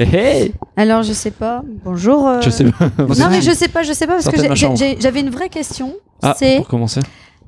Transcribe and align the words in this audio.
Hey, 0.00 0.42
hey 0.42 0.54
Alors, 0.76 1.02
je 1.02 1.12
sais 1.12 1.30
pas. 1.30 1.62
Bonjour. 1.84 2.26
euh, 2.26 2.40
Je 2.40 2.50
sais 2.50 2.64
pas. 2.70 2.90
Non, 2.98 3.28
mais 3.30 3.42
je 3.42 3.50
sais 3.52 3.68
pas, 3.68 3.82
je 3.82 3.92
sais 3.92 4.06
pas, 4.06 4.14
parce 4.14 4.28
que 4.28 4.54
j'avais 5.00 5.20
une 5.20 5.30
vraie 5.30 5.48
question. 5.48 5.92
Ah, 6.22 6.34
c'est 6.38 6.56
pour 6.58 6.68
commencer. 6.68 7.00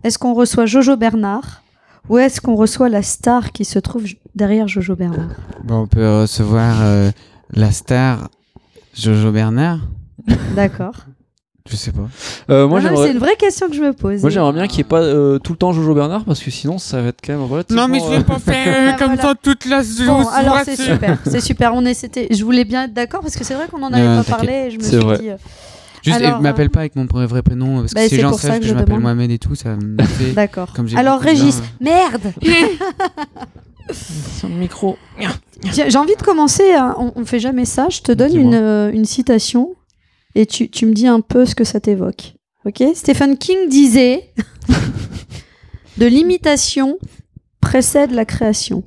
est-ce 0.05 0.19
qu'on 0.19 0.34
reçoit 0.34 0.66
Jojo 0.66 0.96
Bernard 0.96 1.62
ou 2.09 2.19
est-ce 2.19 2.41
qu'on 2.41 2.57
reçoit 2.57 2.88
la 2.88 3.02
star 3.02 3.52
qui 3.52 3.65
se 3.65 3.79
trouve 3.79 4.05
derrière 4.34 4.66
Jojo 4.69 4.97
Bernard? 4.97 5.28
Bon, 5.65 5.83
on 5.83 5.87
peut 5.87 6.20
recevoir 6.20 6.77
euh, 6.83 7.11
la 7.52 7.70
star 7.70 8.28
Jojo 8.95 9.30
Bernard. 9.30 9.78
D'accord. 10.56 10.95
Je 11.71 11.77
sais 11.77 11.93
pas. 11.93 12.09
Euh, 12.51 12.66
moi, 12.66 12.80
Ah 12.84 12.91
non, 12.91 12.97
c'est 13.02 13.12
une 13.12 13.19
vraie 13.19 13.37
question 13.37 13.69
que 13.69 13.75
je 13.75 13.80
me 13.83 13.93
pose. 13.93 14.20
Moi 14.20 14.30
j'aimerais 14.30 14.53
bien 14.53 14.66
qu'il 14.66 14.79
n'y 14.79 14.80
ait 14.80 14.84
pas 14.89 15.01
euh, 15.01 15.39
tout 15.39 15.53
le 15.53 15.59
temps 15.59 15.73
Jojo 15.73 15.95
Bernard 15.95 16.25
parce 16.25 16.41
que 16.41 16.51
sinon 16.51 16.79
ça 16.79 17.01
va 17.01 17.09
être 17.09 17.20
quand 17.25 17.33
même 17.34 17.45
relativement... 17.45 17.83
Non, 17.83 17.89
mais 17.89 18.01
je 18.01 18.05
vais 18.19 18.25
pas 18.25 18.39
faire 18.41 18.95
Ah, 18.95 18.97
comme 18.98 19.15
voilà. 19.15 19.23
ça 19.23 19.34
toute 19.41 19.67
la 19.67 19.83
Bon, 20.06 20.27
alors 20.29 20.59
c'est 20.65 20.75
super, 20.77 21.19
c'est 21.25 21.41
super. 21.41 21.73
On 21.75 21.84
est, 21.84 22.34
je 22.34 22.45
voulais 22.45 22.65
bien 22.65 22.84
être 22.84 22.93
d'accord 22.93 23.20
parce 23.20 23.37
que 23.37 23.45
c'est 23.45 23.55
vrai 23.55 23.69
qu'on 23.70 23.83
en 23.83 23.93
avait 23.93 24.03
Non, 24.05 24.23
pas 24.25 24.30
parlé. 24.37 24.53
Et 24.67 24.70
je 24.73 24.79
me 24.79 24.83
C'est 24.83 24.89
suis 24.91 24.98
vrai. 24.98 25.19
dit, 25.19 25.30
euh, 25.30 25.37
Juste, 26.03 26.17
Alors, 26.17 26.41
m'appelle 26.41 26.69
pas 26.70 26.80
avec 26.80 26.97
mon 26.97 27.05
vrai 27.05 27.43
prénom 27.43 27.79
parce 27.81 27.91
que 27.92 27.95
Bah, 27.95 28.03
si 28.03 28.09
c'est 28.11 28.17
les 28.17 28.23
gens 28.23 28.31
pour 28.31 28.41
ça 28.41 28.48
savent 28.48 28.59
que 28.59 28.65
je 28.65 28.70
je 28.70 28.75
m'appelle. 28.75 28.98
Mohamed 28.98 29.31
et 29.31 29.39
tout, 29.39 29.55
ça 29.55 29.77
me 29.77 30.03
fait. 30.05 30.33
d'accord. 30.33 30.69
Alors 30.97 31.20
Régis, 31.20 31.62
merde. 31.81 32.33
Sur 33.92 34.48
le 34.48 34.55
micro. 34.56 34.97
J'ai 35.73 35.97
envie 35.97 36.17
de 36.17 36.23
commencer. 36.23 36.73
hein. 36.75 36.97
On, 37.14 37.25
fait 37.25 37.39
jamais 37.39 37.64
ça. 37.64 37.86
Je 37.89 38.01
te 38.01 38.11
donne 38.11 38.53
euh, 38.53 38.91
une 38.92 39.05
citation 39.05 39.75
et 40.34 40.47
tu, 40.47 40.69
tu 40.70 40.86
me 40.86 40.92
dis 40.92 41.06
un 41.06 41.20
peu 41.20 41.44
ce 41.47 41.55
que 41.55 41.64
ça 41.64 41.80
t'évoque. 41.80 42.34
Ok? 42.64 42.83
Stephen 42.94 43.36
King 43.38 43.69
disait 43.69 44.33
De 45.98 46.06
l'imitation 46.06 46.98
précède 47.61 48.12
la 48.12 48.24
création. 48.24 48.83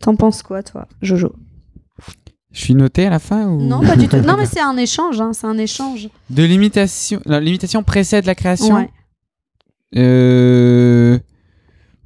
T'en 0.00 0.16
penses 0.16 0.42
quoi, 0.42 0.62
toi, 0.62 0.86
Jojo? 1.00 1.32
Je 2.50 2.60
suis 2.60 2.74
noté 2.74 3.06
à 3.06 3.10
la 3.10 3.18
fin 3.18 3.46
ou? 3.48 3.62
Non, 3.62 3.80
pas 3.80 3.96
du 3.96 4.08
tout. 4.08 4.16
Non, 4.26 4.36
mais 4.36 4.44
c'est 4.46 4.60
un 4.60 4.76
échange. 4.76 5.20
hein, 5.20 5.32
c'est 5.32 5.46
un 5.46 5.56
échange. 5.56 6.08
De 6.28 6.42
l'imitation. 6.42 7.20
L'imitation 7.24 7.82
précède 7.82 8.26
la 8.26 8.34
création? 8.34 8.74
Ouais. 8.74 8.90
Euh. 9.96 11.18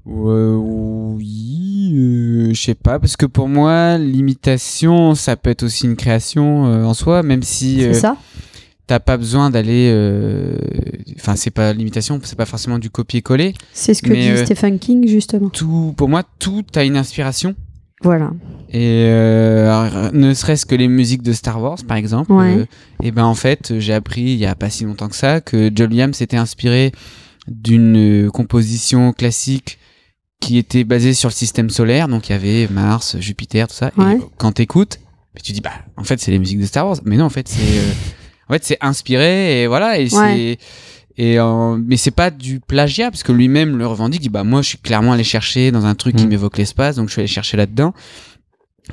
Oui, 0.07 1.93
euh, 1.97 2.55
je 2.55 2.61
sais 2.61 2.75
pas, 2.75 2.99
parce 2.99 3.17
que 3.17 3.27
pour 3.27 3.49
moi, 3.49 3.99
l'imitation, 3.99 5.15
ça 5.15 5.37
peut 5.37 5.51
être 5.51 5.65
aussi 5.65 5.87
une 5.87 5.97
création 5.97 6.67
euh, 6.67 6.85
en 6.85 6.95
soi, 6.95 7.23
même 7.23 7.43
si 7.43 7.79
C'est 7.81 7.89
euh, 7.89 7.93
ça 7.95 8.17
t'as 8.87 9.01
pas 9.01 9.17
besoin 9.17 9.51
d'aller. 9.51 9.91
euh, 9.93 10.57
Enfin, 11.17 11.35
c'est 11.35 11.51
pas 11.51 11.73
l'imitation, 11.73 12.21
c'est 12.23 12.37
pas 12.39 12.47
forcément 12.47 12.79
du 12.79 12.89
copier-coller. 12.89 13.55
C'est 13.73 13.95
ce 13.95 14.03
que 14.03 14.11
mais, 14.11 14.33
dit 14.37 14.45
Stephen 14.45 14.79
King, 14.79 15.09
justement. 15.09 15.49
Tout, 15.49 15.93
pour 15.97 16.09
moi, 16.09 16.23
tout 16.39 16.65
a 16.77 16.85
une 16.85 16.97
inspiration. 16.97 17.57
Voilà. 18.03 18.31
Et 18.71 19.09
alors, 19.09 20.13
ne 20.13 20.35
serait-ce 20.35 20.67
que 20.67 20.77
les 20.77 20.87
musiques 20.87 21.23
de 21.23 21.33
Star 21.33 21.61
Wars, 21.61 21.79
par 21.89 21.97
exemple. 21.97 22.31
Ouais. 22.31 22.67
et 23.03 23.11
ben 23.11 23.25
en 23.25 23.35
fait, 23.35 23.79
j'ai 23.81 23.95
appris 23.95 24.23
il 24.23 24.37
y 24.37 24.47
a 24.47 24.55
pas 24.55 24.71
si 24.71 24.85
longtemps 24.85 25.09
que 25.09 25.17
ça 25.17 25.41
que 25.41 25.71
John 25.75 25.89
Williams 25.91 26.17
s'était 26.17 26.37
inspiré 26.37 26.93
d'une 27.49 28.31
composition 28.33 29.13
classique 29.13 29.79
qui 30.41 30.59
était 30.59 30.85
basée 30.85 31.15
sur 31.15 31.29
le 31.29 31.35
système 31.35 31.71
solaire. 31.71 32.09
Donc 32.09 32.29
il 32.29 32.33
y 32.33 32.35
avait 32.35 32.69
Mars, 32.71 33.17
Jupiter, 33.19 33.69
tout 33.69 33.75
ça. 33.75 33.91
Ouais. 33.97 34.17
Et 34.17 34.21
quand 34.39 34.53
t'écoutes, 34.53 34.99
bah, 35.35 35.41
tu 35.43 35.53
dis 35.53 35.61
bah 35.61 35.73
en 35.97 36.05
fait 36.05 36.21
c'est 36.21 36.31
les 36.31 36.39
musiques 36.39 36.61
de 36.61 36.67
Star 36.67 36.87
Wars. 36.87 36.99
Mais 37.05 37.17
non, 37.17 37.25
en 37.25 37.31
fait 37.31 37.49
c'est 37.49 37.79
euh, 37.79 37.93
en 38.49 38.53
fait 38.53 38.65
c'est 38.65 38.79
inspiré 38.81 39.63
et 39.63 39.67
voilà 39.67 39.99
et 39.99 40.09
c'est 40.09 40.59
et 41.19 41.39
euh, 41.39 41.79
mais 41.83 41.97
c'est 41.97 42.11
pas 42.11 42.31
du 42.31 42.61
plagiat 42.61 43.11
parce 43.11 43.23
que 43.23 43.33
lui-même 43.33 43.77
le 43.79 43.87
revendique. 43.87 44.21
Il 44.21 44.25
dit 44.25 44.29
bah 44.29 44.45
moi 44.45 44.63
je 44.63 44.69
suis 44.69 44.79
clairement 44.79 45.13
allé 45.13 45.25
chercher 45.25 45.71
dans 45.73 45.87
un 45.87 45.95
truc 45.95 46.17
qui 46.17 46.27
Mm. 46.27 46.29
m'évoque 46.29 46.59
l'espace, 46.59 46.97
donc 46.97 47.09
je 47.09 47.13
suis 47.13 47.21
allé 47.21 47.29
chercher 47.29 47.57
là-dedans. 47.57 47.95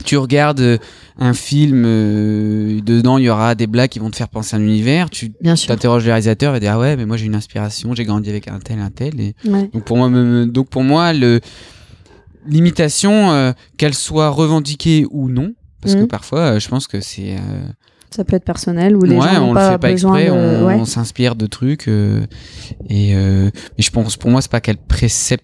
Tu 0.06 0.18
regardes 0.18 0.60
euh, 0.60 0.78
un 1.20 1.34
film, 1.34 1.84
euh, 1.86 2.82
dedans 2.82 3.18
il 3.20 3.26
y 3.26 3.30
aura 3.30 3.54
des 3.54 3.68
blagues 3.68 3.90
qui 3.92 4.00
vont 4.00 4.10
te 4.10 4.16
faire 4.16 4.28
penser 4.30 4.56
à 4.56 4.60
un 4.60 4.62
univers. 4.64 5.10
Tu 5.12 5.32
t'interroges 5.68 6.04
le 6.06 6.10
réalisateur, 6.12 6.52
va 6.52 6.60
dire 6.60 6.72
ah 6.74 6.80
ouais 6.80 6.96
mais 6.98 7.06
moi 7.06 7.16
j'ai 7.18 7.26
une 7.28 7.36
inspiration, 7.36 7.94
j'ai 7.94 8.04
grandi 8.04 8.30
avec 8.30 8.48
un 8.48 8.60
tel 8.60 8.80
un 8.80 8.90
tel 8.90 9.20
et 9.22 9.36
Ouais. 9.46 9.70
donc 9.74 9.84
pour 9.84 9.98
moi 9.98 10.10
donc 10.48 10.70
pour 10.70 10.84
moi 10.84 11.14
le 11.14 11.40
l'imitation 12.46 13.32
euh, 13.32 13.52
qu'elle 13.78 13.94
soit 13.94 14.30
revendiquée 14.30 15.06
ou 15.12 15.30
non 15.30 15.54
parce 15.82 15.96
que 15.96 16.02
Mhm. 16.02 16.08
parfois 16.08 16.40
euh, 16.40 16.60
je 16.60 16.68
pense 16.70 16.88
que 16.88 17.00
c'est 17.00 17.38
Ça 18.10 18.24
peut 18.24 18.36
être 18.36 18.46
personnel 18.46 18.96
ou 18.96 19.04
les 19.04 19.16
ouais, 19.16 19.34
gens 19.36 19.50
on 19.50 19.54
pas 19.54 19.68
le 19.68 19.72
fait 19.74 19.78
pas 19.80 19.92
exprès, 19.92 20.26
de... 20.28 20.32
on, 20.32 20.66
ouais. 20.66 20.76
on 20.76 20.86
s'inspire 20.86 21.36
de 21.36 21.46
trucs 21.46 21.88
et 21.88 23.16
mais 23.16 23.52
je 23.78 23.90
pense 23.92 24.18
pour 24.18 24.30
moi 24.30 24.42
c'est 24.42 24.52
pas 24.52 24.62
qu'elle 24.62 24.78
précède 24.78 25.40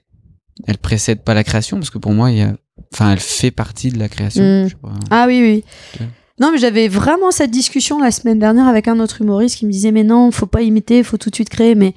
elle 0.68 0.78
précède 0.78 1.24
pas 1.24 1.34
la 1.34 1.44
création 1.44 1.78
parce 1.78 1.90
que 1.90 1.98
pour 2.00 2.12
moi 2.14 2.32
il 2.32 2.38
y 2.38 2.42
a 2.42 2.54
enfin 2.94 3.12
elle 3.12 3.20
fait 3.20 3.52
partie 3.52 3.90
de 3.90 4.00
la 4.00 4.10
création. 4.10 4.44
Mm. 4.44 4.64
Je 4.66 4.70
sais 4.70 4.76
pas. 4.82 4.90
Ah 5.12 5.26
oui, 5.28 5.64
oui. 6.00 6.06
Non, 6.40 6.52
mais 6.54 6.58
j'avais 6.58 6.88
vraiment 6.88 7.32
cette 7.32 7.52
discussion 7.52 8.00
la 8.00 8.12
semaine 8.12 8.40
dernière 8.40 8.68
avec 8.68 8.88
un 8.88 9.00
autre 9.02 9.22
humoriste 9.22 9.58
qui 9.58 9.66
me 9.66 9.72
disait 9.72 9.92
Mais 9.92 10.04
non, 10.06 10.32
faut 10.32 10.46
pas 10.46 10.62
imiter, 10.62 11.04
faut 11.04 11.18
tout 11.18 11.30
de 11.30 11.36
suite 11.36 11.50
créer. 11.50 11.76
Mais 11.76 11.94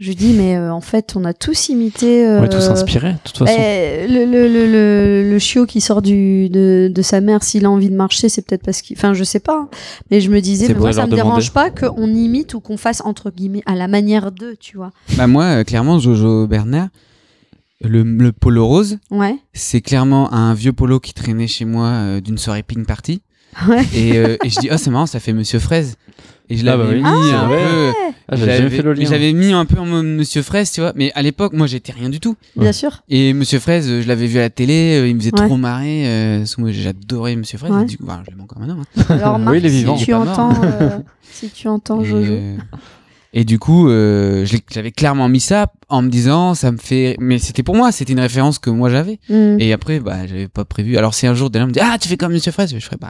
je 0.00 0.08
lui 0.08 0.16
dis 0.16 0.32
Mais 0.32 0.56
euh, 0.56 0.72
en 0.74 0.80
fait, 0.80 1.14
on 1.14 1.24
a 1.24 1.32
tous 1.32 1.68
imité. 1.68 2.26
On 2.26 2.42
est 2.42 2.46
euh, 2.46 2.48
tous 2.48 2.68
inspirés, 2.68 3.12
de 3.12 3.18
toute 3.24 3.38
façon. 3.38 3.54
eh, 3.56 4.08
le, 4.08 4.24
le, 4.24 4.48
le, 4.48 4.66
le, 4.72 5.30
le 5.30 5.38
chiot 5.38 5.66
qui 5.66 5.80
sort 5.80 6.02
du, 6.02 6.48
de, 6.48 6.90
de 6.92 7.02
sa 7.02 7.20
mère, 7.20 7.44
s'il 7.44 7.64
a 7.64 7.70
envie 7.70 7.88
de 7.88 7.94
marcher, 7.94 8.28
c'est 8.28 8.42
peut-être 8.44 8.64
parce 8.64 8.82
qu'il. 8.82 8.96
Enfin, 8.98 9.14
je 9.14 9.22
sais 9.22 9.38
pas. 9.38 9.56
hein. 9.56 9.68
Mais 10.10 10.20
je 10.20 10.30
me 10.30 10.40
disais, 10.40 10.66
mais 10.66 10.74
moi, 10.74 10.92
ça 10.92 11.06
me 11.06 11.14
dérange 11.14 11.52
pas 11.52 11.70
qu'on 11.70 12.08
imite 12.12 12.54
ou 12.54 12.60
qu'on 12.60 12.76
fasse, 12.76 13.02
entre 13.04 13.30
guillemets, 13.30 13.62
à 13.66 13.76
la 13.76 13.86
manière 13.86 14.32
d'eux, 14.32 14.56
tu 14.58 14.76
vois. 14.76 14.90
Bah 15.16 15.28
moi 15.28 15.44
euh, 15.44 15.62
clairement 15.64 16.00
Jojo 16.00 16.48
Bernard 16.48 16.88
le, 17.84 18.02
le 18.02 18.32
polo 18.32 18.66
rose 18.66 18.98
Ouais. 19.10 19.36
c'est 19.52 19.80
clairement 19.80 20.32
un 20.32 20.54
vieux 20.54 20.72
polo 20.72 20.98
qui 21.00 21.12
traînait 21.14 21.46
chez 21.46 21.64
moi 21.64 21.86
euh, 21.88 22.20
d'une 22.20 22.38
soirée 22.38 22.62
ping 22.62 22.84
party 22.86 23.22
Ouais. 23.68 23.82
et, 23.94 24.18
euh, 24.18 24.36
et 24.44 24.50
je 24.50 24.60
dis 24.60 24.68
oh 24.70 24.76
c'est 24.76 24.90
marrant 24.90 25.06
ça 25.06 25.18
fait 25.18 25.32
Monsieur 25.32 25.58
Fraise 25.58 25.96
et 26.50 26.56
je 26.58 26.62
Ah 26.62 26.76
l'avais 26.76 26.82
bah 26.84 26.90
oui. 26.92 26.96
mis 27.22 27.32
Ah 27.32 27.40
un 27.46 27.48
ouais. 27.48 27.56
peu 27.56 27.92
Ah, 28.28 28.36
j'avais 28.36 29.32
mis 29.32 29.52
un 29.54 29.64
peu 29.64 29.78
en 29.78 29.86
mode 29.86 30.04
Monsieur 30.04 30.42
Fraise 30.42 30.70
tu 30.72 30.82
vois 30.82 30.92
mais 30.94 31.10
à 31.14 31.22
l'époque 31.22 31.54
moi 31.54 31.66
j'étais 31.66 31.92
rien 31.92 32.10
du 32.10 32.20
tout 32.20 32.36
Bien 32.54 32.72
sûr. 32.72 33.02
et 33.08 33.32
Monsieur 33.32 33.58
Fraise 33.58 33.88
euh, 33.90 34.02
je 34.02 34.08
l'avais 34.08 34.26
vu 34.26 34.36
à 34.38 34.42
la 34.42 34.50
télé 34.50 35.06
il 35.08 35.14
me 35.14 35.20
faisait 35.20 35.32
Ouais. 35.40 35.46
trop 35.46 35.56
marrer 35.56 36.06
euh, 36.06 36.38
parce 36.40 36.56
que 36.56 36.60
moi 36.60 36.70
j'adorais 36.70 37.34
Monsieur 37.36 37.56
Fraise 37.56 37.86
du 37.86 37.96
coup 37.96 38.04
bah, 38.04 38.22
je 38.26 38.30
l'aime 38.30 38.42
encore 38.42 38.58
maintenant 38.58 38.76
hein. 38.98 39.02
Alors, 39.08 39.38
Marc, 39.38 39.56
il 39.56 39.64
est 39.64 39.68
vivant. 39.70 39.96
si 39.96 40.04
tu 40.04 40.12
entends. 40.14 40.52
euh, 40.62 40.98
si 41.22 41.48
tu 41.48 41.66
entends 41.68 42.04
Jojo. 42.04 42.34
et 43.32 43.44
du 43.44 43.58
coup 43.58 43.88
euh, 43.88 44.46
j'avais 44.70 44.92
clairement 44.92 45.28
mis 45.28 45.40
ça 45.40 45.72
en 45.88 46.02
me 46.02 46.08
disant 46.08 46.54
ça 46.54 46.72
me 46.72 46.78
fait 46.78 47.16
mais 47.20 47.38
c'était 47.38 47.62
pour 47.62 47.74
moi 47.76 47.92
c'était 47.92 48.12
une 48.12 48.20
référence 48.20 48.58
que 48.58 48.70
moi 48.70 48.90
j'avais 48.90 49.18
Hmm. 49.28 49.56
Et 49.58 49.72
après, 49.72 49.98
bah, 50.00 50.26
j'avais 50.26 50.46
pas 50.48 50.64
prévu. 50.64 50.96
Alors, 50.98 51.14
si 51.14 51.26
un 51.26 51.34
jour, 51.34 51.50
des 51.50 51.58
gens 51.58 51.66
me 51.66 51.72
disent 51.72 51.82
Ah, 51.84 51.96
tu 51.98 52.08
fais 52.08 52.16
comme 52.16 52.32
Monsieur 52.32 52.52
Fraise, 52.52 52.72
je 52.72 52.78
ferais 52.84 52.96
bah. 53.00 53.08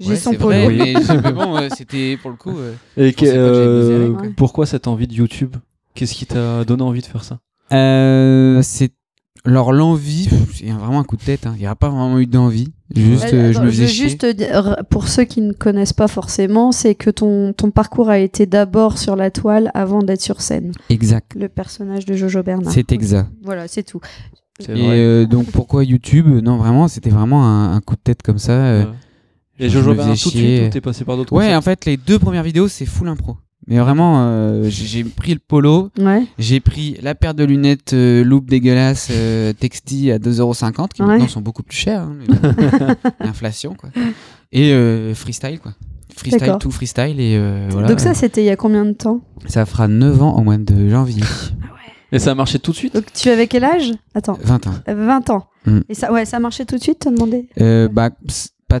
J'ai 0.00 0.10
ouais, 0.10 0.16
son 0.16 0.30
c'est 0.32 0.38
polo. 0.38 0.50
vrai, 0.54 0.66
Oui. 0.66 0.76
mais, 0.78 1.20
mais 1.24 1.32
bon, 1.32 1.56
euh, 1.56 1.68
c'était 1.76 2.16
pour 2.16 2.30
le 2.30 2.36
coup. 2.36 2.56
euh. 2.58 2.72
Et 2.96 3.12
que 3.12 3.26
j'allais 3.26 3.36
euh, 3.38 4.14
pourquoi 4.36 4.64
cette 4.66 4.86
envie 4.86 5.06
de 5.06 5.12
YouTube? 5.14 5.56
Qu'est-ce 5.94 6.14
qui 6.14 6.26
t'a 6.26 6.64
donné 6.64 6.82
envie 6.82 7.00
de 7.02 7.06
faire 7.06 7.24
ça? 7.24 7.38
Euh, 7.72 8.60
c'est. 8.62 8.92
Alors, 9.46 9.72
l'envie, 9.72 10.28
pff, 10.28 10.60
il 10.60 10.68
y 10.68 10.70
a 10.70 10.74
vraiment 10.74 11.00
un 11.00 11.04
coup 11.04 11.16
de 11.16 11.22
tête. 11.22 11.46
hein. 11.46 11.52
Il 11.56 11.60
n'y 11.60 11.66
a 11.66 11.74
pas 11.74 11.88
vraiment 11.88 12.18
eu 12.18 12.26
d'envie. 12.26 12.72
Juste, 12.94 13.32
Euh, 13.32 13.48
euh, 13.48 13.52
je 13.52 13.60
me 13.60 13.70
faisais 13.70 13.86
chier. 13.88 14.08
juste 14.08 14.24
dire, 14.26 14.76
pour 14.90 15.08
ceux 15.08 15.24
qui 15.24 15.40
ne 15.40 15.52
connaissent 15.52 15.92
pas 15.92 16.08
forcément, 16.08 16.72
c'est 16.72 16.94
que 16.94 17.10
ton, 17.10 17.52
ton 17.52 17.70
parcours 17.70 18.08
a 18.10 18.18
été 18.18 18.46
d'abord 18.46 18.98
sur 18.98 19.16
la 19.16 19.30
toile 19.30 19.70
avant 19.74 20.00
d'être 20.00 20.20
sur 20.22 20.40
scène. 20.40 20.72
Exact. 20.90 21.32
Le 21.38 21.48
personnage 21.48 22.04
de 22.06 22.14
Jojo 22.14 22.42
Bernard. 22.42 22.72
C'est 22.72 22.92
exact. 22.92 23.28
Voilà, 23.42 23.66
c'est 23.68 23.82
tout. 23.82 24.00
C'est 24.60 24.72
Et 24.76 24.82
euh, 24.90 25.26
donc, 25.26 25.46
pourquoi 25.50 25.84
YouTube? 25.84 26.26
Non, 26.42 26.56
vraiment, 26.56 26.88
c'était 26.88 27.10
vraiment 27.10 27.44
un, 27.44 27.74
un 27.74 27.80
coup 27.80 27.94
de 27.96 28.00
tête 28.00 28.22
comme 28.22 28.38
ça. 28.38 28.52
euh. 28.52 28.84
Ouais. 28.84 28.90
Et 29.58 29.68
Jojo 29.70 29.94
Bernard 29.94 30.16
tout 30.18 30.30
de 30.30 30.36
suite 30.36 30.70
t'es 30.70 30.80
passé 30.82 31.04
par 31.04 31.16
d'autres 31.16 31.32
Ouais, 31.32 31.54
en 31.54 31.62
fait, 31.62 31.86
les 31.86 31.96
deux 31.96 32.18
premières 32.18 32.42
vidéos, 32.42 32.68
c'est 32.68 32.84
full 32.86 33.08
impro. 33.08 33.36
Mais 33.68 33.78
vraiment, 33.78 34.18
euh, 34.20 34.64
j'ai 34.68 35.02
pris 35.02 35.32
le 35.34 35.40
polo, 35.40 35.90
Ouais. 35.98 36.24
J'ai 36.38 36.60
pris 36.60 36.96
la 37.02 37.14
paire 37.16 37.34
de 37.34 37.42
lunettes 37.42 37.94
euh, 37.94 38.22
loupe 38.22 38.48
dégueulasse 38.48 39.08
euh, 39.10 39.52
Texti 39.52 40.10
à 40.12 40.18
2,50€ 40.18 40.88
qui 40.94 41.02
Ouais. 41.02 41.08
maintenant 41.08 41.26
sont 41.28 41.40
beaucoup 41.40 41.62
plus 41.64 41.76
chères. 41.76 42.02
hein, 42.02 42.94
L'inflation, 43.20 43.74
quoi. 43.74 43.90
Et 44.52 44.72
euh, 44.72 45.14
freestyle, 45.14 45.58
quoi. 45.58 45.72
Freestyle, 46.16 46.56
tout 46.60 46.70
freestyle. 46.70 47.18
Et 47.20 47.36
euh, 47.36 47.66
voilà. 47.70 47.88
Donc 47.88 48.00
ça, 48.00 48.14
c'était 48.14 48.42
il 48.42 48.46
y 48.46 48.50
a 48.50 48.56
combien 48.56 48.84
de 48.86 48.92
temps? 48.92 49.20
Ça 49.46 49.66
fera 49.66 49.88
9 49.88 50.22
ans 50.22 50.36
au 50.38 50.42
mois 50.42 50.56
de 50.58 50.88
janvier. 50.88 51.22
Et 52.12 52.20
ça 52.20 52.30
a 52.30 52.34
marché 52.36 52.60
tout 52.60 52.70
de 52.70 52.76
suite? 52.76 52.94
Donc 52.94 53.06
tu 53.12 53.28
avais 53.30 53.48
quel 53.48 53.64
âge? 53.64 53.90
Attends, 54.14 54.38
20 54.42 54.66
ans. 54.68 54.74
euh, 54.88 54.94
20 55.06 55.30
ans. 55.30 55.46
Mm. 55.66 55.80
Et 55.88 55.94
ça, 55.94 56.12
ouais, 56.12 56.24
ça 56.24 56.38
marchait 56.38 56.64
tout 56.64 56.76
de 56.76 56.82
suite, 56.82 57.00
t'as 57.00 57.10
demandé? 57.10 57.48
Euh, 57.60 57.88
bah, 57.88 58.10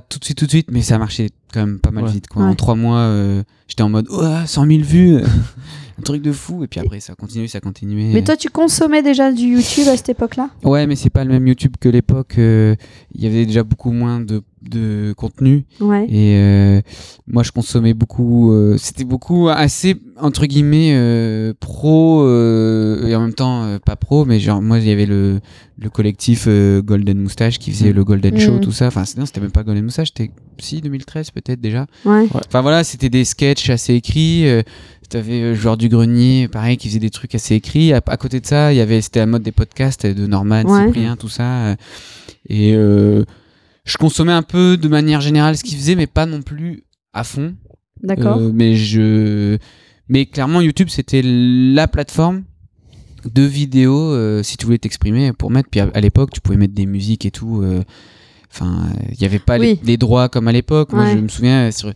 tout 0.00 0.18
de 0.18 0.24
suite, 0.24 0.38
tout 0.38 0.44
de 0.46 0.50
suite, 0.50 0.68
mais 0.70 0.82
ça 0.82 0.96
a 0.96 0.98
marché 0.98 1.30
quand 1.52 1.60
même 1.60 1.78
pas 1.78 1.90
mal 1.90 2.04
Ouais. 2.04 2.10
vite, 2.12 2.28
quoi. 2.28 2.42
Ouais. 2.42 2.48
En 2.48 2.54
3 2.54 2.74
mois, 2.74 2.98
euh, 2.98 3.42
j'étais 3.68 3.82
en 3.82 3.88
mode, 3.88 4.06
oh, 4.10 4.22
100 4.46 4.66
000 4.66 4.82
vues. 4.82 5.20
un 5.98 6.02
truc 6.02 6.22
de 6.22 6.32
fou. 6.32 6.62
Et 6.64 6.66
puis 6.66 6.80
après, 6.80 7.00
ça 7.00 7.12
a 7.14 7.16
continué, 7.16 7.48
ça 7.48 7.58
a 7.58 7.60
continué. 7.60 8.12
Mais 8.12 8.22
toi, 8.22 8.36
tu 8.36 8.48
consommais 8.50 9.02
déjà 9.02 9.32
du 9.32 9.44
YouTube 9.44 9.86
à 9.88 9.96
cette 9.96 10.08
époque-là? 10.10 10.50
Ouais, 10.64 10.86
mais 10.86 10.96
c'est 10.96 11.10
pas 11.10 11.24
le 11.24 11.30
même 11.30 11.46
YouTube 11.46 11.74
que 11.80 11.88
l'époque. 11.88 12.34
euh, 12.38 12.74
Il 13.14 13.22
y 13.24 13.26
avait 13.26 13.46
déjà 13.46 13.62
beaucoup 13.62 13.92
moins 13.92 14.20
de, 14.20 14.42
de 14.62 15.14
contenu. 15.16 15.64
Ouais. 15.80 16.04
Et 16.08 16.36
euh, 16.38 16.80
moi, 17.26 17.42
je 17.42 17.52
consommais 17.52 17.94
beaucoup. 17.94 18.52
euh, 18.52 18.76
C'était 18.78 19.04
beaucoup 19.04 19.48
assez 19.48 19.96
entre 20.20 20.46
guillemets 20.46 21.52
pro 21.60 22.24
et 22.26 23.14
en 23.14 23.20
même 23.20 23.34
temps 23.34 23.78
pas 23.84 23.96
pro. 23.96 24.24
Mais 24.24 24.38
genre 24.40 24.62
moi, 24.62 24.78
il 24.78 24.86
y 24.88 24.90
avait 24.92 25.06
le 25.06 25.40
le 25.78 25.90
collectif 25.90 26.48
Golden 26.48 27.18
Moustache 27.20 27.58
qui 27.58 27.70
faisait 27.70 27.92
le 27.92 28.02
Golden 28.02 28.38
Show, 28.38 28.54
Mm. 28.54 28.60
tout 28.60 28.72
ça. 28.72 28.86
Enfin, 28.86 29.04
non, 29.18 29.26
c'était 29.26 29.40
même 29.42 29.50
pas 29.50 29.62
Golden 29.62 29.84
Moustache. 29.84 30.08
C'était 30.08 30.30
si 30.58 30.80
2013 30.80 31.30
peut-être 31.32 31.60
déjà. 31.60 31.86
Ouais. 32.06 32.26
Enfin 32.32 32.62
voilà, 32.62 32.82
c'était 32.82 33.10
des 33.10 33.24
sketchs 33.26 33.68
assez 33.70 33.92
écrits. 33.94 34.46
Euh, 35.06 35.10
T'avais 35.10 35.54
Joueur 35.54 35.76
du 35.76 35.88
Grenier, 35.88 36.48
pareil, 36.48 36.76
qui 36.76 36.88
faisait 36.88 36.98
des 37.00 37.10
trucs 37.10 37.34
assez 37.34 37.54
écrits. 37.54 37.92
À, 37.92 38.00
à 38.06 38.16
côté 38.16 38.40
de 38.40 38.46
ça, 38.46 38.72
il 38.72 38.76
y 38.76 38.80
avait, 38.80 39.00
c'était 39.00 39.20
la 39.20 39.26
mode 39.26 39.42
des 39.42 39.52
podcasts 39.52 40.06
de 40.06 40.26
Norman, 40.26 40.62
Ouais. 40.64 40.86
Cyprien, 40.86 41.16
tout 41.16 41.28
ça. 41.28 41.76
Et 42.48 42.74
euh, 42.74 43.24
je 43.84 43.96
consommais 43.98 44.32
un 44.32 44.42
peu 44.42 44.76
de 44.76 44.88
manière 44.88 45.20
générale 45.20 45.56
ce 45.56 45.64
qu'il 45.64 45.76
faisait, 45.78 45.94
mais 45.94 46.06
pas 46.06 46.26
non 46.26 46.42
plus 46.42 46.84
à 47.12 47.24
fond. 47.24 47.54
D'accord. 48.02 48.38
Euh, 48.38 48.50
mais 48.52 48.74
je, 48.74 49.56
mais 50.08 50.26
clairement 50.26 50.60
YouTube 50.60 50.88
c'était 50.90 51.22
la 51.24 51.88
plateforme 51.88 52.44
de 53.24 53.42
vidéos 53.42 54.12
euh, 54.12 54.42
si 54.42 54.56
tu 54.58 54.66
voulais 54.66 54.78
t'exprimer 54.78 55.32
pour 55.32 55.50
mettre. 55.50 55.68
Puis 55.70 55.80
à, 55.80 55.88
à 55.94 56.00
l'époque 56.00 56.30
tu 56.32 56.40
pouvais 56.40 56.58
mettre 56.58 56.74
des 56.74 56.86
musiques 56.86 57.24
et 57.26 57.30
tout. 57.30 57.64
Enfin, 58.52 58.86
il 59.12 59.18
n'y 59.20 59.26
avait 59.26 59.38
pas 59.38 59.58
les, 59.58 59.72
Oui. 59.72 59.80
les 59.84 59.96
droits 59.96 60.28
comme 60.28 60.48
à 60.48 60.52
l'époque. 60.52 60.92
Moi, 60.92 61.10
je 61.12 61.18
me 61.18 61.28
souviens 61.28 61.70
sur 61.72 61.92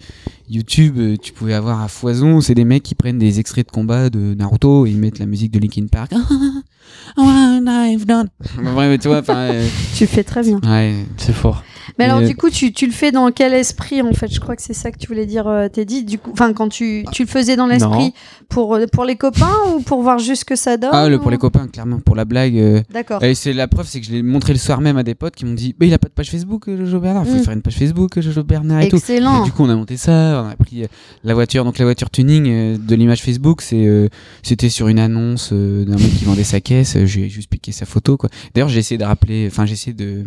YouTube, 0.50 0.96
euh, 0.98 1.16
tu 1.16 1.32
pouvais 1.32 1.54
avoir 1.54 1.80
à 1.80 1.88
foison. 1.88 2.40
C'est 2.40 2.54
des 2.54 2.64
mecs 2.64 2.82
qui 2.82 2.94
prennent 2.94 3.18
des 3.18 3.38
extraits 3.40 3.66
de 3.66 3.70
combat 3.72 4.10
de 4.10 4.34
Naruto 4.34 4.84
et 4.86 4.90
ils 4.90 4.98
mettent 4.98 5.18
la 5.20 5.26
musique 5.26 5.52
de 5.52 5.58
Linkin 5.60 5.86
Park. 5.90 6.12
Bref, 7.16 8.98
tu 9.00 9.08
vois, 9.08 9.22
euh, 9.28 9.66
Tu 9.94 10.04
le 10.04 10.08
fais 10.08 10.24
très 10.24 10.42
bien. 10.42 10.60
ouais. 10.64 10.94
C'est 11.16 11.32
fort. 11.32 11.62
Mais 11.98 12.04
alors, 12.04 12.20
Et- 12.22 12.28
du 12.28 12.36
coup, 12.36 12.50
tu, 12.50 12.72
tu 12.72 12.86
le 12.86 12.92
fais 12.92 13.10
dans 13.10 13.30
quel 13.32 13.52
esprit 13.52 14.00
en 14.00 14.12
fait? 14.12 14.32
Je 14.32 14.38
crois 14.40 14.54
que 14.54 14.62
c'est 14.62 14.74
ça 14.74 14.90
que 14.92 14.98
tu 14.98 15.08
voulais 15.08 15.26
dire, 15.26 15.46
euh, 15.48 15.68
Teddy. 15.68 16.04
Du 16.04 16.18
coup, 16.18 16.30
enfin, 16.32 16.52
quand 16.52 16.68
tu, 16.68 17.04
tu 17.10 17.22
le 17.24 17.28
faisais 17.28 17.56
dans 17.56 17.66
l'esprit 17.66 18.14
pour 18.48 18.74
euh, 18.76 18.86
pour 18.92 19.04
les 19.04 19.16
copains 19.16 19.50
ou 19.74 19.80
pour 19.80 20.00
voir 20.02 20.18
juste 20.18 20.40
ce 20.40 20.44
que 20.44 20.56
ça 20.56 20.76
donne 20.76 20.90
Ah, 20.92 21.08
le, 21.08 21.18
pour 21.18 21.26
ou- 21.28 21.30
les 21.30 21.38
copains, 21.38 21.66
clairement, 21.68 21.98
pour 21.98 22.14
la 22.16 22.24
blague. 22.24 22.56
euh, 22.56 22.82
D'accord. 22.92 23.22
Et 23.24 23.34
c'est 23.34 23.52
la 23.52 23.66
preuve, 23.66 23.86
c'est 23.88 24.00
que 24.00 24.06
je 24.06 24.12
l'ai 24.12 24.22
montré 24.22 24.52
le 24.52 24.58
soir 24.58 24.80
même 24.80 24.96
à 24.98 25.02
des 25.02 25.14
potes 25.16 25.34
qui 25.34 25.44
m'ont 25.44 25.54
dit, 25.54 25.74
mais 25.80 25.88
il 25.88 25.94
a 25.94 25.98
pas 25.98 26.08
de 26.08 26.12
page 26.12 26.30
Facebook, 26.30 26.68
euh, 26.68 26.76
Jojo 26.76 27.00
Bernard. 27.00 27.24
Il 27.26 27.32
faut 27.32 27.38
Mm. 27.38 27.42
faire 27.42 27.54
une 27.54 27.62
page 27.62 27.76
Facebook, 27.76 28.16
euh, 28.18 28.22
Jojo 28.22 28.44
Bernard 28.44 28.82
et 28.82 28.88
tout. 28.88 28.96
Excellent. 28.96 29.42
Et 29.42 29.46
du 29.46 29.52
coup, 29.52 29.64
on 29.64 29.68
a 29.70 29.74
monté 29.74 29.96
ça, 29.96 30.39
on 30.42 30.48
a 30.48 30.56
pris 30.56 30.84
euh, 30.84 30.86
la 31.24 31.34
voiture, 31.34 31.64
donc 31.64 31.78
la 31.78 31.84
voiture 31.84 32.10
tuning 32.10 32.46
euh, 32.48 32.76
de 32.78 32.94
l'image 32.94 33.22
Facebook, 33.22 33.62
c'est 33.62 33.86
euh, 33.86 34.08
c'était 34.42 34.68
sur 34.68 34.88
une 34.88 34.98
annonce 34.98 35.50
euh, 35.52 35.84
d'un 35.84 35.96
mec 35.96 36.16
qui 36.18 36.24
vendait 36.24 36.44
sa 36.44 36.60
caisse. 36.60 36.96
J'ai 37.04 37.28
juste 37.28 37.50
piqué 37.50 37.72
sa 37.72 37.86
photo, 37.86 38.16
quoi. 38.16 38.30
D'ailleurs, 38.54 38.68
j'ai 38.68 38.78
essayé 38.78 38.98
de 38.98 39.04
rappeler, 39.04 39.48
enfin, 39.50 39.66
j'ai 39.66 39.74
essayé 39.74 39.92
de, 39.92 40.24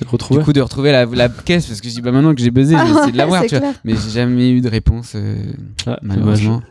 du 0.00 0.06
coup, 0.40 0.52
de 0.52 0.60
retrouver 0.60 0.92
la, 0.92 1.04
la 1.06 1.28
caisse 1.28 1.66
parce 1.66 1.80
que 1.80 1.88
je 1.88 1.94
dis, 1.94 2.00
bah 2.02 2.12
maintenant 2.12 2.34
que 2.34 2.40
j'ai 2.40 2.50
buzzé, 2.50 2.74
Ah 2.76 2.84
j'ai 2.86 2.92
essayé 2.92 3.12
de 3.12 3.16
l'avoir, 3.16 3.44
tu 3.46 3.56
vois. 3.56 3.72
Mais 3.84 3.94
j'ai 3.94 4.10
jamais 4.10 4.50
eu 4.50 4.60
de 4.60 4.68
réponse, 4.68 5.12
euh, 5.14 5.36
Ah, 5.86 5.98
malheureusement. 6.02 6.62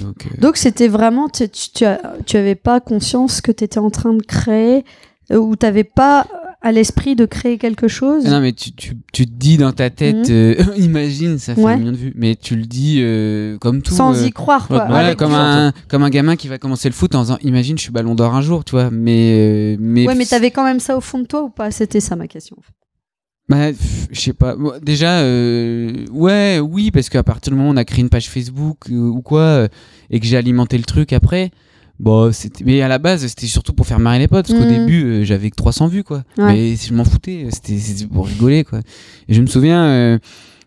Donc, 0.00 0.26
euh, 0.26 0.40
Donc 0.40 0.56
c'était 0.56 0.88
vraiment, 0.88 1.28
tu, 1.28 1.48
tu, 1.48 2.36
avais 2.36 2.54
pas 2.54 2.80
conscience 2.80 3.40
que 3.40 3.50
tu 3.50 3.64
étais 3.64 3.78
en 3.78 3.90
train 3.90 4.14
de 4.14 4.22
créer 4.22 4.84
ou 5.30 5.56
tu 5.56 5.66
n'avais 5.66 5.84
pas 5.84 6.26
à 6.62 6.72
l'esprit 6.72 7.16
de 7.16 7.24
créer 7.24 7.56
quelque 7.56 7.88
chose. 7.88 8.24
Non, 8.26 8.40
mais 8.40 8.52
tu, 8.52 8.72
tu, 8.72 8.94
tu 9.12 9.26
te 9.26 9.32
dis 9.32 9.56
dans 9.56 9.72
ta 9.72 9.88
tête, 9.88 10.28
Mhm. 10.28 10.34
euh, 10.34 10.54
imagine, 10.78 11.38
ça 11.38 11.54
fait 11.54 11.60
Ouais. 11.62 11.72
un 11.72 11.76
million 11.78 11.92
de 11.92 11.96
vues, 11.96 12.12
mais 12.16 12.36
tu 12.36 12.54
le 12.56 12.64
dis 12.66 12.98
euh, 13.00 13.56
comme 13.58 13.80
tout. 13.80 13.94
sans 13.94 14.14
euh, 14.22 14.26
y 14.26 14.30
croire 14.30 14.68
quoi. 14.68 14.84
Voilà, 14.86 15.14
comme 15.14 15.32
un, 15.32 15.72
comme 15.88 16.02
un 16.02 16.10
gamin 16.10 16.36
qui 16.36 16.48
va 16.48 16.58
commencer 16.58 16.88
le 16.88 16.94
foot 16.94 17.14
en 17.14 17.22
disant 17.22 17.38
Imagine, 17.42 17.78
je 17.78 17.82
suis 17.84 17.92
ballon 17.92 18.14
d'or 18.14 18.34
un 18.34 18.42
jour, 18.42 18.64
tu 18.64 18.72
vois. 18.72 18.90
Mais. 18.90 19.74
euh, 19.74 19.76
mais 19.80 20.06
Ouais, 20.06 20.14
mais 20.14 20.26
t'avais 20.26 20.50
quand 20.50 20.64
même 20.64 20.80
ça 20.80 20.96
au 20.96 21.00
fond 21.00 21.18
de 21.20 21.26
toi 21.26 21.42
ou 21.44 21.48
pas? 21.50 21.70
C'était 21.70 22.00
ça 22.00 22.14
ma 22.16 22.26
question. 22.28 22.56
Bah, 23.48 23.72
je 24.12 24.20
sais 24.20 24.32
pas. 24.32 24.54
Déjà, 24.80 25.20
euh, 25.22 26.04
ouais, 26.12 26.60
oui, 26.60 26.90
parce 26.92 27.08
qu'à 27.08 27.24
partir 27.24 27.50
du 27.52 27.56
moment 27.58 27.70
où 27.70 27.72
on 27.74 27.76
a 27.76 27.84
créé 27.84 28.00
une 28.00 28.08
page 28.08 28.28
Facebook 28.28 28.88
euh, 28.90 28.94
ou 28.94 29.22
quoi, 29.22 29.40
euh, 29.40 29.68
et 30.10 30.20
que 30.20 30.26
j'ai 30.26 30.36
alimenté 30.36 30.78
le 30.78 30.84
truc 30.84 31.12
après. 31.12 31.50
Bon, 32.00 32.32
c'était, 32.32 32.64
mais 32.64 32.80
à 32.82 32.88
la 32.88 32.98
base, 32.98 33.26
c'était 33.26 33.46
surtout 33.46 33.72
pour 33.74 33.86
faire 33.86 33.98
marrer 33.98 34.18
les 34.18 34.26
potes, 34.28 34.46
parce 34.48 34.58
qu'au 34.58 34.64
Mhm. 34.64 34.78
début, 34.86 35.04
euh, 35.04 35.24
j'avais 35.24 35.50
que 35.50 35.56
300 35.56 35.86
vues, 35.86 36.02
quoi. 36.02 36.24
Ouais. 36.38 36.46
Mais 36.46 36.74
je 36.76 36.94
m'en 36.94 37.04
foutais, 37.04 37.46
c'était, 37.50 37.76
c'était 37.78 38.06
pour 38.06 38.26
rigoler, 38.26 38.64
quoi. 38.64 38.80
Et 39.28 39.34
je 39.34 39.40
me 39.42 39.46
souviens, 39.46 39.84
euh, 39.84 40.18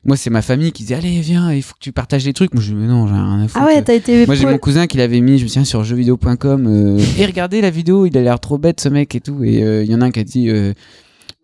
moi, 0.05 0.15
c'est 0.15 0.29
ma 0.29 0.41
famille 0.43 0.71
qui 0.71 0.83
disait, 0.83 0.95
allez, 0.95 1.19
viens, 1.21 1.51
il 1.51 1.63
faut 1.63 1.73
que 1.73 1.79
tu 1.79 1.91
partages 1.91 2.23
les 2.25 2.33
trucs. 2.33 2.53
Moi, 2.53 2.61
je 2.61 2.69
dis, 2.69 2.75
mais 2.75 2.85
non, 2.87 3.07
j'ai 3.07 3.13
rien 3.13 3.41
à 3.41 3.47
foutre. 3.47 3.59
Ah 3.63 3.65
ouais, 3.65 3.81
t'as 3.81 3.95
été. 3.95 4.25
Moi 4.27 4.35
j'ai 4.35 4.45
mon 4.45 4.57
cousin 4.59 4.85
qui 4.85 4.97
l'avait 4.97 5.21
mis, 5.21 5.39
je 5.39 5.43
me 5.43 5.47
souviens 5.47 5.63
sur 5.65 5.83
jeuxvideo.com. 5.83 6.67
Euh, 6.67 6.99
et 7.17 7.25
regardez 7.25 7.61
la 7.61 7.69
vidéo, 7.71 8.05
il 8.05 8.15
a 8.17 8.21
l'air 8.21 8.39
trop 8.39 8.57
bête 8.59 8.79
ce 8.79 8.89
mec 8.89 9.15
et 9.15 9.19
tout. 9.21 9.43
Et 9.43 9.63
euh, 9.63 9.83
il 9.83 9.89
y 9.89 9.95
en 9.95 10.01
a 10.01 10.05
un 10.05 10.11
qui 10.11 10.19
a 10.19 10.23
dit 10.23 10.49
euh, 10.49 10.73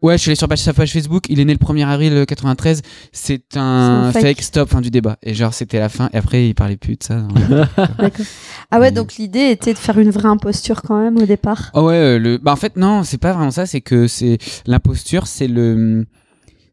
Ouais, 0.02 0.18
je 0.18 0.22
suis 0.22 0.30
allé 0.30 0.36
sur 0.38 0.48
sa 0.58 0.74
page 0.74 0.94
Facebook, 0.94 1.26
il 1.30 1.40
est 1.42 1.46
né 1.46 1.54
le 1.54 1.60
1er 1.60 1.86
avril 1.86 2.26
93, 2.26 2.82
c'est 3.12 3.42
un, 3.58 4.10
C'est 4.14 4.20
un 4.20 4.22
fake. 4.22 4.22
fake. 4.38 4.42
stop, 4.42 4.70
fin 4.70 4.80
du 4.82 4.90
débat. 4.90 5.18
Et 5.22 5.34
genre 5.34 5.54
c'était 5.54 5.80
la 5.80 5.90
fin, 5.90 6.10
et 6.14 6.18
après 6.18 6.48
il 6.48 6.56
parlait 6.56 6.78
plus 6.78 6.96
de 6.96 7.04
ça. 7.04 7.28
D'accord. 7.98 8.26
Ah 8.72 8.80
ouais, 8.80 8.92
donc 8.92 9.16
l'idée 9.16 9.50
était 9.52 9.74
de 9.74 9.78
faire 9.78 10.00
une 10.00 10.12
vraie 10.12 10.30
imposture 10.30 10.82
quand 10.84 11.02
même 11.02 11.18
au 11.18 11.26
départ. 11.26 11.72
oh 11.74 11.88
ouais, 11.88 11.96
euh, 11.96 12.18
le... 12.20 12.38
bah 12.38 12.54
en 12.54 12.56
fait 12.56 12.78
non, 12.78 13.04
c'est 13.04 13.18
pas 13.18 13.34
vraiment 13.34 13.52
ça, 13.52 13.66
c'est 13.66 13.82
que 13.82 14.08
c'est 14.08 14.38
l'imposture, 14.66 15.28
c'est 15.28 15.48
le. 15.48 16.06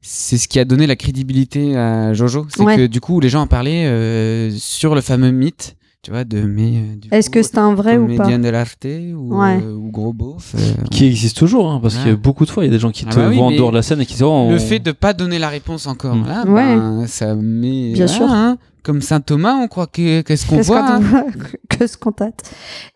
C'est 0.09 0.39
ce 0.39 0.47
qui 0.47 0.61
a 0.61 0.65
donné 0.65 0.87
la 0.87 0.95
crédibilité 0.95 1.77
à 1.77 2.15
Jojo. 2.15 2.47
C'est 2.55 2.63
Ouais. 2.63 2.77
que 2.77 2.87
du 2.87 3.01
coup 3.01 3.19
les 3.19 3.29
gens 3.29 3.41
en 3.41 3.47
parlaient 3.49 3.87
euh, 3.87 4.53
sur 4.57 4.95
le 4.95 5.01
fameux 5.01 5.33
mythe, 5.33 5.75
tu 6.07 6.13
vois, 6.13 6.23
de 6.23 6.41
mais. 6.43 6.75
euh, 6.77 7.09
Est-ce 7.17 7.29
que 7.31 7.43
c'est 7.43 7.59
un 7.59 7.75
vrai 7.75 7.97
ou 7.97 8.17
pas 8.17 8.29
de 8.39 8.49
l'arte 8.49 8.85
ou, 8.85 9.37
Ouais. 9.37 9.61
euh, 9.61 9.73
ou 9.75 9.91
gros 9.91 10.13
beauf. 10.13 10.55
euh, 10.55 10.59
Qui 10.93 11.07
existe 11.07 11.37
toujours, 11.37 11.69
hein, 11.69 11.81
parce 11.83 11.97
Ouais. 11.97 12.13
que 12.13 12.15
beaucoup 12.15 12.45
de 12.47 12.51
fois, 12.51 12.63
il 12.63 12.69
y 12.69 12.71
a 12.71 12.73
des 12.73 12.79
gens 12.79 12.93
qui 12.93 13.05
Ah 13.09 13.11
te 13.13 13.17
bah 13.17 13.27
oui, 13.29 13.35
voient 13.37 13.47
en 13.47 13.51
dehors 13.51 13.71
de 13.73 13.77
la 13.77 13.83
scène 13.83 14.01
et 14.01 14.07
qui 14.07 14.13
disent 14.13 14.23
oh, 14.23 14.31
on- 14.31 14.53
Le 14.53 14.59
fait 14.61 14.79
de 14.79 14.93
pas 14.93 15.15
donner 15.15 15.41
la 15.41 15.49
réponse 15.49 15.89
encore, 15.89 16.15
Mm. 16.15 16.27
là, 16.29 16.45
Ouais. 16.47 16.77
ben, 16.77 17.07
ça 17.09 17.35
met. 17.35 17.91
Bien 17.93 18.07
sûr. 18.07 18.27
hein, 18.31 18.57
comme 18.85 19.03
saint 19.03 19.21
Thomas, 19.21 19.55
on 19.57 19.67
croit 19.67 19.89
que 19.89 20.21
qu'est-ce 20.21 20.47
qu'on 20.47 20.61
voit. 20.61 20.79
hein. 20.89 21.01
voit 21.01 21.25
que 21.69 21.89
ce 21.89 21.97
qu'on 21.97 22.13
tâte. 22.13 22.49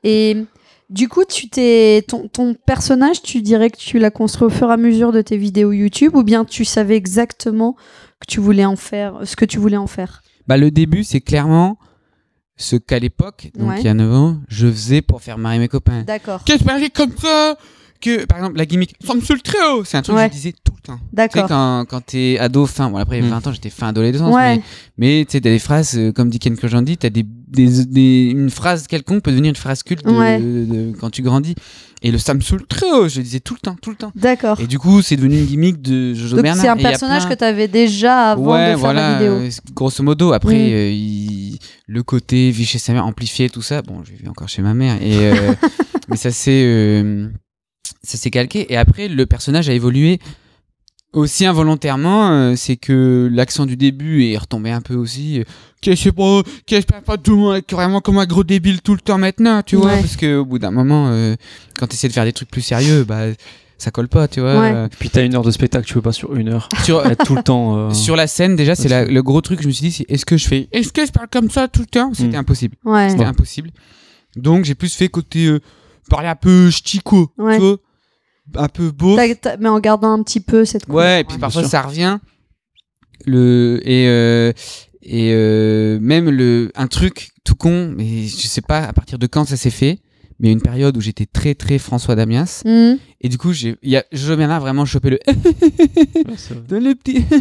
Et 0.04 0.44
du 0.88 1.08
coup, 1.08 1.24
tu 1.28 1.48
t'es 1.48 2.04
ton, 2.06 2.28
ton 2.28 2.54
personnage, 2.54 3.22
tu 3.22 3.42
dirais 3.42 3.70
que 3.70 3.76
tu 3.78 3.98
l'as 3.98 4.12
construit 4.12 4.46
au 4.46 4.50
fur 4.50 4.70
et 4.70 4.72
à 4.72 4.76
mesure 4.76 5.10
de 5.10 5.20
tes 5.20 5.36
vidéos 5.36 5.72
YouTube 5.72 6.14
ou 6.14 6.22
bien 6.22 6.44
tu 6.44 6.64
savais 6.64 6.94
exactement 6.96 7.74
que 8.20 8.26
tu 8.28 8.38
voulais 8.38 8.64
en 8.66 8.76
faire 8.76 9.14
ce 9.24 9.34
que 9.34 9.44
tu 9.44 9.58
voulais 9.58 9.76
en 9.76 9.88
faire? 9.88 10.22
Bah, 10.46 10.56
le 10.56 10.70
début, 10.70 11.02
c'est 11.04 11.20
clairement 11.20 11.76
ce 12.60 12.76
qu'à 12.76 12.98
l'époque, 12.98 13.50
donc 13.58 13.70
Ouais. 13.70 13.76
il 13.80 13.84
y 13.84 13.88
a 13.88 13.94
9 13.94 14.12
ans, 14.12 14.36
je 14.48 14.70
faisais 14.70 15.02
pour 15.02 15.20
faire 15.22 15.38
marrer 15.38 15.58
mes 15.58 15.68
copains. 15.68 16.02
D'accord. 16.02 16.42
Qu'est-ce 16.44 16.62
que 16.62 16.70
je 16.70 16.88
comme 16.90 17.12
ça 17.20 17.56
que, 18.00 18.24
par 18.24 18.38
exemple, 18.38 18.56
la 18.56 18.64
gimmick, 18.64 18.94
ça 19.04 19.12
me 19.14 19.20
très 19.42 19.58
haut. 19.72 19.84
C'est 19.84 19.98
un 19.98 20.02
truc 20.02 20.16
Ouais. 20.16 20.26
que 20.28 20.32
je 20.32 20.36
disais 20.38 20.54
tout 20.64 20.72
le 20.74 20.80
temps. 20.80 20.94
Tu 20.96 21.00
sais, 21.02 21.06
D'accord. 21.12 21.48
quand, 21.48 21.84
quand 21.88 22.00
t'es 22.06 22.38
ado, 22.38 22.64
fin, 22.64 22.88
bon, 22.88 22.96
après 22.96 23.20
Mm. 23.20 23.28
20 23.28 23.46
ans, 23.46 23.52
j'étais 23.52 23.68
fin 23.68 23.88
adolescence, 23.88 24.34
Ouais. 24.34 24.56
mais, 24.56 24.62
mais 24.96 25.24
tu 25.26 25.32
sais, 25.32 25.40
t'as 25.42 25.50
des 25.50 25.58
phrases, 25.58 25.98
euh, 25.98 26.10
comme 26.12 26.30
dit 26.30 26.38
Ken 26.38 26.56
Kojandi, 26.56 26.96
t'as 26.96 27.10
des, 27.10 27.24
des, 27.26 27.84
des, 27.84 28.28
une 28.30 28.48
phrase 28.48 28.86
quelconque 28.86 29.22
peut 29.22 29.30
devenir 29.32 29.50
une 29.50 29.56
phrase 29.56 29.82
culte 29.82 30.04
de- 30.06 30.10
Ouais. 30.12 30.38
de- 30.40 30.64
de- 30.64 30.92
quand 30.98 31.10
tu 31.10 31.20
grandis. 31.20 31.54
Et 32.02 32.10
le 32.10 32.16
ça 32.16 32.32
me 32.32 32.40
saoule 32.40 32.66
très 32.66 32.90
haut, 32.90 33.08
je 33.10 33.18
le 33.18 33.24
disais 33.24 33.40
tout 33.40 33.52
le 33.52 33.60
temps, 33.60 33.76
tout 33.82 33.90
le 33.90 33.96
temps. 33.96 34.10
D'accord. 34.14 34.58
Et 34.58 34.66
du 34.66 34.78
coup, 34.78 35.02
c'est 35.02 35.16
devenu 35.16 35.38
une 35.38 35.44
gimmick 35.44 35.82
de 35.82 36.14
Jojo 36.14 36.36
Donc 36.36 36.44
Bernard. 36.44 36.62
c'est 36.64 36.70
un 36.70 36.76
il 36.76 36.82
y 36.82 36.86
a 36.86 36.88
personnage 36.88 37.24
plein- 37.26 37.34
que 37.34 37.38
tu 37.38 37.44
avais 37.44 37.68
déjà 37.68 38.30
avant 38.30 38.52
ouais, 38.54 38.60
de 38.60 38.68
faire 38.70 38.78
voilà, 38.78 39.10
la 39.12 39.18
vidéo. 39.18 39.32
euh, 39.34 39.50
grosso 39.74 40.02
modo. 40.02 40.32
Après, 40.32 40.54
Mm. 40.54 40.72
euh, 40.72 40.90
il- 40.92 41.19
le 41.90 42.04
côté 42.04 42.52
vie 42.52 42.66
chez 42.66 42.78
sa 42.78 42.92
mère, 42.92 43.04
amplifié, 43.04 43.50
tout 43.50 43.62
ça. 43.62 43.82
Bon, 43.82 44.04
je 44.04 44.12
vis 44.12 44.28
encore 44.28 44.48
chez 44.48 44.62
ma 44.62 44.74
mère. 44.74 45.02
Et, 45.02 45.26
euh, 45.26 45.54
mais 46.08 46.16
ça 46.16 46.30
s'est 46.30 46.62
euh, 46.64 47.28
ça 48.04 48.16
s'est 48.16 48.30
calqué. 48.30 48.72
Et 48.72 48.76
après, 48.76 49.08
le 49.08 49.26
personnage 49.26 49.68
a 49.68 49.72
évolué 49.72 50.20
aussi 51.12 51.44
involontairement. 51.44 52.30
euh, 52.30 52.54
c'est 52.54 52.76
que 52.76 53.28
l'accent 53.32 53.66
du 53.66 53.76
début 53.76 54.24
est 54.26 54.38
retombé 54.38 54.70
un 54.70 54.80
peu 54.80 54.94
aussi. 54.94 55.42
Qu'est-ce 55.80 56.10
que 56.10 56.10
pas, 56.10 56.48
qu'est-ce 56.64 56.86
que 56.86 57.00
pas 57.00 57.18
tout 57.18 57.32
le 57.32 57.36
monde 57.38 57.62
vraiment 57.68 58.00
comme 58.00 58.18
un 58.18 58.26
gros 58.26 58.44
débile 58.44 58.82
tout 58.82 58.94
le 58.94 59.00
temps 59.00 59.18
maintenant, 59.18 59.62
tu 59.62 59.74
vois? 59.74 59.96
Parce 59.96 60.16
que 60.16 60.36
au 60.36 60.44
bout 60.44 60.60
d'un 60.60 60.70
moment, 60.70 61.12
quand 61.76 61.88
tu 61.88 61.94
essaies 61.94 62.08
de 62.08 62.12
faire 62.12 62.24
des 62.24 62.32
trucs 62.32 62.50
plus 62.50 62.62
sérieux, 62.62 63.02
bah 63.02 63.24
ça 63.80 63.90
colle 63.90 64.08
pas, 64.08 64.28
tu 64.28 64.40
vois. 64.40 64.60
Ouais. 64.60 64.72
Euh, 64.74 64.88
Puis 64.98 65.10
t'as 65.10 65.24
une 65.24 65.34
heure 65.34 65.42
de 65.42 65.50
spectacle, 65.50 65.86
tu 65.86 65.94
peux 65.94 66.02
pas 66.02 66.12
sur 66.12 66.34
une 66.36 66.48
heure 66.48 66.68
Sur, 66.84 67.04
être 67.06 67.24
tout 67.24 67.34
le 67.34 67.42
temps. 67.42 67.76
euh, 67.76 67.90
sur 67.94 68.16
la 68.16 68.26
scène, 68.26 68.56
déjà, 68.56 68.74
c'est 68.74 68.88
la- 68.88 69.04
le 69.04 69.22
gros 69.22 69.40
truc 69.40 69.58
que 69.58 69.62
je 69.62 69.68
me 69.68 69.72
suis 69.72 69.86
dit, 69.88 69.92
c'est 69.92 70.04
est-ce 70.10 70.24
que 70.26 70.36
je 70.36 70.46
fais, 70.48 70.68
est-ce 70.72 70.92
que 70.92 71.04
je 71.06 71.10
parle 71.12 71.28
comme 71.30 71.50
ça 71.50 71.68
tout 71.68 71.80
le 71.80 71.86
temps? 71.86 72.12
C'était 72.14 72.36
Mm. 72.36 72.40
impossible. 72.40 72.76
Ouais. 72.84 73.08
C'était 73.10 73.24
impossible. 73.24 73.70
Donc, 74.36 74.64
j'ai 74.64 74.74
plus 74.74 74.94
fait 74.94 75.08
côté 75.08 75.46
euh, 75.46 75.60
parler 76.08 76.28
un 76.28 76.36
peu 76.36 76.70
ch'tico, 76.70 77.32
Ouais. 77.38 77.56
tu 77.56 77.60
vois, 77.62 77.76
un 78.56 78.68
peu 78.68 78.90
beau. 78.90 79.16
T'as- 79.16 79.34
t'as- 79.34 79.56
mais 79.58 79.68
en 79.68 79.80
gardant 79.80 80.12
un 80.12 80.22
petit 80.22 80.40
peu 80.40 80.64
cette 80.64 80.86
Ouais, 80.88 81.20
et 81.20 81.24
puis 81.24 81.38
parfois 81.38 81.64
ça 81.64 81.82
revient. 81.82 82.18
Le 83.26 83.80
et 83.84 84.06
euh, 84.08 84.52
et 85.02 85.32
euh, 85.34 85.98
même 86.00 86.30
le 86.30 86.70
un 86.74 86.86
truc 86.86 87.30
tout 87.44 87.54
con, 87.54 87.92
mais 87.96 88.26
je 88.26 88.46
sais 88.46 88.62
pas 88.62 88.78
à 88.80 88.92
partir 88.92 89.18
de 89.18 89.26
quand 89.26 89.44
ça 89.44 89.56
s'est 89.56 89.70
fait, 89.70 89.98
mais 90.40 90.48
il 90.48 90.50
y 90.50 90.50
a 90.50 90.52
une 90.54 90.62
période 90.62 90.96
où 90.96 91.00
j'étais 91.00 91.26
très 91.26 91.54
très 91.54 91.78
François 91.78 92.16
Damiens. 92.16 92.46
Mhm. 92.64 92.98
Et 93.22 93.28
du 93.28 93.36
coup, 93.36 93.52
j'ai, 93.52 93.76
il 93.82 93.90
y 93.90 93.96
a 93.98 94.04
Jojo 94.12 94.36
Bernard 94.36 94.60
vraiment 94.62 94.86
chopé 94.86 95.10
le. 95.10 95.18
Donne 96.68 96.84
le 96.84 96.94
petit. 96.94 97.22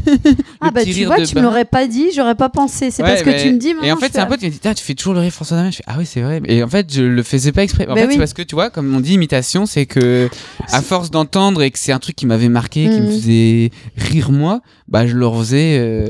Ah 0.61 0.67
le 0.67 0.71
bah 0.73 0.81
petit 0.81 0.91
tu 0.91 0.95
rire 0.99 1.07
vois, 1.07 1.19
de 1.19 1.25
tu 1.25 1.35
me 1.35 1.41
l'aurais 1.41 1.63
pas 1.65 1.87
dit, 1.87 2.07
j'aurais 2.13 2.35
pas 2.35 2.49
pensé. 2.49 2.91
C'est 2.91 3.01
Ouais, 3.01 3.09
parce 3.09 3.23
que 3.23 3.29
mais- 3.29 3.41
tu 3.41 3.51
me 3.53 3.57
dis. 3.57 3.73
Et 3.81 3.91
en 3.91 3.95
fait, 3.97 4.07
je 4.07 4.11
c'est 4.13 4.19
un 4.19 4.25
pote 4.25 4.39
qui 4.39 4.45
m'a 4.45 4.51
dit, 4.51 4.59
tu 4.59 4.83
fais 4.83 4.93
toujours 4.93 5.13
le 5.13 5.21
rire 5.21 5.31
François 5.31 5.55
Damiens. 5.57 5.71
Je 5.71 5.77
fais, 5.77 5.83
ah 5.87 5.95
oui, 5.97 6.05
c'est 6.05 6.21
vrai. 6.21 6.41
Et 6.45 6.61
en 6.63 6.67
fait, 6.67 6.93
je 6.93 7.01
le 7.03 7.23
faisais 7.23 7.51
pas 7.53 7.63
exprès. 7.63 7.87
En 7.87 7.95
fait, 7.95 8.05
oui. 8.07 8.13
c'est 8.13 8.19
parce 8.19 8.33
que 8.33 8.41
tu 8.41 8.55
vois, 8.55 8.69
comme 8.69 8.93
on 8.93 8.99
dit, 8.99 9.13
imitation, 9.13 9.65
c'est 9.65 9.85
que 9.85 10.29
à 10.71 10.81
force 10.81 11.11
d'entendre 11.11 11.61
et 11.61 11.71
que 11.71 11.79
c'est 11.79 11.93
un 11.93 11.99
truc 11.99 12.15
qui 12.17 12.25
m'avait 12.25 12.49
marqué, 12.49 12.83
qui 12.89 12.99
me 13.01 13.05
Mhm. 13.07 13.11
faisait 13.11 13.71
rire 13.95 14.31
moi, 14.31 14.61
bah 14.89 15.07
je 15.07 15.15
le 15.15 15.25
refaisais. 15.27 15.77
euh, 15.79 16.07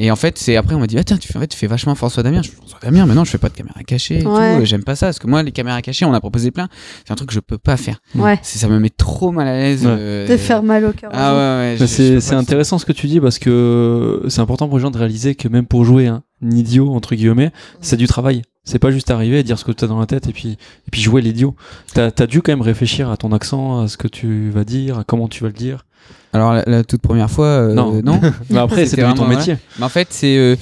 Et 0.00 0.12
en 0.12 0.16
fait, 0.16 0.38
c'est 0.38 0.54
après 0.56 0.74
on 0.76 0.78
m'a 0.78 0.86
dit 0.86 0.96
ah 0.96 1.02
tiens 1.02 1.16
tu 1.18 1.26
fais 1.26 1.36
en 1.36 1.40
fait, 1.40 1.48
tu 1.48 1.58
fais 1.58 1.66
vachement 1.66 1.94
François 1.96 2.22
Damien. 2.22 2.40
Je 2.42 2.50
fais 2.50 2.56
François 2.56 2.78
Damien, 2.80 3.04
mais 3.04 3.14
non 3.14 3.24
je 3.24 3.30
fais 3.30 3.38
pas 3.38 3.48
de 3.48 3.54
caméra 3.54 3.82
cachée. 3.82 4.18
et 4.18 4.22
tout. 4.22 4.30
Ouais. 4.30 4.60
J'aime 4.64 4.84
pas 4.84 4.94
ça 4.94 5.06
parce 5.06 5.18
que 5.18 5.26
moi 5.26 5.42
les 5.42 5.50
caméras 5.50 5.82
cachées 5.82 6.04
on 6.04 6.14
a 6.14 6.20
proposé 6.20 6.52
plein. 6.52 6.68
C'est 7.04 7.12
un 7.12 7.16
truc 7.16 7.28
que 7.30 7.34
je 7.34 7.40
peux 7.40 7.58
pas 7.58 7.76
faire. 7.76 7.98
Ouais. 8.14 8.38
C'est 8.42 8.58
ça 8.60 8.68
me 8.68 8.78
met 8.78 8.90
trop 8.90 9.32
mal 9.32 9.48
à 9.48 9.58
l'aise. 9.58 9.84
Ouais. 9.84 9.92
euh, 9.98 10.28
De 10.28 10.36
faire 10.36 10.62
mal 10.62 10.84
au 10.84 10.92
cœur. 10.92 11.10
Ah 11.12 11.34
ouais 11.34 11.76
ouais. 11.80 11.86
c'est 11.88 12.34
intéressant 12.34 12.78
ce 12.78 12.86
que 12.86 12.92
tu 12.92 13.08
dis 13.08 13.18
parce 13.20 13.38
que 13.40 14.22
c'est 14.28 14.40
important 14.40 14.68
pour 14.68 14.78
les 14.78 14.82
gens 14.82 14.90
de 14.92 14.98
réaliser 14.98 15.34
que 15.34 15.48
même 15.48 15.66
pour 15.66 15.84
jouer 15.84 16.06
un 16.06 16.22
idiot 16.42 16.92
entre 16.94 17.14
guillemets, 17.16 17.50
c'est 17.80 17.96
du 17.96 18.06
travail. 18.06 18.42
C'est 18.64 18.78
pas 18.78 18.90
juste 18.90 19.10
arriver 19.10 19.38
et 19.38 19.42
dire 19.42 19.58
ce 19.58 19.64
que 19.64 19.72
tu 19.72 19.84
as 19.84 19.88
dans 19.88 19.98
la 19.98 20.04
tête 20.06 20.28
et 20.28 20.32
puis 20.32 20.50
et 20.50 20.90
puis 20.92 21.00
jouer 21.00 21.22
l'idiot. 21.22 21.56
T'as 21.94 22.10
as 22.16 22.26
dû 22.26 22.42
quand 22.42 22.52
même 22.52 22.60
réfléchir 22.60 23.10
à 23.10 23.16
ton 23.16 23.32
accent, 23.32 23.80
à 23.80 23.88
ce 23.88 23.96
que 23.96 24.06
tu 24.08 24.50
vas 24.50 24.64
dire, 24.64 24.98
à 24.98 25.04
comment 25.04 25.26
tu 25.26 25.42
vas 25.42 25.48
le 25.48 25.54
dire. 25.54 25.86
Alors 26.32 26.52
la, 26.52 26.62
la 26.66 26.84
toute 26.84 27.00
première 27.02 27.30
fois 27.30 27.46
euh, 27.46 27.74
Non. 27.74 28.00
non. 28.02 28.20
Mais 28.50 28.58
après 28.58 28.84
c'est 28.84 28.90
C'était 28.96 29.02
ton 29.02 29.24
vraiment, 29.24 29.28
métier. 29.36 29.56
Mais 29.78 29.84
en 29.84 29.88
fait, 29.88 30.08
c'est 30.10 30.36
euh, 30.36 30.56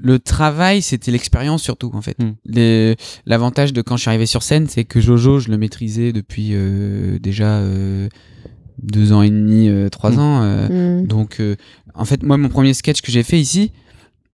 le 0.00 0.18
travail, 0.18 0.82
c'était 0.82 1.10
l'expérience 1.10 1.62
surtout 1.62 1.90
en 1.94 2.02
fait. 2.02 2.18
Mm. 2.20 2.32
Les- 2.46 2.96
L'avantage 3.26 3.72
de 3.72 3.82
quand 3.82 3.96
je 3.96 4.02
suis 4.02 4.08
arrivé 4.08 4.26
sur 4.26 4.42
scène, 4.42 4.66
c'est 4.68 4.84
que 4.84 5.00
Jojo, 5.00 5.38
je 5.40 5.50
le 5.50 5.58
maîtrisais 5.58 6.12
depuis 6.12 6.50
euh, 6.52 7.18
déjà 7.20 7.46
euh, 7.58 8.08
deux 8.82 9.12
ans 9.12 9.22
et 9.22 9.30
demi, 9.30 9.68
euh, 9.68 9.88
trois 9.88 10.10
Mm. 10.12 10.18
ans. 10.18 10.40
euh, 10.42 10.98
Mhm. 11.00 11.06
donc, 11.06 11.36
euh, 11.40 11.56
en 11.94 12.04
fait, 12.04 12.22
moi, 12.22 12.36
mon 12.36 12.48
premier 12.48 12.74
sketch 12.74 13.00
que 13.02 13.12
j'ai 13.12 13.22
fait 13.22 13.38
ici, 13.40 13.70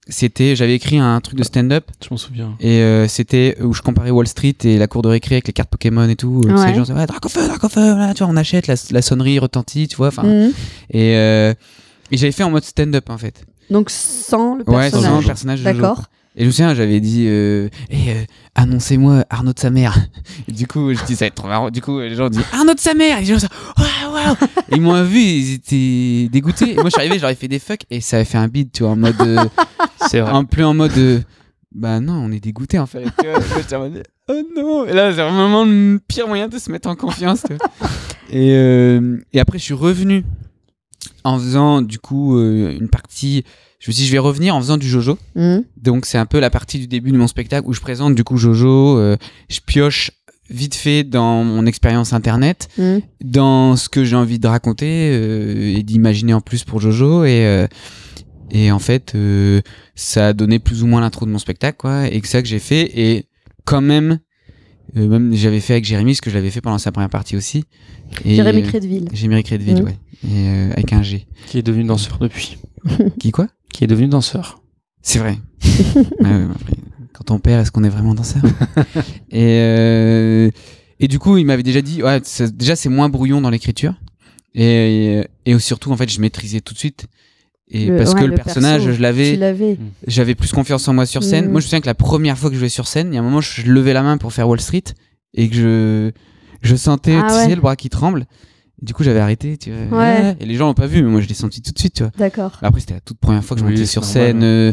c'était, 0.08 0.56
j'avais 0.56 0.74
écrit 0.74 0.98
un 0.98 1.20
truc 1.20 1.38
de 1.38 1.42
stand-up 1.44 1.84
Je 2.02 2.08
m'en 2.10 2.16
souviens. 2.16 2.54
et 2.60 2.80
euh, 2.80 3.06
c'était 3.08 3.56
où 3.60 3.74
je 3.74 3.82
comparais 3.82 4.10
Wall 4.10 4.26
Street 4.26 4.56
et 4.64 4.78
la 4.78 4.86
cour 4.86 5.02
de 5.02 5.08
récré 5.08 5.34
avec 5.36 5.46
les 5.46 5.52
cartes 5.52 5.70
Pokémon 5.70 6.08
et 6.08 6.16
tout. 6.16 6.42
Euh, 6.46 6.52
Ouais. 6.54 6.68
Les 6.68 6.74
gens 6.74 6.82
disaient, 6.82 6.94
ouais, 6.94 7.06
Dracofeu, 7.06 7.46
Dracofeu, 7.46 7.96
là, 7.96 8.14
tu 8.14 8.24
vois, 8.24 8.32
on 8.32 8.36
achète, 8.36 8.66
la, 8.66 8.74
la 8.90 9.02
sonnerie 9.02 9.38
retentit, 9.38 9.86
tu 9.88 9.96
vois. 9.96 10.08
Enfin, 10.08 10.22
Mhm. 10.24 10.52
et, 10.90 11.16
euh, 11.16 11.54
et 12.10 12.16
j'avais 12.16 12.32
fait 12.32 12.42
en 12.42 12.50
mode 12.50 12.64
stand-up 12.64 13.10
en 13.10 13.18
fait. 13.18 13.44
Donc 13.70 13.90
sans 13.90 14.54
le 14.56 14.64
Ouais, 14.68 14.90
sans 14.90 15.00
personnage. 15.02 15.20
le 15.22 15.26
personnage. 15.26 15.62
D'accord. 15.62 16.04
Et 16.40 16.42
je 16.42 16.46
me 16.46 16.52
souviens, 16.52 16.72
j'avais 16.72 17.00
dit, 17.00 17.24
euh, 17.26 17.68
Eh, 17.90 18.12
euh, 18.12 18.24
annoncez-moi 18.54 19.24
Arnaud 19.28 19.52
de 19.52 19.58
sa 19.58 19.70
mère. 19.70 19.98
Et 20.46 20.52
du 20.52 20.68
coup, 20.68 20.94
je 20.94 21.04
dis, 21.04 21.16
ça 21.16 21.24
va 21.24 21.26
être 21.26 21.34
trop 21.34 21.48
marrant. 21.48 21.68
Du 21.70 21.80
coup, 21.82 21.98
les 21.98 22.14
gens 22.14 22.28
disent, 22.30 22.44
Arnaud 22.52 22.74
de 22.74 22.78
sa 22.80 22.94
mère. 22.94 23.18
Et 23.18 23.22
les 23.22 23.26
gens 23.26 23.40
sont, 23.40 23.48
waouh, 23.76 24.14
waouh. 24.14 24.36
Et 24.70 24.76
ils 24.76 24.80
m'ont 24.80 25.02
vu, 25.02 25.18
ils 25.20 25.54
étaient 25.54 26.28
dégoûtés. 26.30 26.72
Et 26.72 26.74
moi, 26.76 26.84
je 26.84 26.90
suis 26.90 27.00
arrivé, 27.00 27.18
j'aurais 27.18 27.34
fait 27.34 27.48
des 27.48 27.58
fuck 27.58 27.80
et 27.90 28.00
ça 28.00 28.16
avait 28.16 28.24
fait 28.24 28.38
un 28.38 28.46
beat, 28.46 28.70
tu 28.72 28.84
vois, 28.84 28.92
en 28.92 28.96
mode, 28.96 29.20
euh, 29.20 29.44
C'est 30.08 30.20
vrai. 30.20 30.30
un 30.30 30.44
peu 30.44 30.64
en 30.64 30.74
mode, 30.74 30.96
euh, 30.96 31.20
bah 31.74 31.98
non, 31.98 32.14
on 32.14 32.30
est 32.30 32.38
dégoûtés 32.38 32.78
en 32.78 32.86
fait. 32.86 33.02
Tu 33.20 33.26
vois, 33.26 33.40
j'étais 33.56 33.74
en 33.74 33.80
mode, 33.80 34.04
oh 34.28 34.42
non. 34.56 34.86
Et 34.86 34.92
là, 34.92 35.10
c'est 35.12 35.28
vraiment 35.28 35.64
le 35.64 35.98
pire 36.06 36.28
moyen 36.28 36.46
de 36.46 36.56
se 36.60 36.70
mettre 36.70 36.88
en 36.88 36.94
confiance. 36.94 37.42
tu 37.48 37.54
vois. 37.54 37.68
Et, 38.30 38.52
euh, 38.52 39.16
et 39.32 39.40
après, 39.40 39.58
je 39.58 39.64
suis 39.64 39.74
revenu 39.74 40.24
en 41.24 41.36
faisant, 41.36 41.82
du 41.82 41.98
coup, 41.98 42.38
une 42.40 42.88
partie. 42.88 43.42
Je 43.80 43.90
me 43.90 43.92
suis 43.92 44.02
dit, 44.02 44.06
je 44.06 44.12
vais 44.12 44.18
revenir 44.18 44.56
en 44.56 44.60
faisant 44.60 44.76
du 44.76 44.88
Jojo. 44.88 45.18
Mhm. 45.36 45.64
Donc 45.80 46.04
c'est 46.06 46.18
un 46.18 46.26
peu 46.26 46.40
la 46.40 46.50
partie 46.50 46.78
du 46.78 46.88
début 46.88 47.12
de 47.12 47.16
mon 47.16 47.28
spectacle 47.28 47.68
où 47.68 47.72
je 47.72 47.80
présente 47.80 48.14
du 48.14 48.24
coup 48.24 48.36
Jojo, 48.36 48.98
euh, 48.98 49.16
je 49.48 49.60
pioche 49.64 50.10
vite 50.50 50.74
fait 50.74 51.04
dans 51.04 51.44
mon 51.44 51.64
expérience 51.66 52.12
internet, 52.12 52.68
Mhm. 52.78 53.02
dans 53.22 53.76
ce 53.76 53.88
que 53.88 54.04
j'ai 54.04 54.16
envie 54.16 54.38
de 54.38 54.46
raconter 54.48 55.10
euh, 55.12 55.76
et 55.76 55.82
d'imaginer 55.82 56.34
en 56.34 56.40
plus 56.40 56.64
pour 56.64 56.80
Jojo 56.80 57.24
et 57.24 57.44
euh, 57.46 57.66
et 58.50 58.72
en 58.72 58.78
fait 58.78 59.12
euh, 59.14 59.60
ça 59.94 60.28
a 60.28 60.32
donné 60.32 60.58
plus 60.58 60.82
ou 60.82 60.86
moins 60.86 61.02
l'intro 61.02 61.26
de 61.26 61.30
mon 61.30 61.38
spectacle 61.38 61.76
quoi 61.78 62.08
et 62.08 62.18
que 62.22 62.26
ça 62.28 62.40
que 62.40 62.48
j'ai 62.48 62.58
fait 62.60 62.90
et 62.98 63.26
quand 63.66 63.82
même 63.82 64.20
euh, 64.96 65.06
même 65.06 65.34
j'avais 65.34 65.60
fait 65.60 65.74
avec 65.74 65.84
Jérémy 65.84 66.14
ce 66.14 66.22
que 66.22 66.30
je 66.30 66.34
l'avais 66.36 66.50
fait 66.50 66.62
pendant 66.62 66.78
sa 66.78 66.90
première 66.92 67.10
partie 67.10 67.36
aussi 67.36 67.64
et 68.24 68.36
Jérémy 68.36 68.62
euh, 68.62 68.66
Crédville. 68.68 69.08
Jérémy 69.12 69.42
Crédville 69.44 69.74
Mhm. 69.80 69.84
ouais 69.84 69.98
et 70.24 70.48
euh, 70.48 70.70
avec 70.72 70.92
un 70.94 71.02
G 71.02 71.26
Qui 71.46 71.58
est 71.58 71.62
devenu 71.62 71.84
danseur 71.84 72.16
depuis. 72.20 72.56
qui 73.20 73.30
quoi? 73.32 73.48
Qui 73.72 73.84
est 73.84 73.86
devenu 73.86 74.08
danseur. 74.08 74.60
C'est 75.02 75.18
vrai. 75.18 75.38
Ouais, 75.64 76.04
ouais, 76.20 76.46
après, 76.54 76.74
quand 77.12 77.30
on 77.30 77.38
perd, 77.38 77.62
est-ce 77.62 77.70
qu'on 77.70 77.84
est 77.84 77.88
vraiment 77.88 78.14
danseur? 78.14 78.42
Et 79.30 79.58
euh, 79.60 80.50
et 81.00 81.06
du 81.08 81.18
coup, 81.20 81.36
il 81.36 81.44
m'avait 81.46 81.62
déjà 81.62 81.80
dit, 81.80 82.02
ouais, 82.02 82.20
déjà 82.52 82.74
c'est 82.74 82.88
moins 82.88 83.08
brouillon 83.08 83.40
dans 83.40 83.50
l'écriture, 83.50 83.94
et, 84.54 85.22
et 85.46 85.58
surtout 85.60 85.92
en 85.92 85.96
fait, 85.96 86.10
je 86.10 86.20
maîtrisais 86.20 86.60
tout 86.60 86.74
de 86.74 86.78
suite. 86.78 87.06
Et 87.70 87.86
Le- 87.86 87.96
parce 87.98 88.14
ouais, 88.14 88.20
que 88.20 88.24
le, 88.24 88.30
le 88.30 88.34
personnage, 88.36 88.82
perso, 88.84 88.96
je 88.96 89.00
l'avais, 89.02 89.78
j'avais 90.08 90.34
plus 90.34 90.50
confiance 90.52 90.88
en 90.88 90.94
moi 90.94 91.06
sur 91.06 91.22
scène. 91.22 91.44
Mhm. 91.44 91.52
Moi, 91.52 91.60
je 91.60 91.66
me 91.66 91.68
souviens 91.68 91.80
que 91.80 91.86
la 91.86 91.94
première 91.94 92.36
fois 92.36 92.48
que 92.50 92.54
je 92.56 92.60
jouais 92.60 92.68
sur 92.68 92.88
scène, 92.88 93.12
il 93.12 93.14
y 93.14 93.18
a 93.18 93.20
un 93.20 93.24
moment, 93.24 93.40
je 93.40 93.62
levais 93.70 93.92
la 93.92 94.02
main 94.02 94.16
pour 94.18 94.32
faire 94.32 94.48
Wall 94.48 94.60
Street 94.60 94.84
et 95.34 95.48
que 95.48 95.54
je 95.54 96.10
je 96.62 96.74
sentais, 96.74 97.14
Ah 97.22 97.26
tu 97.28 97.34
ouais. 97.34 97.44
sais, 97.44 97.54
le 97.54 97.60
bras 97.60 97.76
qui 97.76 97.88
tremble. 97.90 98.26
Du 98.80 98.94
coup, 98.94 99.02
j'avais 99.02 99.20
arrêté. 99.20 99.56
Tu 99.56 99.70
vois, 99.72 99.98
Ouais. 100.00 100.36
Et 100.40 100.46
les 100.46 100.54
gens 100.54 100.66
l'ont 100.66 100.74
pas 100.74 100.86
vu, 100.86 101.02
mais 101.02 101.10
moi, 101.10 101.20
je 101.20 101.26
l'ai 101.28 101.34
senti 101.34 101.60
tout 101.62 101.72
de 101.72 101.78
suite, 101.78 101.94
tu 101.94 102.02
vois. 102.04 102.12
D'accord. 102.18 102.58
Après, 102.62 102.80
c'était 102.80 102.94
la 102.94 103.00
toute 103.00 103.18
première 103.18 103.44
fois 103.44 103.56
que 103.56 103.60
je 103.60 103.66
Oui, 103.66 103.72
montais 103.72 103.86
sur 103.86 104.02
normal, 104.02 104.12
scène. 104.26 104.42
euh, 104.42 104.72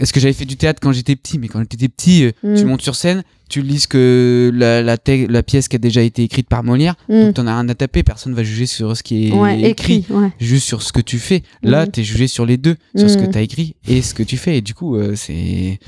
Est-ce 0.00 0.12
que 0.12 0.18
j'avais 0.18 0.32
fait 0.32 0.46
du 0.46 0.56
théâtre 0.56 0.80
quand 0.82 0.90
j'étais 0.90 1.14
petit 1.14 1.38
Mais 1.38 1.46
quand 1.46 1.60
j'étais 1.60 1.86
petit, 1.88 2.24
euh, 2.24 2.32
Mm. 2.42 2.54
tu 2.56 2.64
montes 2.64 2.82
sur 2.82 2.96
scène, 2.96 3.22
tu 3.48 3.62
lis 3.62 3.86
que 3.88 4.50
la, 4.52 4.82
la, 4.82 4.98
te- 4.98 5.30
la 5.30 5.44
pièce 5.44 5.68
qui 5.68 5.76
a 5.76 5.78
déjà 5.78 6.02
été 6.02 6.24
écrite 6.24 6.48
par 6.48 6.64
Molière, 6.64 6.96
Mhm. 7.08 7.26
donc 7.26 7.34
t'en 7.34 7.46
as 7.46 7.54
rien 7.60 7.68
à 7.68 7.74
taper, 7.76 8.02
personne 8.02 8.34
va 8.34 8.42
juger 8.42 8.66
sur 8.66 8.96
ce 8.96 9.04
qui 9.04 9.28
est 9.28 9.32
Ouais, 9.32 9.60
écrit, 9.60 9.98
écrit. 9.98 10.12
Ouais. 10.12 10.32
juste 10.40 10.66
sur 10.66 10.82
ce 10.82 10.92
que 10.92 11.00
tu 11.00 11.20
fais. 11.20 11.44
Là, 11.62 11.86
Mm. 11.86 11.90
t'es 11.90 12.02
jugé 12.02 12.26
sur 12.26 12.44
les 12.46 12.56
deux, 12.56 12.74
sur 12.96 13.08
ce 13.08 13.16
que 13.16 13.26
Mm. 13.26 13.30
t'as 13.30 13.42
écrit 13.42 13.76
et 13.86 14.02
ce 14.02 14.12
que 14.12 14.24
tu 14.24 14.36
fais. 14.36 14.56
Et 14.56 14.60
du 14.60 14.74
coup, 14.74 14.96
euh, 14.96 15.12
c'est. 15.14 15.78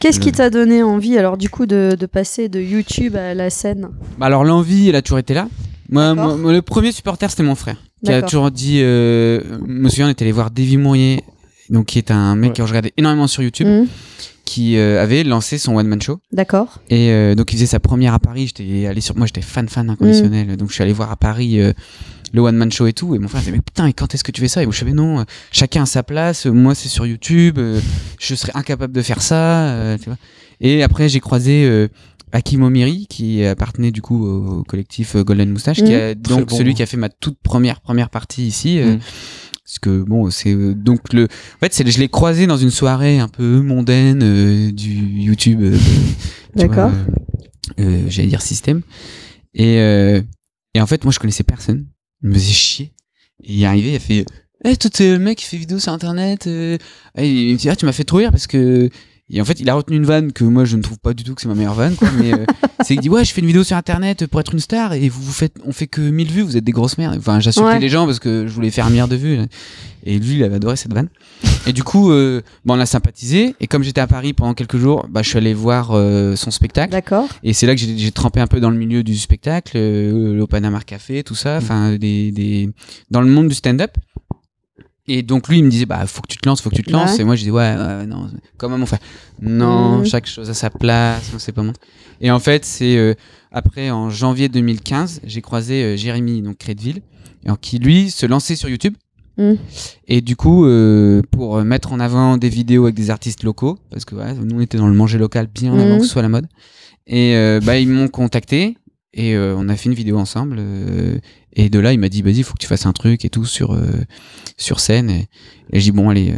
Qu'est-ce 0.00 0.20
qui 0.20 0.32
t'a 0.32 0.50
donné 0.50 0.82
envie 0.82 1.16
alors 1.16 1.38
du 1.38 1.48
coup 1.48 1.64
de, 1.64 1.96
de 1.98 2.06
passer 2.06 2.50
de 2.50 2.60
YouTube 2.60 3.16
à 3.16 3.32
la 3.32 3.48
scène? 3.48 3.88
Bah 4.18 4.26
alors, 4.26 4.44
l'envie, 4.44 4.90
elle 4.90 4.96
a 4.96 5.00
toujours 5.02 5.18
été 5.18 5.32
là. 5.32 5.48
Moi, 5.88 6.08
D'accord. 6.14 6.28
moi, 6.28 6.36
moi, 6.36 6.52
le 6.52 6.62
premier 6.62 6.92
supporter, 6.92 7.30
c'était 7.30 7.42
mon 7.42 7.54
frère, 7.54 7.76
qui 8.04 8.12
a 8.12 8.22
toujours 8.22 8.50
dit. 8.50 8.80
Euh, 8.82 9.40
je 9.60 9.72
me 9.72 9.88
souviens, 9.88 10.06
on 10.08 10.10
était 10.10 10.24
allé 10.24 10.32
voir 10.32 10.50
Davy 10.50 10.76
Mourier, 10.76 11.22
donc 11.70 11.86
qui 11.86 11.98
est 11.98 12.10
un 12.10 12.34
mec 12.36 12.50
Ouais. 12.50 12.56
que 12.56 12.62
je 12.64 12.68
regardais 12.68 12.92
énormément 12.96 13.26
sur 13.26 13.42
YouTube, 13.42 13.66
Mhm. 13.68 13.86
qui 14.44 14.76
euh, 14.78 15.02
avait 15.02 15.24
lancé 15.24 15.58
son 15.58 15.74
one 15.76 15.86
man 15.88 16.00
show. 16.00 16.18
D'accord. 16.32 16.80
Et 16.90 17.10
euh, 17.10 17.34
donc 17.34 17.52
il 17.52 17.56
faisait 17.56 17.66
sa 17.66 17.80
première 17.80 18.14
à 18.14 18.18
Paris. 18.20 18.46
J'étais 18.46 18.86
allé 18.86 19.00
sur 19.00 19.16
moi, 19.16 19.26
j'étais 19.26 19.42
fan 19.42 19.68
fan 19.68 19.90
inconditionnel. 19.90 20.56
Donc 20.56 20.68
je 20.70 20.74
suis 20.74 20.82
allé 20.82 20.92
voir 20.92 21.10
à 21.10 21.16
Paris 21.16 21.60
euh, 21.60 21.72
le 22.32 22.40
one 22.40 22.56
man 22.56 22.70
show 22.70 22.86
et 22.86 22.92
tout. 22.92 23.14
Et 23.14 23.18
mon 23.18 23.26
frère 23.28 23.40
disait 23.40 23.52
mais 23.52 23.60
putain, 23.62 23.86
et 23.86 23.92
quand 23.92 24.14
est-ce 24.14 24.22
que 24.24 24.30
tu 24.32 24.40
fais 24.40 24.48
ça? 24.48 24.62
Et 24.62 24.66
moi, 24.66 24.72
je 24.72 24.78
savais 24.78 24.92
non, 24.92 25.24
chacun 25.50 25.82
à 25.82 25.86
sa 25.86 26.02
place. 26.04 26.46
Moi 26.46 26.74
c'est 26.76 26.88
sur 26.88 27.06
YouTube. 27.06 27.58
euh, 27.58 27.80
je 28.20 28.34
serais 28.36 28.52
incapable 28.54 28.92
de 28.92 29.02
faire 29.02 29.20
ça. 29.22 29.68
euh, 29.70 29.98
tu 29.98 30.04
vois. 30.06 30.16
Et 30.60 30.82
après 30.82 31.08
j'ai 31.08 31.20
croisé 31.20 31.64
euh, 31.66 31.88
Hakim 32.32 32.62
Omiri 32.62 33.06
qui 33.08 33.44
appartenait 33.44 33.90
du 33.92 34.02
coup 34.02 34.26
au 34.26 34.62
collectif 34.64 35.16
euh, 35.16 35.22
Golden 35.24 35.50
Moustache, 35.50 35.78
qui 35.78 35.92
Mhm. 35.92 36.00
a 36.00 36.14
donc 36.14 36.48
bon. 36.48 36.56
celui 36.56 36.74
qui 36.74 36.82
a 36.82 36.86
fait 36.86 36.96
ma 36.96 37.08
toute 37.08 37.38
première 37.42 37.80
première 37.80 38.10
partie 38.10 38.46
ici. 38.46 38.78
euh, 38.78 38.92
Mhm. 38.94 39.00
Parce 39.64 39.78
que 39.80 40.02
bon, 40.02 40.30
c'est 40.30 40.52
euh, 40.54 40.74
donc 40.74 41.12
le. 41.12 41.24
En 41.24 41.58
fait, 41.58 41.74
c'est 41.74 41.84
je 41.90 41.98
l'ai 41.98 42.08
croisé 42.08 42.46
dans 42.46 42.56
une 42.56 42.70
soirée 42.70 43.18
un 43.18 43.26
peu 43.28 43.60
mondaine 43.60 44.22
euh, 44.22 44.70
du 44.70 44.92
YouTube. 44.94 45.60
euh, 45.60 45.76
D'accord. 46.54 46.92
J'allais 47.76 48.28
dire 48.28 48.42
système. 48.42 48.82
Et, 49.54 49.78
euh, 49.80 50.22
et 50.74 50.80
en 50.80 50.86
fait, 50.86 51.04
moi, 51.04 51.12
je 51.12 51.18
connaissais 51.18 51.42
personne. 51.42 51.86
Il 52.22 52.28
me 52.28 52.34
faisait 52.34 52.52
chier. 52.52 52.92
Et 53.42 53.54
il 53.54 53.62
est 53.62 53.66
arrivé, 53.66 53.90
il 53.92 53.96
a 53.96 53.98
fait. 53.98 54.24
Eh, 54.64 54.76
toi, 54.76 54.88
t'es 54.90 55.12
le 55.12 55.18
mec 55.18 55.38
qui 55.38 55.44
fait 55.46 55.56
vidéo 55.56 55.78
sur 55.78 55.92
internet. 55.92 56.46
Et 56.46 56.78
il 57.18 57.52
me 57.52 57.58
dit, 57.58 57.68
ah, 57.68 57.76
tu 57.76 57.86
m'as 57.86 57.92
fait 57.92 58.04
trop 58.04 58.18
rire 58.18 58.30
parce 58.30 58.46
que. 58.46 58.88
Et 59.28 59.40
en 59.40 59.44
fait, 59.44 59.58
il 59.58 59.68
a 59.68 59.74
retenu 59.74 59.96
une 59.96 60.04
vanne 60.04 60.32
que 60.32 60.44
moi, 60.44 60.64
je 60.64 60.76
ne 60.76 60.82
trouve 60.82 61.00
pas 61.00 61.12
du 61.12 61.24
tout 61.24 61.34
que 61.34 61.40
c'est 61.40 61.48
ma 61.48 61.54
meilleure 61.56 61.74
vanne, 61.74 61.96
quoi. 61.96 62.08
Mais 62.20 62.32
euh, 62.32 62.44
c'est 62.82 62.94
qu'il 62.94 63.00
dit, 63.00 63.08
ouais, 63.08 63.24
je 63.24 63.32
fais 63.32 63.40
une 63.40 63.48
vidéo 63.48 63.64
sur 63.64 63.76
internet 63.76 64.24
pour 64.28 64.38
être 64.38 64.52
une 64.52 64.60
star 64.60 64.92
et 64.92 65.08
vous, 65.08 65.20
vous 65.20 65.32
faites, 65.32 65.54
on 65.64 65.72
fait 65.72 65.88
que 65.88 66.00
1000 66.00 66.30
vues, 66.30 66.42
vous 66.42 66.56
êtes 66.56 66.62
des 66.62 66.70
grosses 66.70 66.96
merdes. 66.96 67.16
Enfin, 67.18 67.40
j'insultais 67.40 67.66
Ouais. 67.68 67.78
les 67.80 67.88
gens 67.88 68.06
parce 68.06 68.20
que 68.20 68.46
je 68.46 68.52
voulais 68.52 68.70
faire 68.70 68.86
un 68.86 68.90
milliard 68.90 69.08
de 69.08 69.16
vues. 69.16 69.38
Et 70.04 70.20
lui, 70.20 70.36
il 70.36 70.44
avait 70.44 70.54
adoré 70.54 70.76
cette 70.76 70.92
vanne. 70.94 71.08
Et 71.66 71.72
du 71.72 71.82
coup, 71.82 72.12
euh, 72.12 72.40
bon, 72.64 72.76
on 72.76 72.80
a 72.80 72.86
sympathisé. 72.86 73.56
Et 73.58 73.66
comme 73.66 73.82
j'étais 73.82 74.00
à 74.00 74.06
Paris 74.06 74.32
pendant 74.32 74.54
quelques 74.54 74.78
jours, 74.78 75.04
bah, 75.10 75.22
je 75.22 75.28
suis 75.30 75.38
allé 75.38 75.52
voir 75.54 75.90
euh, 75.90 76.36
son 76.36 76.52
spectacle. 76.52 76.92
D'accord. 76.92 77.26
Et 77.42 77.52
c'est 77.52 77.66
là 77.66 77.74
que 77.74 77.80
j'ai 77.80 78.12
trempé 78.12 78.38
un 78.38 78.46
peu 78.46 78.60
dans 78.60 78.70
le 78.70 78.76
milieu 78.76 79.02
du 79.02 79.16
spectacle, 79.18 79.72
euh, 79.74 80.34
le 80.36 80.46
Panama 80.46 80.78
Café, 80.86 81.24
tout 81.24 81.34
ça, 81.34 81.56
enfin 81.56 81.96
des, 81.96 82.30
des 82.30 82.70
dans 83.10 83.20
le 83.22 83.26
monde 83.28 83.48
du 83.48 83.54
stand-up. 83.56 83.90
Et 85.08 85.22
donc 85.22 85.48
lui 85.48 85.58
il 85.58 85.64
me 85.64 85.70
disait 85.70 85.86
bah 85.86 86.04
faut 86.06 86.20
que 86.20 86.26
tu 86.28 86.36
te 86.38 86.48
lances, 86.48 86.60
faut 86.60 86.70
que 86.70 86.74
tu 86.74 86.82
te 86.82 86.90
lances. 86.90 87.14
Ouais. 87.14 87.20
Et 87.20 87.24
moi 87.24 87.36
je 87.36 87.40
disais 87.40 87.50
ouais, 87.52 87.76
ouais, 87.76 88.06
non, 88.06 88.28
comme 88.56 88.72
à 88.72 88.76
mon 88.76 88.86
frère. 88.86 88.98
Non, 89.40 89.98
Mhm. 89.98 90.06
chaque 90.06 90.26
chose 90.26 90.50
à 90.50 90.54
sa 90.54 90.68
place, 90.70 91.32
non, 91.32 91.38
c'est 91.38 91.52
pas 91.52 91.62
mon. 91.62 91.72
Et 92.20 92.30
en 92.30 92.38
fait 92.40 92.64
c'est 92.64 92.96
euh, 92.96 93.14
après 93.52 93.90
en 93.90 94.10
janvier 94.10 94.48
2015 94.48 95.20
j'ai 95.24 95.42
croisé 95.42 95.82
euh, 95.84 95.96
Jérémy 95.96 96.42
donc 96.42 96.58
Crédville, 96.58 97.02
qui 97.60 97.78
lui 97.78 98.10
se 98.10 98.26
lançait 98.26 98.56
sur 98.56 98.68
YouTube. 98.68 98.94
Mhm. 99.38 99.58
Et 100.08 100.22
du 100.22 100.34
coup, 100.34 100.64
euh, 100.64 101.20
pour 101.30 101.62
mettre 101.62 101.92
en 101.92 102.00
avant 102.00 102.38
des 102.38 102.48
vidéos 102.48 102.84
avec 102.84 102.94
des 102.96 103.10
artistes 103.10 103.42
locaux, 103.44 103.78
parce 103.90 104.04
que 104.06 104.14
ouais, 104.16 104.32
nous 104.34 104.56
on 104.56 104.60
était 104.60 104.78
dans 104.78 104.88
le 104.88 104.94
manger 104.94 105.18
local 105.18 105.46
bien 105.54 105.72
Mhm. 105.72 105.78
avant 105.80 105.98
que 105.98 106.04
ce 106.04 106.10
soit 106.10 106.22
la 106.22 106.28
mode. 106.30 106.46
Et 107.06 107.34
bah, 107.64 107.78
ils 107.78 107.88
m'ont 107.88 108.08
contacté 108.08 108.76
et 109.14 109.36
on 109.38 109.68
a 109.68 109.76
fait 109.76 109.88
une 109.90 109.94
vidéo 109.94 110.18
ensemble. 110.18 110.58
Et 111.56 111.68
de 111.70 111.78
là, 111.80 111.92
il 111.92 111.98
m'a 111.98 112.08
dit, 112.08 112.22
vas-y, 112.22 112.42
faut 112.44 112.52
que 112.54 112.58
tu 112.60 112.66
fasses 112.68 112.86
un 112.86 112.92
truc 112.92 113.24
et 113.24 113.30
tout 113.30 113.44
sur, 113.44 113.72
euh, 113.74 113.86
sur 114.56 114.78
scène. 114.78 115.10
Et, 115.10 115.20
et 115.72 115.80
j'ai 115.80 115.90
dit, 115.90 115.92
bon, 115.92 116.08
allez, 116.10 116.30
euh, 116.30 116.36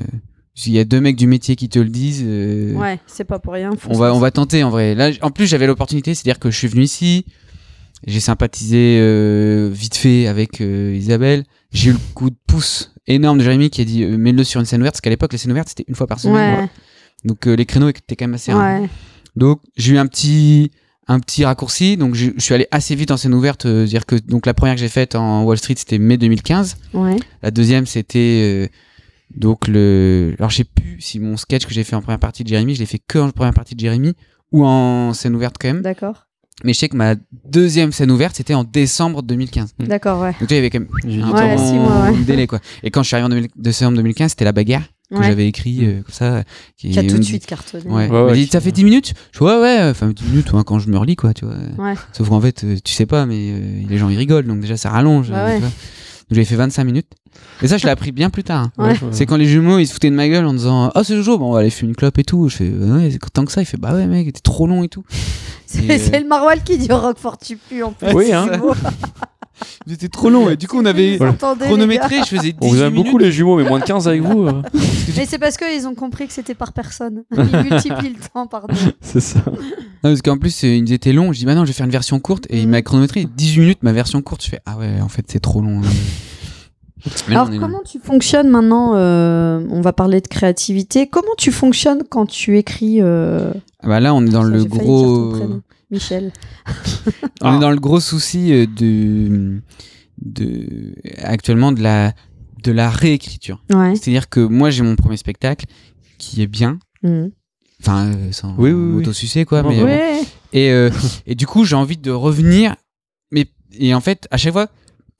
s'il 0.54 0.72
y 0.72 0.78
a 0.78 0.84
deux 0.84 1.00
mecs 1.00 1.16
du 1.16 1.26
métier 1.26 1.56
qui 1.56 1.68
te 1.68 1.78
le 1.78 1.88
disent, 1.90 2.22
euh, 2.24 2.72
Ouais, 2.74 2.98
c'est 3.06 3.24
pas 3.24 3.38
pour 3.38 3.52
rien. 3.52 3.70
on, 3.88 3.94
va, 3.98 4.14
on 4.14 4.18
va 4.20 4.30
tenter 4.30 4.62
en 4.62 4.70
vrai. 4.70 4.94
Là, 4.94 5.10
en 5.22 5.30
plus, 5.30 5.46
j'avais 5.46 5.66
l'opportunité, 5.66 6.14
c'est-à-dire 6.14 6.38
que 6.38 6.50
je 6.50 6.56
suis 6.56 6.68
venu 6.68 6.82
ici, 6.84 7.26
j'ai 8.06 8.20
sympathisé 8.20 9.00
vite 9.72 9.96
fait 9.96 10.26
avec 10.28 10.60
Isabelle. 10.60 11.44
J'ai 11.72 11.90
eu 11.90 11.92
le 11.94 11.98
coup 12.14 12.30
de 12.30 12.36
pouce 12.46 12.94
énorme 13.06 13.38
de 13.38 13.42
Jérémy 13.44 13.70
qui 13.70 13.80
a 13.80 13.84
dit, 13.84 14.04
mets-le 14.06 14.44
sur 14.44 14.60
une 14.60 14.66
scène 14.66 14.80
ouverte, 14.80 14.94
parce 14.94 15.00
qu'à 15.00 15.10
l'époque, 15.10 15.32
les 15.32 15.38
scènes 15.38 15.50
ouvertes, 15.52 15.68
c'était 15.70 15.84
une 15.88 15.94
fois 15.94 16.06
par 16.06 16.20
semaine. 16.20 16.60
Ouais, 16.60 16.68
Donc 17.24 17.46
euh, 17.46 17.54
les 17.56 17.66
créneaux 17.66 17.88
étaient 17.88 18.14
quand 18.16 18.26
même 18.26 18.34
assez 18.34 18.52
rares. 18.52 18.82
ouais. 18.82 18.88
Donc 19.36 19.60
j'ai 19.76 19.94
eu 19.94 19.98
un 19.98 20.06
petit 20.06 20.70
un 21.08 21.20
petit 21.20 21.44
raccourci. 21.44 21.96
Donc 21.96 22.14
je 22.14 22.30
je 22.36 22.40
suis 22.40 22.54
allé 22.54 22.66
assez 22.70 22.94
vite 22.94 23.10
en 23.10 23.16
scène 23.16 23.34
ouverte. 23.34 23.66
euh, 23.66 23.86
dire 23.86 24.06
que 24.06 24.16
donc 24.16 24.46
la 24.46 24.54
première 24.54 24.74
que 24.74 24.80
j'ai 24.80 24.88
faite 24.88 25.14
en 25.14 25.42
Wall 25.44 25.56
Street 25.58 25.74
c'était 25.76 25.98
mai 25.98 26.16
2015. 26.18 26.76
ouais. 26.94 27.16
La 27.42 27.50
deuxième 27.50 27.86
c'était 27.86 28.68
euh, 28.68 28.68
donc 29.36 29.68
le. 29.68 30.34
Alors 30.38 30.50
je 30.50 30.56
sais 30.56 30.64
plus 30.64 31.00
si 31.00 31.18
mon 31.20 31.36
sketch 31.36 31.66
que 31.66 31.72
j'ai 31.74 31.84
fait 31.84 31.96
en 31.96 32.02
première 32.02 32.18
partie 32.20 32.44
de 32.44 32.48
Jérémy, 32.48 32.74
je 32.74 32.80
l'ai 32.80 32.86
fait 32.86 33.00
que 33.06 33.18
en 33.18 33.30
première 33.30 33.54
partie 33.54 33.74
de 33.74 33.80
Jérémy 33.80 34.14
ou 34.52 34.64
en 34.64 35.12
scène 35.14 35.34
ouverte 35.34 35.56
quand 35.60 35.68
même. 35.68 35.82
D'accord. 35.82 36.24
Mais 36.64 36.72
je 36.72 36.78
sais 36.80 36.88
que 36.88 36.96
ma 36.96 37.14
deuxième 37.44 37.92
scène 37.92 38.10
ouverte 38.10 38.34
c'était 38.36 38.54
en 38.54 38.64
décembre 38.64 39.22
2015. 39.22 39.74
Mm. 39.78 39.84
D'accord, 39.84 40.20
ouais. 40.22 40.32
Donc 40.40 40.40
tu 40.40 40.46
vois, 40.46 40.54
il 40.54 40.56
y 40.56 40.58
avait 40.58 40.70
quand 40.70 40.80
même 40.80 41.22
un 41.22 41.30
Ouais, 41.32 41.56
temps 41.56 41.64
six 41.66 41.74
mois, 41.74 42.10
ouais. 42.10 42.16
de 42.18 42.22
délai 42.24 42.46
quoi. 42.48 42.58
Et 42.82 42.90
quand 42.90 43.02
je 43.02 43.06
suis 43.08 43.14
arrivé 43.14 43.26
en 43.26 43.28
2000 43.28 43.48
décembre 43.56 43.96
2015 43.96 44.30
c'était 44.30 44.44
la 44.44 44.52
bagarre 44.52 44.82
que 45.10 45.16
Ouais. 45.16 45.26
j'avais 45.26 45.46
écrit 45.48 45.78
euh, 45.86 46.02
comme 46.02 46.12
ça. 46.14 46.44
Qui, 46.76 46.90
Qui 46.90 46.98
a 46.98 47.02
tout 47.02 47.14
de 47.14 47.20
dit- 47.20 47.26
suite 47.26 47.46
cartonné. 47.46 47.84
Ouais. 47.86 48.08
Ouais, 48.08 48.22
ouais, 48.30 48.46
ça 48.50 48.60
fait 48.60 48.72
10 48.72 48.84
minutes 48.84 49.14
Je 49.32 49.38
fais, 49.38 49.44
ouais, 49.44 49.60
ouais, 49.60 49.78
enfin 49.90 50.08
10 50.08 50.24
minutes 50.24 50.52
ouais, 50.52 50.62
quand 50.66 50.78
je 50.78 50.88
me 50.88 50.98
relis, 50.98 51.16
quoi, 51.16 51.32
tu 51.34 51.44
vois. 51.46 51.54
Ouais. 51.78 51.94
Sauf 52.12 52.28
qu'en 52.28 52.40
fait, 52.40 52.62
euh, 52.64 52.76
tu 52.84 52.92
sais 52.92 53.06
pas, 53.06 53.24
mais 53.26 53.50
euh, 53.52 53.82
les 53.88 53.96
gens 53.98 54.08
ils 54.10 54.18
rigolent, 54.18 54.46
donc 54.46 54.60
déjà 54.60 54.76
ça 54.76 54.90
rallonge. 54.90 55.30
Bah 55.30 55.46
euh, 55.46 55.54
tu 55.54 55.60
vois. 55.60 55.68
Donc 55.68 56.34
j'avais 56.34 56.44
fait 56.44 56.56
25 56.56 56.84
minutes. 56.84 57.06
Et 57.62 57.68
ça, 57.68 57.78
je 57.78 57.84
l'ai 57.84 57.90
appris 57.90 58.12
bien 58.12 58.28
plus 58.30 58.44
tard. 58.44 58.68
hein. 58.78 58.88
Ouais. 58.88 58.94
C'est 59.12 59.24
quand 59.24 59.36
les 59.36 59.46
jumeaux 59.46 59.78
ils 59.78 59.86
se 59.86 59.92
foutaient 59.94 60.10
de 60.10 60.14
ma 60.14 60.28
gueule 60.28 60.44
en 60.44 60.52
disant 60.52 60.92
Oh, 60.94 61.02
c'est 61.02 61.16
Jojo, 61.16 61.38
bon, 61.38 61.50
on 61.50 61.52
va 61.54 61.60
aller 61.60 61.70
fumer 61.70 61.88
une 61.90 61.96
clope 61.96 62.18
et 62.18 62.24
tout. 62.24 62.48
Je 62.50 62.56
fais 62.56 62.68
Ouais, 62.68 63.10
c'est 63.10 63.18
tant 63.32 63.44
que 63.46 63.52
ça. 63.52 63.62
Il 63.62 63.64
fait 63.64 63.76
Bah 63.78 63.94
ouais, 63.94 64.06
mec, 64.06 64.30
t'es 64.32 64.40
trop 64.40 64.66
long 64.66 64.82
et 64.82 64.88
tout. 64.88 65.04
C'est 65.66 66.14
euh, 66.14 66.20
le 66.20 66.26
Marwal 66.28 66.62
qui 66.62 66.76
dit 66.78 66.90
Roquefort 66.92 67.38
tu 67.38 67.56
pues 67.56 67.82
en 67.82 67.92
plus. 67.92 68.12
Oui, 68.12 68.32
hein. 68.32 68.46
Beau. 69.88 69.92
J'étais 69.92 70.08
trop 70.08 70.30
long. 70.30 70.50
Et 70.50 70.56
du 70.56 70.68
coup, 70.68 70.78
on 70.78 70.84
avait 70.84 71.16
Vous 71.16 71.32
chronométré, 71.60 72.16
je 72.18 72.36
faisais 72.36 72.52
18 72.52 72.56
On 72.60 72.68
vous 72.68 72.82
aime 72.82 72.92
minutes. 72.92 73.06
beaucoup 73.06 73.18
les 73.18 73.32
jumeaux, 73.32 73.56
mais 73.56 73.64
moins 73.68 73.78
de 73.78 73.84
15 73.84 74.06
avec 74.08 74.22
vous. 74.22 74.42
euh. 74.46 74.62
Mais 75.16 75.26
c'est 75.26 75.38
parce 75.38 75.56
qu'ils 75.56 75.86
ont 75.88 75.94
compris 75.94 76.26
que 76.26 76.32
c'était 76.32 76.54
par 76.54 76.72
personne. 76.72 77.24
Ils 77.36 77.42
multiplient 77.70 78.14
le 78.14 78.28
temps 78.32 78.46
par 78.46 78.66
deux. 78.68 78.74
C'est 79.00 79.20
ça. 79.20 79.40
Non, 79.46 80.10
parce 80.10 80.22
qu'en 80.22 80.36
plus, 80.38 80.62
euh, 80.64 80.68
ils 80.68 80.92
étaient 80.92 81.12
longs. 81.12 81.32
Je 81.32 81.38
dis 81.40 81.44
Bah 81.46 81.54
non, 81.54 81.62
je 81.62 81.68
vais 81.68 81.72
faire 81.72 81.86
une 81.86 81.92
version 81.92 82.20
courte. 82.20 82.46
Et 82.50 82.60
il 82.60 82.68
m'a 82.68 82.82
chronométré 82.82 83.26
18 83.36 83.60
minutes, 83.60 83.82
ma 83.82 83.92
version 83.92 84.22
courte. 84.22 84.44
Je 84.44 84.50
fais 84.50 84.60
Ah 84.66 84.76
ouais, 84.76 85.00
en 85.00 85.08
fait, 85.08 85.24
c'est 85.28 85.40
trop 85.40 85.60
long. 85.60 85.80
hein. 85.80 85.88
Mais 87.28 87.34
non, 87.34 87.40
Alors 87.42 87.48
on 87.48 87.52
est- 87.54 87.58
comment 87.58 87.80
tu 87.84 87.98
fonctionnes 88.00 88.48
maintenant 88.50 88.92
euh, 88.96 89.60
On 89.70 89.80
va 89.80 89.92
parler 89.92 90.20
de 90.20 90.26
créativité. 90.28 91.06
Comment 91.06 91.34
tu 91.38 91.52
fonctionnes 91.52 92.02
quand 92.08 92.26
tu 92.26 92.58
écris 92.58 92.98
euh, 93.00 93.52
Ah 93.82 93.88
bah 93.88 94.00
là, 94.00 94.14
on 94.14 94.26
est 94.26 94.30
dans 94.30 94.42
ça, 94.42 94.48
le 94.48 94.58
j'ai 94.60 94.68
failli 94.68 94.80
dire 94.80 94.80
ton 94.80 94.84
gros. 94.86 95.30
prénom. 95.30 95.60
Michel. 95.90 96.32
On 97.40 97.50
Ah. 97.52 97.56
est 97.56 97.60
dans 97.60 97.70
le 97.70 97.78
gros 97.80 98.00
souci 98.00 98.52
euh, 98.52 98.66
de, 98.66 99.60
de 100.20 100.94
actuellement 101.22 101.72
de 101.72 101.82
la 101.82 102.12
de 102.62 102.72
la 102.72 102.90
réécriture. 102.90 103.62
Ouais. 103.70 103.94
C'est-à-dire 103.94 104.28
que 104.28 104.40
moi 104.40 104.70
j'ai 104.70 104.82
mon 104.82 104.96
premier 104.96 105.16
spectacle 105.16 105.66
qui 106.18 106.42
est 106.42 106.46
bien, 106.48 106.78
Mhm. 107.02 107.30
enfin 107.80 108.12
euh, 108.12 108.32
sans 108.32 108.50
Oui, 108.58 108.70
oui, 108.70 108.72
oui. 108.72 108.92
m'autosucer, 108.96 109.44
quoi. 109.44 109.62
Mais, 109.62 109.80
euh, 109.80 110.22
et 110.52 110.70
euh, 110.72 110.90
et 111.26 111.34
du 111.36 111.46
coup 111.46 111.64
j'ai 111.64 111.76
envie 111.76 111.96
de 111.96 112.10
revenir, 112.10 112.74
mais 113.30 113.46
et 113.72 113.94
en 113.94 114.00
fait 114.00 114.26
à 114.32 114.36
chaque 114.36 114.52
fois 114.52 114.68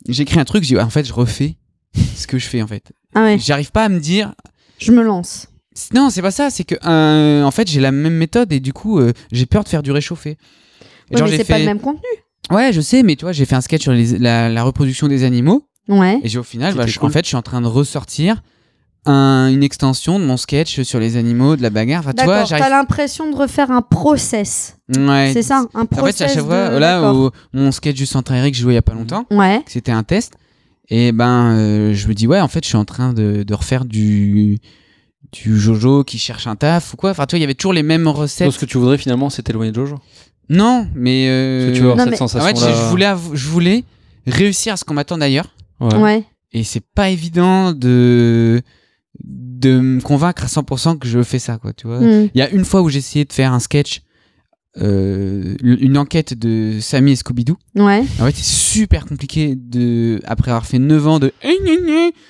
j'écris 0.08 0.40
un 0.40 0.44
truc, 0.44 0.64
je 0.64 0.68
dis 0.74 0.78
en 0.78 0.90
fait 0.90 1.04
je 1.06 1.12
refais 1.12 1.56
ce 1.94 2.26
que 2.26 2.38
je 2.38 2.46
fais 2.46 2.60
en 2.60 2.66
fait. 2.66 2.92
Ah 3.14 3.22
ouais. 3.22 3.38
J'arrive 3.38 3.70
pas 3.70 3.84
à 3.84 3.88
me 3.88 4.00
dire 4.00 4.34
Je 4.78 4.90
me 4.92 5.02
lance. 5.02 5.46
Non 5.94 6.10
c'est 6.10 6.22
pas 6.22 6.30
ça, 6.30 6.50
c'est 6.50 6.64
que 6.64 6.74
euh, 6.84 7.42
en 7.44 7.50
fait 7.50 7.68
j'ai 7.68 7.80
la 7.80 7.92
même 7.92 8.14
méthode 8.14 8.52
et 8.52 8.60
du 8.60 8.72
coup 8.72 8.98
euh, 8.98 9.12
j'ai 9.32 9.46
peur 9.46 9.64
de 9.64 9.68
faire 9.68 9.82
du 9.82 9.90
réchauffé. 9.92 10.30
Et 10.30 11.14
Ouais, 11.14 11.18
genre, 11.18 11.26
mais 11.28 11.32
j'ai 11.32 11.38
c'est 11.38 11.44
pas 11.44 11.54
fait- 11.54 11.60
le 11.60 11.66
même 11.66 11.80
contenu. 11.80 12.02
Ouais, 12.50 12.72
je 12.72 12.80
sais, 12.80 13.02
mais 13.02 13.16
tu 13.16 13.24
vois, 13.24 13.32
j'ai 13.32 13.44
fait 13.44 13.54
un 13.56 13.60
sketch 13.60 13.82
sur 13.82 13.92
les- 13.92 14.18
la, 14.18 14.48
la 14.48 14.62
reproduction 14.62 15.06
des 15.08 15.24
animaux. 15.24 15.66
Ouais. 15.88 16.20
Et 16.22 16.28
j'ai 16.28 16.38
au 16.38 16.42
final, 16.42 16.72
C'était 16.72 16.84
bah, 16.86 16.92
cool. 16.98 17.08
en 17.08 17.12
fait, 17.12 17.24
je 17.24 17.28
suis 17.28 17.36
en 17.36 17.42
train 17.42 17.60
de 17.60 17.66
ressortir 17.66 18.42
un- 19.06 19.48
une 19.50 19.62
extension 19.62 20.18
de 20.18 20.24
mon 20.24 20.36
sketch 20.36 20.82
sur 20.82 20.98
les 21.00 21.16
animaux, 21.16 21.56
de 21.56 21.62
la 21.62 21.70
bagarre. 21.70 22.00
Enfin, 22.00 22.12
tu 22.12 22.24
vois, 22.24 22.34
D'accord. 22.34 22.48
T'as 22.50 22.58
j'arrive. 22.58 22.72
l'impression 22.74 23.30
de 23.30 23.36
refaire 23.36 23.70
un 23.70 23.80
process. 23.82 24.76
Ouais. 24.94 25.30
C'est 25.32 25.42
ça, 25.42 25.64
un 25.74 25.80
En 25.82 25.86
process. 25.86 26.18
fait, 26.18 26.24
à 26.24 26.28
chaque 26.28 26.44
fois, 26.44 26.68
de- 26.70 26.76
là, 26.78 27.00
d'accord. 27.00 27.16
au- 27.16 27.30
mon 27.54 27.70
sketch 27.72 27.96
du 27.96 28.06
centre 28.06 28.32
Eric, 28.32 28.54
je 28.54 28.60
jouais 28.62 28.72
il 28.72 28.76
y 28.76 28.78
a 28.78 28.82
pas 28.82 28.94
longtemps, 28.94 29.24
Ouais. 29.30 29.62
c'était 29.66 29.92
un 29.92 30.02
test. 30.02 30.34
Et 30.90 31.12
ben, 31.12 31.52
euh, 31.54 31.94
je 31.94 32.08
me 32.08 32.14
dis, 32.14 32.26
ouais, 32.26 32.40
en 32.40 32.48
fait, 32.48 32.64
je 32.64 32.68
suis 32.68 32.76
en 32.78 32.84
train 32.86 33.12
de, 33.12 33.42
de 33.42 33.54
refaire 33.54 33.84
du 33.84 34.58
du 35.32 35.58
Jojo 35.58 36.04
qui 36.04 36.18
cherche 36.18 36.46
un 36.46 36.56
taf 36.56 36.94
ou 36.94 36.96
quoi. 36.96 37.10
Enfin, 37.10 37.26
tu 37.26 37.34
vois, 37.34 37.38
il 37.38 37.42
y 37.42 37.44
avait 37.44 37.54
toujours 37.54 37.72
les 37.72 37.82
mêmes 37.82 38.08
recettes. 38.08 38.46
Donc, 38.46 38.54
ce 38.54 38.58
que 38.58 38.64
tu 38.66 38.78
voudrais 38.78 38.98
finalement, 38.98 39.30
c'est 39.30 39.42
t'éloigner 39.42 39.72
de 39.72 39.76
Jojo? 39.76 39.98
Non, 40.48 40.86
mais. 40.94 41.26
euh, 41.28 41.58
Parce 41.60 41.70
que 41.70 41.74
tu 41.76 41.82
veux 41.82 41.90
avoir 41.90 41.96
Non, 41.98 42.04
cette 42.04 42.20
mais- 42.20 42.22
En 42.24 42.28
sensation 42.28 42.66
fait, 42.66 42.72
je 42.74 42.88
voulais, 42.88 43.12
je 43.34 43.48
voulais 43.48 43.84
réussir 44.26 44.72
à 44.72 44.76
ce 44.76 44.84
qu'on 44.84 44.94
m'attend 44.94 45.18
d'ailleurs. 45.18 45.54
Ouais. 45.80 45.94
Ouais. 45.96 46.24
Et 46.52 46.64
c'est 46.64 46.82
pas 46.94 47.10
évident 47.10 47.72
de 47.72 48.62
de 49.20 49.80
me 49.80 50.00
convaincre 50.00 50.44
à 50.44 50.46
100% 50.46 50.98
que 50.98 51.08
je 51.08 51.22
fais 51.22 51.38
ça, 51.40 51.58
quoi, 51.58 51.72
tu 51.72 51.86
vois. 51.88 52.00
Mhm. 52.00 52.30
Il 52.32 52.38
y 52.38 52.42
a 52.42 52.48
une 52.50 52.64
fois 52.64 52.80
où 52.82 52.88
j'ai 52.88 52.98
essayé 52.98 53.24
de 53.24 53.32
faire 53.32 53.52
un 53.52 53.58
sketch, 53.58 54.02
euh, 54.80 55.54
une 55.62 55.98
enquête 55.98 56.38
de 56.38 56.78
Sammy 56.80 57.12
et 57.12 57.16
Scooby-Doo. 57.16 57.56
Ouais. 57.76 58.02
En 58.20 58.26
fait, 58.26 58.34
c'est 58.34 58.44
super 58.44 59.06
compliqué 59.06 59.54
de, 59.56 60.20
après 60.26 60.50
avoir 60.50 60.66
fait 60.66 60.78
9 60.78 61.06
ans 61.08 61.18
de, 61.18 61.32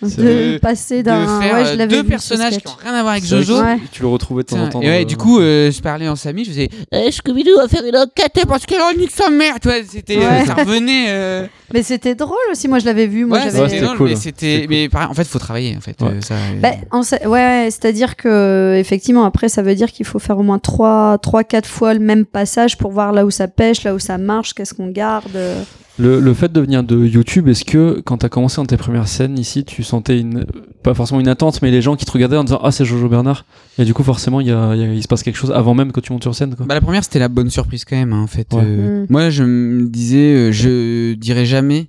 C'est 0.02 0.16
De 0.18 0.22
de- 0.54 0.58
passer 0.58 0.98
de 0.98 1.02
d'un. 1.02 1.40
faire 1.40 1.54
Ouais, 1.56 1.64
je 1.64 1.80
euh, 1.80 1.86
deux 1.86 2.02
vu, 2.02 2.08
personnages 2.08 2.54
qui 2.54 2.60
sketch. 2.60 2.72
ont 2.72 2.76
rien 2.82 2.94
à 2.94 3.02
voir 3.02 3.12
avec 3.12 3.24
Jojo. 3.24 3.60
Ouais. 3.60 3.78
Tu 3.92 4.02
le 4.02 4.08
retrouvais 4.08 4.42
de 4.42 4.48
temps 4.48 4.58
en 4.62 4.68
temps. 4.68 4.82
Et 4.82 4.86
ouais, 4.88 5.04
du 5.04 5.16
coup, 5.16 5.40
euh, 5.40 5.70
je 5.70 5.80
parlais 5.80 6.08
en 6.08 6.16
Sammy, 6.16 6.44
je 6.44 6.50
faisais 6.50 6.68
eh, 6.92 7.10
Scooby-Doo 7.10 7.56
va 7.56 7.68
faire 7.68 7.84
une 7.84 7.96
enquête 7.96 8.38
parce 8.46 8.64
qu'elle 8.66 8.80
a 8.80 8.92
nique 8.96 9.10
sa 9.10 9.30
mère. 9.30 9.54
Tu 9.60 9.68
vois, 9.68 9.76
c'était, 9.88 10.16
Ouais. 10.18 10.44
ça 10.46 10.54
revenait. 10.54 11.06
euh, 11.08 11.46
Mais 11.74 11.82
c'était 11.82 12.14
drôle 12.14 12.36
aussi. 12.50 12.68
Moi, 12.68 12.78
je 12.78 12.86
l'avais 12.86 13.06
vu. 13.06 13.24
Moi, 13.24 13.38
ouais, 13.38 13.50
c'était 13.50 13.80
drôle, 13.80 13.96
cool. 13.96 14.08
mais 14.10 14.16
c'était, 14.16 14.46
C'était 14.52 14.66
cool. 14.66 14.70
mais 14.70 14.88
pareil, 14.88 15.08
en 15.10 15.14
fait, 15.14 15.24
faut 15.24 15.38
travailler, 15.38 15.76
en 15.76 15.80
fait. 15.80 16.00
Ouais. 16.00 16.08
euh, 16.08 16.20
ça, 16.20 16.34
euh, 16.34 16.60
Bah, 16.60 16.70
en 16.92 17.02
sa- 17.02 17.28
ouais, 17.28 17.68
c'est-à-dire 17.70 18.16
que 18.16 18.76
effectivement 18.78 19.24
après 19.24 19.48
ça 19.48 19.62
veut 19.62 19.74
dire 19.74 19.90
qu'il 19.92 20.06
faut 20.06 20.18
faire 20.18 20.38
au 20.38 20.42
moins 20.42 20.58
3 20.58 21.18
3 21.18 21.44
4 21.44 21.66
fois 21.68 21.94
le 21.94 22.00
même 22.00 22.24
passage 22.38 22.78
pour 22.78 22.92
voir 22.92 23.12
là 23.12 23.26
où 23.26 23.30
ça 23.30 23.48
pêche, 23.48 23.82
là 23.84 23.94
où 23.94 23.98
ça 23.98 24.16
marche, 24.18 24.54
qu'est-ce 24.54 24.74
qu'on 24.74 24.88
garde. 24.90 25.34
euh. 25.34 25.62
Le, 26.00 26.20
le 26.20 26.32
fait 26.34 26.52
de 26.52 26.60
venir 26.60 26.84
de 26.84 26.96
YouTube, 27.04 27.48
est-ce 27.48 27.64
que 27.64 28.00
quand 28.04 28.18
t'as 28.18 28.28
commencé 28.28 28.56
dans 28.58 28.66
tes 28.66 28.76
premières 28.76 29.08
scènes 29.08 29.36
ici, 29.36 29.64
tu 29.64 29.82
sentais 29.82 30.20
une, 30.20 30.46
pas 30.84 30.94
forcément 30.94 31.18
une 31.18 31.26
attente, 31.26 31.60
mais 31.60 31.72
les 31.72 31.82
gens 31.82 31.96
qui 31.96 32.04
te 32.04 32.12
regardaient 32.12 32.36
en 32.36 32.44
disant 32.44 32.60
Ah, 32.62 32.70
c'est 32.70 32.84
Jojo 32.84 33.08
Bernard 33.08 33.44
Et 33.78 33.84
du 33.84 33.94
coup, 33.94 34.04
forcément, 34.04 34.40
il, 34.40 34.46
y 34.46 34.52
a, 34.52 34.74
il 34.76 34.80
y 34.80 34.84
a- 34.84 34.92
il 34.94 35.02
se 35.02 35.08
passe 35.08 35.24
quelque 35.24 35.34
chose 35.36 35.50
avant 35.50 35.74
même 35.74 35.90
que 35.90 35.98
tu 35.98 36.12
montes 36.12 36.22
sur 36.22 36.36
scène. 36.36 36.54
Quoi. 36.54 36.66
Bah, 36.66 36.74
la 36.76 36.80
première, 36.80 37.02
c'était 37.02 37.18
la 37.18 37.28
bonne 37.28 37.50
surprise 37.50 37.84
quand 37.84 37.96
même, 37.96 38.12
hein, 38.12 38.22
en 38.22 38.28
fait. 38.28 38.46
Ouais. 38.54 38.62
Euh, 38.64 39.02
Mm. 39.02 39.06
Moi, 39.10 39.30
je 39.30 39.42
me 39.42 39.88
disais, 39.88 40.34
euh, 40.50 40.52
je 40.52 41.14
dirais 41.14 41.46
jamais 41.46 41.88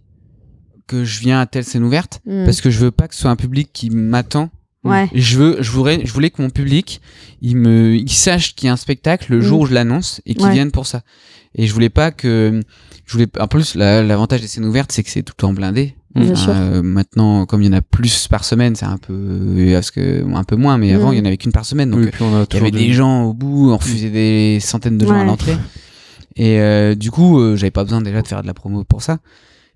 que 0.88 1.04
je 1.06 1.20
viens 1.20 1.40
à 1.40 1.46
telle 1.46 1.64
scène 1.64 1.84
ouverte 1.84 2.20
Hmm. 2.26 2.46
parce 2.46 2.62
que 2.62 2.72
je 2.72 2.80
veux 2.80 2.90
pas 2.92 3.08
que 3.08 3.14
ce 3.14 3.22
soit 3.22 3.30
un 3.30 3.36
public 3.36 3.70
qui 3.72 3.92
m'attend. 3.92 4.50
Ouais. 4.84 5.10
Et 5.14 5.20
je 5.20 5.38
veux, 5.38 5.58
je 5.62 5.72
voudrais, 5.72 6.02
je 6.06 6.12
voulais 6.14 6.30
que 6.30 6.42
mon 6.42 6.50
public, 6.50 7.02
il 7.42 7.58
me, 7.58 7.96
il 7.96 8.10
sache 8.10 8.56
qu'il 8.56 8.68
y 8.68 8.70
a 8.70 8.74
un 8.74 8.78
spectacle 8.78 9.32
le 9.34 9.42
jour 9.42 9.60
Mm. 9.60 9.64
où 9.64 9.66
je 9.66 9.74
l'annonce 9.74 10.22
et 10.26 10.36
qu'il 10.36 10.46
Ouais. 10.46 10.54
vienne 10.54 10.72
pour 10.72 10.88
ça. 10.88 11.02
Et 11.56 11.68
je 11.68 11.74
voulais 11.74 11.90
pas 11.90 12.12
que, 12.12 12.62
je 13.06 13.12
voulais, 13.14 13.28
en 13.40 13.48
plus, 13.48 13.76
la- 13.76 14.04
l'avantage 14.04 14.40
des 14.42 14.48
scènes 14.48 14.66
ouvertes, 14.66 14.92
c'est 14.92 15.04
que 15.04 15.10
c'est 15.10 15.24
tout 15.24 15.34
le 15.38 15.42
temps 15.42 15.54
blindé. 15.54 15.96
Bien 16.16 16.34
sûr. 16.36 16.52
euh, 16.56 16.82
maintenant, 16.82 17.46
comme 17.46 17.62
il 17.62 17.66
y 17.68 17.70
en 17.70 17.78
a 17.78 17.82
plus 17.84 18.28
par 18.30 18.44
semaine, 18.44 18.76
c'est 18.76 18.86
un 18.86 18.98
peu, 18.98 19.70
parce 19.74 19.92
que, 19.92 20.26
un 20.34 20.44
peu 20.44 20.56
moins, 20.56 20.78
mais 20.80 20.92
avant, 20.94 21.10
Mm. 21.12 21.14
il 21.14 21.18
y 21.20 21.22
en 21.22 21.26
avait 21.26 21.38
qu'une 21.38 21.52
par 21.52 21.66
semaine. 21.66 21.92
Donc, 21.92 22.00
Oui, 22.00 22.08
puis 22.12 22.24
on 22.24 22.36
a 22.36 22.46
il 22.50 22.56
y 22.56 22.60
avait 22.60 22.72
des 22.72 22.94
gens 22.94 23.26
au 23.26 23.34
bout, 23.34 23.72
on 23.72 23.78
refusait 23.78 24.10
des 24.10 24.60
centaines 24.60 24.98
de 24.98 25.06
gens 25.06 25.14
à 25.16 25.20
Ouais. 25.20 25.26
l'entrée. 25.26 25.56
Et 26.36 26.60
euh, 26.60 26.96
du 26.96 27.12
coup, 27.12 27.40
euh, 27.40 27.56
j'avais 27.56 27.70
pas 27.72 27.84
besoin 27.84 28.02
déjà 28.02 28.22
de 28.22 28.28
faire 28.28 28.42
de 28.42 28.48
la 28.48 28.54
promo 28.54 28.84
pour 28.86 29.02
ça. 29.04 29.20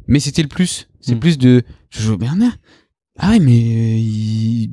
Mais 0.08 0.20
c'était 0.20 0.42
le 0.42 0.48
plus. 0.48 0.88
C'est 1.02 1.16
Mm. 1.16 1.20
plus 1.20 1.38
de 1.38 1.64
Jojo 1.92 2.18
Bernard. 2.18 2.54
Ah 3.20 3.32
ouais, 3.32 3.40
mais 3.40 3.52
euh, 3.52 3.98
il... 4.00 4.70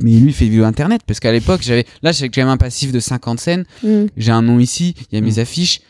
mais 0.00 0.12
lui 0.12 0.28
il 0.28 0.32
fait 0.32 0.44
des 0.44 0.50
vidéos 0.52 0.64
internet 0.64 1.02
parce 1.06 1.18
qu'à 1.18 1.32
l'époque 1.32 1.60
j'avais 1.62 1.84
là 2.02 2.12
j'ai 2.12 2.28
quand 2.28 2.40
même 2.42 2.48
un 2.48 2.56
passif 2.56 2.92
de 2.92 3.00
50 3.00 3.40
scènes. 3.40 3.64
Hmm. 3.82 4.06
J'ai 4.16 4.30
un 4.32 4.42
nom 4.42 4.58
ici, 4.60 4.94
il 5.10 5.14
y 5.16 5.18
a 5.18 5.20
mes 5.20 5.32
Mm. 5.36 5.40
affiches. 5.40 5.80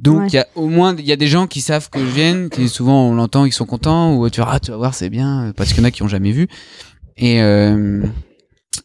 Donc 0.00 0.20
Ouais. 0.22 0.26
il 0.28 0.34
y 0.34 0.38
a 0.38 0.46
au 0.56 0.68
moins 0.68 0.96
il 0.98 1.04
y 1.04 1.12
a 1.12 1.16
des 1.16 1.26
gens 1.26 1.46
qui 1.46 1.60
savent 1.60 1.90
que 1.90 2.00
je 2.00 2.10
viens, 2.10 2.48
qui 2.48 2.68
souvent 2.68 3.10
on 3.10 3.14
l'entend, 3.14 3.44
ils 3.44 3.52
sont 3.52 3.66
contents 3.66 4.16
ou 4.16 4.28
tu 4.30 4.40
vas 4.40 4.48
ah, 4.52 4.58
tu 4.60 4.70
vas 4.70 4.76
voir 4.78 4.94
c'est 4.94 5.10
bien 5.10 5.52
parce 5.56 5.68
qu'il 5.72 5.78
y 5.78 5.80
en 5.82 5.84
a 5.84 5.90
qui 5.90 6.02
ont 6.02 6.08
jamais 6.08 6.32
vu. 6.32 6.48
Et 7.18 7.42
euh, 7.42 8.02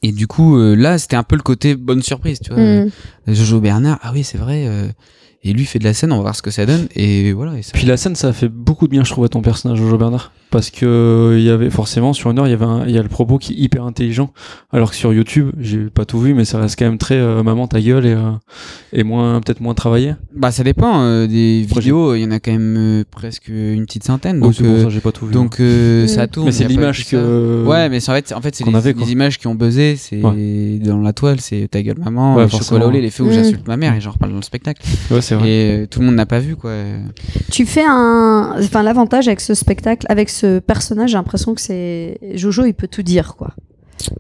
et 0.04 0.12
du 0.12 0.28
coup 0.28 0.58
euh, 0.58 0.76
là 0.76 0.98
c'était 1.00 1.16
un 1.16 1.24
peu 1.24 1.36
le 1.38 1.42
côté 1.42 1.76
bonne 1.76 2.02
surprise, 2.04 2.40
tu 2.42 2.54
vois. 2.54 2.62
Hmm. 2.62 2.90
Jojo 3.28 3.60
Bernard, 3.62 4.00
ah 4.04 4.12
oui, 4.14 4.24
c'est 4.26 4.38
vrai. 4.38 4.66
euh, 4.68 4.88
et 5.44 5.54
lui 5.54 5.66
fait 5.66 5.80
de 5.80 5.84
la 5.86 5.94
scène, 5.94 6.12
on 6.12 6.18
va 6.18 6.22
voir 6.24 6.36
ce 6.36 6.42
que 6.42 6.52
ça 6.52 6.66
donne. 6.66 6.88
Et 6.96 7.32
voilà. 7.34 7.58
Et 7.58 7.62
ça... 7.62 7.72
Puis 7.74 7.86
la 7.86 7.98
scène, 7.98 8.16
ça 8.16 8.28
a 8.30 8.34
fait 8.34 8.50
beaucoup 8.50 8.88
de 8.88 8.92
bien, 8.92 9.04
je 9.04 9.12
trouve, 9.12 9.26
à 9.26 9.30
ton 9.30 9.42
personnage, 9.42 9.78
Jojo 9.78 9.98
Bernard. 9.98 10.32
Parce 10.52 10.72
que 10.72 11.36
il 11.38 11.44
y 11.44 11.50
avait 11.52 11.70
forcément 11.70 12.12
sur 12.12 12.32
une 12.32 12.40
heure, 12.40 12.48
il 12.48 12.50
y 12.50 12.54
avait 12.54 12.66
un- 12.66 12.84
il 12.88 12.92
y 12.96 12.98
a 12.98 13.04
le 13.04 13.08
propos 13.08 13.38
qui 13.38 13.54
est 13.54 13.58
hyper 13.58 13.84
intelligent. 13.86 14.34
Alors 14.74 14.90
que 14.90 14.96
sur 14.96 15.14
YouTube, 15.14 15.52
j'ai 15.60 15.78
pas 15.92 16.06
tout 16.06 16.20
vu, 16.20 16.34
mais 16.34 16.44
ça 16.44 16.58
reste 16.60 16.78
quand 16.80 16.86
même 16.86 16.98
très 16.98 17.18
euh, 17.18 17.44
maman 17.44 17.68
ta 17.68 17.80
gueule 17.80 18.08
et, 18.08 18.14
euh, 18.14 18.32
et 18.92 19.04
moins 19.04 19.40
peut-être 19.42 19.62
moins 19.62 19.76
travaillé. 19.76 20.16
Bah 20.36 20.52
ça 20.52 20.64
dépend. 20.64 21.04
euh, 21.04 21.28
des 21.28 21.68
Projet. 21.70 21.82
vidéos, 21.92 22.16
il 22.16 22.22
y 22.22 22.26
en 22.26 22.32
a 22.32 22.40
quand 22.40 22.52
même 22.52 22.76
euh, 22.78 23.04
presque 23.12 23.48
une 23.50 23.86
petite 23.86 24.04
centaine. 24.06 24.40
Donc 24.40 24.56
pour 24.56 24.66
euh, 24.66 24.84
ça 24.86 24.90
j'ai 24.90 25.02
pas 25.02 25.12
tout 25.12 25.28
vu. 25.28 25.34
donc 25.34 25.60
euh, 25.60 26.06
Mm. 26.06 26.08
ça 26.08 26.28
tourne. 26.28 26.48
mais 26.48 26.52
c'est 26.52 26.66
l'image 26.68 27.08
que. 27.08 27.64
Ouais, 27.68 27.88
mais 27.90 28.00
c'est- 28.00 28.12
en 28.12 28.16
fait, 28.16 28.34
en 28.34 28.42
fait 28.42 28.56
c'est 28.56 28.64
qu'on 28.64 28.72
les, 28.72 28.78
avait, 28.78 28.94
les 28.94 29.12
images 29.12 29.38
qui 29.38 29.46
ont 29.46 29.54
buzzé. 29.56 29.98
C'est 29.98 30.20
dans 30.20 31.00
la 31.00 31.14
toile, 31.14 31.40
c'est 31.42 31.68
ta 31.70 31.84
gueule 31.84 32.00
maman, 32.04 32.36
Ouais, 32.36 32.50
chocolat 32.50 32.88
au 32.88 32.92
lait, 32.92 33.02
les 33.02 33.12
faits 33.12 33.24
où 33.28 33.30
Mm. 33.30 33.34
j'insulte 33.34 33.68
ma 33.68 33.78
mère 33.78 33.94
et 33.94 34.02
j'en 34.02 34.12
reparle 34.12 34.32
dans 34.32 34.38
le 34.40 34.44
spectacle. 34.44 34.82
Ouais, 35.12 35.22
c'est 35.30 35.36
vrai. 35.36 35.50
Et 35.50 35.72
euh, 35.72 35.86
tout 35.86 36.00
le 36.00 36.08
monde 36.08 36.16
n'a 36.16 36.26
pas 36.26 36.40
vu 36.40 36.56
quoi. 36.56 36.74
Tu 37.52 37.66
fais 37.66 37.86
un. 37.86 38.56
Enfin, 38.60 38.84
l'avantage 38.84 39.28
avec 39.28 39.42
ce 39.42 39.54
spectacle, 39.54 40.06
avec 40.10 40.30
ce 40.30 40.60
personnage, 40.60 41.12
j'ai 41.12 41.18
l'impression 41.18 41.54
que 41.54 41.62
c'est. 41.62 42.18
Jojo, 42.34 42.66
il 42.66 42.74
peut 42.74 42.88
tout 42.88 43.04
dire, 43.04 43.36
quoi. 43.36 43.54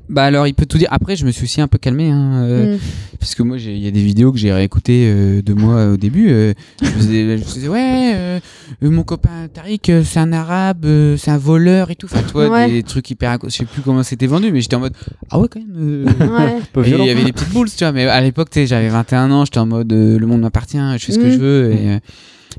Bah 0.09 0.23
alors 0.25 0.47
il 0.47 0.53
peut 0.53 0.65
tout 0.65 0.77
dire. 0.77 0.89
Après 0.91 1.15
je 1.15 1.25
me 1.25 1.31
suis 1.31 1.43
aussi 1.45 1.61
un 1.61 1.67
peu 1.67 1.77
calmé 1.77 2.09
hein, 2.09 2.43
euh, 2.43 2.75
Mm. 2.75 2.79
parce 3.19 3.33
que 3.35 3.43
moi 3.43 3.57
j'ai- 3.57 3.75
il 3.75 3.79
y 3.83 3.87
a 3.87 3.91
des 3.91 4.03
vidéos 4.03 4.31
que 4.31 4.37
j'ai 4.37 4.51
réécoutées 4.51 5.05
euh, 5.07 5.41
de 5.41 5.53
moi 5.53 5.87
au 5.87 5.97
début. 5.97 6.29
euh, 6.31 6.53
je, 6.81 6.87
faisais, 6.87 7.37
je 7.37 7.43
faisais 7.43 7.67
ouais 7.67 8.41
mon 8.81 9.03
copain 9.03 9.47
Tariq 9.53 9.91
c'est 10.03 10.19
un 10.19 10.31
arabe, 10.33 10.85
euh, 10.85 11.15
c'est 11.17 11.31
un 11.31 11.37
voleur 11.37 11.91
et 11.91 11.95
tout. 11.95 12.07
Enfin 12.11 12.21
tu 12.25 12.33
vois 12.33 12.49
Ouais. 12.49 12.69
des 12.69 12.83
trucs 12.83 13.09
hyper. 13.09 13.37
Je 13.43 13.49
sais 13.49 13.65
plus 13.65 13.81
comment 13.81 14.03
c'était 14.03 14.27
vendu 14.27 14.51
mais 14.51 14.61
j'étais 14.61 14.75
en 14.75 14.79
mode 14.81 14.93
ah 15.29 15.39
ouais 15.39 15.47
quand 15.49 15.59
même. 15.59 15.75
euh, 15.77 16.05
Ouais. 16.75 16.85
Et 16.87 16.91
il 16.91 17.05
y 17.05 17.09
avait 17.09 17.23
des 17.23 17.31
petites 17.33 17.51
boules, 17.51 17.69
tu 17.69 17.83
vois. 17.83 17.91
Mais 17.91 18.05
à 18.07 18.21
l'époque, 18.21 18.49
j'avais 18.53 18.89
21 18.89 19.31
ans, 19.31 19.45
j'étais 19.45 19.59
en 19.59 19.65
mode 19.65 19.91
euh, 19.93 20.17
le 20.19 20.25
monde 20.27 20.41
m'appartient, 20.41 20.77
je 20.97 21.05
fais 21.05 21.11
ce 21.13 21.19
que 21.19 21.27
Mm. 21.27 21.31
je 21.31 21.37
veux. 21.37 21.71
Et, 21.73 21.89
euh, 21.91 21.99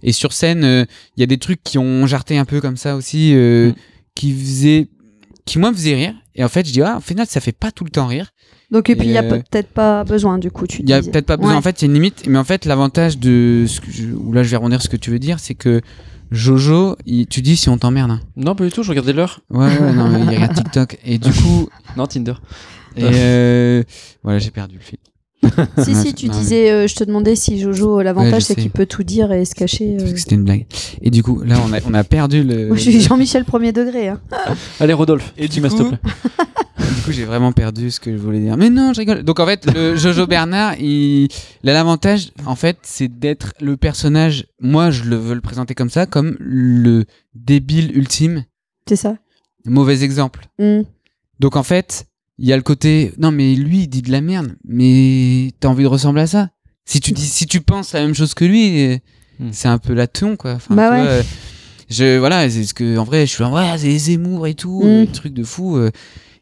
et 0.03 0.13
sur 0.13 0.33
scène, 0.33 0.65
euh, 0.65 0.85
il 1.17 1.21
y 1.21 1.23
a 1.25 1.27
des 1.27 1.39
trucs 1.39 1.63
qui 1.63 1.79
ont 1.79 2.07
jarté 2.07 2.39
un 2.39 2.45
peu 2.45 2.61
comme 2.61 2.77
ça 2.77 2.97
aussi, 2.97 3.33
euh, 3.35 3.71
Mm. 3.71 3.75
qui 4.15 4.33
faisaient, 4.33 4.89
qui 5.45 5.59
moi 5.59 5.71
me 5.71 5.77
faisaient 5.77 5.95
rire. 5.95 6.15
Et 6.41 6.45
en 6.45 6.49
fait, 6.49 6.67
je 6.67 6.73
dis, 6.73 6.81
ah, 6.81 6.97
au 6.97 7.01
final, 7.01 7.27
ça 7.29 7.39
fait 7.41 7.53
pas 7.53 7.71
tout 7.71 7.85
le 7.85 7.91
temps 7.91 8.07
rire. 8.07 8.31
Donc, 8.71 8.89
et 8.89 8.97
puis, 8.97 9.09
il 9.09 9.13
y 9.13 9.19
a 9.19 9.23
euh, 9.23 9.41
peut-être 9.51 9.69
pas 9.69 10.05
besoin, 10.05 10.39
du 10.39 10.51
coup, 10.51 10.67
tu 10.67 10.81
Il 10.81 10.89
y 10.89 10.93
a 10.95 11.03
peut-être 11.03 11.27
pas 11.27 11.37
besoin. 11.37 11.53
Ouais. 11.53 11.59
En 11.59 11.61
fait, 11.63 11.83
il 11.83 11.85
y 11.85 11.85
a 11.85 11.89
une 11.89 11.95
limite. 11.95 12.27
Mais 12.27 12.39
en 12.39 12.45
fait, 12.45 12.65
l'avantage 12.65 13.19
de 13.19 13.67
ce 13.69 13.81
que 13.83 13.91
je, 13.91 14.07
ou 14.09 14.33
là, 14.33 14.43
je 14.43 14.49
vais 14.49 14.57
rebondir 14.57 14.81
ce 14.81 14.89
que 14.89 14.97
tu 14.97 15.11
veux 15.11 15.19
dire, 15.19 15.39
c'est 15.39 15.55
que 15.55 15.83
Jojo, 16.31 16.97
il- 17.05 17.27
tu 17.27 17.43
dis 17.43 17.57
si 17.57 17.69
on 17.69 17.77
t'emmerde. 17.77 18.13
hein. 18.13 18.21
Non, 18.37 18.55
pas 18.55 18.65
du 18.65 18.71
tout, 18.71 18.83
je 18.83 18.89
regardais 18.91 19.13
l'heure. 19.13 19.41
Ouais, 19.51 19.67
ouais, 19.67 19.93
non, 19.93 20.09
mais 20.09 20.21
il 20.21 20.29
regarde 20.31 20.55
TikTok. 20.57 20.99
Et 21.05 21.19
du 21.19 21.31
coup, 21.31 21.69
Non, 21.97 22.07
Tinder. 22.07 22.35
et 22.97 23.03
euh, 23.05 23.83
voilà, 24.23 24.39
j'ai 24.39 24.51
perdu 24.51 24.77
le 24.77 24.81
fil. 24.81 24.99
Si, 25.83 25.95
si, 25.95 26.15
tu 26.15 26.29
Non, 26.29 26.39
disais, 26.39 26.71
euh, 26.71 26.87
je 26.87 26.95
te 26.95 27.05
demandais 27.05 27.35
si 27.35 27.59
Jojo, 27.59 27.97
Ouais, 27.97 28.05
l'avantage, 28.05 28.43
c'est 28.43 28.55
qu'il 28.55 28.71
peut 28.71 28.87
tout 28.87 29.03
dire 29.03 29.33
et 29.33 29.45
se 29.45 29.55
cacher. 29.55 29.97
Euh. 30.01 30.13
c'était 30.17 30.35
une 30.35 30.45
blague. 30.45 30.67
Et 31.01 31.11
du 31.11 31.23
coup, 31.23 31.43
là, 31.43 31.57
on 31.67 31.73
a, 31.73 31.79
on 31.87 31.95
a 31.95 32.05
perdu 32.05 32.43
le. 32.43 32.69
Moi, 32.69 32.77
je 32.77 32.83
suis 32.91 33.01
Jean-Michel 33.01 33.45
premier 33.45 33.73
degré. 33.73 34.09
Hein. 34.09 34.21
Allez, 34.81 34.93
Rodolphe, 34.93 35.33
Et 35.39 35.49
tu 35.49 35.61
m'as, 35.61 35.71
s'il 35.71 35.79
te 35.79 35.83
coup- 35.85 35.89
plaît. 35.91 36.01
Du 36.97 37.03
coup, 37.03 37.13
j'ai 37.13 37.25
vraiment 37.25 37.53
perdu 37.53 37.91
ce 37.91 38.01
que 38.01 38.11
je 38.13 38.17
voulais 38.21 38.41
dire. 38.41 38.57
Mais 38.57 38.69
non, 38.69 38.93
je 38.93 39.01
rigole. 39.01 39.23
Donc 39.23 39.39
en 39.39 39.47
fait, 39.47 39.65
le 39.73 39.97
Jojo 39.97 40.27
Bernard, 40.27 40.75
il, 40.81 41.29
il 41.63 41.71
a 41.71 41.73
l'avantage, 41.73 42.33
en 42.47 42.57
fait, 42.57 42.79
c'est 42.83 43.09
d'être 43.09 43.53
le 43.61 43.77
personnage. 43.77 44.47
Moi, 44.61 44.91
je 44.91 45.05
le 45.05 45.17
veux 45.17 45.35
le 45.35 45.41
présenter 45.41 45.75
comme 45.75 45.89
ça, 45.91 46.07
comme 46.07 46.37
le 46.41 47.05
débile 47.35 47.97
ultime, 47.97 48.45
C'est 48.89 48.97
ça 48.97 49.17
mauvais 49.65 50.03
exemple. 50.03 50.47
Mm. 50.59 50.81
Donc 51.39 51.57
en 51.57 51.63
fait, 51.63 52.07
il 52.41 52.49
y 52.49 52.53
a 52.53 52.57
le 52.57 52.63
côté, 52.63 53.13
non 53.19 53.31
mais 53.31 53.55
lui, 53.55 53.83
il 53.83 53.89
dit 53.89 54.03
de 54.03 54.11
la 54.11 54.21
merde, 54.21 54.57
mais 54.67 55.53
t'as 55.61 55.69
envie 55.69 55.83
de 55.85 55.89
ressembler 55.89 56.23
à 56.23 56.27
ça. 56.27 56.51
Si 56.87 56.99
tu 57.01 57.13
dis, 57.13 57.25
si 57.27 57.47
tu 57.47 57.61
penses 57.61 57.93
la 57.93 58.01
même 58.01 58.15
chose 58.15 58.35
que 58.35 58.45
lui, 58.45 58.87
euh, 58.87 58.97
Hmm. 59.39 59.51
c'est 59.53 59.69
un 59.69 59.79
peu 59.79 59.95
la 59.95 60.07
ton 60.07 60.37
quoi. 60.37 60.55
Enfin, 60.55 60.75
Bah 60.75 60.89
tu 60.89 60.95
ouais. 60.97 61.03
vois, 61.17 61.25
je 61.89 62.19
voilà, 62.19 62.51
c'est 62.51 62.65
ce 62.65 62.75
que 62.75 62.99
en 62.99 63.05
vrai, 63.05 63.27
je 63.27 63.33
suis 63.33 63.43
là, 63.43 63.51
ouais, 63.51 63.79
c'est 63.79 63.97
Zemmour 63.97 64.47
et 64.47 64.55
tout, 64.55 64.83
Mm. 64.85 65.07
trucs 65.13 65.33
de 65.35 65.45
fou. 65.45 65.77
euh, 65.77 65.91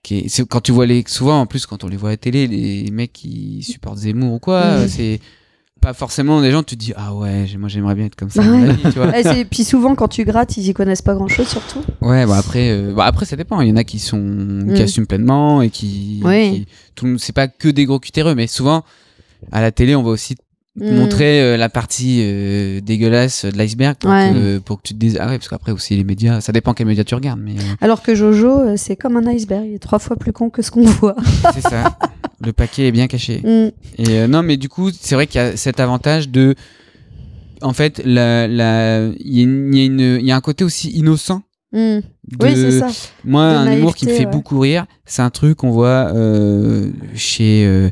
qui 0.02 0.18
est- 0.18 0.28
c'est 0.28 0.46
quand 0.48 0.60
tu 0.60 0.72
vois 0.72 0.86
les, 0.86 1.04
souvent 1.06 1.40
en 1.40 1.46
plus 1.46 1.66
quand 1.66 1.84
on 1.84 1.88
les 1.88 1.96
voit 1.96 2.10
à 2.10 2.12
la 2.12 2.16
télé, 2.16 2.46
les 2.46 2.90
mecs 2.92 3.12
qui 3.12 3.62
supportent 3.62 3.98
Zemmour 3.98 4.32
ou 4.34 4.38
quoi, 4.38 4.60
Mm. 4.64 4.78
euh, 4.78 4.88
c'est 4.88 5.20
pas 5.80 5.92
forcément 5.94 6.40
des 6.40 6.50
gens. 6.50 6.62
Tu 6.62 6.76
te 6.76 6.80
dis, 6.80 6.92
ah 6.96 7.14
ouais, 7.14 7.46
moi 7.58 7.68
j'aimerais 7.68 7.94
bien 7.94 8.06
être 8.06 8.16
comme 8.16 8.30
ça. 8.30 8.42
Bah 8.42 8.48
dans 8.48 8.58
la 8.58 8.66
ouais. 8.68 8.72
vie, 8.74 8.82
tu 8.82 8.98
vois. 8.98 9.18
Et 9.18 9.22
c'est- 9.22 9.44
puis 9.44 9.64
souvent, 9.64 9.94
quand 9.94 10.08
tu 10.08 10.24
grattes, 10.24 10.56
ils 10.56 10.68
y 10.68 10.74
connaissent 10.74 11.02
pas 11.02 11.14
grand-chose, 11.14 11.46
surtout. 11.48 11.80
Ouais, 12.00 12.26
bah 12.26 12.36
après, 12.38 12.70
euh, 12.70 12.92
bah 12.94 13.04
après 13.04 13.24
ça 13.26 13.36
dépend. 13.36 13.60
Il 13.60 13.68
y 13.68 13.72
en 13.72 13.76
a 13.76 13.84
qui 13.84 13.98
sont 13.98 14.18
Mm. 14.18 14.74
qui 14.74 14.82
assument 14.82 15.06
pleinement 15.06 15.62
et 15.62 15.70
qui, 15.70 16.20
Oui. 16.24 16.66
qui- 16.94 17.16
c'est 17.18 17.32
pas 17.34 17.48
que 17.48 17.68
des 17.68 17.84
gros 17.84 17.98
cutéreux, 18.00 18.34
mais 18.34 18.46
souvent 18.46 18.84
à 19.52 19.60
la 19.60 19.70
télé 19.72 19.94
on 19.94 20.02
va 20.02 20.10
aussi 20.10 20.34
Mm. 20.80 20.94
montrer 20.94 21.40
euh, 21.40 21.56
la 21.56 21.68
partie 21.68 22.20
euh, 22.22 22.80
dégueulasse 22.80 23.44
de 23.44 23.56
l'iceberg 23.58 23.96
pour, 23.96 24.10
Ouais. 24.10 24.30
que, 24.32 24.58
pour 24.58 24.76
que 24.76 24.82
tu 24.86 24.94
te 24.94 24.98
dises 25.00 25.18
ah 25.20 25.26
ouais 25.26 25.38
parce 25.38 25.48
qu'après 25.48 25.72
aussi 25.72 25.96
les 25.96 26.04
médias, 26.04 26.40
ça 26.40 26.52
dépend 26.52 26.72
quels 26.72 26.86
médias 26.86 27.02
tu 27.02 27.16
regardes, 27.16 27.40
mais 27.40 27.54
Alors 27.80 28.00
que 28.00 28.14
Jojo, 28.14 28.76
c'est 28.76 28.94
comme 28.94 29.16
un 29.16 29.26
iceberg. 29.26 29.64
Il 29.66 29.74
est 29.74 29.78
trois 29.80 29.98
fois 29.98 30.14
plus 30.16 30.32
con 30.32 30.50
que 30.50 30.62
ce 30.62 30.70
qu'on 30.70 30.84
voit. 30.84 31.16
c'est 31.54 31.62
ça. 31.62 31.98
Le 32.44 32.52
paquet 32.52 32.88
est 32.88 32.92
bien 32.92 33.08
caché. 33.08 33.40
Mm. 33.42 33.70
Et 34.02 34.10
euh, 34.20 34.26
non, 34.28 34.42
mais 34.42 34.56
du 34.56 34.68
coup, 34.68 34.90
c'est 34.92 35.14
vrai 35.14 35.26
qu'il 35.26 35.40
y 35.40 35.44
a 35.44 35.56
cet 35.56 35.80
avantage 35.80 36.28
de. 36.28 36.54
En 37.62 37.72
fait, 37.72 38.00
la, 38.04 38.46
la, 38.46 39.08
il 39.18 39.36
y, 39.36 39.40
a 39.40 39.42
une- 39.42 39.74
il 39.74 39.78
y 39.78 39.82
a 39.82 39.84
une- 39.86 40.18
il 40.20 40.26
y 40.26 40.30
a 40.30 40.36
un 40.36 40.40
côté 40.40 40.62
aussi 40.64 40.90
innocent. 40.90 41.42
Mm. 41.72 41.76
De, 41.76 42.02
Oui, 42.40 42.50
c'est 42.54 42.78
ça. 42.78 42.88
Moi, 43.24 43.50
De 43.50 43.56
un 43.56 43.76
humour 43.76 43.94
qui 43.96 44.04
me 44.04 44.10
naïveté, 44.10 44.24
fait 44.24 44.26
ouais. 44.28 44.36
beaucoup 44.36 44.60
rire, 44.60 44.86
c'est 45.04 45.22
un 45.22 45.30
truc 45.30 45.56
qu'on 45.58 45.70
voit 45.72 46.12
euh, 46.14 46.90
chez 47.14 47.64
euh, 47.66 47.90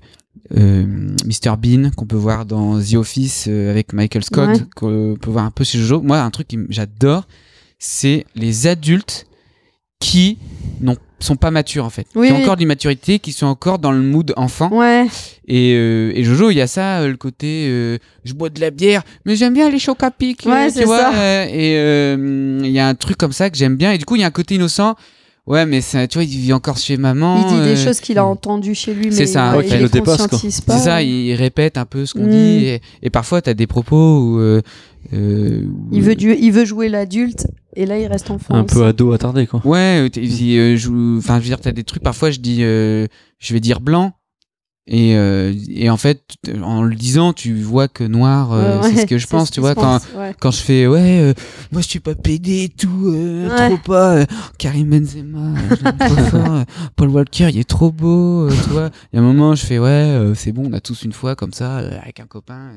euh, 0.57 0.85
Mr 1.25 1.57
Bean, 1.59 1.91
qu'on 1.97 2.07
peut 2.07 2.17
voir 2.17 2.47
dans 2.47 2.81
The 2.81 2.95
Office 2.95 3.49
avec 3.49 3.93
Michael 3.93 4.23
Scott, 4.23 4.49
Ouais. 4.51 4.61
qu'on 4.77 5.17
peut 5.21 5.31
voir 5.31 5.45
un 5.45 5.51
peu 5.51 5.65
chez 5.65 5.79
Jojo. 5.79 6.01
Moi, 6.03 6.21
un 6.21 6.31
truc 6.31 6.47
que 6.49 6.57
j'adore, 6.71 7.27
c'est 7.81 8.25
les 8.37 8.69
adultes 8.69 9.27
qui 10.01 10.39
n'ont 10.81 10.97
sont 11.19 11.37
pas 11.37 11.51
matures 11.51 11.87
en 11.87 11.91
fait, 11.91 12.07
Oui, 12.15 12.27
qui 12.27 12.33
ont 12.35 12.37
oui. 12.37 12.43
encore 12.43 12.57
de 12.57 12.61
l'immaturité, 12.61 13.19
qui 13.19 13.33
sont 13.33 13.47
encore 13.47 13.79
dans 13.79 13.91
le 13.93 14.03
mood 14.03 14.35
enfant. 14.37 14.69
Ouais. 14.71 15.07
Et, 15.49 15.73
euh, 15.75 16.13
et 16.15 16.23
Jojo, 16.23 16.51
il 16.51 16.57
y 16.57 16.61
a 16.61 16.67
ça, 16.67 16.99
euh, 17.01 17.09
le 17.09 17.17
côté 17.17 17.67
euh, 17.71 17.97
je 18.25 18.35
bois 18.35 18.51
de 18.51 18.61
la 18.61 18.71
bière, 18.71 19.03
mais 19.25 19.35
j'aime 19.37 19.55
bien 19.55 19.71
les 19.71 19.79
chocs 19.79 20.03
à 20.03 20.11
pic. 20.11 20.43
Ouais, 20.45 20.69
c'est 20.69 20.81
tu 20.81 20.87
vois. 20.87 20.99
ça. 20.99 21.15
euh, 21.15 21.47
et 21.51 21.77
euh, 21.79 22.61
il 22.63 22.71
y 22.71 22.79
a 22.79 22.87
un 22.87 22.95
truc 22.95 23.17
comme 23.17 23.33
ça 23.33 23.49
que 23.49 23.57
j'aime 23.57 23.77
bien. 23.77 23.93
Et 23.93 23.99
du 23.99 24.05
coup, 24.05 24.17
il 24.17 24.21
y 24.21 24.25
a 24.25 24.27
un 24.27 24.31
côté 24.31 24.57
innocent. 24.57 24.95
Ouais, 25.47 25.65
mais 25.65 25.81
ça, 25.81 26.07
tu 26.09 26.19
vois, 26.19 26.25
il 26.25 26.39
vit 26.41 26.53
encore 26.53 26.77
chez 26.77 26.97
maman. 26.99 27.47
Il 27.49 27.57
dit 27.57 27.63
des 27.65 27.77
choses 27.77 28.01
qu'il 28.01 28.19
a 28.19 28.27
entendues 28.27 28.75
chez 28.75 28.93
lui, 28.93 29.07
mais 29.07 29.13
C'est 29.13 29.27
ça, 29.27 29.57
ouais, 29.57 29.65
il 29.65 29.69
qu'il 29.69 29.77
les 29.79 29.83
ne 29.85 29.89
dépasse, 29.89 30.17
quoi. 30.17 30.29
conscientise 30.29 30.61
pas. 30.61 30.77
C'est 30.77 30.85
ça, 30.85 31.03
il 31.03 31.33
répète 31.35 31.79
un 31.79 31.85
peu 31.87 32.05
ce 32.05 32.13
qu'on 32.15 32.27
Mm. 32.27 32.31
dit. 32.31 32.67
Et, 32.67 32.81
et 33.05 33.11
parfois, 33.11 33.41
tu 33.41 33.49
as 33.49 33.55
des 33.55 33.67
propos 33.69 34.19
où. 34.21 34.41
euh, 34.41 34.61
euh, 35.15 35.63
où- 35.65 35.89
Il 35.93 36.03
veut, 36.03 36.17
du... 36.17 36.35
il 36.35 36.51
veut 36.53 36.65
jouer 36.65 36.89
l'adulte, 36.89 37.47
et 37.77 37.87
là, 37.87 37.99
il 37.99 38.07
reste 38.07 38.31
enfant. 38.31 38.55
Un 38.55 38.65
aussi. 38.65 38.75
peu 38.75 38.85
ado 38.85 39.13
attardé, 39.13 39.47
quoi. 39.47 39.61
Ouais, 39.65 40.09
euh, 40.09 40.09
euh, 40.19 40.77
je- 40.77 41.19
enfin, 41.19 41.37
je 41.37 41.43
veux 41.43 41.49
dire, 41.49 41.61
t'as 41.61 41.73
des 41.73 41.85
trucs. 41.85 42.03
Parfois, 42.03 42.31
je 42.31 42.41
dis, 42.41 42.63
euh, 42.63 43.07
je 43.39 43.53
vais 43.53 43.61
dire 43.61 43.81
blanc. 43.81 44.13
Et, 44.89 45.17
euh, 45.17 45.53
et 45.69 45.91
en 45.91 45.97
fait, 45.97 46.23
en 46.63 46.85
le 46.85 46.95
disant, 46.95 47.33
tu 47.33 47.55
vois 47.61 47.89
que 47.89 48.05
noir, 48.05 48.53
euh, 48.53 48.77
Ouais, 48.81 48.83
c'est 48.91 48.95
ouais, 48.95 49.01
ce 49.03 49.07
que 49.07 49.19
je 49.19 49.27
pense, 49.27 49.51
tu 49.51 49.59
vois, 49.59 49.75
quand, 49.75 49.99
pense, 49.99 50.07
ouais. 50.17 50.33
quand 50.39 50.53
je 50.53 50.59
fais 50.61 50.87
ouais 50.87 51.19
euh, 51.23 51.35
moi 51.73 51.83
je 51.83 51.89
suis 51.89 51.99
pas 51.99 52.15
pédé 52.15 52.63
et 52.63 52.69
tout 52.69 53.07
euh, 53.09 53.49
Ouais. 53.49 53.67
trop 53.67 53.79
pas 53.79 54.19
euh, 54.19 54.25
Karim 54.59 54.89
Benzema 54.91 55.55
je 55.77 55.85
l'aime 55.85 55.97
trop 55.99 56.15
fort 56.31 56.53
euh, 56.55 56.65
Paul 56.95 57.09
Walker 57.09 57.49
il 57.51 57.59
est 57.59 57.69
trop 57.69 57.91
beau 57.91 58.47
euh, 58.47 58.51
tu 58.63 58.71
vois 58.71 58.91
il 59.13 59.17
y 59.17 59.19
a 59.19 59.23
un 59.23 59.27
moment 59.27 59.57
je 59.57 59.67
fais 59.67 59.81
ouais 59.81 59.89
euh, 59.89 60.35
c'est 60.37 60.53
bon 60.53 60.69
on 60.71 60.73
a 60.73 60.79
tous 60.81 61.03
une 61.03 61.13
fois 61.13 61.35
comme 61.35 61.53
ça 61.53 61.79
euh, 61.79 61.99
avec 62.01 62.21
un 62.21 62.27
copain 62.27 62.71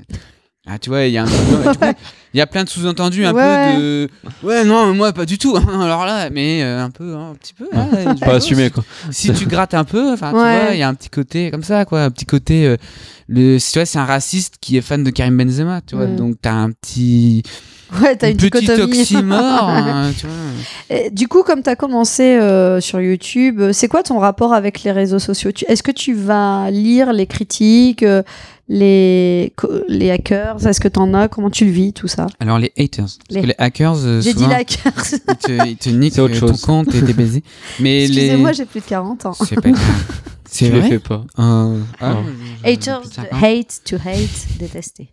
ah 0.68 0.78
tu 0.78 0.90
vois 0.90 1.06
il 1.06 1.14
y 1.14 1.18
a 1.18 1.24
un 1.24 1.28
il 2.34 2.38
y 2.38 2.42
a 2.42 2.48
plein 2.48 2.64
de 2.64 2.70
sous-entendus 2.70 3.26
un 3.26 3.34
Ouais. 3.34 3.74
peu 3.74 3.80
de 3.82 4.10
ouais 4.44 4.64
non 4.66 4.94
moi 4.94 5.14
pas 5.14 5.26
du 5.26 5.38
tout 5.38 5.56
alors 5.56 6.06
là 6.06 6.30
mais 6.30 6.62
euh, 6.64 6.84
un 6.84 6.90
peu 6.92 7.16
hein, 7.16 7.32
un 7.32 7.36
petit 7.36 7.54
peu 7.54 7.68
hein, 7.74 8.16
Pas 8.20 8.36
assumé, 8.36 8.70
quoi. 8.70 8.84
si 9.10 9.32
tu 9.34 9.46
grattes 9.46 9.74
un 9.74 9.84
peu, 9.86 10.12
enfin, 10.14 10.30
tu 10.32 10.36
vois, 10.38 10.74
il 10.74 10.80
y 10.80 10.84
a 10.84 10.88
un 10.88 10.94
petit 10.94 11.10
côté 11.10 11.50
comme 11.52 11.64
ça, 11.64 11.86
quoi, 11.86 12.04
un 12.04 12.12
petit 12.12 12.26
côté. 12.26 12.66
euh, 12.68 12.78
le, 13.28 13.58
tu 13.60 13.80
vois, 13.80 13.86
c'est 13.86 14.00
un 14.00 14.06
raciste 14.06 14.56
qui 14.60 14.76
est 14.78 14.82
fan 14.82 15.04
de 15.04 15.10
Karim 15.12 15.38
Benzema, 15.38 15.82
tu 15.82 15.96
vois, 15.96 16.08
Mm. 16.08 16.16
donc 16.18 16.36
t'as 16.42 16.54
un 16.54 16.72
petit, 16.72 17.44
Ouais, 18.02 18.16
t'as 18.16 18.30
une 18.30 18.38
petit 18.38 18.50
dichotomie. 18.60 19.00
oxymore, 19.02 19.38
hein, 19.70 20.12
tu 20.18 20.28
vois. 20.28 20.96
Et 20.96 21.10
du 21.10 21.28
coup, 21.28 21.42
comme 21.44 21.64
tu 21.64 21.70
as 21.70 21.76
commencé 21.76 22.36
euh, 22.38 22.80
sur 22.80 23.02
YouTube, 23.02 23.60
euh, 23.62 23.74
c'est 23.74 23.88
quoi 23.88 24.04
ton 24.04 24.20
rapport 24.20 24.54
avec 24.54 24.84
les 24.84 24.92
réseaux 24.92 25.18
sociaux? 25.20 25.52
Est-ce 25.68 25.82
que 25.82 25.92
tu 25.92 26.14
vas 26.14 26.70
lire 26.70 27.12
les 27.14 27.26
critiques, 27.26 28.04
euh, 28.04 28.22
les, 28.68 29.52
hackers? 30.12 30.66
Est-ce 30.68 30.80
que 30.80 30.88
tu 30.88 31.00
en 31.00 31.14
as? 31.16 31.28
Comment 31.30 31.50
tu 31.50 31.66
le 31.66 31.72
vis, 31.72 31.94
tout 31.94 32.08
ça? 32.08 32.28
Alors 32.40 32.60
les 32.60 32.72
haters, 32.78 33.06
parce 33.06 33.18
Les- 33.32 33.42
que 33.42 33.48
les 33.48 33.56
hackers, 33.58 33.98
euh, 34.06 34.22
J'ai 34.22 34.34
dit 34.36 34.46
les 34.46 34.54
hackers. 34.54 34.94
ils 35.28 35.36
te, 35.38 35.68
ils 35.70 35.78
te 35.78 35.90
niquent 35.90 36.18
autre 36.20 36.36
euh, 36.36 36.40
ton 36.42 36.48
chose. 36.50 36.62
compte 36.62 36.94
et 36.94 37.02
t'es 37.02 37.14
baisé. 37.14 37.44
Mais 37.80 38.02
les, 38.02 38.06
Excusez-moi, 38.06 38.52
j'ai 38.54 38.66
plus 38.66 38.82
de 38.82 38.86
40 38.86 39.26
ans. 39.26 39.34
c'est 39.34 39.56
pas 39.60 39.72
grave. 39.72 39.84
C'est 40.52 40.70
vrai? 40.70 40.90
fais 40.90 41.00
pas. 41.00 41.24
Euh, 41.40 41.80
ah, 42.02 42.18
j'ai- 42.64 42.74
Haters, 42.74 43.02
j'ai 43.04 43.10
plus 43.10 43.22
de 43.24 43.30
50. 43.30 43.44
hate 43.44 43.82
to 43.86 43.96
hate, 43.98 44.48
détester. 44.60 45.10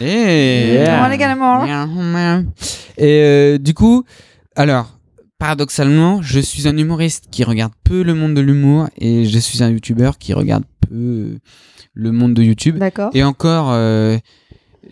Yeah. 0.00 0.98
I 0.98 1.00
wanna 1.00 1.16
get 1.18 1.34
more? 1.36 1.66
Yeah. 1.66 2.42
Et 2.98 3.22
euh, 3.22 3.58
du 3.58 3.74
coup, 3.74 4.04
alors, 4.56 4.98
paradoxalement, 5.38 6.22
je 6.22 6.40
suis 6.40 6.68
un 6.68 6.76
humoriste 6.76 7.26
qui 7.30 7.44
regarde 7.44 7.72
peu 7.84 8.02
le 8.02 8.14
monde 8.14 8.34
de 8.34 8.40
l'humour 8.40 8.88
et 8.98 9.24
je 9.24 9.38
suis 9.38 9.62
un 9.62 9.70
youtubeur 9.70 10.18
qui 10.18 10.32
regarde 10.34 10.64
peu 10.88 11.38
le 11.94 12.12
monde 12.12 12.34
de 12.34 12.42
YouTube. 12.42 12.78
D'accord 12.78 13.10
Et 13.14 13.24
encore, 13.24 13.68
euh, 13.72 14.16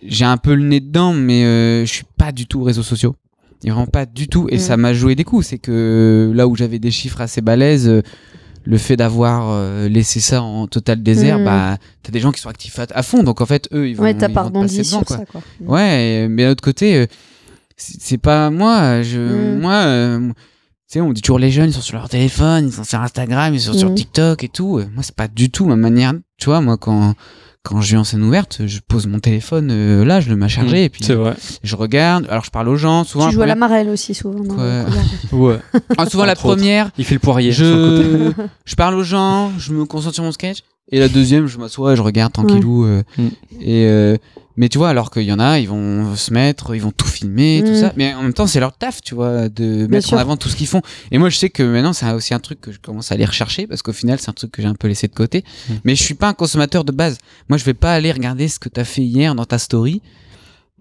j'ai 0.05 0.25
un 0.25 0.37
peu 0.37 0.53
le 0.55 0.63
nez 0.63 0.79
dedans, 0.79 1.13
mais 1.13 1.43
euh, 1.45 1.85
je 1.85 1.91
suis 1.91 2.05
pas 2.17 2.31
du 2.31 2.45
tout 2.47 2.63
réseaux 2.63 2.83
sociaux. 2.83 3.15
Et 3.63 3.69
vraiment 3.71 3.87
pas 3.87 4.05
du 4.05 4.27
tout. 4.29 4.47
Et 4.49 4.55
Mm. 4.55 4.59
ça 4.59 4.77
m'a 4.77 4.93
joué 4.93 5.15
des 5.15 5.23
coups. 5.25 5.45
C'est 5.47 5.57
que 5.57 6.31
là 6.33 6.47
où 6.47 6.55
j'avais 6.55 6.79
des 6.79 6.91
chiffres 6.91 7.19
assez 7.21 7.41
balèzes, 7.41 7.89
euh, 7.89 8.01
le 8.69 8.77
fait 8.77 8.95
d'avoir 8.95 9.49
euh, 9.49 9.89
laissé 9.89 10.19
ça 10.19 10.41
en 10.43 10.67
total 10.67 11.01
désert, 11.03 11.39
Mm. 11.39 11.45
bah 11.45 11.77
t'as 12.03 12.11
des 12.11 12.19
gens 12.19 12.31
qui 12.31 12.39
sont 12.39 12.49
actifs 12.49 12.77
à, 12.79 12.85
à 12.93 13.01
fond. 13.03 13.23
Donc 13.23 13.41
en 13.41 13.45
fait, 13.45 13.67
eux, 13.73 13.89
ils 13.89 13.95
vont, 13.95 14.03
Ouais, 14.03 14.13
t'as 14.13 14.27
ils 14.29 14.33
pas 14.33 14.43
vont 14.43 14.49
te 14.49 14.53
rebondi 14.57 14.77
passer 14.77 14.89
devant, 14.89 14.99
sur 14.99 15.05
quoi. 15.07 15.17
ça, 15.17 15.25
quoi. 15.25 15.41
Ouais, 15.65 16.27
mais 16.29 16.43
d'un 16.45 16.51
autre 16.51 16.63
côté, 16.63 16.95
euh, 16.95 17.05
c'est 17.77 18.17
pas 18.19 18.49
moi. 18.49 19.01
Je, 19.01 19.17
Mm. 19.19 19.59
Moi, 19.59 19.73
euh, 19.73 20.29
sais, 20.93 21.01
on 21.01 21.11
dit 21.13 21.21
toujours 21.21 21.39
les 21.39 21.51
jeunes, 21.51 21.69
ils 21.69 21.73
sont 21.73 21.81
sur 21.81 21.97
leur 21.97 22.09
téléphone, 22.09 22.67
ils 22.67 22.73
sont 22.73 22.83
sur 22.83 22.99
Instagram, 23.01 23.53
ils 23.53 23.61
sont 23.61 23.73
sur 23.73 23.89
Mm. 23.91 23.95
TikTok 23.95 24.43
et 24.43 24.49
tout. 24.49 24.79
Euh, 24.79 24.85
Moi, 24.93 25.03
c'est 25.03 25.15
pas 25.15 25.27
du 25.27 25.49
tout 25.49 25.65
ma 25.65 25.75
manière. 25.75 26.13
Tu 26.37 26.45
vois, 26.45 26.61
moi, 26.61 26.77
quand 26.77 27.15
quand 27.61 27.81
je 27.81 27.91
vais 27.91 27.97
en 27.97 28.05
scène 28.05 28.23
ouverte, 28.23 28.61
je 28.65 28.79
pose 28.79 29.05
mon 29.05 29.19
téléphone 29.19 29.69
euh, 29.69 30.05
là, 30.05 30.21
je 30.21 30.29
le 30.29 30.37
mets 30.37 30.45
à 30.45 30.47
charger 30.47 30.85
et 30.85 30.89
puis 30.89 31.03
vrai. 31.13 31.35
je 31.61 31.75
regarde. 31.75 32.25
Alors, 32.29 32.45
je 32.45 32.51
parle 32.51 32.69
aux 32.69 32.77
gens. 32.77 33.03
Souvent, 33.03 33.27
Tu 33.27 33.35
joues 33.35 33.41
à 33.41 33.45
la 33.45 33.55
marelle 33.55 33.89
aussi, 33.89 34.13
souvent. 34.13 34.41
Ouais. 35.33 35.57
Ah, 35.97 36.05
souvent 36.09 36.23
la 36.25 36.31
autres. 36.31 36.41
première, 36.41 36.89
Il 36.97 37.03
fait 37.05 37.15
le 37.15 37.19
poirier. 37.19 37.51
sur 37.51 37.65
le 37.65 37.97
côté. 37.97 38.35
je 38.37 38.43
je 38.71 38.75
parle 38.75 38.95
aux 38.95 39.03
gens, 39.03 39.51
je 39.57 39.73
me 39.73 39.83
concentre 39.85 40.15
sur 40.15 40.23
mon 40.23 40.31
sketch. 40.31 40.59
Et 40.91 40.99
la 40.99 41.09
deuxième, 41.09 41.45
je 41.47 41.57
m'assois, 41.59 41.93
et 41.93 41.95
je 41.97 42.01
regarde 42.01 42.31
tranquillou. 42.33 42.85
euh, 42.85 43.03
Mm. 43.17 43.27
et 43.61 43.85
euh, 43.85 44.17
mais 44.59 44.69
tu 44.69 44.77
vois, 44.77 44.89
alors 44.89 45.09
qu'il 45.09 45.23
y 45.23 45.31
en 45.33 45.39
a, 45.39 45.57
ils 45.57 45.67
vont 45.67 46.15
se 46.15 46.31
mettre, 46.31 46.75
ils 46.75 46.81
vont 46.81 46.91
tout 46.91 47.07
filmer, 47.07 47.63
tout 47.65 47.71
Mm. 47.71 47.75
ça. 47.79 47.93
Mais 47.95 48.13
en 48.13 48.21
même 48.21 48.33
temps, 48.33 48.45
c'est 48.45 48.59
leur 48.59 48.73
taf, 48.73 49.01
tu 49.01 49.15
vois, 49.15 49.49
de 49.49 49.87
mettre 49.87 50.05
sûr. 50.09 50.17
en 50.17 50.19
avant 50.21 50.37
tout 50.37 50.49
ce 50.49 50.55
qu'ils 50.55 50.67
font. 50.67 50.81
Et 51.11 51.17
moi, 51.17 51.29
je 51.29 51.37
sais 51.37 51.49
que 51.49 51.63
maintenant, 51.63 51.93
c'est 51.93 52.11
aussi 52.11 52.33
un 52.33 52.39
truc 52.39 52.59
que 52.61 52.71
je 52.71 52.77
commence 52.79 53.11
à 53.11 53.15
aller 53.15 53.25
rechercher 53.25 53.65
parce 53.65 53.81
qu'au 53.81 53.93
final, 53.93 54.19
c'est 54.19 54.29
un 54.29 54.33
truc 54.33 54.51
que 54.51 54.61
j'ai 54.61 54.67
un 54.67 54.75
peu 54.75 54.87
laissé 54.87 55.07
de 55.07 55.13
côté. 55.15 55.43
Mm. 55.69 55.73
Mais 55.85 55.95
je 55.95 56.03
suis 56.03 56.13
pas 56.13 56.27
un 56.27 56.33
consommateur 56.33 56.83
de 56.83 56.91
base. 56.91 57.17
Moi, 57.47 57.57
je 57.57 57.63
vais 57.63 57.73
pas 57.73 57.93
aller 57.93 58.11
regarder 58.11 58.47
ce 58.49 58.59
que 58.59 58.69
t'as 58.69 58.83
fait 58.83 59.01
hier 59.01 59.33
dans 59.33 59.45
ta 59.45 59.57
story. 59.57 60.01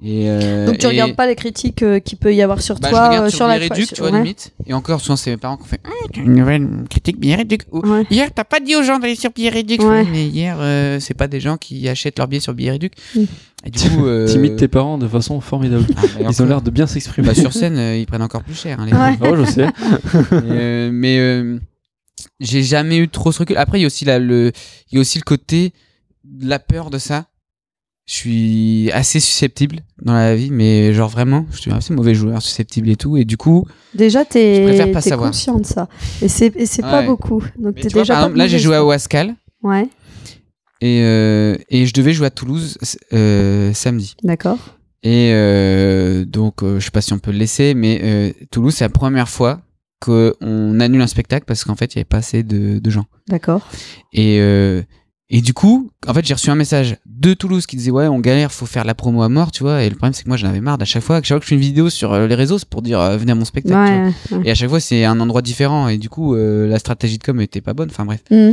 Et 0.01 0.31
euh, 0.31 0.67
Donc 0.67 0.79
tu 0.79 0.87
et- 0.87 0.91
regardes 0.91 1.17
pas 1.17 1.27
les 1.27 1.35
critiques 1.35 1.83
euh, 1.83 1.99
qu'il 1.99 2.19
peut 2.19 2.33
y 2.33 2.41
avoir 2.41 2.63
sur 2.63 2.79
bah, 2.79 2.89
toi 2.89 3.11
je 3.13 3.19
euh, 3.19 3.29
sur, 3.31 3.39
sur 3.39 3.47
la 3.49 3.59
Biréduc, 3.59 3.89
tu 3.93 4.01
vois, 4.01 4.11
ouais. 4.13 4.19
limite. 4.19 4.53
Et 4.67 4.73
encore, 4.73 5.01
souvent, 5.01 5.17
c'est 5.17 5.31
mes 5.31 5.37
parents 5.37 5.57
qui 5.57 5.65
ont 5.65 5.67
fait 5.67 5.81
Ah, 5.85 5.91
tu 6.13 6.21
as 6.21 6.23
une 6.23 6.35
nouvelle 6.35 6.69
critique 6.89 7.19
Biréduc. 7.19 7.63
Ou, 7.73 7.81
Ouais. 7.81 8.05
Hier, 8.09 8.29
t'as 8.33 8.45
pas 8.45 8.61
dit 8.61 8.77
aux 8.77 8.83
gens 8.85 9.01
d'aller 9.01 9.17
sur 9.17 9.33
Biréduc. 9.33 9.83
Ouais. 9.83 10.05
Mais 10.05 10.27
hier, 10.29 10.57
euh, 10.61 11.01
c'est 11.01 11.15
pas 11.15 11.27
des 11.27 11.41
gens 11.41 11.57
qui 11.57 11.89
achètent 11.89 12.17
leur 12.19 12.29
billet 12.29 12.41
sur 12.41 12.55
Biréduc. 12.55 12.93
Mm. 13.17 13.23
Et 13.67 13.71
du 13.71 13.91
coup. 13.91 14.07
Euh... 14.07 14.29
T'imites 14.29 14.55
tes 14.57 14.69
parents 14.69 14.99
de 14.99 15.09
façon 15.09 15.41
formidable. 15.41 15.85
ah, 15.97 16.03
bah, 16.21 16.27
Ils 16.31 16.43
ont 16.43 16.47
l'air 16.47 16.63
de 16.63 16.71
bien 16.71 16.87
s'exprimer. 16.87 17.27
bah, 17.27 17.35
sur 17.35 17.53
scène, 17.53 17.77
euh, 17.77 17.97
ils 17.97 18.07
prennent 18.07 18.23
encore 18.23 18.45
plus 18.45 18.55
cher. 18.55 18.79
hein, 18.79 18.87
les 18.87 18.93
Ouais. 18.93 19.19
Oh, 19.21 19.35
je 19.37 19.45
sais. 19.51 19.67
Euh, 20.33 20.91
mais 20.93 21.19
euh, 21.19 21.59
j'ai 22.39 22.63
jamais 22.63 22.99
eu 22.99 23.09
trop 23.09 23.33
ce 23.33 23.41
recul. 23.41 23.57
Après, 23.57 23.79
il 23.79 23.83
y 23.83 23.85
a 23.85 23.89
aussi 23.89 24.05
la, 24.05 24.21
le, 24.21 24.53
il 24.93 24.95
y 24.95 24.99
a 24.99 25.01
aussi 25.01 25.19
le 25.19 25.25
côté 25.25 25.73
de 26.25 26.49
la 26.49 26.61
peur 26.61 26.91
de 26.91 26.99
ça. 26.99 27.27
Je 28.09 28.15
suis 28.15 28.91
assez 28.95 29.21
susceptible 29.21 29.81
dans 30.01 30.15
la 30.15 30.35
vie, 30.35 30.51
mais 30.51 30.95
genre 30.95 31.11
vraiment, 31.11 31.45
je 31.53 31.59
suis 31.59 31.71
un 31.71 31.77
assez 31.77 31.93
mauvais 31.93 32.15
joueur, 32.15 32.41
susceptible 32.41 32.89
et 32.89 32.97
tout. 32.97 33.19
Et 33.19 33.27
du 33.27 33.37
coup, 33.37 33.67
Déjà, 33.95 34.21
Je 34.25 34.65
préfère 34.65 35.03
t'es 35.03 35.11
conscient 35.11 35.59
de 35.59 35.67
ça. 35.67 35.89
Et 36.23 36.29
c'est 36.29 36.57
et 36.57 36.65
c'est 36.65 36.81
pas 36.81 37.01
Ouais. 37.01 37.07
beaucoup. 37.07 37.45
Donc 37.59 37.75
t'es 37.75 37.83
tu 37.83 37.89
vois, 37.91 38.03
déjà 38.03 38.15
par 38.15 38.23
exemple, 38.25 38.39
là, 38.39 38.47
j'ai 38.49 38.59
joué 38.59 38.77
à 38.77 38.79
quoi. 38.79 38.89
Wascal 38.89 39.35
Ouais, 39.63 39.87
et, 40.81 41.03
euh, 41.03 41.57
et 41.69 41.85
je 41.85 41.93
devais 41.93 42.15
jouer 42.15 42.29
à 42.29 42.31
Toulouse 42.31 42.79
euh, 43.13 43.75
samedi. 43.75 44.15
d'accord. 44.23 44.59
Et 45.03 45.31
euh, 45.35 46.25
donc, 46.25 46.63
je 46.65 46.79
sais 46.81 46.91
pas 46.91 47.03
si 47.03 47.13
on 47.13 47.19
peut 47.19 47.31
le 47.31 47.39
laisser, 47.39 47.75
mais 47.75 48.35
Toulouse, 48.51 48.75
c'est 48.75 48.85
la 48.85 48.89
première 48.89 49.29
fois 49.29 49.61
qu'on 50.01 50.81
annule 50.81 51.03
un 51.03 51.07
spectacle 51.09 51.45
parce 51.47 51.63
qu'en 51.65 51.75
fait, 51.77 51.93
il 51.93 51.97
y 51.97 51.99
avait 51.99 52.05
pas 52.07 52.19
assez 52.19 52.43
de, 52.43 52.79
de 52.79 52.91
gens. 52.91 53.05
D'accord. 53.29 53.69
Et, 54.15 54.41
et 55.31 55.43
du 55.43 55.53
coup, 55.53 55.91
en 56.07 56.15
fait, 56.15 56.25
j'ai 56.25 56.33
reçu 56.33 56.49
un 56.49 56.55
message 56.55 56.97
de 57.05 57.35
Toulouse 57.35 57.67
qui 57.67 57.77
disait 57.77 57.91
Ouais, 57.91 58.07
on 58.09 58.19
galère, 58.19 58.51
faut 58.51 58.65
faire 58.65 58.85
la 58.85 58.95
promo 58.95 59.23
à 59.23 59.29
mort, 59.29 59.53
tu 59.53 59.63
vois. 59.63 59.83
Et 59.83 59.91
le 59.91 59.95
problème, 59.95 60.15
c'est 60.15 60.23
que 60.25 60.29
moi, 60.29 60.39
j'en 60.39 60.49
avais 60.49 60.61
marre 60.61 60.79
d'à 60.79 60.87
chaque 60.87 61.03
fois. 61.03 61.17
À 61.17 61.19
chaque 61.23 61.29
fois 61.29 61.39
que 61.41 61.45
je 61.45 61.49
fais 61.51 61.55
une 61.55 61.61
vidéo 61.61 61.91
sur 61.91 62.13
euh, 62.15 62.27
les 62.27 62.35
réseaux, 62.35 62.59
c'est 62.59 62.69
pour 62.69 62.81
dire 62.81 62.99
euh, 63.01 63.17
Venez 63.19 63.33
à 63.33 63.35
mon 63.35 63.45
spectacle. 63.45 64.13
tu 64.23 64.29
vois. 64.31 64.39
Ouais. 64.39 64.49
Et 64.49 64.51
à 64.51 64.55
chaque 64.55 64.71
fois, 64.71 64.81
c'est 64.81 65.05
un 65.05 65.21
endroit 65.21 65.43
différent. 65.43 65.89
Et 65.89 65.99
du 65.99 66.09
coup, 66.09 66.35
euh, 66.35 66.67
la 66.67 66.79
stratégie 66.79 67.19
de 67.19 67.25
com 67.25 67.41
était 67.43 67.61
pas 67.61 67.75
bonne. 67.75 67.91
Enfin, 67.91 68.07
bref. 68.07 68.21
Mm. 68.31 68.53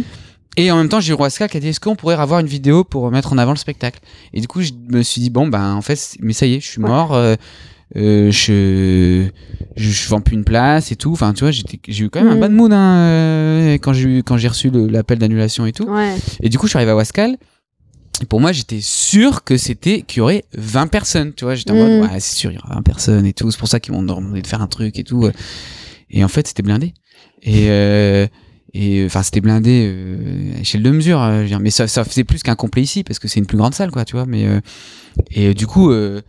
Et 0.58 0.72
en 0.72 0.78
même 0.78 0.90
temps, 0.90 1.00
j'ai 1.00 1.12
eu 1.12 1.16
Roisca 1.16 1.48
qui 1.48 1.58
a 1.58 1.60
dit 1.62 1.70
Est-ce 1.70 1.80
qu'on 1.80 1.96
pourrait 1.96 2.16
avoir 2.16 2.40
une 2.40 2.48
vidéo 2.48 2.84
pour 2.84 3.10
mettre 3.10 3.32
en 3.32 3.38
avant 3.38 3.52
le 3.52 3.58
spectacle? 3.58 4.00
Et 4.34 4.42
du 4.42 4.48
coup, 4.48 4.62
je 4.62 4.72
me 4.90 5.02
suis 5.02 5.22
dit 5.22 5.30
Bon, 5.30 5.48
ben, 5.48 5.74
en 5.76 5.82
fait, 5.82 6.18
mais 6.20 6.34
ça 6.34 6.46
y 6.46 6.56
est, 6.56 6.60
je 6.60 6.68
suis 6.68 6.82
mort. 6.82 7.14
euh, 7.14 7.36
euh, 7.96 8.32
je, 8.32 9.28
je, 9.76 9.90
je 9.90 10.10
vends 10.10 10.22
plus 10.22 10.36
une 10.36 10.44
place 10.46 10.92
et 10.92 10.96
tout. 10.96 11.12
Enfin, 11.12 11.34
tu 11.34 11.42
vois, 11.44 11.52
j'ai 11.52 11.64
eu 12.06 12.10
quand 12.10 12.20
même 12.22 12.32
un 12.32 12.36
Mhm. 12.36 12.40
bad 12.42 12.52
mood 12.52 12.74
hein, 12.74 12.96
euh, 12.98 13.74
quand 13.76 13.94
j'ai 13.94 14.24
quand 14.24 14.38
j'ai 14.38 14.48
reçu 14.48 14.70
l'appel 14.72 15.20
d'annulation 15.20 15.66
et 15.66 15.72
tout. 15.74 15.86
Ouais. 15.88 16.16
Et 16.42 16.50
du 16.50 16.58
coup, 16.58 16.66
je 16.68 16.72
suis 16.72 16.78
arrivé 16.78 16.92
à 16.92 16.96
Wascal. 16.96 17.38
Et 18.22 18.26
pour 18.26 18.40
moi, 18.40 18.54
j'étais 18.54 18.80
sûr 18.82 19.44
que 19.44 19.58
c'était 19.58 20.02
qu'il 20.02 20.20
y 20.20 20.22
aurait 20.22 20.46
20 20.58 20.88
personnes. 20.88 21.34
Tu 21.34 21.44
vois, 21.44 21.56
j'étais 21.56 21.72
en 21.72 21.76
Mm. 21.76 21.80
mode, 22.00 22.10
ouais, 22.12 22.20
c'est 22.22 22.36
sûr, 22.38 22.52
il 22.52 22.56
y 22.56 22.58
aura 22.58 22.76
20 22.76 22.82
personnes 22.82 23.26
et 23.26 23.34
tout. 23.34 23.52
C'est 23.52 23.58
pour 23.60 23.68
ça 23.68 23.80
qu'ils 23.82 23.94
m'ont 23.94 24.02
demandé 24.04 24.42
de 24.42 24.48
faire 24.48 24.62
un 24.62 24.68
truc 24.68 24.98
et 24.98 25.04
tout. 25.04 25.30
Et 26.10 26.24
en 26.24 26.28
fait, 26.30 26.48
c'était 26.48 26.64
blindé. 26.64 26.94
Et, 27.44 27.68
euh, 27.70 28.26
et 28.74 29.04
enfin, 29.06 29.22
c'était 29.22 29.42
blindé 29.42 29.86
euh, 29.94 30.56
à 30.58 30.60
échelle 30.62 30.82
de 30.84 30.92
mesure. 30.92 31.22
euh, 31.22 31.46
mais 31.60 31.70
ça, 31.72 31.88
ça 31.88 32.04
faisait 32.06 32.24
plus 32.24 32.42
qu'un 32.42 32.56
complet 32.56 32.82
ici 32.84 33.04
parce 33.04 33.20
que 33.20 33.28
c'est 33.28 33.40
une 33.40 33.46
plus 33.46 33.58
grande 33.58 33.74
salle, 33.76 33.92
quoi, 33.92 34.06
tu 34.06 34.16
vois. 34.16 34.26
Mais, 34.26 34.46
euh, 34.48 34.62
et 35.32 35.48
euh, 35.50 35.54
du 35.54 35.68
coup, 35.68 35.92
euh, 35.92 36.22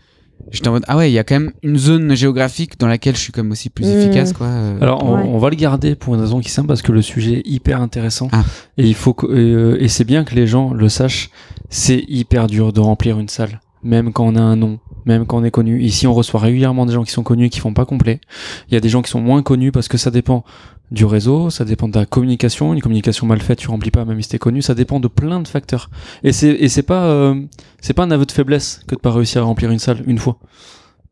j'étais 0.50 0.68
en 0.68 0.72
mode, 0.72 0.84
ah 0.88 0.96
ouais, 0.96 1.10
il 1.10 1.14
y 1.14 1.18
a 1.18 1.24
quand 1.24 1.34
même 1.38 1.52
une 1.62 1.76
zone 1.76 2.14
géographique 2.14 2.78
dans 2.78 2.86
laquelle 2.86 3.16
je 3.16 3.20
suis 3.20 3.32
comme 3.32 3.50
aussi 3.50 3.68
plus 3.70 3.84
Mm. 3.86 3.98
efficace, 3.98 4.32
quoi. 4.32 4.46
euh. 4.46 4.78
Alors, 4.80 5.02
on, 5.04 5.14
Ouais. 5.16 5.22
on 5.26 5.38
va 5.38 5.50
le 5.50 5.56
garder 5.56 5.94
pour 5.94 6.14
une 6.14 6.20
raison 6.20 6.40
qui 6.40 6.48
est 6.48 6.50
simple 6.52 6.68
parce 6.68 6.82
que 6.82 6.92
le 6.92 7.02
sujet 7.02 7.38
est 7.38 7.46
hyper 7.48 7.80
intéressant. 7.80 8.28
Ah. 8.32 8.44
Et 8.78 8.86
il 8.86 8.94
faut 8.94 9.12
que- 9.14 9.26
et, 9.26 9.52
euh, 9.54 9.76
et 9.82 9.88
c'est 9.88 10.04
bien 10.04 10.24
que 10.24 10.34
les 10.34 10.46
gens 10.46 10.72
le 10.72 10.88
sachent. 10.88 11.30
C'est 11.68 12.04
hyper 12.08 12.46
dur 12.46 12.72
de 12.72 12.80
remplir 12.80 13.18
une 13.18 13.28
salle, 13.28 13.60
même 13.82 14.12
quand 14.12 14.24
on 14.26 14.36
a 14.36 14.40
un 14.40 14.54
nom, 14.56 14.78
même 15.04 15.26
quand 15.26 15.38
on 15.38 15.44
est 15.44 15.50
connu. 15.50 15.82
Ici, 15.82 16.06
on 16.06 16.14
reçoit 16.14 16.38
régulièrement 16.40 16.86
des 16.86 16.92
gens 16.92 17.02
qui 17.02 17.10
sont 17.12 17.22
connus 17.24 17.46
et 17.46 17.50
qui 17.50 17.58
font 17.60 17.74
pas 17.74 17.84
complet. 17.84 18.20
Il 18.68 18.74
y 18.74 18.76
a 18.76 18.80
des 18.80 18.88
gens 18.88 19.02
qui 19.02 19.10
sont 19.10 19.20
moins 19.20 19.42
connus 19.42 19.72
parce 19.72 19.88
que 19.88 19.98
ça 19.98 20.10
dépend 20.12 20.44
du 20.90 21.04
réseau, 21.04 21.50
ça 21.50 21.64
dépend 21.64 21.88
de 21.88 21.98
la 21.98 22.06
communication. 22.06 22.72
Une 22.72 22.80
communication 22.80 23.26
mal 23.26 23.40
faite, 23.40 23.58
tu 23.58 23.68
remplis 23.68 23.90
pas 23.90 24.04
même 24.04 24.20
si 24.22 24.28
t'es 24.28 24.38
connu. 24.38 24.62
Ça 24.62 24.74
dépend 24.74 25.00
de 25.00 25.08
plein 25.08 25.40
de 25.40 25.48
facteurs. 25.48 25.90
Et 26.22 26.32
c'est 26.32 26.50
et 26.50 26.68
c'est 26.68 26.82
pas 26.82 27.06
euh, 27.06 27.34
c'est 27.80 27.92
pas 27.94 28.04
un 28.04 28.10
aveu 28.10 28.26
de 28.26 28.32
faiblesse 28.32 28.80
que 28.86 28.94
de 28.94 29.00
pas 29.00 29.12
réussir 29.12 29.42
à 29.42 29.44
remplir 29.44 29.70
une 29.70 29.78
salle 29.78 30.02
une 30.06 30.18
fois. 30.18 30.38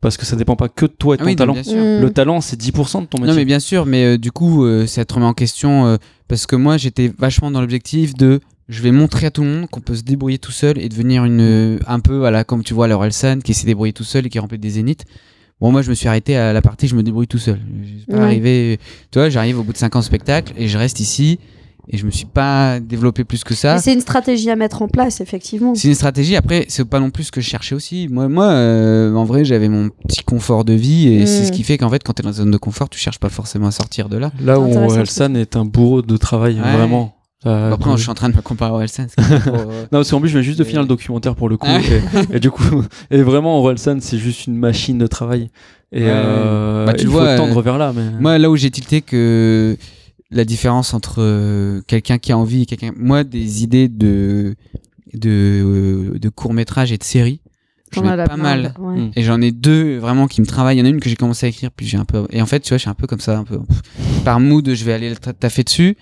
Parce 0.04 0.18
que 0.18 0.26
ça 0.26 0.36
dépend 0.36 0.54
pas 0.54 0.68
que 0.68 0.84
de 0.84 0.90
toi 0.90 1.14
et 1.14 1.16
de 1.16 1.22
Ah 1.22 1.24
ton 1.24 1.30
oui, 1.30 1.36
talent. 1.36 1.54
Le 1.54 2.08
talent, 2.10 2.42
c'est 2.42 2.60
10% 2.60 3.00
de 3.00 3.06
ton 3.06 3.16
métier. 3.16 3.26
Non, 3.26 3.34
mais 3.34 3.46
bien 3.46 3.58
sûr, 3.58 3.86
mais 3.86 4.04
euh, 4.04 4.18
du 4.18 4.32
coup, 4.32 4.66
euh, 4.66 4.86
ça 4.86 5.02
te 5.06 5.14
remet 5.14 5.24
en 5.24 5.32
question 5.32 5.86
euh, 5.86 5.96
parce 6.28 6.44
que 6.46 6.56
moi, 6.56 6.76
j'étais 6.76 7.10
vachement 7.18 7.50
dans 7.50 7.62
l'objectif 7.62 8.12
de 8.12 8.40
je 8.68 8.82
vais 8.82 8.90
montrer 8.90 9.24
à 9.24 9.30
tout 9.30 9.40
le 9.40 9.48
monde 9.48 9.70
qu'on 9.70 9.80
peut 9.80 9.94
se 9.94 10.02
débrouiller 10.02 10.36
tout 10.36 10.52
seul 10.52 10.78
et 10.78 10.90
devenir 10.90 11.24
une 11.24 11.78
un 11.86 12.00
peu 12.00 12.18
voilà 12.18 12.44
comme 12.44 12.62
tu 12.62 12.74
vois 12.74 12.86
Laurel 12.86 13.14
San 13.14 13.42
qui 13.42 13.54
s'est 13.54 13.66
débrouillé 13.66 13.94
tout 13.94 14.04
seul 14.04 14.26
et 14.26 14.28
qui 14.28 14.38
remplit 14.38 14.58
des 14.58 14.70
zéniths. 14.70 15.06
Bon, 15.60 15.70
moi, 15.72 15.82
je 15.82 15.90
me 15.90 15.94
suis 15.94 16.08
arrêté 16.08 16.36
à 16.36 16.52
la 16.52 16.60
partie 16.62 16.88
je 16.88 16.94
me 16.96 17.02
débrouille 17.02 17.26
tout 17.28 17.38
seul. 17.38 17.58
Je 17.82 17.86
suis 17.98 18.06
pas 18.06 18.16
Ouais. 18.18 18.22
arrivé, 18.24 18.78
tu 19.10 19.18
vois, 19.18 19.28
j'arrive 19.30 19.58
au 19.58 19.62
bout 19.62 19.72
de 19.72 19.78
5 19.78 19.94
ans 19.96 20.00
de 20.00 20.04
spectacle 20.04 20.52
et 20.58 20.68
je 20.68 20.76
reste 20.76 21.00
ici 21.00 21.38
et 21.88 21.96
je 21.98 22.06
me 22.06 22.10
suis 22.10 22.26
pas 22.26 22.80
développé 22.80 23.24
plus 23.24 23.44
que 23.44 23.54
ça. 23.54 23.78
C'est 23.78 23.92
une 23.92 24.00
stratégie 24.00 24.50
à 24.50 24.56
mettre 24.56 24.82
en 24.82 24.88
place, 24.88 25.20
effectivement. 25.20 25.74
C'est 25.74 25.88
une 25.88 25.94
stratégie. 25.94 26.34
Après, 26.34 26.64
c'est 26.68 26.84
pas 26.84 26.98
non 26.98 27.10
plus 27.10 27.24
ce 27.24 27.32
que 27.32 27.40
je 27.40 27.48
cherchais 27.48 27.74
aussi. 27.74 28.08
Moi, 28.10 28.28
moi 28.28 28.46
euh, 28.46 29.14
en 29.14 29.24
vrai, 29.24 29.44
j'avais 29.44 29.68
mon 29.68 29.90
petit 30.08 30.22
confort 30.24 30.64
de 30.64 30.72
vie 30.72 31.08
et 31.08 31.22
Mm. 31.22 31.26
c'est 31.26 31.44
ce 31.46 31.52
qui 31.52 31.62
fait 31.62 31.78
qu'en 31.78 31.90
fait, 31.90 32.02
quand 32.02 32.14
t'es 32.14 32.22
dans 32.22 32.30
une 32.30 32.34
zone 32.36 32.50
de 32.50 32.56
confort, 32.58 32.88
tu 32.88 32.98
cherches 32.98 33.20
pas 33.20 33.28
forcément 33.28 33.66
à 33.66 33.70
sortir 33.70 34.08
de 34.08 34.16
là. 34.16 34.32
Là 34.42 34.58
où 34.58 34.64
Orelsan 34.74 35.34
est 35.34 35.56
un 35.56 35.64
bourreau 35.64 36.02
de 36.02 36.16
travail, 36.16 36.54
Ouais. 36.60 36.72
vraiment. 36.76 37.14
Euh, 37.46 37.72
Après, 37.72 37.90
non, 37.90 37.96
je 37.96 38.02
suis 38.02 38.10
en 38.10 38.14
train 38.14 38.30
de 38.30 38.36
me 38.36 38.40
comparer 38.42 38.84
est 38.84 39.06
trop, 39.16 39.54
euh, 39.54 39.64
Non, 39.82 39.98
parce 39.98 40.10
qu'en 40.10 40.20
plus, 40.20 40.28
je 40.30 40.34
viens 40.38 40.42
juste 40.42 40.58
de 40.58 40.64
finir 40.64 40.80
le 40.82 40.88
documentaire 40.88 41.34
pour 41.34 41.48
le 41.48 41.56
coup. 41.56 41.66
Ah. 41.68 41.78
et, 42.32 42.36
et 42.36 42.40
du 42.40 42.50
coup, 42.50 42.82
et 43.10 43.22
vraiment, 43.22 43.58
Orelsan, 43.58 43.98
c'est 44.00 44.18
juste 44.18 44.46
une 44.46 44.56
machine 44.56 44.96
de 44.98 45.06
travail. 45.06 45.50
Et 45.92 46.04
Ouais. 46.04 46.10
euh, 46.10 46.86
Bah, 46.86 46.94
tu 46.94 47.02
il 47.02 47.08
vois, 47.08 47.36
faut 47.36 47.42
tendre 47.44 47.60
vers 47.62 47.76
là. 47.78 47.92
Mais... 47.94 48.02
Moi, 48.18 48.38
là 48.38 48.50
où 48.50 48.56
j'ai 48.56 48.70
tilté 48.70 49.00
que 49.02 49.76
la 50.30 50.44
différence 50.44 50.94
entre 50.94 51.80
quelqu'un 51.86 52.18
qui 52.18 52.32
a 52.32 52.38
envie 52.38 52.62
et 52.62 52.66
quelqu'un. 52.66 52.92
Moi, 52.96 53.22
des 53.24 53.62
idées 53.62 53.88
de, 53.88 54.56
de, 55.12 56.18
de 56.20 56.28
courts-métrages 56.28 56.92
et 56.92 56.98
de 56.98 57.04
séries, 57.04 57.40
j'en 57.92 58.02
ai 58.12 58.24
pas 58.24 58.36
mal. 58.36 58.74
ouais. 58.78 58.96
Mm. 58.96 59.10
Et 59.16 59.22
j'en 59.22 59.40
ai 59.40 59.52
deux 59.52 59.98
vraiment 59.98 60.26
qui 60.26 60.40
me 60.40 60.46
travaillent. 60.46 60.76
Il 60.76 60.80
y 60.80 60.82
en 60.82 60.86
a 60.86 60.88
une 60.88 61.00
que 61.00 61.08
j'ai 61.08 61.16
commencé 61.16 61.46
à 61.46 61.48
écrire, 61.50 61.70
puis 61.70 61.86
j'ai 61.86 61.98
un 61.98 62.04
peu. 62.04 62.26
Et 62.30 62.42
en 62.42 62.46
fait, 62.46 62.60
tu 62.60 62.70
vois, 62.70 62.78
je 62.78 62.82
suis 62.82 62.90
un 62.90 62.94
peu 62.94 63.06
comme 63.06 63.20
ça, 63.20 63.38
un 63.38 63.44
peu 63.44 63.58
par 64.24 64.40
mood, 64.40 64.68
je 64.74 64.84
vais 64.84 64.92
aller 64.92 65.10
le 65.10 65.16
ta- 65.16 65.32
taffer 65.32 65.62
dessus. 65.62 65.96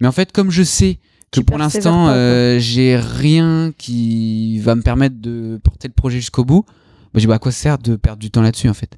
Mais 0.00 0.06
en 0.08 0.12
fait, 0.12 0.32
comme 0.32 0.50
je 0.50 0.62
sais 0.62 0.98
que 1.32 1.40
pour 1.40 1.56
l'instant, 1.58 2.06
euh, 2.08 2.58
j'ai 2.58 2.96
rien 2.96 3.72
qui 3.76 4.58
va 4.60 4.74
me 4.74 4.82
permettre 4.82 5.16
de 5.20 5.58
porter 5.62 5.88
le 5.88 5.94
projet 5.94 6.18
jusqu'au 6.18 6.44
bout, 6.44 6.64
bah, 6.66 6.72
je 7.14 7.20
dis, 7.20 7.26
bah, 7.26 7.34
à 7.34 7.38
quoi 7.38 7.50
ça 7.52 7.58
sert 7.58 7.78
de 7.78 7.96
perdre 7.96 8.20
du 8.20 8.30
temps 8.30 8.42
là-dessus, 8.42 8.68
en 8.68 8.74
fait 8.74 8.90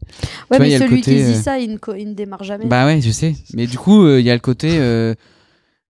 Ouais, 0.50 0.58
mais 0.58 0.78
celui 0.78 1.00
côté, 1.00 1.16
qui 1.16 1.16
dit 1.24 1.32
euh, 1.32 1.34
ça, 1.42 1.58
il 1.58 1.72
ne, 1.72 1.76
co- 1.78 1.94
il 1.94 2.06
ne 2.10 2.14
démarre 2.14 2.42
jamais. 2.44 2.66
Bah 2.66 2.84
ouais, 2.86 3.00
je 3.00 3.10
sais. 3.10 3.34
Mais 3.54 3.66
du 3.66 3.78
coup, 3.78 4.02
euh, 4.02 4.20
il 4.20 4.26
y 4.26 4.30
a 4.30 4.34
le 4.34 4.40
côté. 4.40 4.70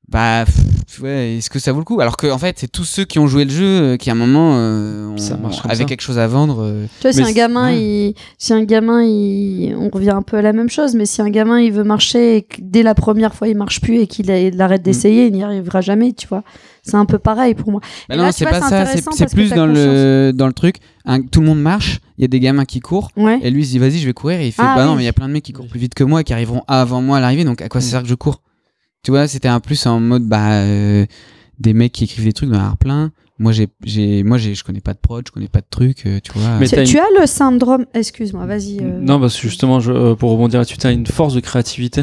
Bah, 0.09 0.45
pff, 0.47 1.01
ouais, 1.03 1.37
est-ce 1.37 1.51
que 1.51 1.59
ça 1.59 1.71
vaut 1.73 1.81
le 1.81 1.85
coup? 1.85 2.01
Alors 2.01 2.17
que, 2.17 2.27
en 2.31 2.39
fait, 2.39 2.57
c'est 2.59 2.73
tous 2.73 2.85
ceux 2.85 3.05
qui 3.05 3.19
ont 3.19 3.27
joué 3.27 3.45
le 3.45 3.51
jeu 3.51 3.65
euh, 3.67 3.97
qui, 3.99 4.09
à 4.09 4.15
un 4.15 4.17
moment, 4.17 4.55
euh, 4.57 5.09
ont- 5.09 5.17
Ça 5.19 5.37
marche 5.37 5.59
avaient 5.65 5.75
ça. 5.77 5.85
quelque 5.85 6.01
chose 6.01 6.19
à 6.19 6.27
vendre. 6.27 6.63
euh, 6.63 6.87
Tu 7.01 7.03
vois, 7.09 7.13
si 7.13 7.23
un 7.23 7.33
gamin, 7.33 7.67
ouais. 7.69 7.79
il, 7.81 8.15
si 8.39 8.55
un 8.55 8.65
gamin, 8.65 9.03
il, 9.03 9.75
on 9.79 9.91
revient 9.91 10.11
un 10.11 10.23
peu 10.23 10.39
à 10.39 10.43
la 10.43 10.55
même 10.55 10.71
chose, 10.71 10.95
mais 10.95 11.05
si 11.05 11.21
un 11.21 11.29
gamin, 11.29 11.61
il 11.61 11.73
veut 11.73 11.85
marcher 11.85 12.37
et 12.37 12.43
que 12.43 12.57
dès 12.63 12.83
la 12.83 12.95
première 12.95 13.35
fois, 13.35 13.49
il 13.49 13.57
marche 13.57 13.81
plus 13.83 13.99
et 13.99 14.07
qu'il 14.07 14.31
a- 14.31 14.41
il 14.41 14.59
arrête 14.63 14.83
d'essayer, 14.83 15.27
il 15.27 15.33
n'y 15.35 15.43
arrivera 15.45 15.83
jamais, 15.83 16.13
tu 16.15 16.27
vois. 16.27 16.43
C'est 16.83 16.95
un 16.97 17.05
peu 17.05 17.19
pareil 17.19 17.55
pour 17.55 17.71
moi. 17.71 17.83
Bah 18.09 18.15
Et 18.15 18.19
non, 18.19 18.31
c'est 18.33 18.45
vois, 18.45 18.53
pas 18.53 18.63
c'est 18.63 18.69
ça. 18.71 18.81
intéressant 18.81 19.11
C'est 19.15 19.31
plus 19.31 19.51
dans 19.51 19.67
le, 19.67 20.33
dans 20.35 20.47
le 20.47 20.55
truc. 20.55 20.77
un- 21.05 21.21
tout 21.21 21.41
le 21.41 21.47
monde 21.47 21.61
marche, 21.61 22.01
il 22.17 22.23
y 22.23 22.25
a 22.25 22.29
des 22.29 22.41
gamins 22.41 22.65
qui 22.65 22.81
courent. 22.81 23.11
Ouais. 23.15 23.39
Et 23.43 23.51
lui, 23.51 23.61
il 23.63 23.67
se 23.67 23.73
dit, 23.73 23.79
vas-y, 23.79 23.99
je 23.99 24.07
vais 24.07 24.15
courir. 24.15 24.41
Et 24.41 24.47
il 24.47 24.53
fait, 24.53 24.63
Ah 24.65 24.75
bah 24.75 24.87
non, 24.87 24.95
mais 24.95 25.03
il 25.03 25.07
y 25.07 25.09
a 25.09 25.13
plein 25.13 25.29
de 25.29 25.33
mecs 25.35 25.45
qui 25.45 25.53
courent 25.53 25.67
plus 25.69 25.81
vite 25.81 25.93
que 25.95 26.05
moi, 26.05 26.23
qui 26.25 26.33
arriveront 26.33 26.63
avant 26.67 27.03
moi 27.03 27.19
à 27.19 27.21
l'arrivée. 27.21 27.45
Donc 27.45 27.61
à 27.61 27.69
quoi 27.69 27.83
ça 27.83 27.89
Mm. 27.89 27.91
sert 27.91 28.03
que 28.05 28.09
je 28.09 28.15
cours? 28.15 28.41
Tu 29.09 29.13
vois, 29.13 29.27
c'était 29.27 29.49
un 29.49 29.61
plus 29.61 29.87
en 29.87 30.01
mode, 30.01 30.29
bah, 30.29 30.51
euh, 30.51 31.07
des 31.59 31.73
mecs 31.73 31.93
qui 31.93 32.05
écrivent 32.05 32.27
des 32.27 32.35
trucs 32.35 32.51
dans 32.51 32.59
l'art 32.59 32.77
plein. 32.77 33.11
Moi, 33.41 33.53
j'ai, 33.53 33.69
j'ai, 33.85 34.25
moi, 34.25 34.37
j'ai, 34.37 34.55
je 34.55 34.65
connais 34.65 34.81
pas 34.81 34.95
de 34.95 34.99
prod, 34.99 35.25
je 35.27 35.31
connais 35.31 35.47
pas 35.49 35.61
de 35.61 35.67
trucs, 35.71 36.07
euh, 36.07 36.19
tu 36.23 36.33
vois. 36.35 36.59
Mais 36.59 36.67
Tu, 36.67 36.99
as 36.99 37.05
le 37.21 37.27
syndrome. 37.27 37.87
Excuse-moi, 37.95 38.47
vas-y. 38.47 38.79
euh. 38.83 38.99
Non, 39.01 39.21
parce 39.21 39.37
que 39.37 39.43
justement, 39.43 39.79
je, 39.79 39.93
euh, 39.93 40.15
pour 40.17 40.31
rebondir 40.33 40.59
là-dessus, 40.59 40.77
t'as 40.79 40.93
une 40.93 41.07
force 41.07 41.35
de 41.35 41.41
créativité. 41.41 42.03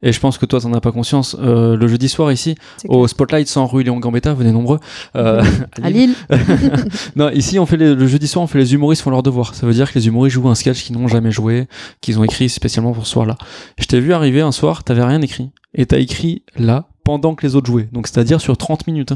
Et 0.00 0.12
je 0.12 0.20
pense 0.20 0.38
que 0.38 0.46
toi, 0.46 0.60
t'en 0.60 0.72
as 0.74 0.80
pas 0.80 0.92
conscience. 0.92 1.36
Euh, 1.40 1.76
le 1.76 1.88
jeudi 1.88 2.08
soir, 2.08 2.30
ici, 2.30 2.54
au 2.86 3.08
Spotlight 3.08 3.48
sans 3.48 3.66
rue 3.66 3.82
Léon 3.82 3.98
Gambetta, 3.98 4.32
venez 4.34 4.52
nombreux. 4.52 4.78
Euh, 5.16 5.42
clair. 5.42 5.66
à 5.82 5.90
Lille. 5.90 6.14
non, 7.16 7.30
ici, 7.30 7.58
on 7.58 7.66
fait 7.66 7.76
les- 7.76 7.96
le 7.96 8.06
jeudi 8.06 8.28
soir, 8.28 8.44
on 8.44 8.46
fait 8.46 8.58
les 8.60 8.74
humoristes 8.74 9.02
font 9.02 9.10
leur 9.10 9.24
devoir. 9.24 9.56
Ça 9.56 9.66
veut 9.66 9.72
dire 9.72 9.92
que 9.92 9.98
les 9.98 10.06
humoristes 10.06 10.34
jouent 10.34 10.48
un 10.48 10.54
sketch 10.54 10.84
qu'ils 10.84 10.96
n'ont 10.96 11.08
jamais 11.08 11.32
joué, 11.32 11.66
qu'ils 12.00 12.20
ont 12.20 12.24
écrit 12.24 12.48
spécialement 12.48 12.92
pour 12.92 13.04
ce 13.06 13.12
soir-là. 13.12 13.36
Je 13.80 13.86
t'ai 13.86 13.98
vu 13.98 14.12
arriver 14.12 14.40
un 14.40 14.52
soir, 14.52 14.84
t'avais 14.84 15.02
rien 15.02 15.20
écrit. 15.22 15.50
Et 15.74 15.86
t'as 15.86 15.98
écrit 15.98 16.44
là, 16.56 16.88
pendant 17.02 17.34
que 17.34 17.44
les 17.44 17.56
autres 17.56 17.66
jouaient. 17.66 17.88
Donc, 17.92 18.06
c'est-à-dire 18.06 18.40
sur 18.40 18.56
30 18.56 18.86
minutes. 18.86 19.14